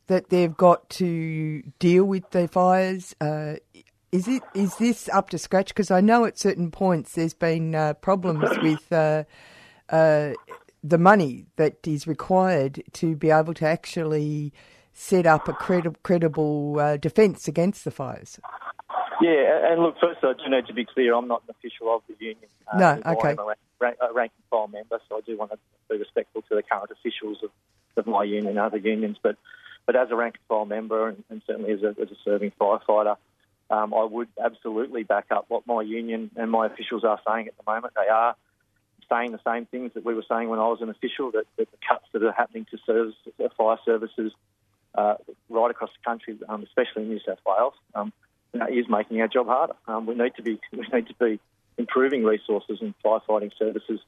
that 0.09 0.31
they've 0.31 0.57
got 0.57 0.91
to 0.91 1.63
deal 1.79 2.05
with 2.05 2.29
the 2.31 2.49
fires? 2.49 3.15
Uh, 3.21 3.55
is 4.11 4.27
it 4.27 4.43
is 4.53 4.77
this 4.77 5.09
up 5.11 5.31
to 5.31 5.39
scratch? 5.39 5.69
Because 5.69 5.93
I 5.93 6.01
know 6.01 6.25
at 6.25 6.41
certain 6.41 6.73
points 6.73 7.13
there's 7.13 7.35
been 7.35 7.77
uh, 7.77 7.95
problems 7.95 8.51
with 8.63 8.93
uh, 8.93 9.23
the 9.89 10.99
money 10.99 11.47
that 11.55 11.87
is 11.87 12.09
required 12.09 12.83
to 12.95 13.15
be 13.15 13.31
able 13.31 13.55
to 13.55 13.65
actually 13.65 14.53
set 14.93 15.27
up 15.27 15.49
a 15.49 15.53
credi- 15.53 15.97
credible 16.03 16.79
uh, 16.79 16.97
defence 16.97 17.49
against 17.49 17.85
the 17.85 17.91
fires. 17.91 18.39
Yeah, 19.21 19.73
and 19.73 19.83
look, 19.83 19.97
first 20.01 20.19
I 20.23 20.33
do 20.33 20.51
need 20.51 20.67
to 20.67 20.75
be 20.75 20.85
clear, 20.85 21.15
I'm 21.15 21.29
not 21.29 21.43
an 21.47 21.55
official 21.59 21.95
of 21.95 22.03
the 22.09 22.17
union. 22.19 22.49
Uh, 22.73 22.79
no, 22.79 23.03
okay. 23.13 23.31
I'm 23.31 23.39
a, 23.39 23.55
rank, 23.81 23.97
a 24.01 24.13
rank 24.13 24.33
and 24.37 24.45
file 24.51 24.69
member, 24.69 25.01
so 25.09 25.19
I 25.19 25.21
do 25.21 25.37
want 25.37 25.53
to 25.53 25.59
be 25.89 25.99
respectful 25.99 26.43
to 26.43 26.57
the 26.57 26.63
current 26.63 26.91
officials 26.91 27.39
of, 27.43 27.51
of 27.97 28.07
my 28.07 28.25
union 28.25 28.49
and 28.49 28.59
other 28.59 28.79
unions. 28.79 29.19
But, 29.23 29.37
but 29.87 29.97
as 29.97 30.11
a 30.11 30.17
rank 30.17 30.37
and 30.37 30.47
file 30.49 30.65
member, 30.65 31.09
and, 31.09 31.23
and 31.31 31.43
certainly 31.47 31.73
as 31.73 31.83
a, 31.83 31.95
as 32.01 32.11
a 32.11 32.17
serving 32.25 32.53
firefighter, 32.61 33.17
um, 33.71 33.95
I 33.95 34.05
would 34.05 34.29
absolutely 34.43 35.05
back 35.05 35.27
up 35.31 35.47
what 35.49 35.67
my 35.67 35.83
union 35.83 36.31
and 36.37 36.51
my 36.51 36.67
officials 36.67 37.05
are 37.05 37.21
saying 37.27 37.49
at 37.49 37.57
the 37.57 37.71
moment. 37.71 37.95
They 37.95 38.09
are 38.09 38.35
saying 39.09 39.33
the 39.33 39.41
same 39.47 39.67
things 39.67 39.93
that 39.95 40.05
we 40.05 40.15
were 40.15 40.25
saying 40.29 40.49
when 40.49 40.59
I 40.59 40.67
was 40.67 40.81
an 40.81 40.89
official, 40.89 41.31
that, 41.33 41.45
that 41.57 41.71
the 41.71 41.79
cuts 41.89 42.05
that 42.13 42.23
are 42.23 42.33
happening 42.33 42.67
to 42.71 42.79
service, 42.85 43.15
uh, 43.43 43.49
fire 43.57 43.79
services 43.85 44.33
uh, 44.95 45.15
right 45.49 45.71
across 45.71 45.91
the 45.91 46.05
country, 46.05 46.39
um, 46.49 46.63
especially 46.63 47.03
in 47.03 47.09
New 47.09 47.21
South 47.27 47.39
Wales, 47.47 47.75
um, 47.95 48.13
is 48.71 48.87
making 48.89 49.21
our 49.21 49.29
job 49.29 49.47
harder. 49.47 49.75
Um, 49.87 50.07
we 50.07 50.15
need 50.15 50.35
to 50.37 50.43
be 50.43 50.61
we 50.73 50.87
need 50.93 51.09
to 51.09 51.15
be 51.15 51.41
improving 51.79 52.25
resources 52.25 52.79
and 52.81 52.95
firefighting 53.05 53.51
services 53.59 54.01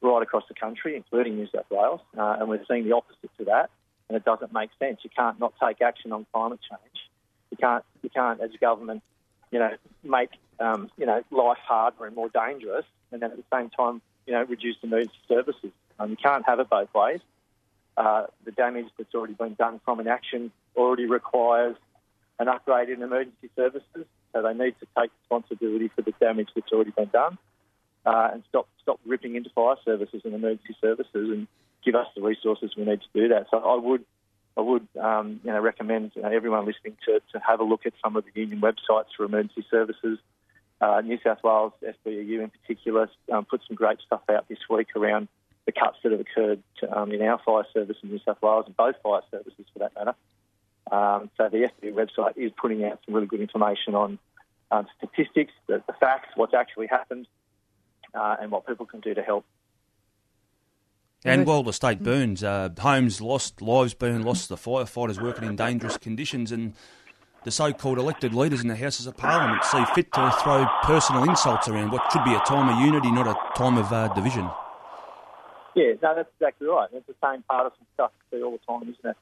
right 0.00 0.22
across 0.22 0.44
the 0.48 0.54
country, 0.54 0.96
including 0.96 1.36
New 1.36 1.48
South 1.54 1.66
Wales, 1.70 2.00
uh, 2.16 2.36
and 2.38 2.48
we're 2.48 2.64
seeing 2.68 2.84
the 2.84 2.92
opposite 2.92 3.30
to 3.38 3.44
that. 3.46 3.70
And 4.08 4.16
it 4.16 4.24
doesn't 4.24 4.52
make 4.52 4.68
sense. 4.78 4.98
You 5.02 5.10
can't 5.16 5.40
not 5.40 5.54
take 5.62 5.80
action 5.80 6.12
on 6.12 6.26
climate 6.32 6.60
change. 6.68 6.98
You 7.50 7.56
can't 7.56 7.84
you 8.02 8.10
can't 8.10 8.40
as 8.40 8.50
a 8.54 8.58
government, 8.58 9.02
you 9.50 9.58
know, 9.58 9.70
make 10.02 10.30
um, 10.60 10.90
you 10.98 11.06
know 11.06 11.22
life 11.30 11.58
harder 11.66 12.04
and 12.06 12.14
more 12.14 12.28
dangerous, 12.28 12.84
and 13.12 13.22
then 13.22 13.30
at 13.30 13.36
the 13.36 13.44
same 13.52 13.70
time 13.70 14.02
you 14.26 14.32
know, 14.32 14.42
reduce 14.44 14.76
the 14.80 14.88
needs 14.88 15.10
for 15.26 15.34
services. 15.34 15.70
Um, 15.98 16.10
you 16.10 16.16
can't 16.16 16.44
have 16.46 16.60
it 16.60 16.68
both 16.68 16.92
ways. 16.94 17.20
Uh, 17.96 18.26
the 18.44 18.50
damage 18.50 18.86
that's 18.98 19.14
already 19.14 19.34
been 19.34 19.54
done 19.54 19.80
from 19.84 20.00
an 20.00 20.08
action 20.08 20.50
already 20.76 21.06
requires 21.06 21.76
an 22.38 22.48
upgrade 22.48 22.88
in 22.88 23.02
emergency 23.02 23.48
services, 23.54 24.06
so 24.32 24.42
they 24.42 24.52
need 24.52 24.74
to 24.80 24.86
take 24.98 25.10
responsibility 25.22 25.88
for 25.94 26.02
the 26.02 26.12
damage 26.20 26.48
that's 26.54 26.72
already 26.72 26.90
been 26.90 27.10
done 27.12 27.38
uh, 28.06 28.30
and 28.32 28.42
stop 28.48 28.68
stop 28.82 29.00
ripping 29.06 29.34
into 29.34 29.50
fire 29.50 29.76
services 29.84 30.22
and 30.24 30.34
emergency 30.34 30.76
services 30.80 31.30
and 31.30 31.46
give 31.84 31.94
us 31.94 32.06
the 32.14 32.22
resources 32.22 32.72
we 32.76 32.84
need 32.84 33.00
to 33.00 33.20
do 33.20 33.28
that. 33.28 33.46
So 33.50 33.58
I 33.58 33.76
would 33.76 34.04
I 34.56 34.60
would 34.60 34.86
um, 35.00 35.40
you 35.44 35.52
know 35.52 35.60
recommend 35.60 36.12
you 36.14 36.22
know, 36.22 36.28
everyone 36.28 36.66
listening 36.66 36.96
to, 37.06 37.20
to 37.32 37.40
have 37.46 37.60
a 37.60 37.64
look 37.64 37.86
at 37.86 37.92
some 38.02 38.16
of 38.16 38.24
the 38.24 38.40
union 38.40 38.60
websites 38.60 39.08
for 39.16 39.24
emergency 39.24 39.66
services. 39.70 40.18
Uh, 40.80 41.00
New 41.00 41.18
South 41.24 41.38
Wales 41.42 41.72
FBEU 41.82 42.42
in 42.42 42.50
particular 42.50 43.08
um, 43.32 43.44
put 43.44 43.62
some 43.66 43.76
great 43.76 43.98
stuff 44.04 44.22
out 44.28 44.48
this 44.48 44.58
week 44.68 44.88
around 44.96 45.28
the 45.66 45.72
cuts 45.72 45.96
that 46.02 46.12
have 46.12 46.20
occurred 46.20 46.62
to, 46.80 46.98
um, 46.98 47.12
in 47.12 47.22
our 47.22 47.38
fire 47.44 47.64
service 47.72 47.96
in 48.02 48.10
New 48.10 48.20
South 48.24 48.40
Wales 48.42 48.64
and 48.66 48.76
both 48.76 48.96
fire 49.02 49.22
services 49.30 49.64
for 49.72 49.78
that 49.80 49.94
matter. 49.94 50.14
Um, 50.90 51.30
so 51.36 51.48
the 51.48 51.70
FBEU 51.82 51.94
website 51.94 52.36
is 52.36 52.52
putting 52.60 52.84
out 52.84 53.00
some 53.04 53.14
really 53.14 53.26
good 53.26 53.40
information 53.40 53.94
on 53.94 54.18
um, 54.70 54.86
statistics, 54.98 55.52
the, 55.66 55.82
the, 55.86 55.94
facts, 55.94 56.28
what's 56.34 56.54
actually 56.54 56.88
happened, 56.88 57.26
uh, 58.14 58.36
and 58.40 58.50
what 58.50 58.66
people 58.66 58.86
can 58.86 59.00
do 59.00 59.14
to 59.14 59.22
help. 59.22 59.44
And 61.24 61.46
while 61.46 61.62
the 61.62 61.72
state 61.72 62.02
burns, 62.02 62.44
uh, 62.44 62.68
homes 62.78 63.22
lost, 63.22 63.62
lives 63.62 63.94
burned, 63.94 64.26
lost, 64.26 64.50
the 64.50 64.56
firefighters 64.56 65.22
working 65.22 65.48
in 65.48 65.56
dangerous 65.56 65.96
conditions, 65.96 66.52
and 66.52 66.74
the 67.44 67.50
so-called 67.50 67.96
elected 67.96 68.34
leaders 68.34 68.60
in 68.60 68.68
the 68.68 68.76
Houses 68.76 69.06
of 69.06 69.16
Parliament 69.16 69.64
see 69.64 69.82
fit 69.94 70.12
to 70.12 70.30
throw 70.42 70.66
personal 70.82 71.24
insults 71.24 71.66
around 71.66 71.92
what 71.92 72.12
should 72.12 72.24
be 72.24 72.34
a 72.34 72.40
time 72.40 72.68
of 72.68 72.84
unity, 72.84 73.10
not 73.10 73.26
a 73.26 73.58
time 73.58 73.78
of 73.78 73.90
uh, 73.90 74.08
division. 74.12 74.50
Yeah, 75.74 75.94
no, 76.02 76.14
that's 76.14 76.30
exactly 76.38 76.68
right. 76.68 76.88
It's 76.92 77.06
the 77.06 77.14
same 77.22 77.42
partisan 77.42 77.86
stuff 77.94 78.12
we 78.30 78.38
see 78.38 78.44
all 78.44 78.52
the 78.52 78.58
time, 78.58 78.82
isn't 78.82 79.10
it? 79.10 79.16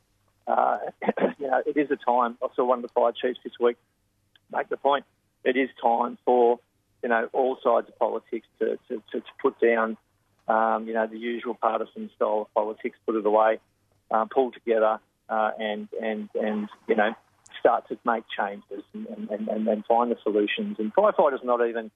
Uh, 0.47 0.79
you 1.39 1.47
know, 1.47 1.63
it 1.65 1.77
is 1.77 1.91
a 1.91 1.97
time. 1.97 2.37
I 2.43 2.49
saw 2.55 2.65
one 2.65 2.79
of 2.79 2.83
the 2.83 2.89
fire 2.89 3.13
chiefs 3.13 3.41
this 3.43 3.55
week 3.59 3.77
make 4.53 4.69
the 4.69 4.77
point. 4.77 5.05
It 5.45 5.57
is 5.57 5.71
time 5.83 6.19
for 6.25 6.59
you 7.03 7.09
know 7.09 7.29
all 7.33 7.57
sides 7.63 7.89
of 7.89 7.99
politics 7.99 8.47
to 8.59 8.79
to, 8.89 9.03
to, 9.13 9.21
to 9.21 9.33
put 9.41 9.59
down 9.61 9.97
um, 10.49 10.87
you 10.87 10.95
know 10.95 11.07
the 11.07 11.19
usual 11.19 11.55
partisan 11.55 12.11
style 12.17 12.43
of 12.43 12.55
politics, 12.55 12.99
put 13.07 13.17
it 13.17 13.27
away, 13.27 13.59
um, 14.11 14.29
pull 14.29 14.53
together, 14.53 14.99
uh, 15.29 15.51
and 15.59 15.89
and 16.01 16.29
and 16.35 16.69
you 16.87 16.97
know 16.97 17.15
start 17.61 17.87
to 17.89 17.97
make 18.05 18.25
changes 18.37 18.83
and, 18.93 19.07
and, 19.31 19.49
and, 19.49 19.69
and 19.69 19.87
find 19.87 20.11
the 20.11 20.17
solutions. 20.25 20.77
And 20.81 20.93
firefighters 20.95 21.45
not 21.45 21.65
even 21.67 21.93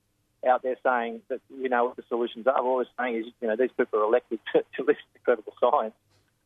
out 0.46 0.62
there 0.62 0.76
saying 0.82 1.22
that 1.28 1.40
we 1.50 1.68
know 1.68 1.86
what 1.86 1.96
the 1.96 2.04
solutions 2.08 2.46
are. 2.46 2.58
All 2.58 2.76
we're 2.76 2.84
saying 2.98 3.16
is, 3.16 3.26
you 3.40 3.48
know, 3.48 3.56
these 3.56 3.70
people 3.76 4.00
are 4.00 4.04
elected 4.04 4.40
to, 4.52 4.60
to 4.76 4.82
listen 4.82 5.02
to 5.14 5.20
credible 5.24 5.54
science. 5.60 5.94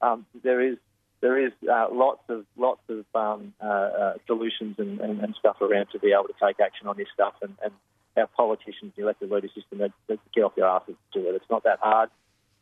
Um, 0.03 0.27
there 0.43 0.61
is 0.61 0.79
there 1.21 1.39
is 1.39 1.53
uh, 1.71 1.89
lots 1.93 2.23
of 2.29 2.47
lots 2.57 2.81
of 2.89 3.05
um, 3.15 3.53
uh, 3.63 3.67
uh, 3.67 4.15
solutions 4.27 4.77
and, 4.79 5.01
and, 5.01 5.21
and, 5.21 5.35
stuff 5.39 5.61
around 5.61 5.89
to 5.93 5.99
be 5.99 6.13
able 6.13 6.25
to 6.25 6.35
take 6.43 6.59
action 6.61 6.87
on 6.87 6.97
this 6.97 7.09
stuff 7.13 7.35
and, 7.43 7.55
and, 7.63 7.73
our 8.17 8.27
politicians, 8.27 8.93
the 8.97 9.03
elected 9.03 9.31
leaders, 9.31 9.53
just 9.55 9.71
to, 9.71 9.79
to 9.79 10.19
get 10.35 10.43
off 10.43 10.53
your 10.57 10.67
asses 10.67 10.97
to 11.13 11.21
do 11.23 11.29
it. 11.29 11.35
It's 11.37 11.49
not 11.49 11.63
that 11.63 11.79
hard. 11.81 12.11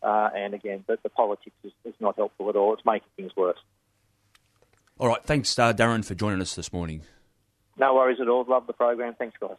Uh, 0.02 0.28
and 0.36 0.52
again, 0.52 0.84
the, 0.86 0.98
the 1.02 1.08
politics 1.08 1.56
is, 1.64 1.72
is, 1.86 1.94
not 2.00 2.16
helpful 2.16 2.50
at 2.50 2.54
all. 2.54 2.74
It's 2.74 2.84
making 2.84 3.08
things 3.16 3.32
worse. 3.34 3.58
All 4.98 5.08
right. 5.08 5.24
Thanks, 5.24 5.58
uh, 5.58 5.72
Darren, 5.72 6.04
for 6.04 6.14
joining 6.14 6.42
us 6.42 6.54
this 6.54 6.70
morning. 6.70 7.02
No 7.78 7.94
worries 7.94 8.20
at 8.20 8.28
all. 8.28 8.44
Love 8.46 8.66
the 8.66 8.72
program. 8.74 9.14
Thanks, 9.18 9.36
guys. 9.40 9.56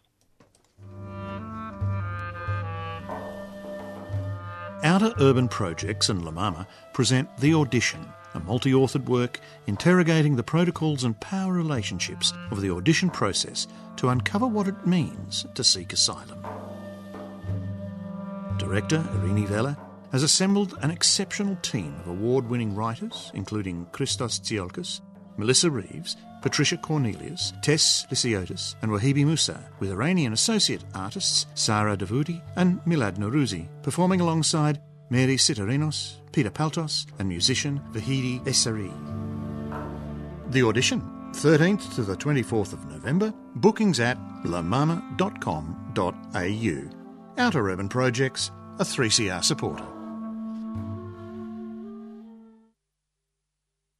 Outer 4.84 5.14
Urban 5.19 5.49
Projects 5.49 6.07
and 6.07 6.23
La 6.23 6.31
Mama 6.31 6.65
present 6.93 7.30
The 7.38 7.53
Audition, 7.53 7.99
a 8.34 8.39
multi 8.39 8.72
authored 8.72 9.10
work 9.10 9.41
interrogating 9.68 10.38
the 10.38 10.43
protocols 10.43 11.03
and 11.03 11.19
power 11.19 11.51
relationships 11.51 12.31
of 12.49 12.61
the 12.61 12.72
audition 12.72 13.10
process 13.10 13.68
to 13.97 14.07
uncover 14.07 14.47
what 14.47 14.69
it 14.69 14.88
means 14.88 15.45
to 15.53 15.65
seek 15.65 15.91
asylum. 15.91 16.41
Director 18.57 18.99
Irini 19.15 19.45
Vella 19.45 19.77
has 20.14 20.23
assembled 20.23 20.77
an 20.81 20.91
exceptional 20.91 21.57
team 21.57 21.93
of 21.99 22.07
award 22.07 22.49
winning 22.49 22.73
writers, 22.73 23.31
including 23.34 23.85
Christos 23.91 24.39
Tsiolkas, 24.39 25.01
Melissa 25.35 25.69
Reeves, 25.69 26.15
Patricia 26.41 26.77
Cornelius, 26.77 27.53
Tess 27.61 28.05
Lysiotis, 28.11 28.75
and 28.81 28.91
Wahibi 28.91 29.25
Musa, 29.25 29.63
with 29.79 29.91
Iranian 29.91 30.33
associate 30.33 30.83
artists 30.95 31.45
Sara 31.55 31.97
Davudi 31.97 32.41
and 32.55 32.79
Milad 32.85 33.17
Norouzi, 33.17 33.67
performing 33.83 34.21
alongside 34.21 34.81
Mary 35.09 35.37
Sitarenos, 35.37 36.17
Peter 36.31 36.51
Paltos, 36.51 37.05
and 37.19 37.27
musician 37.27 37.81
Vahidi 37.91 38.43
Essari. 38.45 38.91
The 40.51 40.63
audition, 40.63 41.01
13th 41.33 41.95
to 41.95 42.03
the 42.03 42.15
24th 42.15 42.73
of 42.73 42.85
November, 42.85 43.33
bookings 43.55 43.99
at 43.99 44.17
lamama.com.au. 44.43 45.79
Outer 47.37 47.69
Urban 47.69 47.89
Projects, 47.89 48.51
a 48.79 48.83
3CR 48.83 49.43
supporter. 49.43 49.85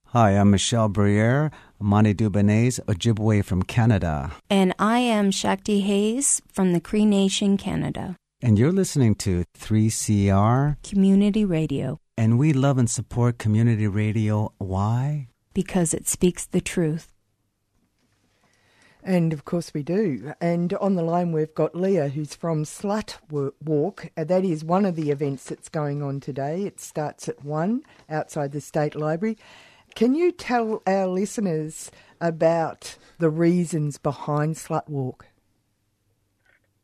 Hi, 0.07 0.31
I'm 0.31 0.49
Michelle 0.49 0.89
Briere, 0.89 1.51
Mani 1.80 2.14
Dubanese, 2.14 2.80
Ojibwe 2.85 3.43
from 3.43 3.64
Canada. 3.64 4.31
And 4.49 4.73
I 4.77 4.99
am 4.99 5.31
Shakti 5.31 5.81
Hayes 5.81 6.41
from 6.51 6.73
the 6.73 6.80
Cree 6.80 7.06
Nation, 7.06 7.57
Canada. 7.57 8.15
And 8.41 8.57
you're 8.57 8.72
listening 8.72 9.15
to 9.15 9.43
3CR 9.57 10.77
Community 10.84 11.43
Radio. 11.45 11.99
And 12.18 12.38
we 12.38 12.53
love 12.53 12.77
and 12.77 12.89
support 12.89 13.38
community 13.38 13.88
radio. 13.88 14.53
Why? 14.57 15.30
Because 15.53 15.93
it 15.93 16.07
speaks 16.07 16.45
the 16.45 16.61
truth. 16.61 17.07
And 19.03 19.31
of 19.31 19.45
course 19.45 19.73
we 19.73 19.84
do. 19.84 20.34
And 20.41 20.73
on 20.76 20.95
the 20.95 21.01
line 21.01 21.31
we've 21.31 21.53
got 21.53 21.76
Leah, 21.76 22.10
who's 22.10 22.35
from 22.35 22.64
Slut 22.64 23.15
Walk. 23.30 24.11
Uh, 24.18 24.23
that 24.26 24.43
is 24.43 24.64
one 24.64 24.85
of 24.85 24.95
the 24.95 25.11
events 25.11 25.45
that's 25.45 25.69
going 25.69 26.03
on 26.03 26.19
today. 26.19 26.64
It 26.64 26.80
starts 26.80 27.27
at 27.30 27.43
1 27.43 27.81
outside 28.10 28.51
the 28.51 28.61
State 28.61 28.95
Library. 28.95 29.38
Can 29.99 30.15
you 30.15 30.31
tell 30.31 30.81
our 30.88 31.07
listeners 31.07 31.91
about 32.21 32.95
the 33.17 33.30
reasons 33.30 33.97
behind 33.97 34.55
Slut 34.55 34.88
Walk? 34.88 35.26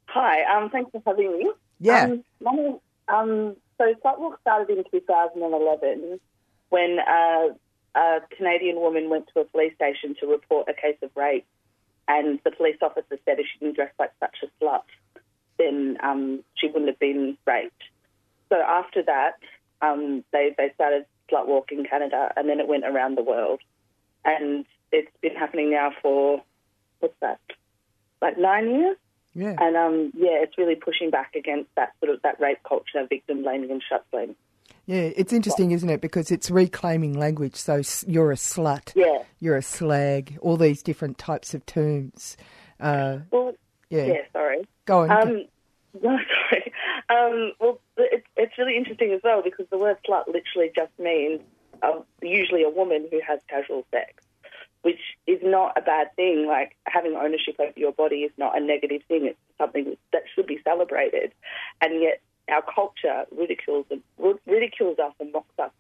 Hi, 0.07 0.43
um, 0.53 0.69
thanks 0.69 0.91
for 0.91 1.01
having 1.07 1.31
me. 1.31 1.49
Yeah. 1.79 2.15
Um, 2.45 2.79
um, 3.07 3.55
so 3.77 3.85
Slut 4.03 4.19
Walk 4.19 4.41
started 4.41 4.77
in 4.77 4.83
2011 4.91 6.19
when 6.67 6.97
uh, 6.99 7.53
a 7.97 8.19
Canadian 8.35 8.81
woman 8.81 9.09
went 9.09 9.29
to 9.33 9.39
a 9.39 9.45
police 9.45 9.73
station 9.75 10.17
to 10.19 10.27
report 10.27 10.67
a 10.67 10.73
case 10.73 10.97
of 11.01 11.09
rape, 11.15 11.47
and 12.09 12.41
the 12.43 12.51
police 12.51 12.79
officer 12.81 13.17
said 13.23 13.39
if 13.39 13.45
she 13.53 13.59
didn't 13.59 13.77
dress 13.77 13.93
like 13.97 14.11
such 14.19 14.43
a 14.43 14.47
slut, 14.61 14.83
then 15.57 15.97
um, 16.03 16.43
she 16.55 16.67
wouldn't 16.67 16.89
have 16.89 16.99
been 16.99 17.37
raped. 17.47 17.81
So 18.49 18.57
after 18.57 19.03
that, 19.03 19.39
um, 19.81 20.25
they 20.33 20.53
they 20.57 20.71
started 20.75 21.05
slut 21.31 21.47
walk 21.47 21.71
in 21.71 21.85
Canada, 21.85 22.31
and 22.35 22.49
then 22.49 22.59
it 22.59 22.67
went 22.67 22.85
around 22.85 23.17
the 23.17 23.23
world. 23.23 23.61
And 24.23 24.65
it's 24.91 25.11
been 25.21 25.35
happening 25.35 25.71
now 25.71 25.91
for 26.01 26.41
what's 26.99 27.15
that, 27.21 27.39
like 28.21 28.37
nine 28.37 28.69
years. 28.69 28.97
Yeah. 29.33 29.55
And 29.59 29.75
um, 29.75 30.11
yeah, 30.15 30.41
it's 30.41 30.57
really 30.57 30.75
pushing 30.75 31.09
back 31.09 31.35
against 31.35 31.69
that 31.75 31.91
sort 31.99 32.13
of 32.13 32.21
that 32.21 32.39
rape 32.39 32.59
culture, 32.67 33.05
victim 33.07 33.43
blaming 33.43 33.69
and 33.69 33.83
shut 33.87 34.05
blaming. 34.11 34.35
Yeah, 34.85 35.09
it's 35.15 35.33
interesting, 35.33 35.71
isn't 35.71 35.89
it? 35.89 35.99
Because 35.99 36.29
it's 36.31 36.51
reclaiming 36.51 37.13
language. 37.13 37.55
So 37.55 37.81
you're 38.07 38.31
a 38.31 38.35
slut. 38.35 38.93
Yeah. 38.95 39.23
You're 39.39 39.57
a 39.57 39.61
slag. 39.61 40.37
All 40.41 40.57
these 40.57 40.83
different 40.83 41.17
types 41.17 41.53
of 41.53 41.65
terms. 41.65 42.37
Uh, 42.79 43.19
well, 43.31 43.53
yeah. 43.89 44.05
yeah. 44.05 44.13
Sorry. 44.31 44.67
Go 44.85 44.99
on. 45.01 45.11
Um, 45.11 45.45
no, 46.03 46.17
sorry. 46.49 46.73
Um, 47.09 47.53
well, 47.59 47.79
it's, 47.97 48.27
it's 48.35 48.57
really 48.57 48.77
interesting 48.77 49.11
as 49.13 49.21
well 49.23 49.41
because 49.43 49.67
the 49.69 49.77
word 49.77 49.97
slut 50.07 50.27
literally 50.27 50.71
just 50.75 50.91
means 50.97 51.41
uh, 51.83 51.99
usually 52.21 52.63
a 52.63 52.69
woman 52.69 53.07
who 53.11 53.21
has 53.25 53.39
casual 53.47 53.85
sex, 53.91 54.23
which 54.81 54.99
is 55.27 55.39
not 55.43 55.77
a 55.77 55.81
bad 55.81 56.15
thing. 56.15 56.47
Like 56.47 56.75
having 56.85 57.15
ownership 57.15 57.55
over 57.59 57.73
your 57.75 57.91
body 57.91 58.17
is 58.17 58.31
not 58.37 58.57
a 58.57 58.63
negative 58.63 59.01
thing. 59.07 59.25
It's 59.25 59.39
something 59.57 59.95
that 60.13 60.23
should 60.33 60.47
be 60.47 60.59
celebrated, 60.63 61.31
and 61.81 62.01
yet 62.01 62.21
our 62.49 62.63
culture 62.63 63.25
ridicules 63.35 63.85
and 63.91 64.01
ridicules 64.45 64.97
us 64.99 65.13
and 65.19 65.31
mocks 65.31 65.59
us. 65.59 65.71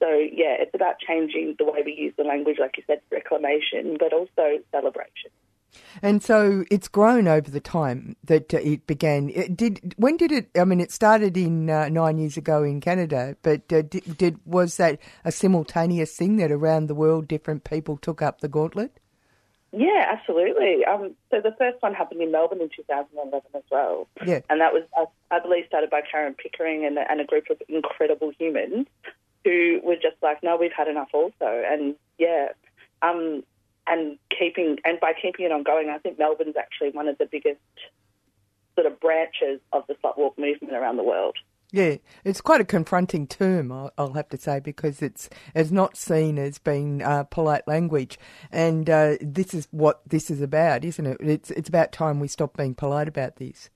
So 0.00 0.08
yeah, 0.10 0.56
it's 0.58 0.74
about 0.74 0.98
changing 0.98 1.54
the 1.58 1.64
way 1.64 1.82
we 1.84 1.94
use 1.94 2.12
the 2.16 2.24
language, 2.24 2.58
like 2.58 2.76
you 2.76 2.82
said, 2.86 3.00
reclamation, 3.10 3.96
but 3.98 4.12
also 4.12 4.58
celebration. 4.70 5.30
And 6.02 6.22
so 6.22 6.64
it's 6.70 6.88
grown 6.88 7.28
over 7.28 7.50
the 7.50 7.60
time 7.60 8.16
that 8.24 8.52
uh, 8.52 8.58
it 8.58 8.86
began. 8.86 9.30
It 9.30 9.56
did 9.56 9.94
when 9.96 10.16
did 10.16 10.32
it? 10.32 10.50
I 10.58 10.64
mean, 10.64 10.80
it 10.80 10.92
started 10.92 11.36
in 11.36 11.70
uh, 11.70 11.88
nine 11.88 12.18
years 12.18 12.36
ago 12.36 12.62
in 12.62 12.80
Canada, 12.80 13.36
but 13.42 13.72
uh, 13.72 13.82
did, 13.82 14.18
did, 14.18 14.40
was 14.44 14.76
that 14.76 14.98
a 15.24 15.32
simultaneous 15.32 16.16
thing 16.16 16.36
that 16.36 16.50
around 16.50 16.86
the 16.86 16.94
world 16.94 17.28
different 17.28 17.64
people 17.64 17.96
took 17.96 18.22
up 18.22 18.40
the 18.40 18.48
gauntlet? 18.48 18.98
Yeah, 19.76 20.06
absolutely. 20.12 20.84
Um, 20.84 21.16
so 21.30 21.40
the 21.40 21.54
first 21.58 21.82
one 21.82 21.94
happened 21.94 22.22
in 22.22 22.30
Melbourne 22.30 22.60
in 22.60 22.68
2011 22.74 23.42
as 23.54 23.62
well. 23.70 24.06
Yeah, 24.24 24.40
and 24.48 24.60
that 24.60 24.72
was 24.72 24.84
I 25.30 25.40
believe 25.40 25.64
started 25.66 25.90
by 25.90 26.02
Karen 26.02 26.34
Pickering 26.34 26.84
and, 26.86 26.98
and 26.98 27.20
a 27.20 27.24
group 27.24 27.50
of 27.50 27.60
incredible 27.68 28.32
humans 28.38 28.86
who 29.44 29.80
were 29.82 29.96
just 29.96 30.16
like, 30.22 30.42
no, 30.42 30.56
we've 30.56 30.72
had 30.72 30.88
enough 30.88 31.08
also, 31.12 31.34
and 31.40 31.94
yeah. 32.18 32.48
Um, 33.02 33.42
and 33.86 34.18
keeping 34.36 34.78
and 34.84 35.00
by 35.00 35.12
keeping 35.20 35.46
it 35.46 35.52
ongoing, 35.52 35.90
I 35.90 35.98
think 35.98 36.18
Melbourne's 36.18 36.56
actually 36.56 36.90
one 36.90 37.08
of 37.08 37.18
the 37.18 37.26
biggest 37.26 37.60
sort 38.74 38.86
of 38.86 38.98
branches 39.00 39.60
of 39.72 39.84
the 39.86 39.94
slut 39.94 40.18
walk 40.18 40.38
movement 40.38 40.74
around 40.74 40.96
the 40.96 41.04
world. 41.04 41.36
Yeah, 41.72 41.96
it's 42.22 42.40
quite 42.40 42.60
a 42.60 42.64
confronting 42.64 43.26
term, 43.26 43.72
I'll 43.72 44.12
have 44.12 44.28
to 44.28 44.38
say, 44.38 44.60
because 44.60 45.02
it's 45.02 45.28
it's 45.56 45.72
not 45.72 45.96
seen 45.96 46.38
as 46.38 46.58
being 46.58 47.02
uh, 47.02 47.24
polite 47.24 47.66
language, 47.66 48.16
and 48.52 48.88
uh, 48.88 49.16
this 49.20 49.54
is 49.54 49.66
what 49.72 50.00
this 50.08 50.30
is 50.30 50.40
about, 50.40 50.84
isn't 50.84 51.04
it? 51.04 51.16
It's 51.18 51.50
it's 51.50 51.68
about 51.68 51.90
time 51.90 52.20
we 52.20 52.28
stop 52.28 52.56
being 52.56 52.76
polite 52.76 53.08
about 53.08 53.36
this. 53.36 53.70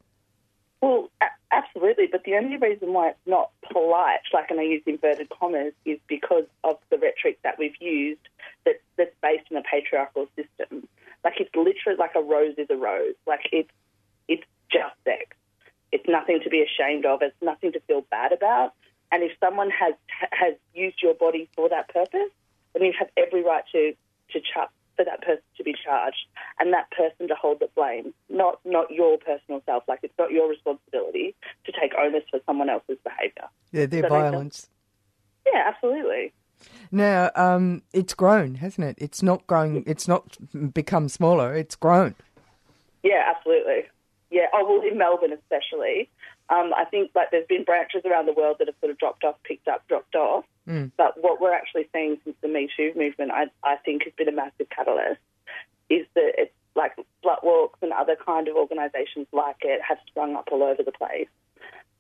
Well, 0.81 1.11
absolutely, 1.51 2.07
but 2.11 2.25
the 2.25 2.35
only 2.35 2.57
reason 2.57 2.93
why 2.93 3.11
it's 3.11 3.27
not 3.27 3.51
polite, 3.73 4.21
like 4.33 4.51
and 4.51 4.61
I 4.61 4.65
use 4.65 4.83
inverted 4.87 5.29
commas, 5.31 5.73
is 5.85 5.99
because 6.09 6.45
of 6.65 6.79
the 6.91 6.99
rhetoric 6.99 7.39
that 7.43 7.59
we've 7.59 7.81
used 7.81 8.21
that, 8.65 8.81
that's 8.97 9.15
based 9.23 9.51
in 9.51 9.57
a 9.57 9.63
patriarchal 9.63 10.29
system. 10.37 10.89
Like 11.25 11.35
it's 11.41 11.55
literally 11.55 11.99
like 11.99 12.15
a 12.15 12.23
rose 12.23 12.55
is 12.59 12.69
a 12.71 12.77
rose. 12.77 13.15
Like 13.27 13.49
it's 13.53 13.71
it's 14.29 14.45
just 14.71 14.95
sex. 15.05 15.37
It's 15.91 16.05
nothing 16.07 16.41
to 16.45 16.51
be 16.51 16.63
ashamed 16.63 17.07
of. 17.07 17.23
It's 17.23 17.35
nothing 17.43 17.73
to 17.73 17.81
feel 17.81 18.03
bad 18.11 18.33
about. 18.33 18.75
And 19.11 19.23
if 19.23 19.33
someone 19.41 19.71
has 19.71 19.95
has 20.31 20.55
used 20.75 21.03
your 21.03 21.15
body 21.15 21.49
for 21.57 21.69
that 21.69 21.89
purpose, 21.89 22.31
then 22.75 22.83
you 22.85 22.93
have 22.99 23.09
every 23.17 23.43
right 23.43 23.65
to 23.73 23.95
to 24.33 24.41
char- 24.41 24.71
for 24.99 25.05
that 25.05 25.23
person 25.23 25.43
to 25.57 25.63
be 25.63 25.73
charged 25.83 26.27
and 26.59 26.73
that 26.75 26.91
person 26.91 27.29
to 27.29 27.35
hold 27.35 27.61
the 27.61 27.69
blame, 27.75 28.13
not 28.29 28.59
not 28.65 28.91
your 28.91 29.17
personal 29.17 29.63
self. 29.65 29.85
Like 29.89 30.01
it's 30.03 30.19
not 30.19 30.33
your 30.33 30.49
responsibility 30.51 31.35
to 31.67 31.73
take 31.73 31.93
onus 31.99 32.25
for 32.31 32.41
someone 32.45 32.69
else's 32.69 32.99
behaviour. 33.05 33.49
Yeah, 33.73 33.87
their 33.87 33.87
So 33.87 33.91
they 33.91 34.01
don't- 34.03 34.11
violence. 34.11 34.69
Yeah, 35.51 35.63
absolutely. 35.67 36.33
Now, 36.91 37.31
um, 37.37 37.83
it's 37.93 38.13
grown, 38.13 38.57
hasn't 38.57 38.85
it? 38.87 38.97
It's 38.99 39.23
not 39.23 39.47
growing. 39.47 39.85
It's 39.87 40.09
not 40.09 40.37
become 40.75 41.09
smaller. 41.09 41.55
It's 41.55 41.77
grown. 41.77 42.17
Yeah, 43.05 43.23
absolutely. 43.35 43.85
Yeah. 44.31 44.47
Oh 44.53 44.67
well, 44.69 44.83
in 44.91 44.99
Melbourne 44.99 45.33
especially, 45.33 46.11
um, 46.51 46.73
I 46.77 46.85
think 46.85 47.11
like 47.15 47.31
there's 47.31 47.47
been 47.47 47.65
branches 47.65 48.03
around 48.05 48.27
the 48.27 48.33
world 48.33 48.57
that 48.59 48.69
have 48.69 48.77
sort 48.81 48.91
of 48.91 48.99
dropped 48.99 49.25
off, 49.25 49.37
picked 49.45 49.69
up, 49.69 49.87
dropped 49.89 50.15
off. 50.15 50.45
Mm. 50.67 50.91
But 50.97 51.23
what 51.23 51.41
we're 51.41 51.55
actually 51.55 51.89
seeing 51.93 52.19
since 52.25 52.37
the 52.41 52.49
Me 52.49 52.69
Too 52.75 52.93
movement, 52.97 53.33
I, 53.33 53.47
I 53.63 53.77
think, 53.77 54.05
has 54.05 54.13
been 54.17 54.29
a 54.29 54.33
massive 54.33 54.69
catalyst. 54.71 55.21
Is 55.91 56.07
that 56.15 56.33
it's 56.37 56.53
like 56.75 56.93
slut 57.25 57.43
walks 57.43 57.79
and 57.83 57.93
other 57.93 58.17
kind 58.17 58.49
of 58.49 58.57
organisations 58.57 59.27
like 59.33 59.57
it 59.63 59.81
have 59.87 59.99
sprung 60.07 60.37
up 60.37 60.49
all 60.53 60.63
over 60.63 60.83
the 60.83 60.93
place. 60.93 61.29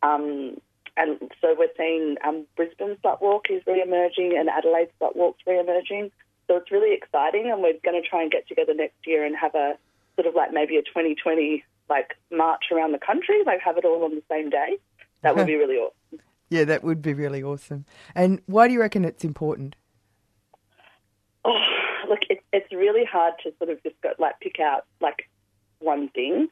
Um, 0.02 0.58
and 0.96 1.18
so 1.40 1.54
we're 1.58 1.68
seeing 1.76 2.16
um, 2.26 2.46
Brisbane 2.56 2.96
slut 3.04 3.20
walk 3.20 3.46
is 3.50 3.62
re-emerging 3.66 4.36
and 4.38 4.48
Adelaide 4.48 4.88
slut 5.00 5.16
walk's 5.16 5.42
re-emerging. 5.46 6.10
So 6.46 6.56
it's 6.56 6.70
really 6.70 6.94
exciting, 6.94 7.50
and 7.50 7.62
we're 7.62 7.74
going 7.84 8.00
to 8.00 8.08
try 8.08 8.22
and 8.22 8.30
get 8.30 8.48
together 8.48 8.72
next 8.72 9.06
year 9.06 9.24
and 9.24 9.36
have 9.36 9.54
a 9.54 9.76
sort 10.16 10.26
of 10.26 10.34
like 10.34 10.52
maybe 10.52 10.76
a 10.76 10.82
2020 10.82 11.62
like 11.88 12.16
march 12.30 12.66
around 12.72 12.92
the 12.92 12.98
country, 12.98 13.42
like 13.46 13.60
have 13.60 13.76
it 13.76 13.84
all 13.84 14.04
on 14.04 14.14
the 14.14 14.22
same 14.30 14.50
day. 14.50 14.78
That 15.22 15.36
would 15.36 15.46
be 15.46 15.56
really 15.62 15.76
awesome. 15.76 16.20
Yeah, 16.50 16.64
that 16.64 16.82
would 16.82 17.02
be 17.02 17.14
really 17.14 17.42
awesome. 17.42 17.84
And 18.14 18.40
why 18.46 18.68
do 18.68 18.74
you 18.74 18.80
reckon 18.80 19.04
it's 19.04 19.24
important? 19.24 19.76
Oh, 21.44 21.62
look, 22.08 22.20
it, 22.30 22.40
it's 22.52 22.72
really 22.72 23.04
hard 23.04 23.34
to 23.44 23.52
sort 23.58 23.70
of 23.70 23.82
just 23.82 24.00
go, 24.02 24.12
like 24.18 24.40
pick 24.40 24.60
out 24.60 24.86
like 25.00 25.28
one 25.78 26.08
thing. 26.08 26.48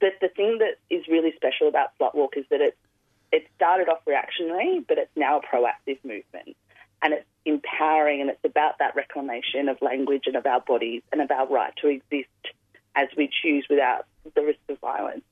But 0.00 0.14
the 0.20 0.28
thing 0.28 0.58
that 0.58 0.78
is 0.94 1.06
really 1.08 1.32
special 1.36 1.68
about 1.68 1.90
Slut 1.98 2.14
Walk 2.14 2.36
is 2.36 2.44
that 2.50 2.60
it 2.60 2.76
it 3.32 3.46
started 3.56 3.88
off 3.88 3.98
reactionary, 4.06 4.84
but 4.86 4.98
it's 4.98 5.10
now 5.16 5.38
a 5.38 5.40
proactive 5.40 5.98
movement, 6.04 6.56
and 7.02 7.12
it's 7.12 7.26
empowering, 7.44 8.20
and 8.20 8.30
it's 8.30 8.44
about 8.44 8.78
that 8.78 8.94
reclamation 8.94 9.68
of 9.68 9.80
language 9.82 10.24
and 10.26 10.36
of 10.36 10.46
our 10.46 10.60
bodies 10.60 11.02
and 11.12 11.20
of 11.20 11.30
our 11.30 11.46
right 11.48 11.72
to 11.82 11.88
exist 11.88 12.28
as 12.94 13.08
we 13.16 13.28
choose 13.42 13.66
without 13.68 14.06
the 14.34 14.42
risk 14.42 14.60
of 14.68 14.78
violence. 14.80 15.24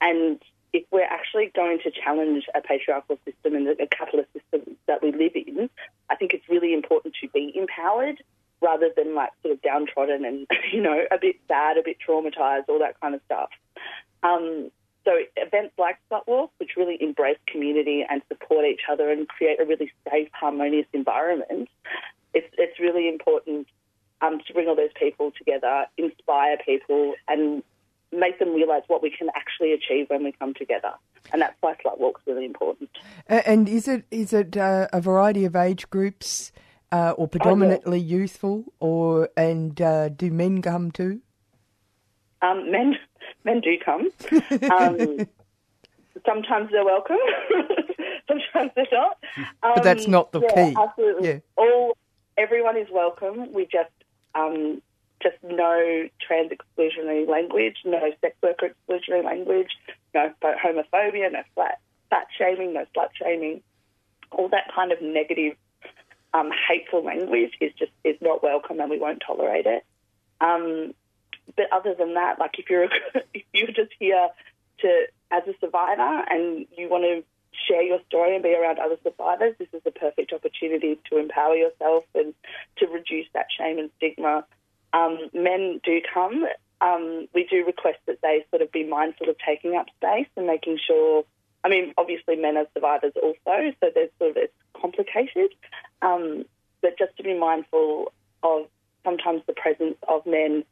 And 0.00 0.40
if 0.72 0.84
we're 0.90 1.04
actually 1.04 1.50
going 1.54 1.78
to 1.84 1.90
challenge 1.90 2.44
a 2.54 2.60
patriarchal 2.60 3.18
system 3.24 3.54
and 3.54 3.68
a 3.68 3.86
capitalist 3.86 4.30
system 4.32 4.76
that 4.86 5.02
we 5.02 5.12
live 5.12 5.32
in, 5.34 5.70
I 6.10 6.16
think 6.16 6.34
it's 6.34 6.48
really 6.48 6.74
important 6.74 7.14
to 7.20 7.28
be 7.28 7.52
empowered 7.54 8.22
rather 8.60 8.90
than 8.96 9.14
like 9.14 9.30
sort 9.42 9.54
of 9.54 9.62
downtrodden 9.62 10.24
and, 10.24 10.46
you 10.72 10.82
know, 10.82 11.04
a 11.10 11.18
bit 11.18 11.36
sad, 11.48 11.78
a 11.78 11.82
bit 11.82 11.96
traumatized, 12.06 12.68
all 12.68 12.78
that 12.80 13.00
kind 13.00 13.14
of 13.14 13.20
stuff. 13.26 13.50
Um, 14.22 14.70
so 15.04 15.16
events 15.36 15.74
like 15.78 15.96
Slut 16.10 16.26
Walk, 16.26 16.50
which 16.58 16.72
really 16.76 16.98
embrace 17.00 17.38
community 17.46 18.04
and 18.08 18.20
support 18.28 18.66
each 18.66 18.82
other 18.90 19.10
and 19.10 19.26
create 19.26 19.60
a 19.60 19.64
really 19.64 19.90
safe, 20.10 20.28
harmonious 20.32 20.86
environment, 20.92 21.68
it's, 22.34 22.48
it's 22.58 22.78
really 22.78 23.08
important 23.08 23.68
um, 24.20 24.40
to 24.46 24.52
bring 24.52 24.68
all 24.68 24.76
those 24.76 24.92
people 24.98 25.32
together, 25.38 25.86
inspire 25.96 26.58
people, 26.58 27.14
and 27.26 27.62
make 28.12 28.38
them 28.38 28.54
realise 28.54 28.82
what 28.86 29.02
we 29.02 29.10
can 29.10 29.28
actually 29.34 29.72
achieve 29.72 30.08
when 30.08 30.24
we 30.24 30.32
come 30.32 30.54
together. 30.54 30.92
And 31.32 31.42
that's 31.42 31.56
why 31.60 31.74
Slut 31.84 31.98
Walk's 31.98 32.22
really 32.26 32.44
important. 32.44 32.90
And 33.26 33.68
is 33.68 33.86
it 33.86 34.04
is 34.10 34.32
it 34.32 34.56
uh, 34.56 34.88
a 34.92 35.00
variety 35.00 35.44
of 35.44 35.54
age 35.54 35.90
groups, 35.90 36.52
uh, 36.90 37.12
or 37.16 37.28
predominantly 37.28 37.98
oh, 37.98 38.02
yeah. 38.02 38.16
youthful, 38.16 38.64
or 38.80 39.28
and 39.36 39.80
uh, 39.80 40.08
do 40.08 40.30
men 40.30 40.62
come 40.62 40.90
too? 40.90 41.20
Um, 42.40 42.70
men 42.70 42.96
men 43.44 43.60
do 43.60 43.76
come. 43.84 44.10
Um, 44.70 45.26
sometimes 46.26 46.70
they're 46.70 46.84
welcome. 46.84 47.18
sometimes 48.28 48.70
they're 48.74 48.86
not. 48.92 49.18
Um, 49.62 49.72
but 49.74 49.84
that's 49.84 50.06
not 50.06 50.32
the 50.32 50.40
yeah, 50.40 50.54
key. 50.54 50.76
Absolutely. 50.78 51.28
Yeah. 51.28 51.38
All 51.56 51.96
everyone 52.38 52.76
is 52.76 52.88
welcome. 52.90 53.52
We 53.52 53.64
just 53.64 53.90
um, 54.34 54.80
just 55.22 55.36
no 55.42 56.08
trans 56.20 56.52
exclusionary 56.52 57.28
language, 57.28 57.76
no 57.84 58.00
sex 58.20 58.36
worker 58.42 58.70
exclusionary 58.70 59.24
language, 59.24 59.70
no 60.14 60.32
homophobia, 60.42 61.32
no 61.32 61.42
flat 61.54 61.80
fat 62.10 62.26
shaming, 62.36 62.74
no 62.74 62.84
slut 62.96 63.08
shaming. 63.14 63.62
All 64.30 64.48
that 64.50 64.70
kind 64.74 64.92
of 64.92 65.00
negative, 65.00 65.56
um, 66.34 66.50
hateful 66.68 67.02
language 67.04 67.52
is 67.60 67.72
just 67.78 67.92
is 68.04 68.16
not 68.20 68.42
welcome, 68.42 68.80
and 68.80 68.90
we 68.90 68.98
won't 68.98 69.22
tolerate 69.26 69.66
it. 69.66 69.84
Um, 70.40 70.94
but 71.56 71.66
other 71.72 71.94
than 71.98 72.14
that, 72.14 72.38
like 72.38 72.58
if 72.58 72.68
you're 72.70 72.84
if 73.34 73.44
you're 73.52 73.68
just 73.68 73.92
here 73.98 74.28
to 74.80 75.06
as 75.30 75.42
a 75.46 75.54
survivor 75.60 76.24
and 76.30 76.66
you 76.76 76.88
want 76.88 77.04
to 77.04 77.24
share 77.66 77.82
your 77.82 77.98
story 78.06 78.34
and 78.34 78.42
be 78.42 78.54
around 78.54 78.78
other 78.78 78.96
survivors, 79.02 79.54
this 79.58 79.68
is 79.72 79.82
the 79.84 79.90
perfect 79.90 80.32
opportunity 80.32 80.98
to 81.10 81.18
empower 81.18 81.56
yourself 81.56 82.04
and 82.14 82.34
to 82.76 82.86
reduce 82.86 83.26
that 83.34 83.46
shame 83.56 83.78
and 83.78 83.90
stigma. 83.96 84.44
Um, 84.92 85.18
men 85.34 85.80
do 85.84 86.00
come. 86.12 86.46
Um, 86.80 87.26
we 87.34 87.44
do 87.44 87.64
request 87.66 87.98
that 88.06 88.20
they 88.22 88.44
sort 88.50 88.62
of 88.62 88.70
be 88.70 88.84
mindful 88.84 89.28
of 89.28 89.36
taking 89.44 89.76
up 89.76 89.86
space 89.96 90.28
and 90.36 90.46
making 90.46 90.78
sure. 90.86 91.24
I 91.64 91.68
mean, 91.68 91.92
obviously, 91.98 92.36
men 92.36 92.56
are 92.56 92.66
survivors 92.72 93.12
also, 93.20 93.72
so 93.80 93.90
there's 93.94 94.10
sort 94.18 94.30
of 94.30 94.36
it's 94.36 94.52
complicated. 94.80 95.50
Um, 96.02 96.44
but 96.80 96.96
just 96.98 97.16
to 97.16 97.22
be 97.22 97.36
mindful 97.36 98.12
of 98.42 98.66
sometimes 99.04 99.42
the 99.46 99.52
presence 99.54 99.96
of 100.06 100.24
men 100.24 100.64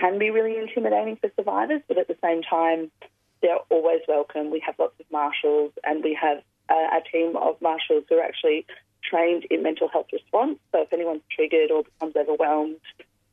can 0.00 0.18
be 0.18 0.30
really 0.30 0.56
intimidating 0.56 1.16
for 1.16 1.30
survivors, 1.36 1.82
but 1.88 1.98
at 1.98 2.08
the 2.08 2.16
same 2.22 2.42
time, 2.42 2.90
they're 3.42 3.58
always 3.70 4.00
welcome. 4.06 4.50
We 4.50 4.60
have 4.60 4.76
lots 4.78 4.94
of 5.00 5.06
marshals, 5.10 5.72
and 5.84 6.04
we 6.04 6.16
have 6.20 6.38
a, 6.70 6.98
a 6.98 7.00
team 7.10 7.36
of 7.36 7.60
marshals 7.60 8.04
who 8.08 8.16
are 8.16 8.22
actually 8.22 8.66
trained 9.02 9.44
in 9.50 9.62
mental 9.62 9.88
health 9.88 10.06
response. 10.12 10.58
So 10.72 10.82
if 10.82 10.92
anyone's 10.92 11.22
triggered 11.34 11.70
or 11.70 11.84
becomes 11.84 12.14
overwhelmed, 12.16 12.76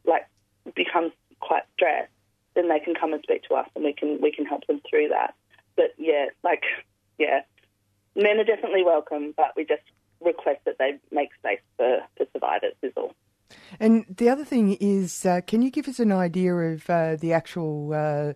like 0.08 0.28
becomes 0.76 1.12
quite 1.40 1.64
stressed, 1.76 2.12
then 2.56 2.70
they 2.70 2.80
can 2.80 2.96
come 2.96 3.14
and 3.14 3.22
speak 3.24 3.44
to 3.44 3.56
us, 3.56 3.68
and 3.76 3.84
we 3.84 3.94
can 3.94 4.20
we 4.22 4.32
can 4.32 4.46
help 4.46 4.66
them 4.68 4.82
through 4.90 5.10
that. 5.10 5.36
But 5.76 5.94
yeah, 5.98 6.28
like 6.44 6.64
yeah, 7.18 7.42
men 8.16 8.40
are 8.40 8.44
definitely 8.44 8.84
welcome, 8.84 9.34
but 9.36 9.54
we 9.56 9.66
just 9.66 9.84
request 10.22 10.62
that 10.66 10.78
they 10.80 10.98
make 11.12 11.30
space 11.36 11.60
for, 11.78 12.00
for 12.18 12.26
survivors 12.34 12.74
is 12.82 12.94
all. 12.96 13.14
And 13.80 14.06
the 14.10 14.30
other 14.30 14.46
thing 14.46 14.74
is, 14.80 15.26
uh, 15.26 15.42
can 15.46 15.62
you 15.62 15.70
give 15.70 15.88
us 15.88 16.00
an 16.00 16.12
idea 16.12 16.54
of 16.54 16.90
uh, 16.90 17.16
the 17.16 17.34
actual 17.34 17.94
uh, 17.94 18.34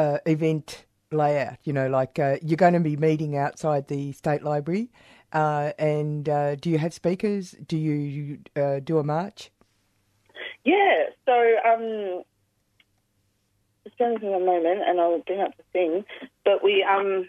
uh 0.00 0.18
event 0.26 0.84
layout? 1.10 1.56
You 1.64 1.72
know, 1.72 1.88
like 1.88 2.18
uh, 2.18 2.36
you're 2.42 2.56
going 2.56 2.74
to 2.74 2.80
be 2.80 2.96
meeting 2.96 3.36
outside 3.36 3.88
the 3.88 4.12
State 4.12 4.42
Library, 4.42 4.90
uh, 5.32 5.72
and 5.78 6.24
do 6.24 6.70
you 6.70 6.78
have 6.78 6.92
speakers? 6.92 7.54
Do 7.66 7.76
you 7.76 8.38
do 8.84 8.98
a 8.98 9.04
march? 9.04 9.50
Yeah, 10.64 11.04
so 11.26 11.56
um, 11.66 12.22
just 13.84 13.98
bear 13.98 14.12
with 14.14 14.22
me 14.22 14.32
a 14.32 14.40
moment, 14.40 14.80
and 14.86 15.00
I'll 15.00 15.18
bring 15.20 15.40
up 15.40 15.56
the 15.56 15.62
thing. 15.72 16.04
But 16.44 16.64
we 16.64 16.82
um, 16.82 17.26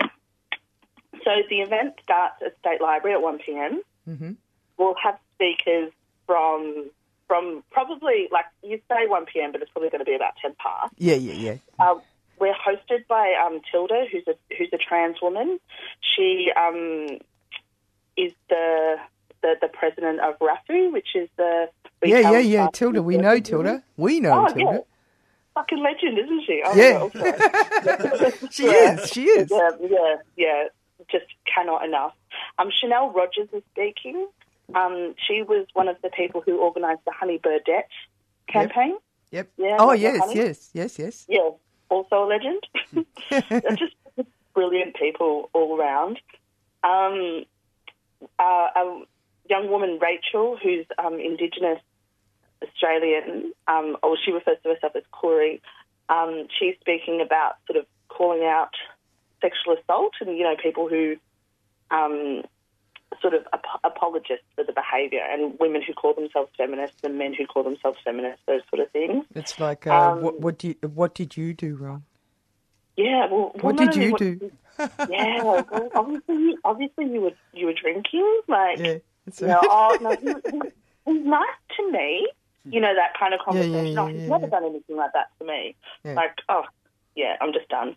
so 1.23 1.31
the 1.49 1.61
event 1.61 1.95
starts 2.03 2.35
at 2.45 2.57
State 2.59 2.81
Library 2.81 3.15
at 3.15 3.21
one 3.21 3.39
pm. 3.39 3.81
Mm-hmm. 4.07 4.31
We'll 4.77 4.95
have 5.03 5.17
speakers 5.35 5.91
from 6.25 6.89
from 7.27 7.63
probably 7.71 8.27
like 8.31 8.45
you 8.63 8.79
say 8.89 9.07
1 9.07 9.25
p.m., 9.25 9.51
but 9.51 9.61
it's 9.61 9.71
probably 9.71 9.89
going 9.89 9.99
to 9.99 10.05
be 10.05 10.15
about 10.15 10.33
10 10.41 10.55
past. 10.59 10.93
Yeah, 10.97 11.15
yeah, 11.15 11.33
yeah. 11.33 11.55
Uh, 11.79 11.95
we're 12.39 12.53
hosted 12.53 13.07
by 13.07 13.33
um, 13.45 13.61
Tilda, 13.71 14.05
who's 14.11 14.27
a 14.27 14.35
who's 14.55 14.69
a 14.73 14.77
trans 14.77 15.17
woman. 15.21 15.59
She 16.15 16.51
um, 16.55 17.19
is 18.17 18.33
the, 18.49 18.95
the 19.41 19.55
the 19.61 19.67
president 19.67 20.19
of 20.19 20.37
RAFU, 20.39 20.91
which 20.91 21.15
is 21.15 21.29
the 21.37 21.69
yeah, 22.05 22.31
yeah, 22.31 22.39
yeah. 22.39 22.67
Tilda, 22.71 23.01
we 23.01 23.17
know 23.17 23.39
Tilda. 23.39 23.83
We 23.97 24.19
know 24.19 24.45
oh, 24.45 24.53
Tilda. 24.53 24.73
Yeah. 24.73 24.79
Fucking 25.53 25.81
legend, 25.81 26.19
isn't 26.19 26.43
she? 26.45 26.61
Oh, 26.65 26.75
yeah, 26.75 28.29
she 28.51 28.65
yeah. 28.65 28.99
is. 28.99 29.09
She 29.09 29.23
is. 29.23 29.49
Yeah, 29.49 29.69
yeah, 29.81 30.15
yeah. 30.35 30.63
Just 31.09 31.25
cannot 31.45 31.85
enough. 31.85 32.13
Um, 32.57 32.69
Chanel 32.71 33.11
Rogers 33.11 33.47
is 33.53 33.63
speaking. 33.71 34.27
Um, 34.73 35.15
she 35.27 35.43
was 35.43 35.67
one 35.73 35.87
of 35.87 35.97
the 36.01 36.09
people 36.09 36.41
who 36.41 36.61
organised 36.61 37.05
the 37.05 37.11
Honey 37.11 37.39
Birdette 37.39 37.83
campaign. 38.47 38.97
Yep. 39.31 39.49
Yeah. 39.57 39.77
Oh 39.79 39.93
yes, 39.93 40.21
yes, 40.33 40.69
yes, 40.73 40.99
yes. 40.99 41.25
Yeah. 41.27 41.49
Also 41.89 42.23
a 42.23 42.25
legend. 42.25 42.65
just 43.77 43.95
brilliant 44.53 44.95
people 44.95 45.49
all 45.53 45.79
around. 45.79 46.19
Um, 46.83 47.45
uh, 48.39 48.67
a 48.75 49.01
young 49.49 49.69
woman, 49.69 49.99
Rachel, 50.01 50.57
who's 50.61 50.85
um, 50.97 51.19
Indigenous 51.19 51.79
Australian, 52.63 53.53
um, 53.67 53.97
or 54.03 54.17
she 54.23 54.31
refers 54.31 54.57
to 54.63 54.69
herself 54.69 54.95
as 54.95 55.03
Koori, 55.13 55.61
Um, 56.09 56.47
she's 56.57 56.75
speaking 56.81 57.21
about 57.21 57.55
sort 57.67 57.79
of 57.79 57.85
calling 58.09 58.43
out 58.43 58.73
sexual 59.41 59.75
assault 59.77 60.13
and 60.21 60.37
you 60.37 60.43
know 60.43 60.55
people 60.61 60.87
who 60.87 61.15
um, 61.91 62.43
sort 63.21 63.33
of 63.33 63.43
ap- 63.53 63.81
apologists 63.83 64.45
for 64.55 64.63
the 64.63 64.73
behaviour 64.73 65.21
and 65.29 65.57
women 65.59 65.81
who 65.85 65.93
call 65.93 66.13
themselves 66.13 66.49
feminists 66.57 66.97
and 67.03 67.17
men 67.17 67.33
who 67.33 67.45
call 67.45 67.63
themselves 67.63 67.97
feminists, 68.03 68.41
those 68.47 68.61
sort 68.69 68.81
of 68.81 68.91
things. 68.91 69.25
It's 69.35 69.59
like, 69.59 69.87
uh, 69.87 70.11
um, 70.11 70.21
what, 70.21 70.39
what, 70.39 70.57
did, 70.57 70.95
what 70.95 71.15
did 71.15 71.37
you 71.37 71.53
do 71.53 71.75
wrong? 71.75 72.03
Yeah, 72.97 73.27
well, 73.29 73.51
well 73.55 73.73
what 73.73 73.77
did 73.77 73.95
you 73.95 74.11
what, 74.11 74.19
do? 74.19 74.51
yeah, 75.09 75.43
well, 75.43 75.89
obviously, 75.95 76.35
you, 76.35 76.57
obviously 76.63 77.05
you 77.05 77.21
were 77.21 77.31
you 77.53 77.65
were 77.65 77.73
drinking, 77.73 78.41
like, 78.47 78.79
yeah, 78.79 78.97
you 79.39 79.47
know, 79.47 79.59
oh 79.63 79.97
no, 80.01 80.09
he, 80.11 80.27
he, 80.51 80.61
he's 81.05 81.25
nice 81.25 81.45
to 81.77 81.91
me, 81.91 82.27
you 82.65 82.79
know, 82.81 82.93
that 82.95 83.13
kind 83.17 83.33
of 83.33 83.39
conversation. 83.41 83.73
Yeah, 83.73 83.81
yeah, 83.83 83.89
yeah, 83.93 84.01
oh, 84.01 84.07
he's 84.07 84.29
never 84.29 84.47
done 84.47 84.63
anything 84.65 84.95
like 84.97 85.11
that 85.13 85.27
to 85.39 85.45
me. 85.45 85.75
Like, 86.03 86.35
oh, 86.49 86.63
yeah, 87.15 87.35
I'm 87.39 87.53
just 87.53 87.69
done. 87.69 87.95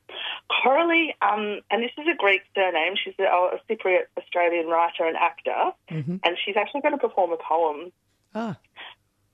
Coralie, 0.62 1.14
um, 1.22 1.60
and 1.70 1.82
this 1.82 1.90
is 1.98 2.06
a 2.06 2.16
Greek 2.16 2.42
surname. 2.54 2.94
She's 3.02 3.14
a, 3.18 3.24
a 3.24 3.58
Cypriot 3.68 4.04
Australian 4.16 4.66
writer 4.68 5.04
and 5.06 5.16
actor, 5.16 5.72
Mhm. 5.90 6.20
and 6.24 6.36
she's 6.44 6.56
actually 6.56 6.82
going 6.82 6.92
to 6.92 6.98
perform 6.98 7.32
a 7.32 7.36
poem. 7.36 7.92
Ah. 8.34 8.56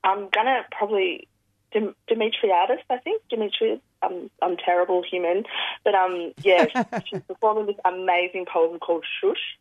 I'm 0.03 0.29
going 0.29 0.45
to 0.47 0.65
probably 0.71 1.27
Dim- 1.71 1.95
Demetriadis, 2.09 2.79
I 2.89 2.97
think. 2.97 3.21
Demetrius. 3.29 3.79
I'm 4.01 4.29
I'm 4.41 4.55
terrible 4.55 5.03
human, 5.03 5.43
but 5.83 5.95
um, 5.95 6.31
yeah, 6.43 6.65
she's 7.05 7.21
performing 7.27 7.65
this 7.65 7.75
amazing 7.85 8.45
poem 8.45 8.77
called 8.79 9.03
Shush, 9.19 9.57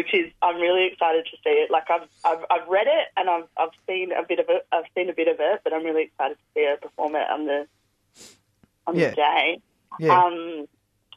which 0.00 0.14
is 0.14 0.32
I'm 0.40 0.56
really 0.56 0.86
excited 0.86 1.26
to 1.26 1.36
see 1.44 1.50
it. 1.50 1.70
Like 1.70 1.90
I've 1.90 2.08
I've, 2.24 2.42
I've 2.50 2.68
read 2.68 2.86
it 2.86 3.08
and 3.18 3.28
I've 3.28 3.48
I've 3.58 3.76
seen 3.86 4.12
a 4.12 4.22
bit 4.26 4.38
of 4.38 4.46
it. 4.48 4.66
I've 4.72 4.86
seen 4.94 5.10
a 5.10 5.12
bit 5.12 5.28
of 5.28 5.36
it, 5.38 5.60
but 5.62 5.74
I'm 5.74 5.84
really 5.84 6.04
excited 6.04 6.38
to 6.38 6.44
see 6.54 6.64
her 6.64 6.78
perform 6.80 7.16
it 7.16 7.28
on 7.30 7.44
the 7.44 7.66
on 8.86 8.96
Yeah. 8.96 9.10
the 9.10 9.16
day. 9.16 9.60
Yeah. 9.98 10.24
Um, 10.24 10.66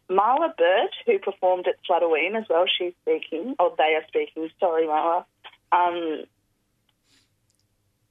Marla 0.09 0.49
Burt, 0.57 0.93
who 1.05 1.17
performed 1.17 1.65
at 1.65 1.75
Slutterween 1.89 2.35
as 2.37 2.43
well, 2.49 2.65
she's 2.67 2.91
speaking, 3.03 3.55
or 3.57 3.73
they 3.77 3.95
are 3.95 4.05
speaking. 4.09 4.49
Sorry, 4.59 4.85
Marla. 4.85 5.23
Um, 5.71 6.25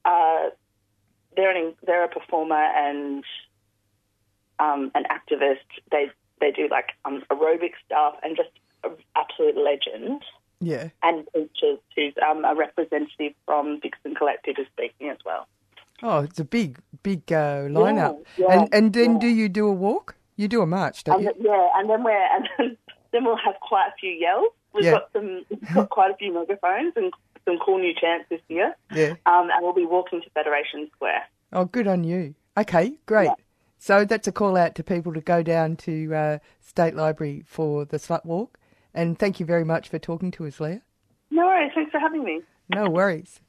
uh, 0.03 0.49
they're 1.35 1.55
an, 1.55 1.75
they're 1.85 2.03
a 2.03 2.09
performer 2.09 2.55
and 2.55 3.23
um, 4.57 4.91
an 4.95 5.03
activist. 5.11 5.69
They 5.91 6.09
they 6.39 6.49
do 6.49 6.67
like 6.71 6.89
um, 7.05 7.23
aerobic 7.29 7.73
stuff 7.85 8.15
and 8.23 8.35
just 8.35 8.49
an 8.83 8.93
absolute 9.15 9.55
legend. 9.55 10.23
Yeah. 10.65 10.89
And 11.01 11.25
Peaches, 11.33 11.79
who's 11.95 12.13
um, 12.27 12.45
a 12.45 12.55
representative 12.55 13.33
from 13.45 13.79
Dixon 13.79 14.15
Collective, 14.15 14.55
is 14.57 14.67
speaking 14.75 15.09
as 15.09 15.17
well. 15.25 15.47
Oh, 16.01 16.19
it's 16.19 16.39
a 16.39 16.45
big, 16.45 16.79
big 17.03 17.31
uh, 17.31 17.67
lineup. 17.69 18.23
Yeah, 18.37 18.47
yeah, 18.47 18.53
and 18.53 18.73
and 18.73 18.93
then 18.93 19.13
yeah. 19.13 19.19
do 19.19 19.27
you 19.27 19.49
do 19.49 19.67
a 19.67 19.73
walk? 19.73 20.15
You 20.35 20.47
do 20.47 20.61
a 20.61 20.65
march, 20.65 21.03
don't 21.03 21.15
And 21.15 21.35
you? 21.37 21.49
yeah, 21.51 21.69
and 21.75 21.89
then 21.89 22.03
we're 22.03 22.35
and 22.35 22.49
then, 22.57 22.77
then 23.11 23.25
we'll 23.25 23.37
have 23.37 23.55
quite 23.61 23.87
a 23.87 23.93
few 23.99 24.11
yells. 24.11 24.49
We've 24.73 24.91
got 24.91 25.09
some, 25.13 25.45
we've 25.49 25.73
got 25.73 25.89
quite 25.91 26.11
a 26.11 26.15
few 26.17 26.33
megaphones 26.33 26.93
and 26.95 27.13
some 27.45 27.59
cool 27.63 27.77
new 27.77 27.93
chants 27.93 28.25
this 28.29 28.41
year. 28.47 28.75
Yeah. 28.91 29.13
Um, 29.27 29.49
and 29.53 29.61
we'll 29.61 29.73
be 29.73 29.85
walking 29.85 30.21
to 30.21 30.29
Federation 30.31 30.89
Square. 30.95 31.23
Oh, 31.51 31.65
good 31.65 31.87
on 31.87 32.03
you. 32.03 32.33
Okay, 32.57 32.93
great. 33.05 33.29
So 33.77 34.03
that's 34.03 34.27
a 34.27 34.31
call 34.31 34.57
out 34.57 34.73
to 34.75 34.83
people 34.83 35.13
to 35.13 35.21
go 35.21 35.43
down 35.43 35.75
to 35.77 36.15
uh, 36.15 36.39
State 36.59 36.95
Library 36.95 37.43
for 37.45 37.85
the 37.85 37.97
Slut 37.97 38.25
Walk. 38.25 38.57
And 38.93 39.17
thank 39.17 39.39
you 39.39 39.45
very 39.45 39.63
much 39.63 39.89
for 39.89 39.99
talking 39.99 40.31
to 40.31 40.45
us, 40.45 40.59
Leah. 40.59 40.81
No 41.31 41.45
worries. 41.45 41.71
Thanks 41.73 41.91
for 41.91 41.99
having 41.99 42.23
me. 42.23 42.41
No 42.69 42.89
worries. 42.89 43.39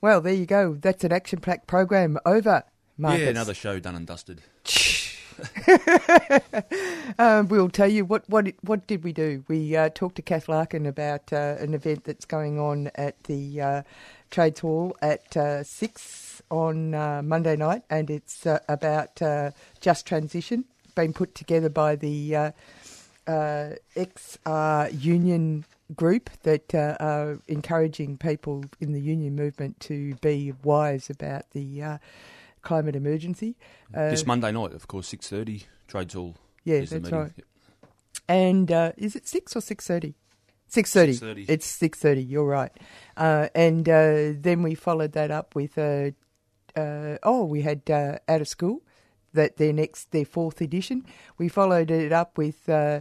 Well, 0.00 0.20
there 0.20 0.32
you 0.32 0.46
go. 0.46 0.74
That's 0.74 1.04
an 1.04 1.12
action 1.12 1.40
packed 1.40 1.66
program 1.66 2.18
over, 2.24 2.64
Marcus. 2.96 3.22
Yeah, 3.22 3.28
another 3.28 3.54
show 3.54 3.78
done 3.78 3.94
and 3.94 4.06
dusted. 4.06 4.42
um, 7.18 7.48
we'll 7.48 7.68
tell 7.68 7.88
you 7.88 8.04
what 8.04 8.28
what 8.28 8.52
what 8.62 8.86
did 8.86 9.04
we 9.04 9.12
do? 9.12 9.44
We 9.48 9.76
uh, 9.76 9.90
talked 9.90 10.16
to 10.16 10.22
Kath 10.22 10.48
Larkin 10.48 10.86
about 10.86 11.32
uh, 11.32 11.56
an 11.58 11.74
event 11.74 12.04
that's 12.04 12.24
going 12.24 12.58
on 12.58 12.90
at 12.94 13.22
the 13.24 13.60
uh, 13.60 13.82
Trades 14.30 14.60
Hall 14.60 14.96
at 15.00 15.36
uh, 15.36 15.62
six 15.62 16.42
on 16.50 16.94
uh, 16.94 17.22
Monday 17.22 17.56
night, 17.56 17.82
and 17.90 18.10
it's 18.10 18.46
uh, 18.46 18.60
about 18.68 19.20
uh, 19.22 19.50
just 19.80 20.06
transition, 20.06 20.64
being 20.94 21.12
put 21.12 21.34
together 21.34 21.68
by 21.68 21.96
the 21.96 22.52
uh, 23.26 23.30
uh, 23.30 23.74
XR 23.96 25.02
Union 25.02 25.64
group 25.94 26.30
that 26.42 26.74
uh, 26.74 26.96
are 27.00 27.38
encouraging 27.48 28.16
people 28.16 28.64
in 28.80 28.92
the 28.92 29.00
union 29.00 29.34
movement 29.34 29.80
to 29.80 30.14
be 30.16 30.52
wise 30.62 31.10
about 31.10 31.50
the 31.50 31.82
uh, 31.82 31.98
climate 32.62 32.96
emergency. 32.96 33.56
Uh, 33.94 34.10
this 34.10 34.26
Monday 34.26 34.52
night, 34.52 34.72
of 34.72 34.88
course, 34.88 35.08
six 35.08 35.28
thirty, 35.28 35.64
Trades 35.88 36.14
Hall. 36.14 36.36
Yeah, 36.64 36.80
that's 36.80 37.10
right. 37.10 37.32
And 38.28 38.70
uh, 38.70 38.92
is 38.96 39.16
it 39.16 39.26
six 39.26 39.56
or 39.56 39.60
six 39.60 39.86
thirty? 39.86 40.14
Six 40.68 40.92
thirty. 40.92 41.14
6:30. 41.14 41.46
It's 41.48 41.66
six 41.66 41.98
thirty. 41.98 42.22
You're 42.22 42.44
right. 42.44 42.72
Uh, 43.16 43.48
and 43.54 43.88
uh, 43.88 44.32
then 44.38 44.62
we 44.62 44.76
followed 44.76 45.12
that 45.12 45.32
up 45.32 45.56
with 45.56 45.76
uh, 45.76 46.10
uh, 46.76 47.18
oh, 47.24 47.44
we 47.44 47.62
had 47.62 47.88
uh, 47.90 48.18
out 48.28 48.40
of 48.40 48.48
school 48.48 48.82
that 49.32 49.56
their 49.56 49.72
next 49.72 50.10
their 50.12 50.24
fourth 50.24 50.60
edition. 50.60 51.04
We 51.38 51.48
followed 51.48 51.90
it 51.90 52.12
up 52.12 52.38
with 52.38 52.68
uh, 52.68 53.00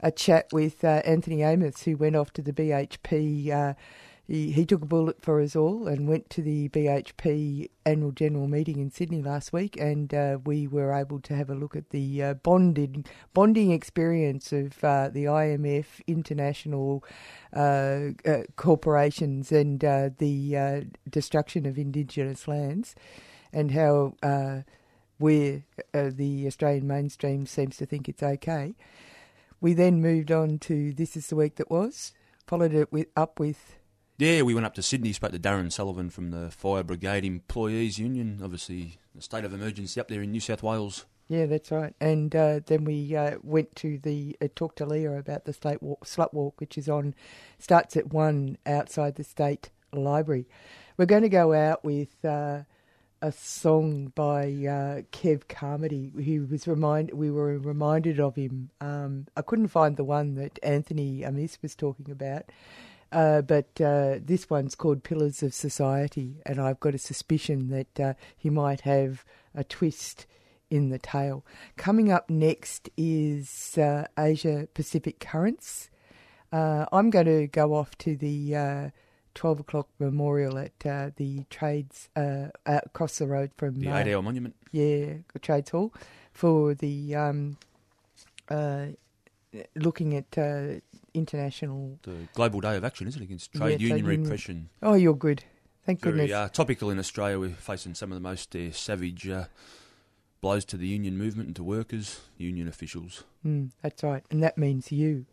a 0.00 0.10
chat 0.10 0.48
with 0.52 0.84
uh, 0.84 1.02
Anthony 1.04 1.42
Amis, 1.42 1.82
who 1.82 1.96
went 1.96 2.16
off 2.16 2.32
to 2.34 2.42
the 2.42 2.52
BHP. 2.52 3.50
Uh, 3.50 3.74
he, 4.26 4.52
he 4.52 4.64
took 4.64 4.82
a 4.82 4.86
bullet 4.86 5.20
for 5.20 5.40
us 5.40 5.56
all 5.56 5.88
and 5.88 6.06
went 6.06 6.30
to 6.30 6.42
the 6.42 6.68
BHP 6.68 7.68
annual 7.84 8.12
general 8.12 8.46
meeting 8.46 8.78
in 8.78 8.90
Sydney 8.90 9.20
last 9.20 9.52
week, 9.52 9.76
and 9.76 10.14
uh, 10.14 10.38
we 10.44 10.68
were 10.68 10.92
able 10.92 11.20
to 11.22 11.34
have 11.34 11.50
a 11.50 11.54
look 11.54 11.74
at 11.74 11.90
the 11.90 12.22
uh, 12.22 12.34
bonded 12.34 13.08
bonding 13.34 13.72
experience 13.72 14.52
of 14.52 14.84
uh, 14.84 15.08
the 15.08 15.24
IMF, 15.24 16.00
international 16.06 17.04
corporations, 18.54 19.50
and 19.50 19.80
the 19.80 20.86
destruction 21.08 21.66
of 21.66 21.76
indigenous 21.76 22.46
lands, 22.46 22.94
and 23.52 23.72
how 23.72 24.14
where 25.20 25.62
uh, 25.92 26.10
the 26.12 26.46
Australian 26.46 26.86
mainstream 26.86 27.46
seems 27.46 27.76
to 27.76 27.86
think 27.86 28.08
it's 28.08 28.22
okay. 28.22 28.74
We 29.60 29.74
then 29.74 30.00
moved 30.00 30.32
on 30.32 30.58
to 30.60 30.92
this 30.92 31.16
is 31.16 31.26
the 31.26 31.36
week 31.36 31.56
that 31.56 31.70
was. 31.70 32.12
Followed 32.46 32.72
it 32.72 32.90
with 32.90 33.08
up 33.14 33.38
with 33.38 33.76
Yeah, 34.18 34.42
we 34.42 34.54
went 34.54 34.66
up 34.66 34.74
to 34.74 34.82
Sydney, 34.82 35.12
spoke 35.12 35.32
to 35.32 35.38
Darren 35.38 35.70
Sullivan 35.70 36.10
from 36.10 36.30
the 36.30 36.50
Fire 36.50 36.82
Brigade 36.82 37.24
Employees 37.24 37.98
Union. 37.98 38.40
Obviously, 38.42 38.98
the 39.14 39.22
state 39.22 39.44
of 39.44 39.52
emergency 39.52 40.00
up 40.00 40.08
there 40.08 40.22
in 40.22 40.32
New 40.32 40.40
South 40.40 40.62
Wales. 40.62 41.04
Yeah, 41.28 41.46
that's 41.46 41.70
right. 41.70 41.94
And 42.00 42.34
uh, 42.34 42.60
then 42.66 42.84
we 42.84 43.14
uh, 43.14 43.36
went 43.42 43.76
to 43.76 43.98
the 43.98 44.36
uh, 44.42 44.48
talked 44.56 44.78
to 44.78 44.86
Leah 44.86 45.12
about 45.12 45.44
the 45.44 45.52
slut 45.52 45.80
walk, 45.80 46.04
slut 46.04 46.32
walk, 46.32 46.60
which 46.60 46.76
is 46.76 46.88
on 46.88 47.14
starts 47.58 47.96
at 47.96 48.12
one 48.12 48.56
outside 48.66 49.14
the 49.14 49.22
state 49.22 49.70
library. 49.92 50.48
We're 50.96 51.06
going 51.06 51.22
to 51.22 51.28
go 51.28 51.52
out 51.52 51.84
with 51.84 52.24
uh, 52.24 52.62
a 53.22 53.32
song 53.32 54.12
by 54.14 54.44
uh, 54.44 55.02
Kev 55.12 55.46
Carmody. 55.48 56.12
He 56.18 56.38
was 56.38 56.66
remind 56.66 57.12
we 57.12 57.30
were 57.30 57.58
reminded 57.58 58.18
of 58.18 58.36
him. 58.36 58.70
Um, 58.80 59.26
I 59.36 59.42
couldn't 59.42 59.68
find 59.68 59.96
the 59.96 60.04
one 60.04 60.34
that 60.36 60.58
Anthony 60.62 61.24
Amis 61.24 61.58
was 61.62 61.74
talking 61.74 62.10
about. 62.10 62.44
Uh, 63.12 63.42
but 63.42 63.80
uh, 63.80 64.18
this 64.24 64.48
one's 64.48 64.74
called 64.74 65.02
Pillars 65.02 65.42
of 65.42 65.52
Society, 65.52 66.36
and 66.46 66.60
I've 66.60 66.78
got 66.78 66.94
a 66.94 66.98
suspicion 66.98 67.68
that 67.68 68.00
uh, 68.00 68.14
he 68.36 68.50
might 68.50 68.82
have 68.82 69.24
a 69.54 69.64
twist 69.64 70.26
in 70.70 70.90
the 70.90 70.98
tale. 70.98 71.44
Coming 71.76 72.12
up 72.12 72.30
next 72.30 72.88
is 72.96 73.76
uh, 73.76 74.06
Asia 74.16 74.68
Pacific 74.74 75.18
Currents. 75.18 75.90
Uh, 76.52 76.86
I'm 76.92 77.10
going 77.10 77.26
to 77.26 77.48
go 77.48 77.74
off 77.74 77.98
to 77.98 78.16
the 78.16 78.92
12 79.34 79.60
o'clock 79.60 79.88
memorial 79.98 80.58
at 80.58 80.72
uh, 80.86 81.10
the 81.16 81.44
Trades 81.50 82.08
uh, 82.16 82.48
uh, 82.66 82.80
across 82.84 83.18
the 83.18 83.26
road 83.26 83.50
from 83.56 83.80
The 83.80 83.88
uh, 83.88 84.22
monument. 84.22 84.56
Yeah, 84.72 85.14
the 85.32 85.38
Trades 85.38 85.70
Hall 85.70 85.92
for 86.32 86.74
the 86.74 87.14
um, 87.14 87.56
uh, 88.48 88.86
looking 89.76 90.14
at 90.16 90.36
uh, 90.38 90.80
international 91.14 91.98
The 92.02 92.28
Global 92.34 92.60
Day 92.60 92.76
of 92.76 92.84
Action, 92.84 93.06
isn't 93.08 93.20
it, 93.20 93.24
against 93.24 93.50
Yeah, 93.54 93.60
trade 93.60 93.70
trade 93.70 93.80
union 93.80 94.06
union. 94.06 94.22
repression? 94.22 94.68
Oh, 94.82 94.94
you're 94.94 95.14
good. 95.14 95.44
Thank 95.86 96.00
Very 96.02 96.28
goodness. 96.28 96.50
topical 96.52 96.90
in 96.90 96.98
Australia. 96.98 97.38
We're 97.38 97.50
facing 97.50 97.94
some 97.94 98.12
of 98.12 98.16
the 98.16 98.20
most 98.20 98.54
uh, 98.54 98.70
savage 98.72 99.28
uh, 99.28 99.44
blows 100.40 100.64
to 100.66 100.76
the 100.76 100.86
union 100.86 101.16
movement 101.16 101.46
and 101.48 101.56
to 101.56 101.64
workers, 101.64 102.20
union 102.36 102.68
officials. 102.68 103.24
Mm, 103.44 103.70
that's 103.82 104.02
right, 104.02 104.24
and 104.30 104.42
that 104.42 104.58
means 104.58 104.92
you. 104.92 105.26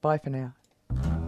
Bye 0.00 0.18
for 0.18 0.30
now. 0.30 1.23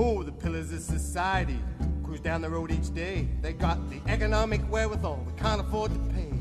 Oh, 0.00 0.22
the 0.22 0.30
pillars 0.30 0.72
of 0.72 0.78
society 0.78 1.58
cruise 2.04 2.20
down 2.20 2.40
the 2.40 2.48
road 2.48 2.70
each 2.70 2.94
day. 2.94 3.26
They 3.42 3.52
got 3.52 3.78
the 3.90 4.00
economic 4.06 4.60
wherewithal 4.70 5.24
we 5.26 5.32
can't 5.32 5.60
afford 5.60 5.92
to 5.92 5.98
pay. 6.14 6.32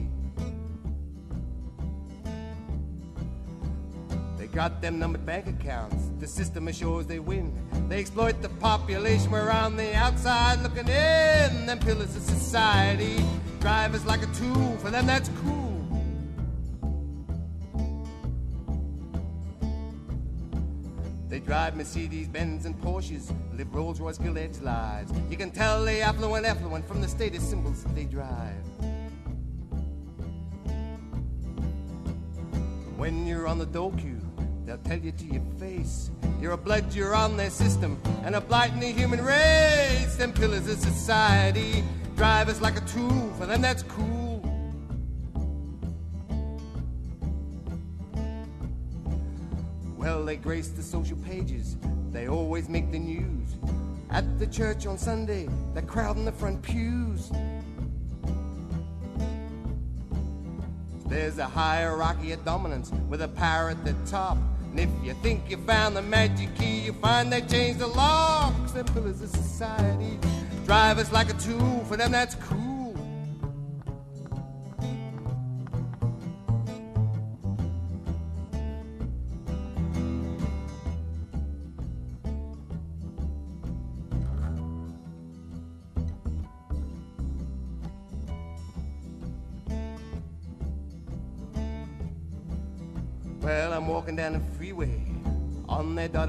They 4.37 4.45
got 4.45 4.79
them 4.79 4.99
numbered 4.99 5.25
bank 5.25 5.47
accounts. 5.47 6.11
The 6.19 6.27
system 6.27 6.67
assures 6.67 7.07
they 7.07 7.17
win. 7.17 7.51
They 7.89 7.99
exploit 7.99 8.43
the 8.43 8.49
population. 8.49 9.31
We're 9.31 9.49
on 9.49 9.75
the 9.75 9.91
outside 9.95 10.61
looking 10.61 10.87
in. 10.87 11.65
Them 11.65 11.79
pillars 11.79 12.15
of 12.15 12.21
society 12.21 13.25
drive 13.59 13.95
us 13.95 14.05
like 14.05 14.21
a 14.21 14.31
tool. 14.35 14.77
For 14.77 14.91
them, 14.91 15.07
that's 15.07 15.29
cool. 15.41 15.56
Drive 21.67 21.75
Mercedes, 21.75 22.29
Benz, 22.29 22.65
and 22.65 22.79
Porsches, 22.81 23.29
live 23.57 23.75
Rolls 23.75 23.99
Royce 23.99 24.17
Gilt 24.17 24.61
lives. 24.61 25.11
You 25.29 25.35
can 25.35 25.51
tell 25.51 25.83
they 25.83 26.01
affluent, 26.01 26.45
affluent 26.45 26.87
from 26.87 27.01
the 27.01 27.09
status 27.09 27.43
symbols 27.43 27.83
that 27.83 27.93
they 27.93 28.05
drive. 28.05 28.55
When 32.95 33.27
you're 33.27 33.47
on 33.47 33.57
the 33.57 33.65
dole 33.65 33.91
queue, 33.91 34.21
they'll 34.65 34.77
tell 34.77 34.97
you 34.97 35.11
to 35.11 35.25
your 35.25 35.43
face. 35.59 36.09
You're 36.39 36.53
a 36.53 36.57
blood, 36.57 36.93
you're 36.93 37.13
on 37.13 37.35
their 37.35 37.49
system, 37.49 38.01
and 38.23 38.35
a 38.35 38.39
blight 38.39 38.71
in 38.71 38.79
the 38.79 38.93
human 38.93 39.21
race. 39.21 40.15
Them 40.15 40.31
pillars 40.31 40.69
of 40.69 40.79
society 40.79 41.83
drive 42.15 42.47
us 42.47 42.61
like 42.61 42.77
a 42.77 42.85
tool. 42.85 43.33
For 43.37 43.45
them, 43.45 43.61
that's 43.61 43.83
cool. 43.83 44.16
Grace 50.47 50.69
the 50.69 50.81
social 50.81 51.17
pages, 51.17 51.75
they 52.13 52.29
always 52.29 52.69
make 52.69 52.89
the 52.89 52.97
news. 52.97 53.57
At 54.11 54.39
the 54.39 54.47
church 54.47 54.85
on 54.85 54.97
Sunday, 54.97 55.49
they're 55.73 55.83
crowding 55.83 56.23
the 56.23 56.31
front 56.31 56.61
pews. 56.61 57.29
There's 61.05 61.37
a 61.37 61.43
hierarchy 61.43 62.31
of 62.31 62.45
dominance 62.45 62.93
with 63.09 63.23
a 63.23 63.27
power 63.27 63.71
at 63.71 63.83
the 63.83 63.93
top. 64.09 64.37
And 64.71 64.79
if 64.79 64.89
you 65.03 65.15
think 65.15 65.49
you 65.49 65.57
found 65.57 65.97
the 65.97 66.01
magic 66.01 66.55
key, 66.55 66.79
you 66.79 66.93
find 66.93 67.29
they 67.29 67.41
changed 67.41 67.79
the 67.79 67.87
locks 67.87 68.71
Simple 68.71 69.05
as 69.05 69.19
a 69.19 69.27
society. 69.27 70.17
Drive 70.65 70.97
us 70.97 71.11
like 71.11 71.29
a 71.29 71.37
tool, 71.39 71.83
for 71.89 71.97
them 71.97 72.13
that's 72.13 72.35
cool. 72.35 72.66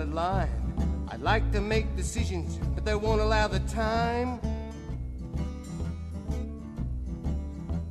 Line. 0.09 0.49
I'd 1.11 1.21
like 1.21 1.51
to 1.53 1.61
make 1.61 1.97
decisions, 1.97 2.59
but 2.75 2.85
they 2.85 2.95
won't 2.95 3.21
allow 3.21 3.49
the 3.49 3.61
time. 3.61 4.41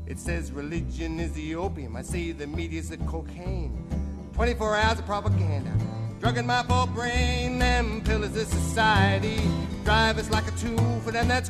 It 0.06 0.20
says 0.20 0.52
religion 0.52 1.20
is 1.20 1.34
the 1.34 1.56
opium. 1.56 1.96
I 1.96 2.02
say 2.02 2.32
the 2.32 2.48
media's 2.48 2.90
the 2.90 2.98
cocaine. 2.98 3.88
24 4.34 4.76
hours 4.76 5.00
of 5.00 5.06
propaganda. 5.06 5.72
Drugging 6.20 6.48
my 6.48 6.64
poor 6.64 6.88
brain. 6.88 7.60
Them 7.60 8.02
pillars 8.02 8.36
of 8.36 8.48
society 8.48 9.40
drive 9.84 10.18
us 10.18 10.30
like 10.30 10.48
a 10.48 10.58
tool. 10.58 11.02
For 11.04 11.12
them, 11.12 11.28
that's 11.28 11.50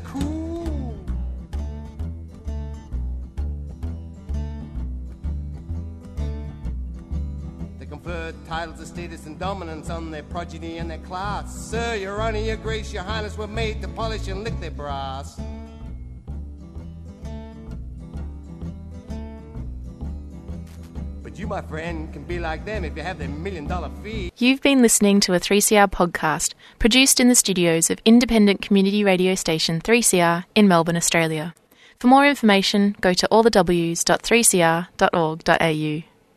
titles 8.68 8.81
of 8.81 8.88
status 8.94 9.26
and 9.26 9.39
dominance 9.39 9.89
on 9.89 10.11
their 10.11 10.23
progeny 10.23 10.80
and 10.80 10.91
their 10.91 10.98
class. 10.99 11.56
Sir, 11.56 11.95
your 11.95 12.22
honor, 12.22 12.39
your 12.39 12.57
grace, 12.57 12.91
your 12.91 13.03
highness 13.03 13.38
were 13.38 13.48
made 13.48 13.81
to 13.81 13.88
polish 13.88 14.27
and 14.27 14.44
lick 14.44 14.60
their 14.60 14.72
brass. 14.72 15.39
But 21.23 21.39
you, 21.39 21.48
my 21.48 21.61
friend, 21.61 22.11
can 22.11 22.26
be 22.26 22.39
like 22.39 22.65
them 22.65 22.84
if 22.84 22.98
you 22.98 23.03
have 23.03 23.19
their 23.19 23.30
million 23.30 23.68
dollar 23.68 23.89
fee. 24.03 24.34
You've 24.38 24.61
been 24.61 24.81
listening 24.81 25.22
to 25.22 25.34
a 25.34 25.39
3CR 25.39 25.89
podcast 25.89 26.53
produced 26.77 27.22
in 27.22 27.30
the 27.30 27.35
studios 27.35 27.89
of 27.89 27.99
independent 28.03 28.61
community 28.61 29.02
radio 29.03 29.35
station 29.35 29.80
3CR 29.80 30.44
in 30.56 30.68
Melbourne, 30.68 30.98
Australia. 30.98 31.53
For 31.99 32.07
more 32.07 32.27
information, 32.27 32.98
go 32.99 33.14
to 33.14 33.27
allthews.3cr.org.au. 33.31 36.16